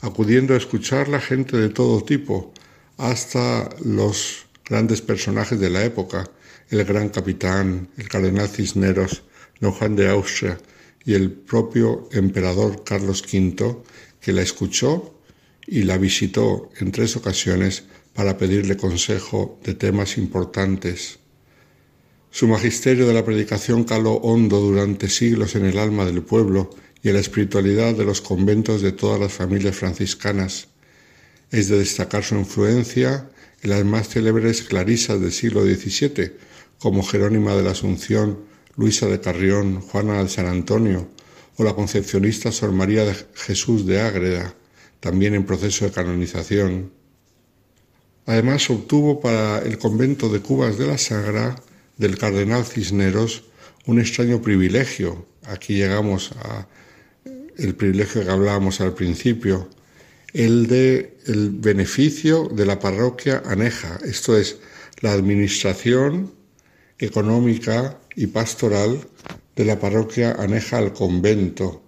acudiendo 0.02 0.54
a 0.54 0.58
escuchar 0.58 1.08
la 1.08 1.20
gente 1.20 1.58
de 1.58 1.70
todo 1.70 2.04
tipo, 2.04 2.52
hasta 2.98 3.70
los 3.84 4.46
grandes 4.66 5.02
personajes 5.02 5.60
de 5.60 5.70
la 5.70 5.84
época, 5.84 6.30
el 6.70 6.84
gran 6.86 7.10
capitán, 7.10 7.90
el 7.98 8.08
cardenal 8.08 8.48
Cisneros, 8.48 9.24
don 9.60 9.72
Juan 9.72 9.96
de 9.96 10.10
Austria 10.10 10.58
y 11.06 11.14
el 11.14 11.32
propio 11.32 12.10
emperador 12.12 12.84
Carlos 12.84 13.24
V, 13.24 13.78
que 14.20 14.34
la 14.34 14.42
escuchó 14.42 15.14
y 15.68 15.84
la 15.84 15.98
visitó 15.98 16.70
en 16.80 16.92
tres 16.92 17.16
ocasiones 17.16 17.84
para 18.14 18.38
pedirle 18.38 18.78
consejo 18.78 19.60
de 19.64 19.74
temas 19.74 20.18
importantes. 20.18 21.20
Su 22.32 22.48
magisterio 22.48 23.08
de 23.08 23.14
la 23.14 23.26
predicación 23.26 23.84
caló 23.84 24.14
hondo 24.14 24.60
durante 24.60 25.10
siglos 25.10 25.56
en 25.56 25.66
el 25.66 25.78
alma 25.78 26.06
del 26.06 26.24
pueblo 26.24 26.70
y 27.02 27.10
en 27.10 27.16
la 27.16 27.20
espiritualidad 27.20 27.94
de 27.96 28.06
los 28.06 28.22
conventos 28.22 28.82
de 28.82 28.92
todas 28.92 29.20
las 29.20 29.34
familias 29.34 29.76
franciscanas. 29.76 30.68
Es 31.52 31.68
de 31.68 31.78
destacar 31.78 32.24
su 32.24 32.36
influencia 32.36 33.30
en 33.62 33.70
las 33.70 33.86
más 33.86 34.10
célebres 34.10 34.64
clarisas 34.64 35.22
del 35.22 35.32
siglo 35.32 35.64
XVII, 35.64 36.34
como 36.84 37.02
Jerónima 37.02 37.56
de 37.56 37.64
la 37.64 37.72
Asunción, 37.72 38.40
Luisa 38.76 39.08
de 39.08 39.22
Carrión, 39.22 39.80
Juana 39.80 40.22
de 40.22 40.28
San 40.28 40.48
Antonio 40.48 41.08
o 41.56 41.64
la 41.64 41.74
concepcionista 41.76 42.52
Sor 42.52 42.74
María 42.74 43.06
de 43.06 43.16
Jesús 43.36 43.86
de 43.86 44.02
Ágreda, 44.02 44.54
también 45.00 45.34
en 45.34 45.46
proceso 45.46 45.86
de 45.86 45.92
canonización. 45.92 46.92
Además 48.26 48.70
obtuvo 48.70 49.22
para 49.22 49.60
el 49.60 49.78
convento 49.78 50.28
de 50.28 50.42
Cubas 50.42 50.78
de 50.78 50.88
la 50.88 50.98
Sagra 50.98 51.56
del 51.96 52.18
cardenal 52.18 52.66
Cisneros 52.66 53.46
un 53.86 54.02
extraño 54.02 54.42
privilegio. 54.42 55.26
Aquí 55.44 55.76
llegamos 55.76 56.34
a 56.34 56.68
el 57.58 57.76
privilegio 57.76 58.26
que 58.26 58.30
hablábamos 58.30 58.82
al 58.82 58.94
principio, 58.94 59.70
el 60.34 60.68
de 60.68 61.16
el 61.28 61.52
beneficio 61.52 62.50
de 62.50 62.66
la 62.66 62.82
parroquia 62.82 63.42
aneja, 63.46 64.02
esto 64.04 64.38
es 64.38 64.58
la 65.00 65.14
administración 65.14 66.43
económica 67.06 68.00
y 68.16 68.28
pastoral 68.28 69.00
de 69.56 69.66
la 69.66 69.80
parroquia 69.80 70.34
aneja 70.34 70.78
al 70.78 70.94
convento, 70.94 71.84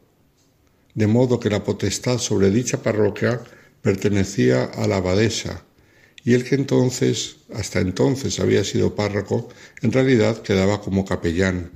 de 0.94 1.08
modo 1.08 1.40
que 1.40 1.50
la 1.50 1.64
potestad 1.64 2.18
sobre 2.18 2.52
dicha 2.52 2.82
parroquia 2.82 3.42
pertenecía 3.82 4.66
a 4.66 4.88
la 4.88 4.98
abadesa, 4.98 5.64
y 6.24 6.34
el 6.34 6.44
que 6.44 6.56
entonces, 6.56 7.38
hasta 7.54 7.80
entonces 7.80 8.40
había 8.40 8.64
sido 8.64 8.96
párroco, 8.96 9.50
en 9.82 9.92
realidad 9.92 10.42
quedaba 10.42 10.82
como 10.82 11.06
capellán. 11.06 11.72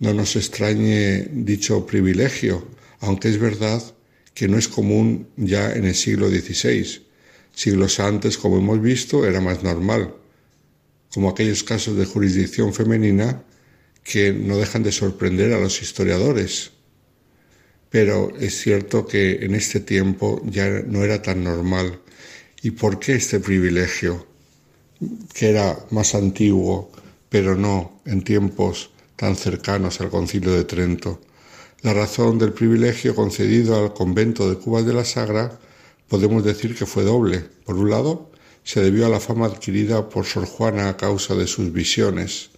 No 0.00 0.12
nos 0.12 0.36
extrañe 0.36 1.28
dicho 1.32 1.86
privilegio, 1.86 2.66
aunque 3.00 3.28
es 3.28 3.38
verdad 3.38 3.82
que 4.34 4.48
no 4.48 4.58
es 4.58 4.68
común 4.68 5.28
ya 5.36 5.72
en 5.72 5.84
el 5.84 5.94
siglo 5.94 6.28
XVI. 6.28 7.06
Siglos 7.52 8.00
antes, 8.00 8.38
como 8.38 8.58
hemos 8.58 8.80
visto, 8.80 9.26
era 9.26 9.40
más 9.40 9.62
normal, 9.62 10.14
como 11.18 11.30
aquellos 11.30 11.64
casos 11.64 11.96
de 11.96 12.06
jurisdicción 12.06 12.72
femenina 12.72 13.42
que 14.04 14.32
no 14.32 14.56
dejan 14.56 14.84
de 14.84 14.92
sorprender 14.92 15.52
a 15.52 15.58
los 15.58 15.82
historiadores. 15.82 16.70
Pero 17.90 18.32
es 18.38 18.60
cierto 18.60 19.04
que 19.04 19.44
en 19.44 19.56
este 19.56 19.80
tiempo 19.80 20.40
ya 20.46 20.68
no 20.86 21.02
era 21.02 21.20
tan 21.20 21.42
normal 21.42 21.98
¿Y 22.62 22.70
por 22.70 23.00
qué 23.00 23.14
este 23.16 23.40
privilegio, 23.40 24.28
que 25.34 25.50
era 25.50 25.76
más 25.90 26.14
antiguo, 26.14 26.92
pero 27.28 27.56
no 27.56 28.00
en 28.04 28.22
tiempos 28.22 28.90
tan 29.16 29.34
cercanos 29.34 30.00
al 30.00 30.10
concilio 30.10 30.52
de 30.52 30.62
Trento? 30.62 31.20
La 31.82 31.94
razón 31.94 32.38
del 32.38 32.52
privilegio 32.52 33.16
concedido 33.16 33.76
al 33.76 33.92
convento 33.92 34.48
de 34.48 34.56
Cuba 34.56 34.82
de 34.82 34.94
la 34.94 35.04
Sagra 35.04 35.58
podemos 36.06 36.44
decir 36.44 36.76
que 36.76 36.86
fue 36.86 37.02
doble. 37.02 37.44
Por 37.64 37.76
un 37.76 37.90
lado, 37.90 38.27
se 38.68 38.82
debió 38.82 39.06
a 39.06 39.08
la 39.08 39.18
fama 39.18 39.46
adquirida 39.46 40.10
por 40.10 40.26
Sor 40.26 40.44
Juana 40.44 40.90
a 40.90 40.96
causa 40.98 41.34
de 41.34 41.46
sus 41.46 41.72
visiones. 41.72 42.50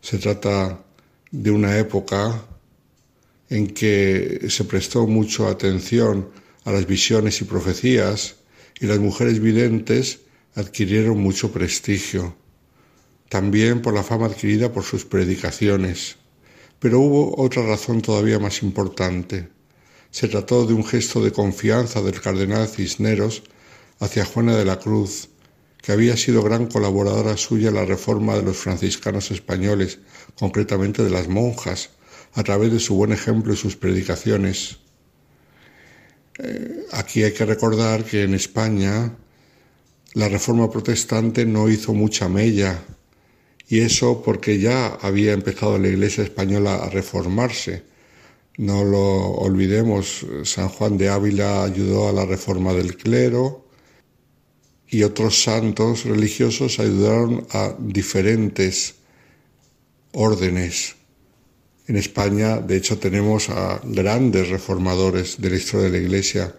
Se 0.00 0.18
trata 0.18 0.84
de 1.32 1.50
una 1.50 1.76
época 1.76 2.44
en 3.48 3.66
que 3.66 4.46
se 4.48 4.62
prestó 4.62 5.08
mucho 5.08 5.48
atención 5.48 6.28
a 6.64 6.70
las 6.70 6.86
visiones 6.86 7.40
y 7.40 7.46
profecías 7.46 8.36
y 8.78 8.86
las 8.86 9.00
mujeres 9.00 9.40
videntes 9.40 10.20
adquirieron 10.54 11.18
mucho 11.18 11.50
prestigio, 11.50 12.36
también 13.28 13.82
por 13.82 13.92
la 13.92 14.04
fama 14.04 14.26
adquirida 14.26 14.72
por 14.72 14.84
sus 14.84 15.04
predicaciones. 15.04 16.14
Pero 16.78 17.00
hubo 17.00 17.42
otra 17.42 17.66
razón 17.66 18.02
todavía 18.02 18.38
más 18.38 18.62
importante. 18.62 19.48
Se 20.12 20.28
trató 20.28 20.64
de 20.64 20.74
un 20.74 20.84
gesto 20.84 21.20
de 21.20 21.32
confianza 21.32 22.02
del 22.02 22.20
cardenal 22.20 22.68
Cisneros 22.68 23.42
hacia 23.98 24.24
Juana 24.24 24.56
de 24.56 24.64
la 24.64 24.78
Cruz, 24.78 25.28
que 25.82 25.92
había 25.92 26.16
sido 26.16 26.42
gran 26.42 26.66
colaboradora 26.66 27.36
suya 27.36 27.68
en 27.68 27.76
la 27.76 27.84
reforma 27.84 28.36
de 28.36 28.42
los 28.42 28.56
franciscanos 28.56 29.30
españoles, 29.30 29.98
concretamente 30.38 31.02
de 31.02 31.10
las 31.10 31.28
monjas, 31.28 31.90
a 32.34 32.42
través 32.42 32.72
de 32.72 32.80
su 32.80 32.94
buen 32.94 33.12
ejemplo 33.12 33.52
y 33.52 33.56
sus 33.56 33.76
predicaciones. 33.76 34.78
Eh, 36.38 36.86
aquí 36.92 37.22
hay 37.22 37.32
que 37.32 37.44
recordar 37.44 38.04
que 38.04 38.22
en 38.22 38.34
España 38.34 39.12
la 40.14 40.28
reforma 40.28 40.70
protestante 40.70 41.44
no 41.46 41.68
hizo 41.68 41.94
mucha 41.94 42.28
mella 42.28 42.82
y 43.68 43.80
eso 43.80 44.22
porque 44.22 44.58
ya 44.58 44.88
había 45.00 45.32
empezado 45.32 45.78
la 45.78 45.88
Iglesia 45.88 46.24
española 46.24 46.76
a 46.76 46.90
reformarse. 46.90 47.84
No 48.56 48.84
lo 48.84 49.00
olvidemos, 49.00 50.26
San 50.42 50.68
Juan 50.68 50.98
de 50.98 51.08
Ávila 51.08 51.62
ayudó 51.62 52.08
a 52.08 52.12
la 52.12 52.26
reforma 52.26 52.72
del 52.72 52.96
clero 52.96 53.69
y 54.90 55.04
otros 55.04 55.42
santos 55.42 56.04
religiosos 56.04 56.80
ayudaron 56.80 57.46
a 57.52 57.74
diferentes 57.78 58.96
órdenes. 60.12 60.96
En 61.86 61.96
España, 61.96 62.58
de 62.58 62.76
hecho, 62.76 62.98
tenemos 62.98 63.50
a 63.50 63.80
grandes 63.84 64.48
reformadores 64.48 65.40
de 65.40 65.50
la 65.50 65.56
historia 65.56 65.86
de 65.86 65.98
la 65.98 66.04
Iglesia, 66.04 66.54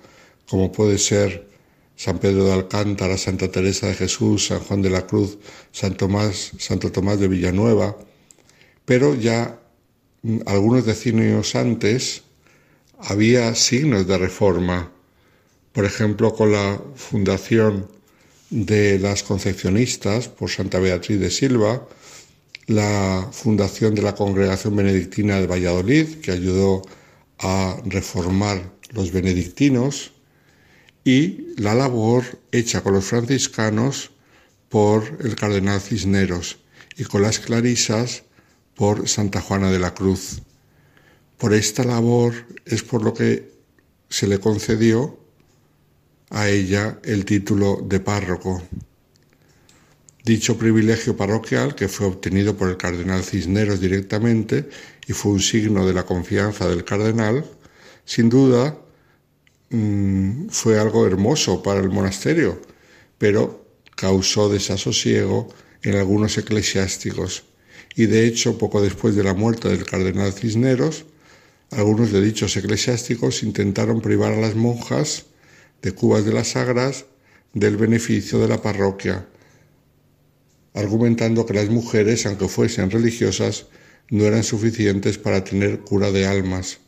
como 0.49 0.71
puede 0.71 0.97
ser 0.97 1.51
San 1.97 2.19
Pedro 2.19 2.45
de 2.45 2.53
Alcántara, 2.53 3.17
Santa 3.17 3.51
Teresa 3.51 3.87
de 3.87 3.95
Jesús, 3.95 4.47
San 4.47 4.61
Juan 4.61 4.81
de 4.81 4.89
la 4.89 5.05
Cruz, 5.05 5.37
San 5.71 5.95
Tomás, 5.95 6.51
Santo 6.57 6.91
Tomás 6.91 7.19
de 7.19 7.27
Villanueva, 7.27 7.97
pero 8.85 9.13
ya 9.13 9.59
mm, 10.23 10.39
algunos 10.45 10.85
decenios 10.85 11.55
antes 11.55 12.23
había 12.97 13.53
signos 13.55 14.07
de 14.07 14.17
reforma, 14.17 14.91
por 15.73 15.85
ejemplo, 15.85 16.33
con 16.33 16.51
la 16.51 16.81
fundación 16.95 17.87
de 18.51 18.99
las 18.99 19.23
concepcionistas 19.23 20.27
por 20.27 20.49
Santa 20.51 20.79
Beatriz 20.79 21.19
de 21.19 21.31
Silva, 21.31 21.87
la 22.67 23.27
fundación 23.31 23.95
de 23.95 24.01
la 24.01 24.13
Congregación 24.13 24.75
Benedictina 24.75 25.39
de 25.39 25.47
Valladolid, 25.47 26.19
que 26.21 26.31
ayudó 26.31 26.83
a 27.39 27.81
reformar 27.85 28.61
los 28.91 29.11
benedictinos, 29.11 30.11
y 31.03 31.55
la 31.57 31.73
labor 31.73 32.23
hecha 32.51 32.81
con 32.81 32.93
los 32.93 33.05
franciscanos 33.05 34.11
por 34.69 35.17
el 35.21 35.35
cardenal 35.35 35.81
Cisneros 35.81 36.59
y 36.97 37.05
con 37.05 37.23
las 37.23 37.39
clarisas 37.39 38.23
por 38.75 39.07
Santa 39.07 39.41
Juana 39.41 39.71
de 39.71 39.79
la 39.79 39.93
Cruz. 39.93 40.41
Por 41.37 41.53
esta 41.53 41.83
labor 41.83 42.33
es 42.65 42.83
por 42.83 43.03
lo 43.03 43.13
que 43.13 43.51
se 44.09 44.27
le 44.27 44.39
concedió 44.39 45.20
a 46.31 46.49
ella 46.49 46.99
el 47.03 47.25
título 47.25 47.81
de 47.83 47.99
párroco. 47.99 48.63
Dicho 50.23 50.57
privilegio 50.57 51.17
parroquial, 51.17 51.75
que 51.75 51.87
fue 51.87 52.07
obtenido 52.07 52.55
por 52.55 52.69
el 52.69 52.77
cardenal 52.77 53.23
Cisneros 53.23 53.79
directamente 53.79 54.69
y 55.07 55.13
fue 55.13 55.33
un 55.33 55.41
signo 55.41 55.85
de 55.85 55.93
la 55.93 56.05
confianza 56.05 56.69
del 56.69 56.85
cardenal, 56.85 57.43
sin 58.05 58.29
duda 58.29 58.77
mm, 59.71 60.47
fue 60.49 60.79
algo 60.79 61.05
hermoso 61.05 61.61
para 61.61 61.81
el 61.81 61.89
monasterio, 61.89 62.61
pero 63.17 63.65
causó 63.95 64.49
desasosiego 64.49 65.49
en 65.83 65.95
algunos 65.95 66.37
eclesiásticos 66.37 67.43
y 67.95 68.05
de 68.05 68.25
hecho 68.25 68.57
poco 68.57 68.81
después 68.81 69.15
de 69.15 69.23
la 69.23 69.33
muerte 69.33 69.67
del 69.69 69.85
cardenal 69.85 70.31
Cisneros, 70.31 71.05
algunos 71.71 72.11
de 72.11 72.21
dichos 72.21 72.55
eclesiásticos 72.55 73.43
intentaron 73.43 74.01
privar 74.01 74.33
a 74.33 74.41
las 74.41 74.55
monjas 74.55 75.25
de 75.81 75.91
Cubas 75.93 76.25
de 76.25 76.33
las 76.33 76.49
Sagras 76.49 77.05
del 77.53 77.77
beneficio 77.77 78.39
de 78.39 78.47
la 78.47 78.61
parroquia, 78.61 79.27
argumentando 80.73 81.45
que 81.45 81.53
las 81.53 81.69
mujeres, 81.69 82.25
aunque 82.25 82.47
fuesen 82.47 82.91
religiosas, 82.91 83.67
no 84.09 84.25
eran 84.25 84.43
suficientes 84.43 85.17
para 85.17 85.43
tener 85.43 85.79
cura 85.79 86.11
de 86.11 86.25
almas, 86.27 86.79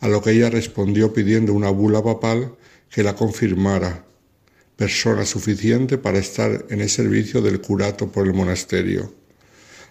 a 0.00 0.08
lo 0.08 0.22
que 0.22 0.32
ella 0.32 0.50
respondió 0.50 1.12
pidiendo 1.12 1.52
una 1.52 1.70
bula 1.70 2.02
papal 2.02 2.56
que 2.88 3.02
la 3.02 3.14
confirmara, 3.14 4.04
persona 4.76 5.26
suficiente 5.26 5.98
para 5.98 6.18
estar 6.18 6.66
en 6.70 6.80
el 6.80 6.88
servicio 6.88 7.42
del 7.42 7.60
curato 7.60 8.10
por 8.10 8.26
el 8.26 8.34
monasterio. 8.34 9.12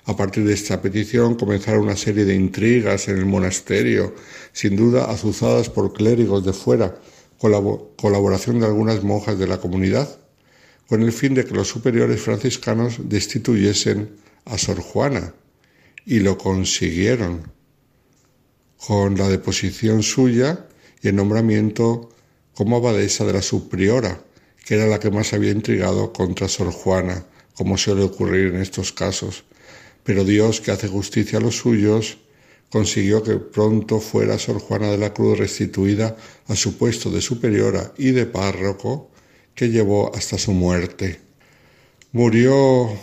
A 0.06 0.18
partir 0.18 0.44
de 0.46 0.54
esta 0.54 0.82
petición 0.82 1.36
comenzaron 1.36 1.84
una 1.84 1.96
serie 1.96 2.26
de 2.26 2.34
intrigas 2.34 3.08
en 3.08 3.18
el 3.20 3.26
monasterio, 3.26 4.16
sin 4.52 4.76
duda 4.76 5.06
azuzadas 5.12 5.70
por 5.70 5.94
clérigos 5.94 6.44
de 6.44 6.54
fuera, 6.54 7.00
colaboración 7.40 8.60
de 8.60 8.66
algunas 8.66 9.04
monjas 9.04 9.40
de 9.40 9.48
la 9.48 9.60
comunidad, 9.60 10.20
con 10.88 11.02
el 11.04 11.12
fin 11.12 11.34
de 11.34 11.46
que 11.46 11.54
los 11.54 11.68
superiores 11.68 12.22
franciscanos 12.22 12.98
destituyesen 13.04 14.10
a 14.46 14.58
Sor 14.58 14.82
Juana, 14.82 15.34
y 16.06 16.20
lo 16.20 16.38
consiguieron, 16.38 17.52
con 18.78 19.18
la 19.18 19.28
deposición 19.30 20.04
suya 20.04 20.66
y 21.02 21.10
el 21.10 21.16
nombramiento 21.16 22.10
como 22.54 22.78
abadesa 22.78 23.26
de 23.26 23.34
la 23.34 23.42
subpriora, 23.42 24.22
que 24.66 24.76
era 24.76 24.88
la 24.88 25.00
que 25.00 25.12
más 25.12 25.34
había 25.34 25.52
intrigado 25.52 26.12
contra 26.14 26.48
Sor 26.48 26.72
Juana, 26.72 27.26
como 27.56 27.78
suele 27.78 28.04
ocurrir 28.04 28.54
en 28.54 28.62
estos 28.62 28.92
casos. 28.92 29.44
Pero 30.04 30.24
Dios, 30.24 30.62
que 30.62 30.72
hace 30.72 30.88
justicia 30.88 31.40
a 31.40 31.42
los 31.42 31.58
suyos, 31.58 32.18
consiguió 32.70 33.24
que 33.24 33.38
pronto 33.38 34.00
fuera 34.00 34.38
Sor 34.38 34.60
Juana 34.60 34.92
de 34.92 34.98
la 34.98 35.14
Cruz 35.14 35.38
restituida 35.38 36.16
a 36.48 36.56
su 36.56 36.78
puesto 36.78 37.10
de 37.10 37.22
superiora 37.22 37.94
y 37.98 38.12
de 38.12 38.26
párroco, 38.26 39.10
que 39.56 39.70
llevó 39.70 40.16
hasta 40.16 40.38
su 40.38 40.52
muerte. 40.52 41.20
Murió 42.12 42.90
eh, 42.90 42.98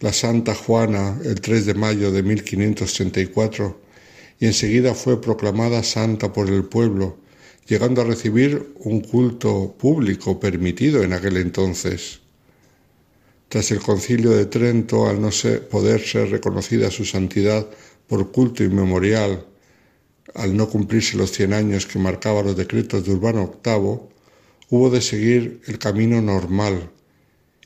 la 0.00 0.12
Santa 0.12 0.54
Juana 0.54 1.20
el 1.24 1.40
3 1.40 1.66
de 1.66 1.74
mayo 1.74 2.10
de 2.10 2.22
1534 2.22 3.80
y 4.40 4.46
enseguida 4.46 4.94
fue 4.94 5.20
proclamada 5.20 5.82
santa 5.82 6.32
por 6.32 6.48
el 6.48 6.64
pueblo, 6.64 7.18
llegando 7.68 8.00
a 8.00 8.04
recibir 8.04 8.72
un 8.76 9.00
culto 9.02 9.74
público 9.78 10.40
permitido 10.40 11.02
en 11.02 11.12
aquel 11.12 11.36
entonces. 11.36 12.20
Tras 13.48 13.70
el 13.72 13.80
concilio 13.80 14.30
de 14.30 14.46
Trento, 14.46 15.08
al 15.08 15.20
no 15.20 15.30
poder 15.70 16.00
ser 16.00 16.30
reconocida 16.30 16.90
su 16.90 17.04
santidad 17.04 17.68
por 18.10 18.32
culto 18.32 18.64
inmemorial, 18.64 19.46
al 20.34 20.56
no 20.56 20.68
cumplirse 20.68 21.16
los 21.16 21.30
cien 21.30 21.52
años 21.52 21.86
que 21.86 22.00
marcaban 22.00 22.44
los 22.44 22.56
decretos 22.56 23.04
de 23.04 23.12
Urbano 23.12 23.60
VIII, 23.64 24.00
hubo 24.68 24.90
de 24.90 25.00
seguir 25.00 25.60
el 25.68 25.78
camino 25.78 26.20
normal, 26.20 26.90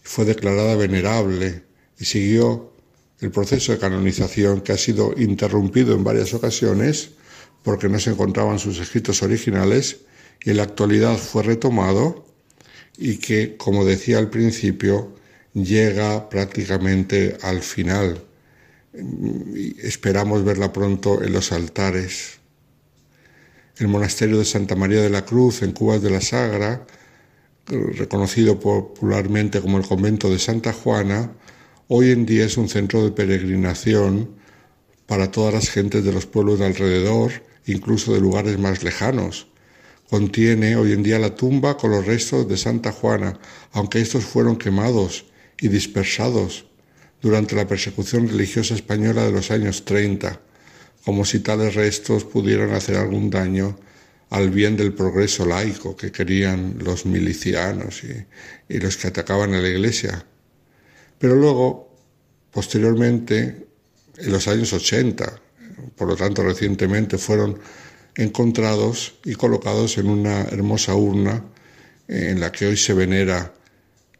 fue 0.03 0.27
declarada 0.27 0.77
venerable 0.77 1.63
y 1.99 2.05
siguió 2.05 2.75
el 3.21 3.31
proceso 3.31 3.73
de 3.73 3.79
canonización 3.79 4.61
que 4.61 4.73
ha 4.73 4.77
sido 4.77 5.15
interrumpido 5.17 5.95
en 5.95 6.05
varias 6.05 6.35
ocasiones 6.35 7.13
porque 7.63 7.89
no 7.89 7.99
se 7.99 8.11
encontraban 8.11 8.59
sus 8.59 8.79
escritos 8.79 9.23
originales 9.23 10.01
y 10.45 10.51
en 10.51 10.59
la 10.59 10.65
actualidad 10.65 11.17
fue 11.17 11.43
retomado 11.43 12.27
y 12.99 13.17
que, 13.17 13.57
como 13.57 13.87
decía 13.87 14.19
al 14.19 14.29
principio, 14.29 15.15
llega 15.55 16.29
prácticamente 16.29 17.39
al 17.41 17.63
final. 17.63 18.21
Esperamos 19.83 20.45
verla 20.45 20.73
pronto 20.73 21.23
en 21.23 21.33
los 21.33 21.53
altares 21.53 22.39
el 23.79 23.89
monasterio 23.89 24.39
de 24.39 24.45
Santa 24.45 24.77
María 24.77 25.03
de 25.03 25.11
la 25.11 25.25
Cruz 25.25 25.63
en 25.63 25.73
Cubas 25.73 26.01
de 26.01 26.11
la 26.11 26.21
Sagra, 26.21 26.87
reconocido 27.67 28.61
popularmente 28.61 29.61
como 29.61 29.79
el 29.79 29.87
convento 29.87 30.31
de 30.31 30.39
Santa 30.39 30.73
Juana, 30.73 31.33
hoy 31.89 32.11
en 32.11 32.25
día 32.25 32.45
es 32.45 32.57
un 32.57 32.69
centro 32.69 33.03
de 33.03 33.11
peregrinación 33.11 34.31
para 35.07 35.31
todas 35.31 35.53
las 35.53 35.71
gentes 35.71 36.05
de 36.05 36.13
los 36.13 36.27
pueblos 36.27 36.61
de 36.61 36.67
alrededor, 36.67 37.33
incluso 37.67 38.15
de 38.15 38.21
lugares 38.21 38.59
más 38.59 38.85
lejanos. 38.85 39.49
Contiene 40.09 40.77
hoy 40.77 40.93
en 40.93 41.03
día 41.03 41.19
la 41.19 41.35
tumba 41.35 41.77
con 41.77 41.91
los 41.91 42.07
restos 42.07 42.47
de 42.47 42.57
Santa 42.57 42.93
Juana, 42.93 43.41
aunque 43.73 44.01
estos 44.01 44.25
fueron 44.25 44.57
quemados 44.57 45.25
y 45.61 45.69
dispersados 45.69 46.67
durante 47.25 47.57
la 47.57 47.67
persecución 47.67 48.29
religiosa 48.29 48.75
española 48.75 49.25
de 49.25 49.33
los 49.33 49.51
años 49.51 49.87
30 49.87 50.41
como 51.07 51.25
si 51.25 51.41
tales 51.41 51.75
restos 51.75 52.23
pudieran 52.25 52.73
hacer 52.73 52.97
algún 52.97 53.31
daño 53.31 53.79
al 54.29 54.51
bien 54.51 54.77
del 54.77 54.93
progreso 54.93 55.47
laico 55.47 55.97
que 55.97 56.13
querían 56.13 56.77
los 56.85 57.07
milicianos 57.07 58.03
y, 58.05 58.79
los 58.79 58.99
que 58.99 59.09
atacaban 59.09 59.55
a 59.55 59.61
la 59.61 59.69
iglesia. 59.69 60.27
Pero 61.19 61.35
luego, 61.35 61.97
posteriormente, 62.51 63.69
en 64.19 64.31
los 64.31 64.47
años 64.47 64.75
80, 64.75 65.41
por 65.97 66.09
lo 66.09 66.17
tanto 66.17 66.43
recientemente, 66.43 67.17
fueron 67.17 67.59
encontrados 68.17 69.15
y 69.25 69.35
colocados 69.35 69.97
en 69.97 70.11
una 70.11 70.43
hermosa 70.43 70.95
urna 70.95 71.43
en 72.07 72.39
la 72.39 72.53
que 72.53 72.67
hoy 72.67 72.77
se 72.77 72.93
venera 72.93 73.55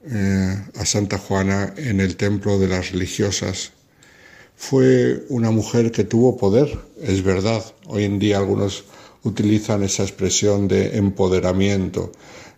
eh, 0.07 0.57
a 0.77 0.85
Santa 0.85 1.19
Juana 1.19 1.73
en 1.77 2.01
el 2.01 2.17
templo 2.17 2.59
de 2.59 2.69
las 2.69 2.93
religiosas 2.93 3.73
fue 4.57 5.25
una 5.31 5.51
mujer 5.51 5.91
que 5.91 6.05
tuvo 6.05 6.37
poder, 6.37 6.79
es 7.01 7.23
verdad. 7.23 7.65
Hoy 7.87 8.05
en 8.05 8.19
día 8.19 8.39
algunos 8.39 8.85
utilizan 9.23 9.83
esa 9.83 10.03
expresión 10.03 10.69
de 10.69 10.97
empoderamiento. 10.97 12.13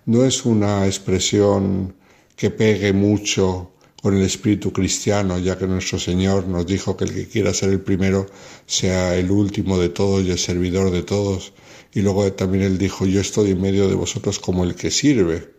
No 0.06 0.24
es 0.24 0.44
una 0.44 0.86
expresión 0.86 1.94
que 2.36 2.50
pegue 2.50 2.92
mucho 2.92 3.70
con 4.02 4.16
el 4.16 4.22
espíritu 4.22 4.72
cristiano, 4.72 5.38
ya 5.38 5.56
que 5.56 5.66
nuestro 5.66 5.98
Señor 5.98 6.46
nos 6.46 6.66
dijo 6.66 6.96
que 6.96 7.04
el 7.04 7.14
que 7.14 7.28
quiera 7.28 7.54
ser 7.54 7.70
el 7.70 7.80
primero 7.80 8.26
sea 8.66 9.16
el 9.16 9.30
último 9.30 9.78
de 9.78 9.88
todos 9.88 10.24
y 10.24 10.30
el 10.30 10.38
servidor 10.38 10.90
de 10.90 11.02
todos. 11.02 11.52
Y 11.94 12.02
luego 12.02 12.30
también 12.32 12.64
él 12.64 12.78
dijo, 12.78 13.06
yo 13.06 13.20
estoy 13.20 13.52
en 13.52 13.60
medio 13.60 13.88
de 13.88 13.94
vosotros 13.94 14.38
como 14.38 14.64
el 14.64 14.74
que 14.74 14.90
sirve 14.90 15.55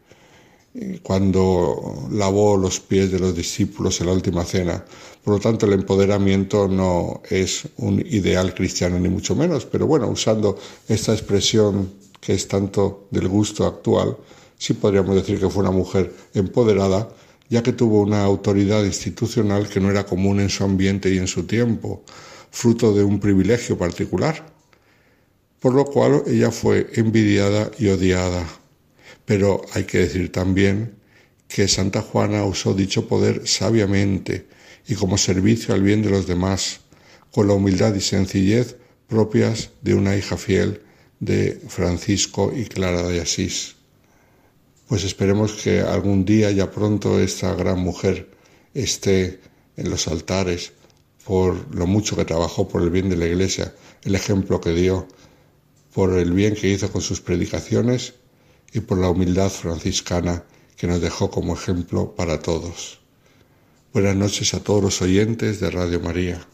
cuando 1.02 2.08
lavó 2.12 2.58
los 2.58 2.80
pies 2.80 3.12
de 3.12 3.20
los 3.20 3.36
discípulos 3.36 4.00
en 4.00 4.08
la 4.08 4.14
última 4.14 4.46
cena. 4.46 4.84
Por 5.24 5.36
lo 5.36 5.40
tanto, 5.40 5.66
el 5.66 5.74
empoderamiento 5.74 6.68
no 6.68 7.22
es 7.30 7.68
un 7.78 8.00
ideal 8.00 8.54
cristiano 8.54 9.00
ni 9.00 9.10
mucho 9.10 9.36
menos, 9.36 9.66
pero 9.66 9.88
bueno, 9.88 10.08
usando 10.08 10.58
esta 10.88 11.14
expresión 11.14 11.92
que 12.22 12.34
es 12.34 12.48
tanto 12.48 13.08
del 13.12 13.28
gusto 13.28 13.66
actual, 13.66 14.18
sí 14.58 14.74
podríamos 14.74 15.16
decir 15.16 15.40
que 15.40 15.50
fue 15.50 15.64
una 15.64 15.72
mujer 15.72 16.14
empoderada, 16.34 17.10
ya 17.50 17.64
que 17.64 17.74
tuvo 17.74 18.02
una 18.02 18.24
autoridad 18.24 18.84
institucional 18.84 19.70
que 19.70 19.80
no 19.80 19.90
era 19.90 20.06
común 20.06 20.40
en 20.40 20.50
su 20.50 20.64
ambiente 20.64 21.10
y 21.14 21.18
en 21.18 21.28
su 21.28 21.44
tiempo. 21.46 22.04
fruto 22.50 22.94
de 22.94 23.04
un 23.04 23.20
privilegio 23.20 23.78
particular, 23.78 24.52
por 25.60 25.74
lo 25.74 25.86
cual 25.86 26.24
ella 26.28 26.50
fue 26.52 26.88
envidiada 26.94 27.70
y 27.78 27.90
odiada. 27.90 28.48
Pero 29.28 29.62
hay 29.74 29.84
que 29.84 29.98
decir 29.98 30.32
también 30.32 30.96
que 31.50 31.68
Santa 31.68 32.02
Juana 32.02 32.46
usó 32.46 32.74
dicho 32.74 33.10
poder 33.10 33.46
sabiamente 33.46 34.48
y 34.88 34.96
como 34.96 35.18
servicio 35.18 35.74
al 35.74 35.84
bien 35.84 36.02
de 36.02 36.10
los 36.10 36.28
demás, 36.28 36.80
con 37.34 37.50
la 37.50 37.54
humildad 37.54 37.94
y 37.94 38.00
sencillez 38.00 38.78
propias 39.06 39.72
de 39.82 39.96
una 39.96 40.16
hija 40.16 40.38
fiel 40.38 40.82
de 41.20 41.60
Francisco 41.68 42.54
y 42.56 42.64
Clara 42.68 43.04
de 43.04 43.20
Asís. 43.20 43.76
Pues 44.88 45.04
esperemos 45.04 45.52
que 45.62 45.82
algún 45.82 46.24
día, 46.24 46.50
ya 46.52 46.72
pronto, 46.72 47.20
esta 47.20 47.54
gran 47.54 47.80
mujer 47.80 48.30
esté 48.74 49.42
en 49.76 49.90
los 49.90 50.08
altares 50.08 50.72
por 51.26 51.76
lo 51.76 51.86
mucho 51.86 52.16
que 52.16 52.24
trabajó 52.24 52.70
por 52.70 52.82
el 52.82 52.92
bien 52.92 53.10
de 53.10 53.18
la 53.18 53.26
Iglesia, 53.26 53.76
el 54.06 54.16
ejemplo 54.16 54.62
que 54.62 54.72
dio, 54.72 55.06
por 55.94 56.18
el 56.18 56.32
bien 56.32 56.56
que 56.56 56.70
hizo 56.70 56.90
con 56.90 57.02
sus 57.02 57.20
predicaciones 57.20 58.14
y 58.74 58.80
por 58.82 58.98
la 58.98 59.10
humildad 59.10 59.50
franciscana 59.50 60.44
que 60.76 60.88
nos 60.88 61.02
dejó 61.02 61.32
como 61.32 61.54
ejemplo 61.56 62.16
para 62.16 62.40
todos. 62.40 63.00
Buenas 63.94 64.16
noches 64.16 64.54
a 64.54 64.64
todos 64.64 64.84
los 64.84 65.02
oyentes 65.02 65.60
de 65.60 65.72
Radio 65.72 66.00
María. 66.00 66.48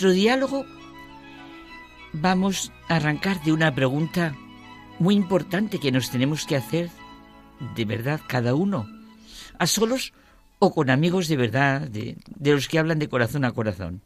Nuestro 0.00 0.12
diálogo 0.12 0.64
vamos 2.14 2.72
a 2.88 2.96
arrancar 2.96 3.42
de 3.42 3.52
una 3.52 3.74
pregunta 3.74 4.34
muy 4.98 5.14
importante 5.14 5.78
que 5.78 5.92
nos 5.92 6.10
tenemos 6.10 6.46
que 6.46 6.56
hacer 6.56 6.88
de 7.76 7.84
verdad 7.84 8.18
cada 8.26 8.54
uno, 8.54 8.88
a 9.58 9.66
solos 9.66 10.14
o 10.58 10.72
con 10.72 10.88
amigos 10.88 11.28
de 11.28 11.36
verdad, 11.36 11.82
de, 11.82 12.16
los 12.38 12.66
que 12.66 12.78
hablan 12.78 12.98
de 12.98 13.10
corazón 13.10 13.44
a 13.44 13.52
corazón. 13.52 14.00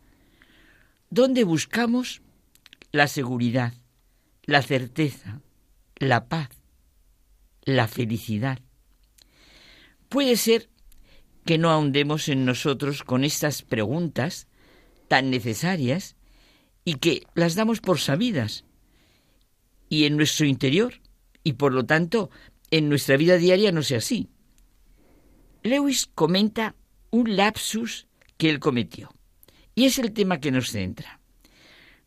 ¿Dónde 1.11 1.45
buscamos 1.45 2.23
la 2.91 3.07
seguridad, 3.07 3.73
la 4.47 4.63
certeza, 4.63 5.43
la 5.95 6.27
paz, 6.27 6.49
la 7.63 7.87
felicidad? 7.87 8.59
Puede 10.09 10.37
ser 10.39 10.69
que 11.45 11.57
no 11.57 11.71
ahondemos 11.71 12.29
en 12.29 12.45
nosotros 12.45 13.05
con 13.05 13.23
estas 13.23 13.63
preguntas 13.63 14.49
tan 15.09 15.31
necesarias 15.31 16.17
y 16.85 16.95
que 16.95 17.27
las 17.35 17.55
damos 17.55 17.81
por 17.81 17.99
sabidas 17.99 18.65
y 19.89 20.05
en 20.05 20.17
nuestro 20.17 20.47
interior 20.47 20.95
y 21.43 21.55
por 21.55 21.73
lo 21.73 21.85
tanto 21.85 22.31
en 22.71 22.89
nuestra 22.89 23.17
vida 23.17 23.37
diaria 23.37 23.73
no 23.73 23.83
sea 23.83 23.99
así. 23.99 24.29
Lewis 25.63 26.07
comenta 26.15 26.75
un 27.11 27.37
lapsus 27.37 28.07
que 28.37 28.51
él 28.51 28.61
cometió 28.61 29.13
y 29.75 29.85
es 29.87 29.99
el 29.99 30.13
tema 30.13 30.41
que 30.41 30.51
nos 30.51 30.71
centra. 30.71 31.21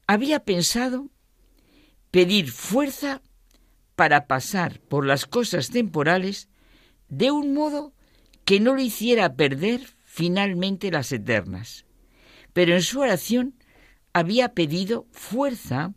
Había 0.06 0.42
pensado 0.42 1.10
pedir 2.12 2.52
fuerza 2.52 3.22
para 3.96 4.28
pasar 4.28 4.80
por 4.80 5.06
las 5.06 5.26
cosas 5.26 5.70
temporales 5.70 6.50
de 7.10 7.32
un 7.32 7.54
modo 7.54 7.94
que 8.46 8.60
no 8.60 8.76
lo 8.76 8.82
hiciera 8.82 9.36
perder 9.36 9.82
finalmente 10.04 10.92
las 10.92 11.12
eternas 11.12 11.87
pero 12.58 12.74
en 12.74 12.82
su 12.82 13.02
oración 13.02 13.54
había 14.14 14.56
pedido 14.56 15.06
fuerza 15.12 15.94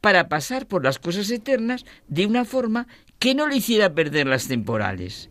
para 0.00 0.28
pasar 0.28 0.68
por 0.68 0.84
las 0.84 1.00
cosas 1.00 1.28
eternas 1.28 1.84
de 2.06 2.24
una 2.24 2.44
forma 2.44 2.86
que 3.18 3.34
no 3.34 3.48
le 3.48 3.56
hiciera 3.56 3.92
perder 3.92 4.28
las 4.28 4.46
temporales. 4.46 5.28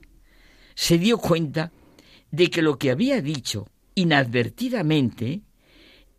Se 0.75 0.97
dio 0.97 1.19
cuenta 1.19 1.71
de 2.31 2.49
que 2.49 2.61
lo 2.61 2.77
que 2.77 2.91
había 2.91 3.21
dicho 3.21 3.69
inadvertidamente 3.95 5.43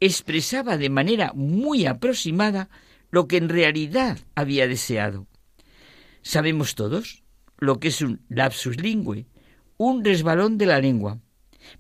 expresaba 0.01 0.79
de 0.79 0.89
manera 0.89 1.33
muy 1.35 1.85
aproximada 1.85 2.71
lo 3.11 3.29
que 3.29 3.37
en 3.37 3.51
realidad 3.51 4.19
había 4.35 4.67
deseado. 4.67 5.27
Sabemos 6.23 6.75
todos 6.75 7.23
lo 7.59 7.81
que 7.81 7.89
es 7.89 8.01
un 8.01 8.23
lapsus 8.31 8.81
lingüe, 8.81 9.27
un 9.77 10.03
resbalón 10.03 10.57
de 10.57 10.65
la 10.65 10.81
lengua, 10.81 11.21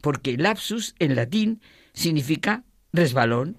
porque 0.02 0.36
lapsus 0.36 0.94
en 0.98 1.14
latín 1.14 1.62
significa 1.92 2.64
resbalón. 2.92 3.56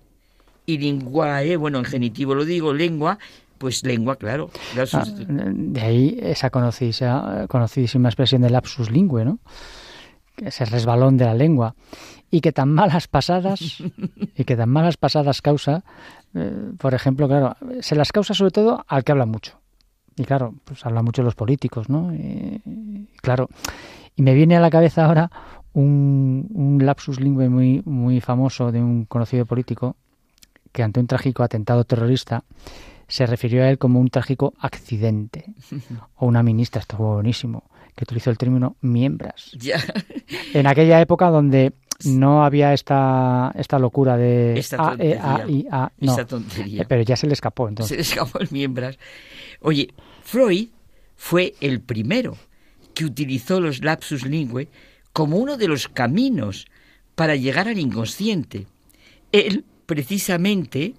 Y 0.65 0.77
linguae, 0.77 1.57
bueno, 1.57 1.79
en 1.79 1.85
genitivo 1.85 2.35
lo 2.35 2.45
digo, 2.45 2.73
lengua, 2.73 3.19
pues 3.57 3.83
lengua, 3.83 4.15
claro. 4.15 4.49
Ah, 4.93 5.05
de 5.05 5.81
ahí 5.81 6.17
esa 6.21 6.49
conocidísima, 6.49 7.47
conocidísima 7.47 8.07
expresión 8.07 8.41
de 8.41 8.49
lapsus 8.49 8.89
lingüe, 8.89 9.25
¿no? 9.25 9.39
Ese 10.37 10.65
resbalón 10.65 11.17
de 11.17 11.25
la 11.25 11.33
lengua. 11.33 11.75
Y 12.31 12.39
que 12.41 12.51
tan 12.51 12.69
malas 12.69 13.07
pasadas, 13.07 13.59
y 14.37 14.43
que 14.45 14.55
tan 14.55 14.69
malas 14.69 14.95
pasadas 14.97 15.41
causa, 15.41 15.83
eh, 16.33 16.71
por 16.77 16.93
ejemplo, 16.93 17.27
claro, 17.27 17.57
se 17.81 17.95
las 17.95 18.11
causa 18.11 18.33
sobre 18.33 18.51
todo 18.51 18.85
al 18.87 19.03
que 19.03 19.11
habla 19.11 19.25
mucho. 19.25 19.59
Y 20.15 20.23
claro, 20.23 20.55
pues 20.63 20.85
habla 20.85 21.01
mucho 21.01 21.23
los 21.23 21.35
políticos, 21.35 21.89
¿no? 21.89 22.13
y 22.13 23.09
claro, 23.21 23.49
y 24.15 24.21
me 24.21 24.33
viene 24.33 24.55
a 24.55 24.59
la 24.59 24.69
cabeza 24.69 25.05
ahora 25.05 25.31
un, 25.73 26.79
lapsus 26.81 27.19
lingüe 27.19 27.49
muy, 27.49 27.81
muy 27.85 28.21
famoso 28.21 28.71
de 28.71 28.81
un 28.81 29.05
conocido 29.05 29.45
político 29.45 29.95
que 30.71 30.83
ante 30.83 30.99
un 30.99 31.07
trágico 31.07 31.43
atentado 31.43 31.83
terrorista 31.83 32.43
se 33.07 33.25
refirió 33.25 33.63
a 33.63 33.69
él 33.69 33.77
como 33.77 33.99
un 33.99 34.09
trágico 34.09 34.53
accidente. 34.59 35.45
O 36.15 36.27
una 36.27 36.43
ministra, 36.43 36.79
esto 36.79 36.95
fue 36.95 37.07
buenísimo, 37.07 37.63
que 37.95 38.03
utilizó 38.03 38.29
el 38.29 38.37
término 38.37 38.77
miembras. 38.81 39.51
En 40.53 40.67
aquella 40.67 41.01
época 41.01 41.29
donde 41.29 41.73
no 42.05 42.43
había 42.43 42.73
esta, 42.73 43.51
esta 43.55 43.79
locura 43.79 44.15
de 44.15 44.57
esta 44.57 44.91
A, 44.91 44.95
E, 44.97 45.17
A, 45.19 45.45
I, 45.47 45.67
A. 45.69 45.91
No, 45.99 46.25
tontería. 46.25 46.85
Pero 46.87 47.01
ya 47.01 47.15
se 47.15 47.27
le 47.27 47.33
escapó 47.33 47.67
entonces. 47.67 47.89
Se 47.89 47.95
le 47.95 48.01
escapó 48.01 48.39
el 48.39 48.47
miembras. 48.51 48.97
Oye, 49.61 49.93
Freud 50.23 50.69
fue 51.15 51.55
el 51.61 51.81
primero 51.81 52.37
que 52.93 53.05
utilizó 53.05 53.59
los 53.59 53.83
lapsus 53.83 54.25
lingüe 54.25 54.69
como 55.13 55.37
uno 55.37 55.57
de 55.57 55.67
los 55.67 55.87
caminos 55.87 56.65
para 57.15 57.35
llegar 57.35 57.67
al 57.67 57.79
inconsciente. 57.79 58.67
Él, 59.31 59.63
precisamente, 59.85 60.95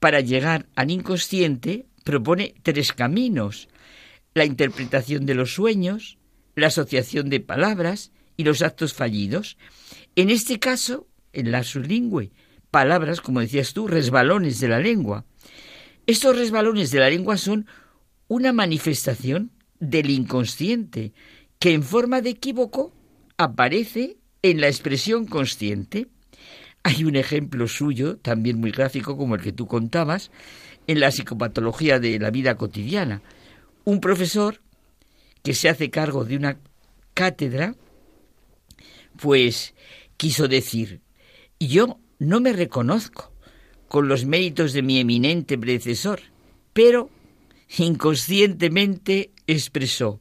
para 0.00 0.20
llegar 0.20 0.66
al 0.74 0.90
inconsciente, 0.90 1.86
propone 2.02 2.54
tres 2.62 2.92
caminos. 2.92 3.68
La 4.34 4.44
interpretación 4.44 5.24
de 5.26 5.34
los 5.34 5.54
sueños, 5.54 6.18
la 6.56 6.66
asociación 6.66 7.30
de 7.30 7.40
palabras 7.40 8.10
y 8.36 8.42
los 8.42 8.62
actos 8.62 8.92
fallidos. 8.92 9.56
En 10.16 10.30
este 10.30 10.58
caso, 10.58 11.06
en 11.32 11.52
la 11.52 11.62
sublingüe, 11.62 12.32
palabras, 12.72 13.20
como 13.20 13.40
decías 13.40 13.72
tú, 13.72 13.86
resbalones 13.86 14.58
de 14.58 14.68
la 14.68 14.80
lengua. 14.80 15.24
Estos 16.06 16.36
resbalones 16.36 16.90
de 16.90 16.98
la 16.98 17.10
lengua 17.10 17.36
son 17.38 17.66
una 18.26 18.52
manifestación 18.52 19.52
del 19.78 20.10
inconsciente, 20.10 21.12
que 21.60 21.72
en 21.72 21.82
forma 21.82 22.20
de 22.20 22.30
equívoco 22.30 22.92
aparece 23.36 24.16
en 24.42 24.60
la 24.60 24.68
expresión 24.68 25.26
consciente. 25.26 26.08
Hay 26.82 27.04
un 27.04 27.16
ejemplo 27.16 27.66
suyo, 27.66 28.18
también 28.18 28.58
muy 28.58 28.70
gráfico 28.70 29.16
como 29.16 29.34
el 29.34 29.40
que 29.40 29.52
tú 29.52 29.66
contabas, 29.66 30.30
en 30.86 31.00
la 31.00 31.10
psicopatología 31.10 31.98
de 31.98 32.18
la 32.18 32.30
vida 32.30 32.56
cotidiana. 32.56 33.22
Un 33.84 34.00
profesor 34.00 34.60
que 35.42 35.54
se 35.54 35.68
hace 35.68 35.90
cargo 35.90 36.24
de 36.24 36.36
una 36.36 36.58
cátedra, 37.14 37.74
pues 39.20 39.74
quiso 40.16 40.48
decir, 40.48 41.00
yo 41.58 41.98
no 42.18 42.40
me 42.40 42.52
reconozco 42.52 43.32
con 43.88 44.08
los 44.08 44.24
méritos 44.24 44.72
de 44.72 44.82
mi 44.82 44.98
eminente 44.98 45.56
predecesor, 45.56 46.20
pero 46.72 47.10
inconscientemente 47.78 49.30
expresó, 49.46 50.20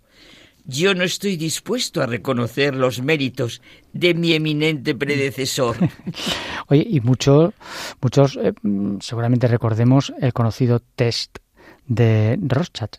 yo 0.65 0.95
no 0.95 1.03
estoy 1.03 1.37
dispuesto 1.37 2.01
a 2.01 2.05
reconocer 2.05 2.75
los 2.75 3.01
méritos 3.01 3.61
de 3.91 4.13
mi 4.13 4.33
eminente 4.33 4.95
predecesor. 4.95 5.77
Oye, 6.67 6.85
y 6.89 7.01
muchos, 7.01 7.53
muchos 8.01 8.37
eh, 8.41 8.53
seguramente 8.99 9.47
recordemos 9.47 10.13
el 10.19 10.33
conocido 10.33 10.81
test 10.95 11.39
de 11.85 12.37
Rorschach, 12.41 12.97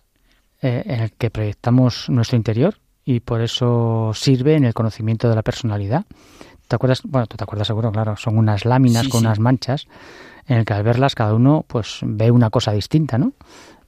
eh, 0.61 0.82
en 0.86 1.01
el 1.01 1.12
que 1.12 1.31
proyectamos 1.31 2.09
nuestro 2.09 2.36
interior 2.36 2.78
y 3.05 3.20
por 3.20 3.41
eso 3.43 4.12
sirve 4.15 4.57
en 4.57 4.65
el 4.65 4.74
conocimiento 4.74 5.28
de 5.28 5.35
la 5.35 5.43
personalidad. 5.43 6.05
¿Te 6.69 6.77
acuerdas? 6.77 7.03
Bueno, 7.05 7.27
tú 7.27 7.36
te 7.36 7.45
acuerdas 7.45 7.66
seguro, 7.66 7.93
claro. 7.93 8.16
Son 8.16 8.39
unas 8.39 8.65
láminas 8.65 9.09
con 9.09 9.20
unas 9.20 9.39
manchas 9.39 9.86
en 10.47 10.59
el 10.59 10.65
que 10.65 10.74
al 10.74 10.82
verlas 10.82 11.15
cada 11.15 11.35
uno 11.35 11.65
pues 11.66 12.01
ve 12.03 12.31
una 12.31 12.51
cosa 12.51 12.73
distinta, 12.73 13.19
¿no? 13.19 13.32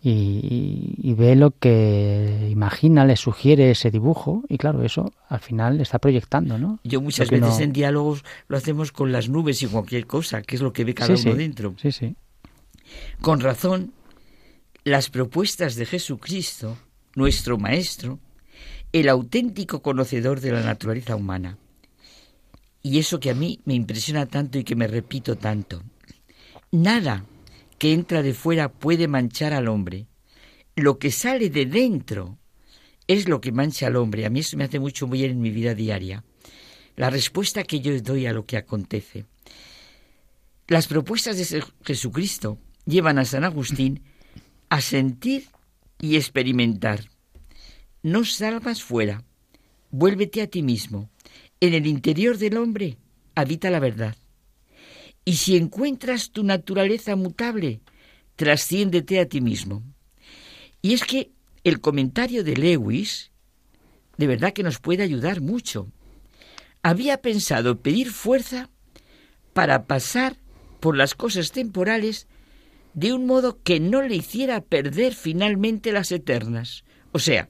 Y, 0.08 1.14
ve 1.14 1.34
lo 1.34 1.50
que 1.50 2.48
imagina, 2.48 3.04
le 3.04 3.16
sugiere 3.16 3.72
ese 3.72 3.90
dibujo 3.90 4.44
y 4.48 4.56
claro, 4.56 4.84
eso 4.84 5.12
al 5.28 5.40
final 5.40 5.80
está 5.80 5.98
proyectando, 5.98 6.58
¿no? 6.58 6.78
Yo 6.84 7.00
muchas 7.00 7.28
veces 7.28 7.58
en 7.58 7.72
diálogos 7.72 8.24
lo 8.46 8.56
hacemos 8.56 8.92
con 8.92 9.10
las 9.10 9.28
nubes 9.28 9.62
y 9.62 9.66
cualquier 9.66 10.06
cosa, 10.06 10.42
que 10.42 10.54
es 10.54 10.62
lo 10.62 10.72
que 10.72 10.84
ve 10.84 10.94
cada 10.94 11.12
uno 11.12 11.34
dentro. 11.34 11.74
Sí, 11.82 11.90
sí. 11.90 12.14
Con 13.20 13.40
razón, 13.40 13.94
las 14.84 15.10
propuestas 15.10 15.74
de 15.74 15.86
Jesucristo, 15.86 16.78
nuestro 17.16 17.58
Maestro, 17.58 18.20
el 18.92 19.08
auténtico 19.08 19.82
conocedor 19.82 20.40
de 20.40 20.52
la 20.52 20.62
naturaleza 20.62 21.16
humana. 21.16 21.58
Y 22.80 23.00
eso 23.00 23.18
que 23.18 23.30
a 23.30 23.34
mí 23.34 23.58
me 23.64 23.74
impresiona 23.74 24.26
tanto 24.26 24.56
y 24.56 24.62
que 24.62 24.76
me 24.76 24.86
repito 24.86 25.34
tanto. 25.34 25.82
Nada 26.70 27.24
que 27.78 27.92
entra 27.92 28.22
de 28.22 28.34
fuera 28.34 28.70
puede 28.70 29.08
manchar 29.08 29.52
al 29.52 29.68
hombre. 29.68 30.06
Lo 30.74 30.98
que 30.98 31.10
sale 31.10 31.50
de 31.50 31.66
dentro 31.66 32.38
es 33.06 33.28
lo 33.28 33.40
que 33.40 33.52
mancha 33.52 33.86
al 33.86 33.96
hombre. 33.96 34.26
A 34.26 34.30
mí 34.30 34.40
eso 34.40 34.56
me 34.56 34.64
hace 34.64 34.78
mucho 34.78 35.06
bien 35.06 35.32
en 35.32 35.40
mi 35.40 35.50
vida 35.50 35.74
diaria. 35.74 36.24
La 36.96 37.10
respuesta 37.10 37.64
que 37.64 37.80
yo 37.80 37.98
doy 38.00 38.26
a 38.26 38.32
lo 38.32 38.46
que 38.46 38.56
acontece. 38.56 39.26
Las 40.68 40.86
propuestas 40.86 41.36
de 41.36 41.64
Jesucristo 41.84 42.58
llevan 42.84 43.18
a 43.18 43.24
San 43.24 43.44
Agustín 43.44 44.02
a 44.68 44.80
sentir 44.80 45.46
y 46.00 46.16
experimentar. 46.16 47.08
No 48.02 48.24
salgas 48.24 48.82
fuera, 48.82 49.24
vuélvete 49.90 50.42
a 50.42 50.46
ti 50.48 50.62
mismo. 50.62 51.08
En 51.60 51.74
el 51.74 51.86
interior 51.86 52.36
del 52.38 52.56
hombre 52.56 52.98
habita 53.34 53.70
la 53.70 53.80
verdad. 53.80 54.16
Y 55.26 55.34
si 55.34 55.56
encuentras 55.56 56.30
tu 56.30 56.42
naturaleza 56.42 57.14
mutable, 57.16 57.82
trasciéndete 58.36 59.20
a 59.20 59.26
ti 59.26 59.42
mismo. 59.42 59.82
Y 60.80 60.94
es 60.94 61.04
que 61.04 61.32
el 61.64 61.80
comentario 61.80 62.42
de 62.44 62.56
Lewis 62.56 63.30
de 64.16 64.26
verdad 64.26 64.52
que 64.52 64.62
nos 64.62 64.78
puede 64.78 65.02
ayudar 65.02 65.40
mucho. 65.40 65.88
Había 66.82 67.20
pensado 67.20 67.80
pedir 67.80 68.10
fuerza 68.10 68.70
para 69.52 69.86
pasar 69.86 70.36
por 70.80 70.96
las 70.96 71.14
cosas 71.14 71.52
temporales 71.52 72.26
de 72.94 73.12
un 73.12 73.26
modo 73.26 73.60
que 73.62 73.80
no 73.80 74.02
le 74.02 74.16
hiciera 74.16 74.60
perder 74.60 75.14
finalmente 75.14 75.92
las 75.92 76.12
eternas. 76.12 76.84
O 77.12 77.18
sea, 77.18 77.48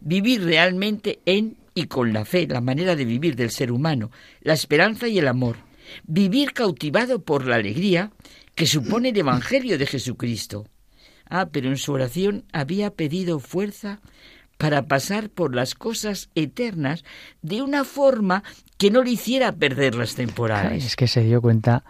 vivir 0.00 0.44
realmente 0.44 1.20
en 1.26 1.56
y 1.74 1.84
con 1.84 2.12
la 2.12 2.24
fe, 2.24 2.46
la 2.48 2.60
manera 2.60 2.96
de 2.96 3.04
vivir 3.04 3.36
del 3.36 3.50
ser 3.50 3.70
humano, 3.70 4.10
la 4.40 4.52
esperanza 4.52 5.06
y 5.06 5.18
el 5.18 5.28
amor, 5.28 5.58
vivir 6.04 6.52
cautivado 6.52 7.22
por 7.22 7.46
la 7.46 7.56
alegría 7.56 8.10
que 8.54 8.66
supone 8.66 9.10
el 9.10 9.16
Evangelio 9.16 9.78
de 9.78 9.86
Jesucristo. 9.86 10.66
Ah, 11.28 11.48
pero 11.52 11.68
en 11.68 11.76
su 11.76 11.92
oración 11.92 12.44
había 12.52 12.90
pedido 12.90 13.38
fuerza 13.38 14.00
para 14.56 14.86
pasar 14.86 15.30
por 15.30 15.54
las 15.54 15.74
cosas 15.74 16.30
eternas 16.34 17.04
de 17.42 17.62
una 17.62 17.84
forma 17.84 18.42
que 18.76 18.90
no 18.90 19.02
le 19.02 19.12
hiciera 19.12 19.52
perder 19.52 19.94
las 19.94 20.14
temporales. 20.14 20.84
Es 20.84 20.96
que 20.96 21.06
se 21.06 21.22
dio 21.22 21.40
cuenta 21.40 21.84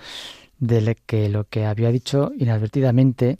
de 0.58 0.96
que 1.06 1.28
lo 1.28 1.44
que 1.44 1.64
había 1.64 1.90
dicho 1.90 2.32
inadvertidamente 2.36 3.38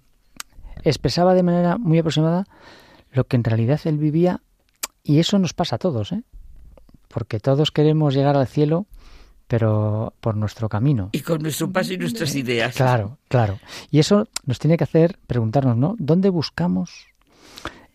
expresaba 0.84 1.34
de 1.34 1.42
manera 1.42 1.76
muy 1.76 1.98
aproximada 1.98 2.46
lo 3.12 3.24
que 3.24 3.36
en 3.36 3.44
realidad 3.44 3.80
él 3.84 3.98
vivía 3.98 4.40
y 5.02 5.18
eso 5.18 5.38
nos 5.38 5.52
pasa 5.52 5.76
a 5.76 5.78
todos, 5.78 6.12
¿eh? 6.12 6.22
porque 7.08 7.40
todos 7.40 7.70
queremos 7.70 8.14
llegar 8.14 8.36
al 8.36 8.46
cielo 8.46 8.86
pero 9.48 10.14
por 10.20 10.36
nuestro 10.36 10.68
camino. 10.68 11.08
Y 11.12 11.20
con 11.20 11.42
nuestro 11.42 11.72
paso 11.72 11.94
y 11.94 11.98
nuestras 11.98 12.34
ideas. 12.36 12.76
Claro, 12.76 13.18
claro. 13.28 13.58
Y 13.90 13.98
eso 13.98 14.28
nos 14.44 14.58
tiene 14.58 14.76
que 14.76 14.84
hacer 14.84 15.18
preguntarnos, 15.26 15.76
¿no? 15.76 15.96
¿Dónde 15.98 16.28
buscamos 16.28 17.08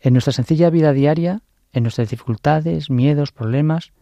en 0.02 0.14
nuestra 0.14 0.34
sencilla 0.34 0.72
vida 0.72 0.92
diaria, 0.92 1.42
en 1.72 1.84
nuestras 1.84 2.10
dificultades, 2.10 2.90
miedos, 2.90 3.32
problemas, 3.32 3.94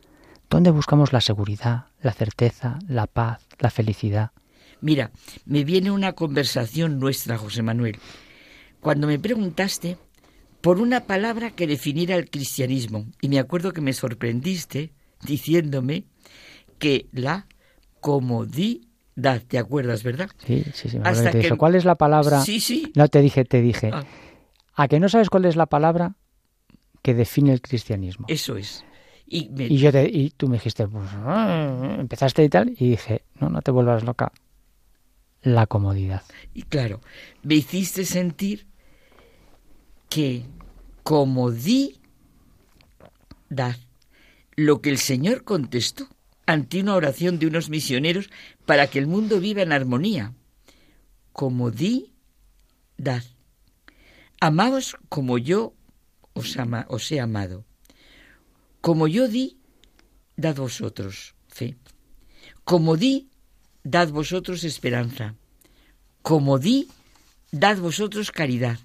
dónde 0.49 0.71
buscamos 0.71 1.13
la 1.13 1.21
seguridad, 1.21 1.87
la 2.01 2.13
certeza, 2.13 2.79
la 2.87 3.05
paz, 3.05 3.45
la 3.59 3.69
felicidad? 3.69 4.31
Mira, 4.79 5.11
me 5.45 5.63
viene 5.63 5.91
una 5.91 6.13
conversación 6.13 6.99
nuestra, 6.99 7.37
José 7.37 7.61
Manuel, 7.61 7.99
cuando 8.79 9.07
me 9.07 9.19
preguntaste 9.19 9.97
por 10.61 10.79
una 10.79 11.01
palabra 11.01 11.51
que 11.51 11.67
definiera 11.67 12.15
el 12.15 12.29
cristianismo, 12.29 13.05
y 13.21 13.29
me 13.29 13.39
acuerdo 13.39 13.73
que 13.73 13.81
me 13.81 13.93
sorprendiste 13.93 14.93
diciéndome 15.23 16.05
que 16.81 17.07
la 17.13 17.45
comodidad, 17.99 19.43
¿te 19.47 19.59
acuerdas, 19.59 20.03
verdad? 20.03 20.31
Sí, 20.45 20.65
sí, 20.73 20.89
sí. 20.89 20.97
Me 20.97 21.57
¿Cuál 21.57 21.75
es 21.75 21.85
la 21.85 21.95
palabra? 21.95 22.41
Sí, 22.41 22.59
sí. 22.59 22.91
No, 22.95 23.07
te 23.07 23.21
dije, 23.21 23.45
te 23.45 23.61
dije. 23.61 23.91
Ah. 23.93 24.03
¿A 24.73 24.87
que 24.87 24.99
no 24.99 25.07
sabes 25.07 25.29
cuál 25.29 25.45
es 25.45 25.55
la 25.55 25.67
palabra 25.67 26.15
que 27.03 27.13
define 27.13 27.53
el 27.53 27.61
cristianismo? 27.61 28.25
Eso 28.27 28.57
es. 28.57 28.83
Y, 29.27 29.77
yo 29.77 29.91
te, 29.91 30.09
y 30.09 30.31
tú 30.31 30.47
me 30.49 30.55
dijiste, 30.55 30.87
pues, 30.87 31.07
ah", 31.13 31.95
empezaste 31.99 32.43
y 32.43 32.49
tal, 32.49 32.71
y 32.77 32.89
dije, 32.89 33.23
no, 33.39 33.49
no 33.49 33.61
te 33.61 33.71
vuelvas 33.71 34.03
loca. 34.03 34.33
La 35.43 35.67
comodidad. 35.67 36.23
Y 36.53 36.63
claro, 36.63 36.99
me 37.43 37.55
hiciste 37.55 38.05
sentir 38.05 38.65
que 40.09 40.43
comodidad, 41.03 41.95
lo 44.55 44.81
que 44.81 44.89
el 44.89 44.97
Señor 44.97 45.43
contestó 45.43 46.07
ante 46.45 46.81
una 46.81 46.95
oración 46.95 47.39
de 47.39 47.47
unos 47.47 47.69
misioneros 47.69 48.29
para 48.65 48.87
que 48.87 48.99
el 48.99 49.07
mundo 49.07 49.39
viva 49.39 49.61
en 49.61 49.71
armonía. 49.71 50.33
Como 51.31 51.71
di, 51.71 52.11
dad. 52.97 53.23
Amaos 54.39 54.97
como 55.09 55.37
yo 55.37 55.73
os, 56.33 56.57
os 56.87 57.11
he 57.11 57.19
amado. 57.19 57.65
Como 58.81 59.07
yo 59.07 59.27
di, 59.27 59.57
dad 60.35 60.55
vosotros 60.55 61.35
fe. 61.47 61.77
Como 62.63 62.97
di, 62.97 63.29
dad 63.83 64.09
vosotros 64.09 64.63
esperanza. 64.63 65.35
Como 66.21 66.59
di, 66.59 66.87
dad 67.51 67.77
vosotros 67.77 68.31
caridad. 68.31 68.79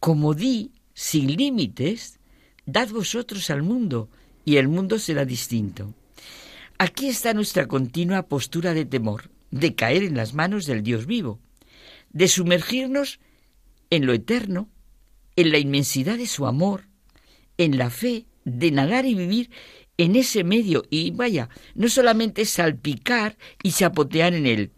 Como 0.00 0.34
di, 0.34 0.72
sin 0.94 1.36
límites, 1.36 2.18
dad 2.66 2.88
vosotros 2.90 3.50
al 3.50 3.62
mundo, 3.62 4.08
y 4.44 4.56
el 4.56 4.68
mundo 4.68 4.98
será 4.98 5.24
distinto. 5.24 5.94
Aquí 6.80 7.08
está 7.08 7.34
nuestra 7.34 7.66
continua 7.66 8.28
postura 8.28 8.72
de 8.72 8.84
temor, 8.84 9.30
de 9.50 9.74
caer 9.74 10.04
en 10.04 10.16
las 10.16 10.32
manos 10.32 10.64
del 10.64 10.84
Dios 10.84 11.06
vivo, 11.06 11.40
de 12.10 12.28
sumergirnos 12.28 13.18
en 13.90 14.06
lo 14.06 14.12
eterno, 14.12 14.68
en 15.34 15.50
la 15.50 15.58
inmensidad 15.58 16.16
de 16.16 16.28
su 16.28 16.46
amor, 16.46 16.84
en 17.56 17.78
la 17.78 17.90
fe, 17.90 18.26
de 18.44 18.70
nadar 18.70 19.06
y 19.06 19.16
vivir 19.16 19.50
en 19.96 20.14
ese 20.14 20.44
medio 20.44 20.84
y 20.88 21.10
vaya, 21.10 21.48
no 21.74 21.88
solamente 21.88 22.44
salpicar 22.44 23.36
y 23.64 23.72
chapotear 23.72 24.34
en 24.34 24.46
él. 24.46 24.70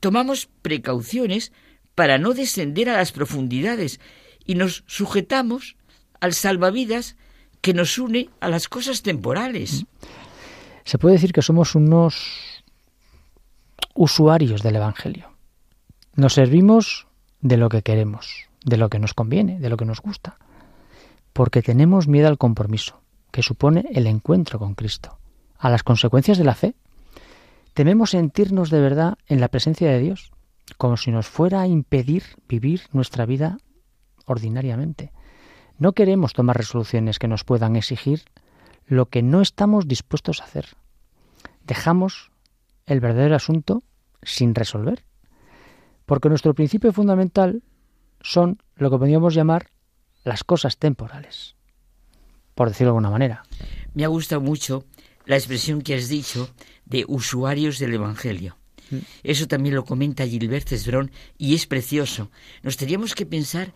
Tomamos 0.00 0.48
precauciones 0.60 1.52
para 1.94 2.18
no 2.18 2.34
descender 2.34 2.90
a 2.90 2.96
las 2.96 3.12
profundidades 3.12 4.00
y 4.44 4.56
nos 4.56 4.82
sujetamos 4.88 5.76
al 6.18 6.34
salvavidas 6.34 7.16
que 7.60 7.74
nos 7.74 7.96
une 7.98 8.28
a 8.40 8.48
las 8.48 8.66
cosas 8.68 9.02
temporales. 9.02 9.86
Se 10.84 10.98
puede 10.98 11.14
decir 11.14 11.32
que 11.32 11.42
somos 11.42 11.74
unos 11.74 12.64
usuarios 13.94 14.62
del 14.62 14.76
Evangelio. 14.76 15.30
Nos 16.14 16.34
servimos 16.34 17.06
de 17.40 17.56
lo 17.56 17.68
que 17.68 17.82
queremos, 17.82 18.48
de 18.64 18.76
lo 18.76 18.88
que 18.88 18.98
nos 18.98 19.14
conviene, 19.14 19.58
de 19.58 19.68
lo 19.68 19.76
que 19.76 19.84
nos 19.84 20.00
gusta, 20.00 20.38
porque 21.32 21.62
tenemos 21.62 22.08
miedo 22.08 22.28
al 22.28 22.38
compromiso, 22.38 23.00
que 23.30 23.42
supone 23.42 23.86
el 23.92 24.06
encuentro 24.06 24.58
con 24.58 24.74
Cristo, 24.74 25.18
a 25.58 25.70
las 25.70 25.82
consecuencias 25.82 26.38
de 26.38 26.44
la 26.44 26.54
fe. 26.54 26.74
Tememos 27.74 28.10
sentirnos 28.10 28.70
de 28.70 28.80
verdad 28.80 29.14
en 29.26 29.40
la 29.40 29.48
presencia 29.48 29.90
de 29.90 29.98
Dios, 29.98 30.32
como 30.76 30.96
si 30.96 31.10
nos 31.10 31.26
fuera 31.26 31.62
a 31.62 31.66
impedir 31.66 32.24
vivir 32.48 32.82
nuestra 32.92 33.26
vida 33.26 33.58
ordinariamente. 34.26 35.12
No 35.78 35.92
queremos 35.92 36.32
tomar 36.32 36.56
resoluciones 36.56 37.18
que 37.18 37.28
nos 37.28 37.44
puedan 37.44 37.76
exigir 37.76 38.24
lo 38.92 39.06
que 39.06 39.22
no 39.22 39.40
estamos 39.40 39.88
dispuestos 39.88 40.42
a 40.42 40.44
hacer. 40.44 40.66
Dejamos 41.64 42.30
el 42.84 43.00
verdadero 43.00 43.34
asunto 43.34 43.82
sin 44.22 44.54
resolver. 44.54 45.06
Porque 46.04 46.28
nuestro 46.28 46.52
principio 46.52 46.92
fundamental 46.92 47.62
son 48.20 48.62
lo 48.76 48.90
que 48.90 48.98
podríamos 48.98 49.34
llamar 49.34 49.70
las 50.24 50.44
cosas 50.44 50.76
temporales, 50.76 51.56
por 52.54 52.68
decirlo 52.68 52.88
de 52.88 52.96
alguna 52.98 53.10
manera. 53.10 53.44
Me 53.94 54.04
ha 54.04 54.08
gustado 54.08 54.42
mucho 54.42 54.84
la 55.24 55.36
expresión 55.36 55.80
que 55.80 55.94
has 55.94 56.08
dicho 56.08 56.50
de 56.84 57.06
usuarios 57.08 57.78
del 57.78 57.94
Evangelio. 57.94 58.58
Mm. 58.90 58.98
Eso 59.22 59.48
también 59.48 59.74
lo 59.74 59.86
comenta 59.86 60.26
Gilbert 60.26 60.68
Cesbrón 60.68 61.12
y 61.38 61.54
es 61.54 61.66
precioso. 61.66 62.30
Nos 62.62 62.76
teníamos 62.76 63.14
que 63.14 63.24
pensar 63.24 63.72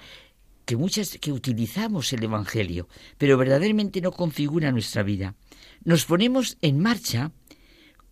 que 0.66 0.76
muchas 0.76 1.16
que 1.18 1.32
utilizamos 1.32 2.12
el 2.12 2.24
Evangelio, 2.24 2.88
pero 3.16 3.38
verdaderamente 3.38 4.01
no 4.01 4.12
configura 4.12 4.72
nuestra 4.72 5.02
vida. 5.02 5.36
Nos 5.84 6.05
ponemos 6.05 6.59
en 6.60 6.80
marcha 6.80 7.32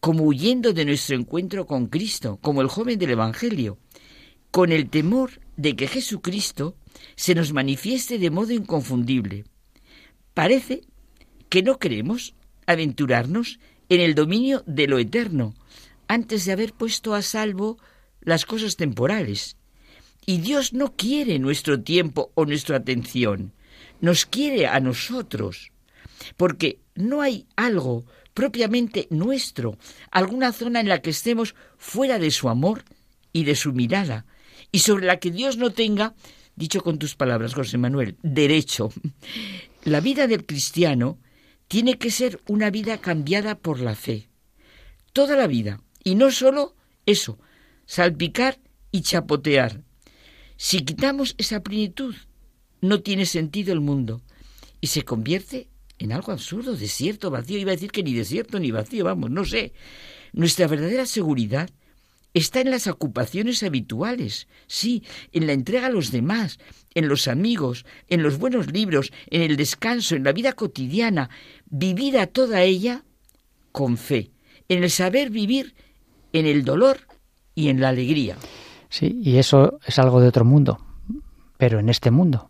como 0.01 0.25
huyendo 0.25 0.73
de 0.73 0.85
nuestro 0.85 1.17
encuentro 1.17 1.67
con 1.67 1.87
Cristo, 1.89 2.39
como 2.41 2.63
el 2.63 2.69
joven 2.69 2.99
del 2.99 3.11
Evangelio, 3.11 3.79
con 4.51 4.71
el 4.71 4.89
temor 4.89 5.41
de 5.57 5.75
que 5.75 5.89
Jesucristo 5.89 6.77
se 7.17 7.35
nos 7.35 7.53
manifieste 7.53 8.19
de 8.19 8.31
modo 8.31 8.53
inconfundible. 8.53 9.45
Parece 10.33 10.83
que 11.49 11.63
no 11.63 11.79
queremos 11.79 12.35
aventurarnos 12.67 13.59
en 13.89 14.01
el 14.01 14.15
dominio 14.15 14.63
de 14.67 14.87
lo 14.87 14.99
eterno, 14.99 15.55
antes 16.07 16.45
de 16.45 16.53
haber 16.53 16.73
puesto 16.73 17.15
a 17.15 17.23
salvo 17.23 17.79
las 18.21 18.47
cosas 18.47 18.77
temporales. 18.77 19.57
Y 20.27 20.39
Dios 20.39 20.73
no 20.73 20.95
quiere 20.97 21.39
nuestro 21.39 21.83
tiempo 21.83 22.31
o 22.35 22.47
nuestra 22.47 22.79
atención, 22.79 23.53
nos 24.01 24.27
quiere 24.27 24.67
a 24.67 24.81
nosotros, 24.81 25.73
porque 26.37 26.79
no 26.95 27.21
hay 27.21 27.47
algo 27.57 28.05
propiamente 28.33 29.07
nuestro, 29.11 29.79
alguna 30.11 30.53
zona 30.53 30.81
en 30.81 30.89
la 30.89 31.01
que 31.01 31.11
estemos 31.11 31.55
fuera 31.77 32.19
de 32.19 32.31
su 32.31 32.49
amor 32.49 32.85
y 33.33 33.45
de 33.45 33.55
su 33.55 33.73
mirada, 33.73 34.27
y 34.73 34.81
sobre 34.81 35.07
la 35.07 35.19
que 35.19 35.31
Dios 35.31 35.57
no 35.57 35.71
tenga, 35.71 36.15
dicho 36.57 36.83
con 36.83 36.99
tus 36.99 37.15
palabras, 37.15 37.55
José 37.55 37.79
Manuel, 37.79 38.17
derecho. 38.23 38.91
La 39.85 40.01
vida 40.01 40.27
del 40.27 40.47
cristiano 40.47 41.19
tiene 41.69 41.99
que 41.99 42.11
ser 42.11 42.41
una 42.49 42.71
vida 42.71 42.99
cambiada 42.99 43.59
por 43.59 43.81
la 43.81 43.95
fe. 43.95 44.31
Toda 45.13 45.37
la 45.37 45.47
vida. 45.47 45.81
Y 46.03 46.15
no 46.15 46.31
solo 46.31 46.75
eso, 47.05 47.39
salpicar 47.85 48.59
y 48.91 49.03
chapotear. 49.03 49.83
Si 50.57 50.81
quitamos 50.85 51.35
esa 51.39 51.63
plenitud, 51.63 52.15
no 52.81 53.01
tiene 53.01 53.27
sentido 53.27 53.73
el 53.73 53.81
mundo 53.81 54.21
y 54.81 54.89
se 54.89 55.03
convierte 55.03 55.69
en 55.99 56.13
algo 56.13 56.33
absurdo, 56.33 56.77
desierto, 56.77 57.31
vacío. 57.31 57.59
Iba 57.59 57.73
a 57.73 57.75
decir 57.77 57.91
que 57.91 58.03
ni 58.03 58.13
desierto 58.13 58.59
ni 58.59 58.71
vacío, 58.71 59.05
vamos, 59.05 59.31
no 59.31 59.45
sé. 59.45 59.73
Nuestra 60.33 60.67
verdadera 60.67 61.07
seguridad 61.07 61.71
está 62.35 62.61
en 62.61 62.71
las 62.71 62.87
ocupaciones 62.89 63.63
habituales, 63.63 64.49
sí, 64.67 65.05
en 65.33 65.47
la 65.47 65.53
entrega 65.53 65.87
a 65.87 65.91
los 65.91 66.11
demás, 66.11 66.59
en 66.95 67.09
los 67.09 67.29
amigos, 67.29 67.87
en 68.09 68.23
los 68.23 68.39
buenos 68.39 68.73
libros, 68.73 69.13
en 69.31 69.43
el 69.43 69.57
descanso, 69.57 70.17
en 70.17 70.25
la 70.25 70.33
vida 70.33 70.53
cotidiana, 70.53 71.31
vivida 71.67 72.27
toda 72.27 72.63
ella 72.63 73.05
con 73.71 73.97
fe, 73.97 74.33
en 74.69 74.83
el 74.83 74.91
saber 74.91 75.31
vivir, 75.31 75.75
en 76.33 76.47
el 76.47 76.65
dolor 76.65 77.07
y 77.55 77.69
en 77.69 77.81
la 77.81 77.91
alegría. 77.91 78.37
Sí, 78.95 79.21
y 79.25 79.39
eso 79.39 79.81
es 79.85 79.99
algo 79.99 80.21
de 80.21 80.29
otro 80.29 80.45
mundo, 80.45 80.79
pero 81.59 81.81
en 81.81 81.89
este 81.89 82.13
mundo. 82.13 82.49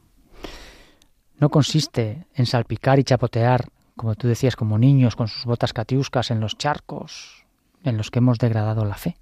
No 1.38 1.48
consiste 1.48 2.26
en 2.34 2.44
salpicar 2.44 2.98
y 2.98 3.04
chapotear, 3.04 3.70
como 3.96 4.14
tú 4.14 4.28
decías, 4.28 4.54
como 4.54 4.76
niños 4.76 5.16
con 5.16 5.26
sus 5.26 5.46
botas 5.46 5.72
catiuscas 5.72 6.30
en 6.30 6.40
los 6.40 6.58
charcos 6.58 7.46
en 7.82 7.96
los 7.96 8.10
que 8.10 8.18
hemos 8.18 8.36
degradado 8.36 8.84
la 8.84 8.96
fe. 8.96 9.16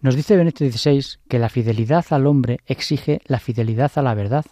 Nos 0.00 0.14
dice 0.14 0.34
Benito 0.38 0.64
XVI 0.64 1.18
que 1.28 1.38
la 1.38 1.50
fidelidad 1.50 2.06
al 2.08 2.26
hombre 2.26 2.60
exige 2.64 3.20
la 3.26 3.38
fidelidad 3.38 3.92
a 3.96 4.02
la 4.02 4.14
verdad, 4.14 4.46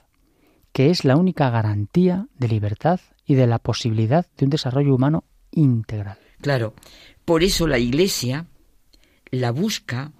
que 0.72 0.90
es 0.90 1.06
la 1.06 1.16
única 1.16 1.48
garantía 1.48 2.26
de 2.38 2.48
libertad 2.48 3.00
y 3.24 3.34
de 3.34 3.46
la 3.46 3.60
posibilidad 3.60 4.26
de 4.36 4.44
un 4.44 4.50
desarrollo 4.50 4.94
humano 4.94 5.24
integral. 5.52 6.18
Claro, 6.42 6.74
por 7.24 7.42
eso 7.42 7.66
la 7.66 7.78
Iglesia 7.78 8.44
la 9.30 9.52
busca, 9.52 10.12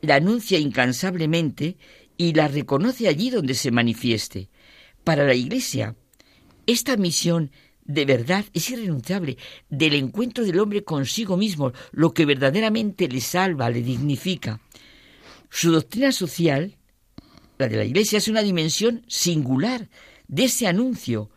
la 0.00 0.16
anuncia 0.16 0.58
incansablemente 0.58 1.76
y 2.16 2.32
la 2.34 2.48
reconoce 2.48 3.08
allí 3.08 3.30
donde 3.30 3.54
se 3.54 3.70
manifieste. 3.70 4.50
Para 5.02 5.24
la 5.24 5.34
Iglesia, 5.34 5.96
esta 6.66 6.96
misión 6.96 7.50
de 7.84 8.04
verdad 8.04 8.44
es 8.54 8.70
irrenunciable 8.70 9.36
del 9.68 9.94
encuentro 9.94 10.44
del 10.44 10.58
hombre 10.58 10.84
consigo 10.84 11.36
mismo, 11.36 11.72
lo 11.92 12.14
que 12.14 12.24
verdaderamente 12.24 13.08
le 13.08 13.20
salva, 13.20 13.70
le 13.70 13.82
dignifica. 13.82 14.60
Su 15.50 15.70
doctrina 15.70 16.10
social, 16.12 16.76
la 17.58 17.68
de 17.68 17.76
la 17.76 17.84
Iglesia, 17.84 18.18
es 18.18 18.28
una 18.28 18.42
dimensión 18.42 19.04
singular 19.06 19.88
de 20.26 20.44
ese 20.44 20.66
anuncio. 20.66 21.30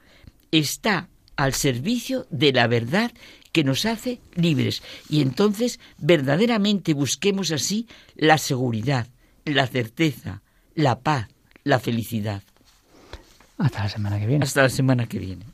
Está 0.52 1.10
al 1.36 1.53
servicio 1.53 2.26
de 2.32 2.53
la 2.53 2.68
verdad 2.68 3.11
que 3.52 3.64
nos 3.64 3.86
hace 3.86 4.19
libres. 4.36 4.84
Y 5.10 5.22
entonces 5.22 5.80
verdaderamente 5.98 6.94
busquemos 6.94 7.52
así 7.52 7.88
la 8.15 8.38
seguridad, 8.38 9.07
la 9.45 9.68
certeza, 9.68 10.41
la 10.76 10.99
paz, 10.99 11.28
la 11.64 11.80
felicidad. 11.80 12.44
Hasta 13.57 13.84
la 13.84 13.90
semana 13.90 14.19
que 14.19 14.28
viene. 14.28 14.44
Hasta 14.44 14.64
la 14.64 14.69
semana 14.69 15.07
que 15.07 15.19
viene. 15.19 15.45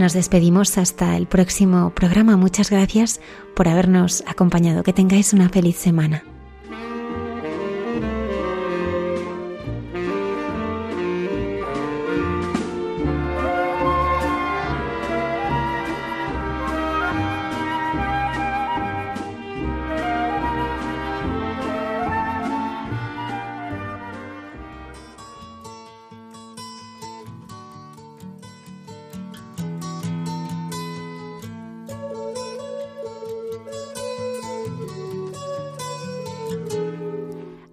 Nos 0.00 0.14
despedimos 0.14 0.78
hasta 0.78 1.14
el 1.18 1.26
próximo 1.26 1.90
programa. 1.90 2.38
Muchas 2.38 2.70
gracias 2.70 3.20
por 3.54 3.68
habernos 3.68 4.24
acompañado. 4.26 4.82
Que 4.82 4.94
tengáis 4.94 5.34
una 5.34 5.50
feliz 5.50 5.76
semana. 5.76 6.24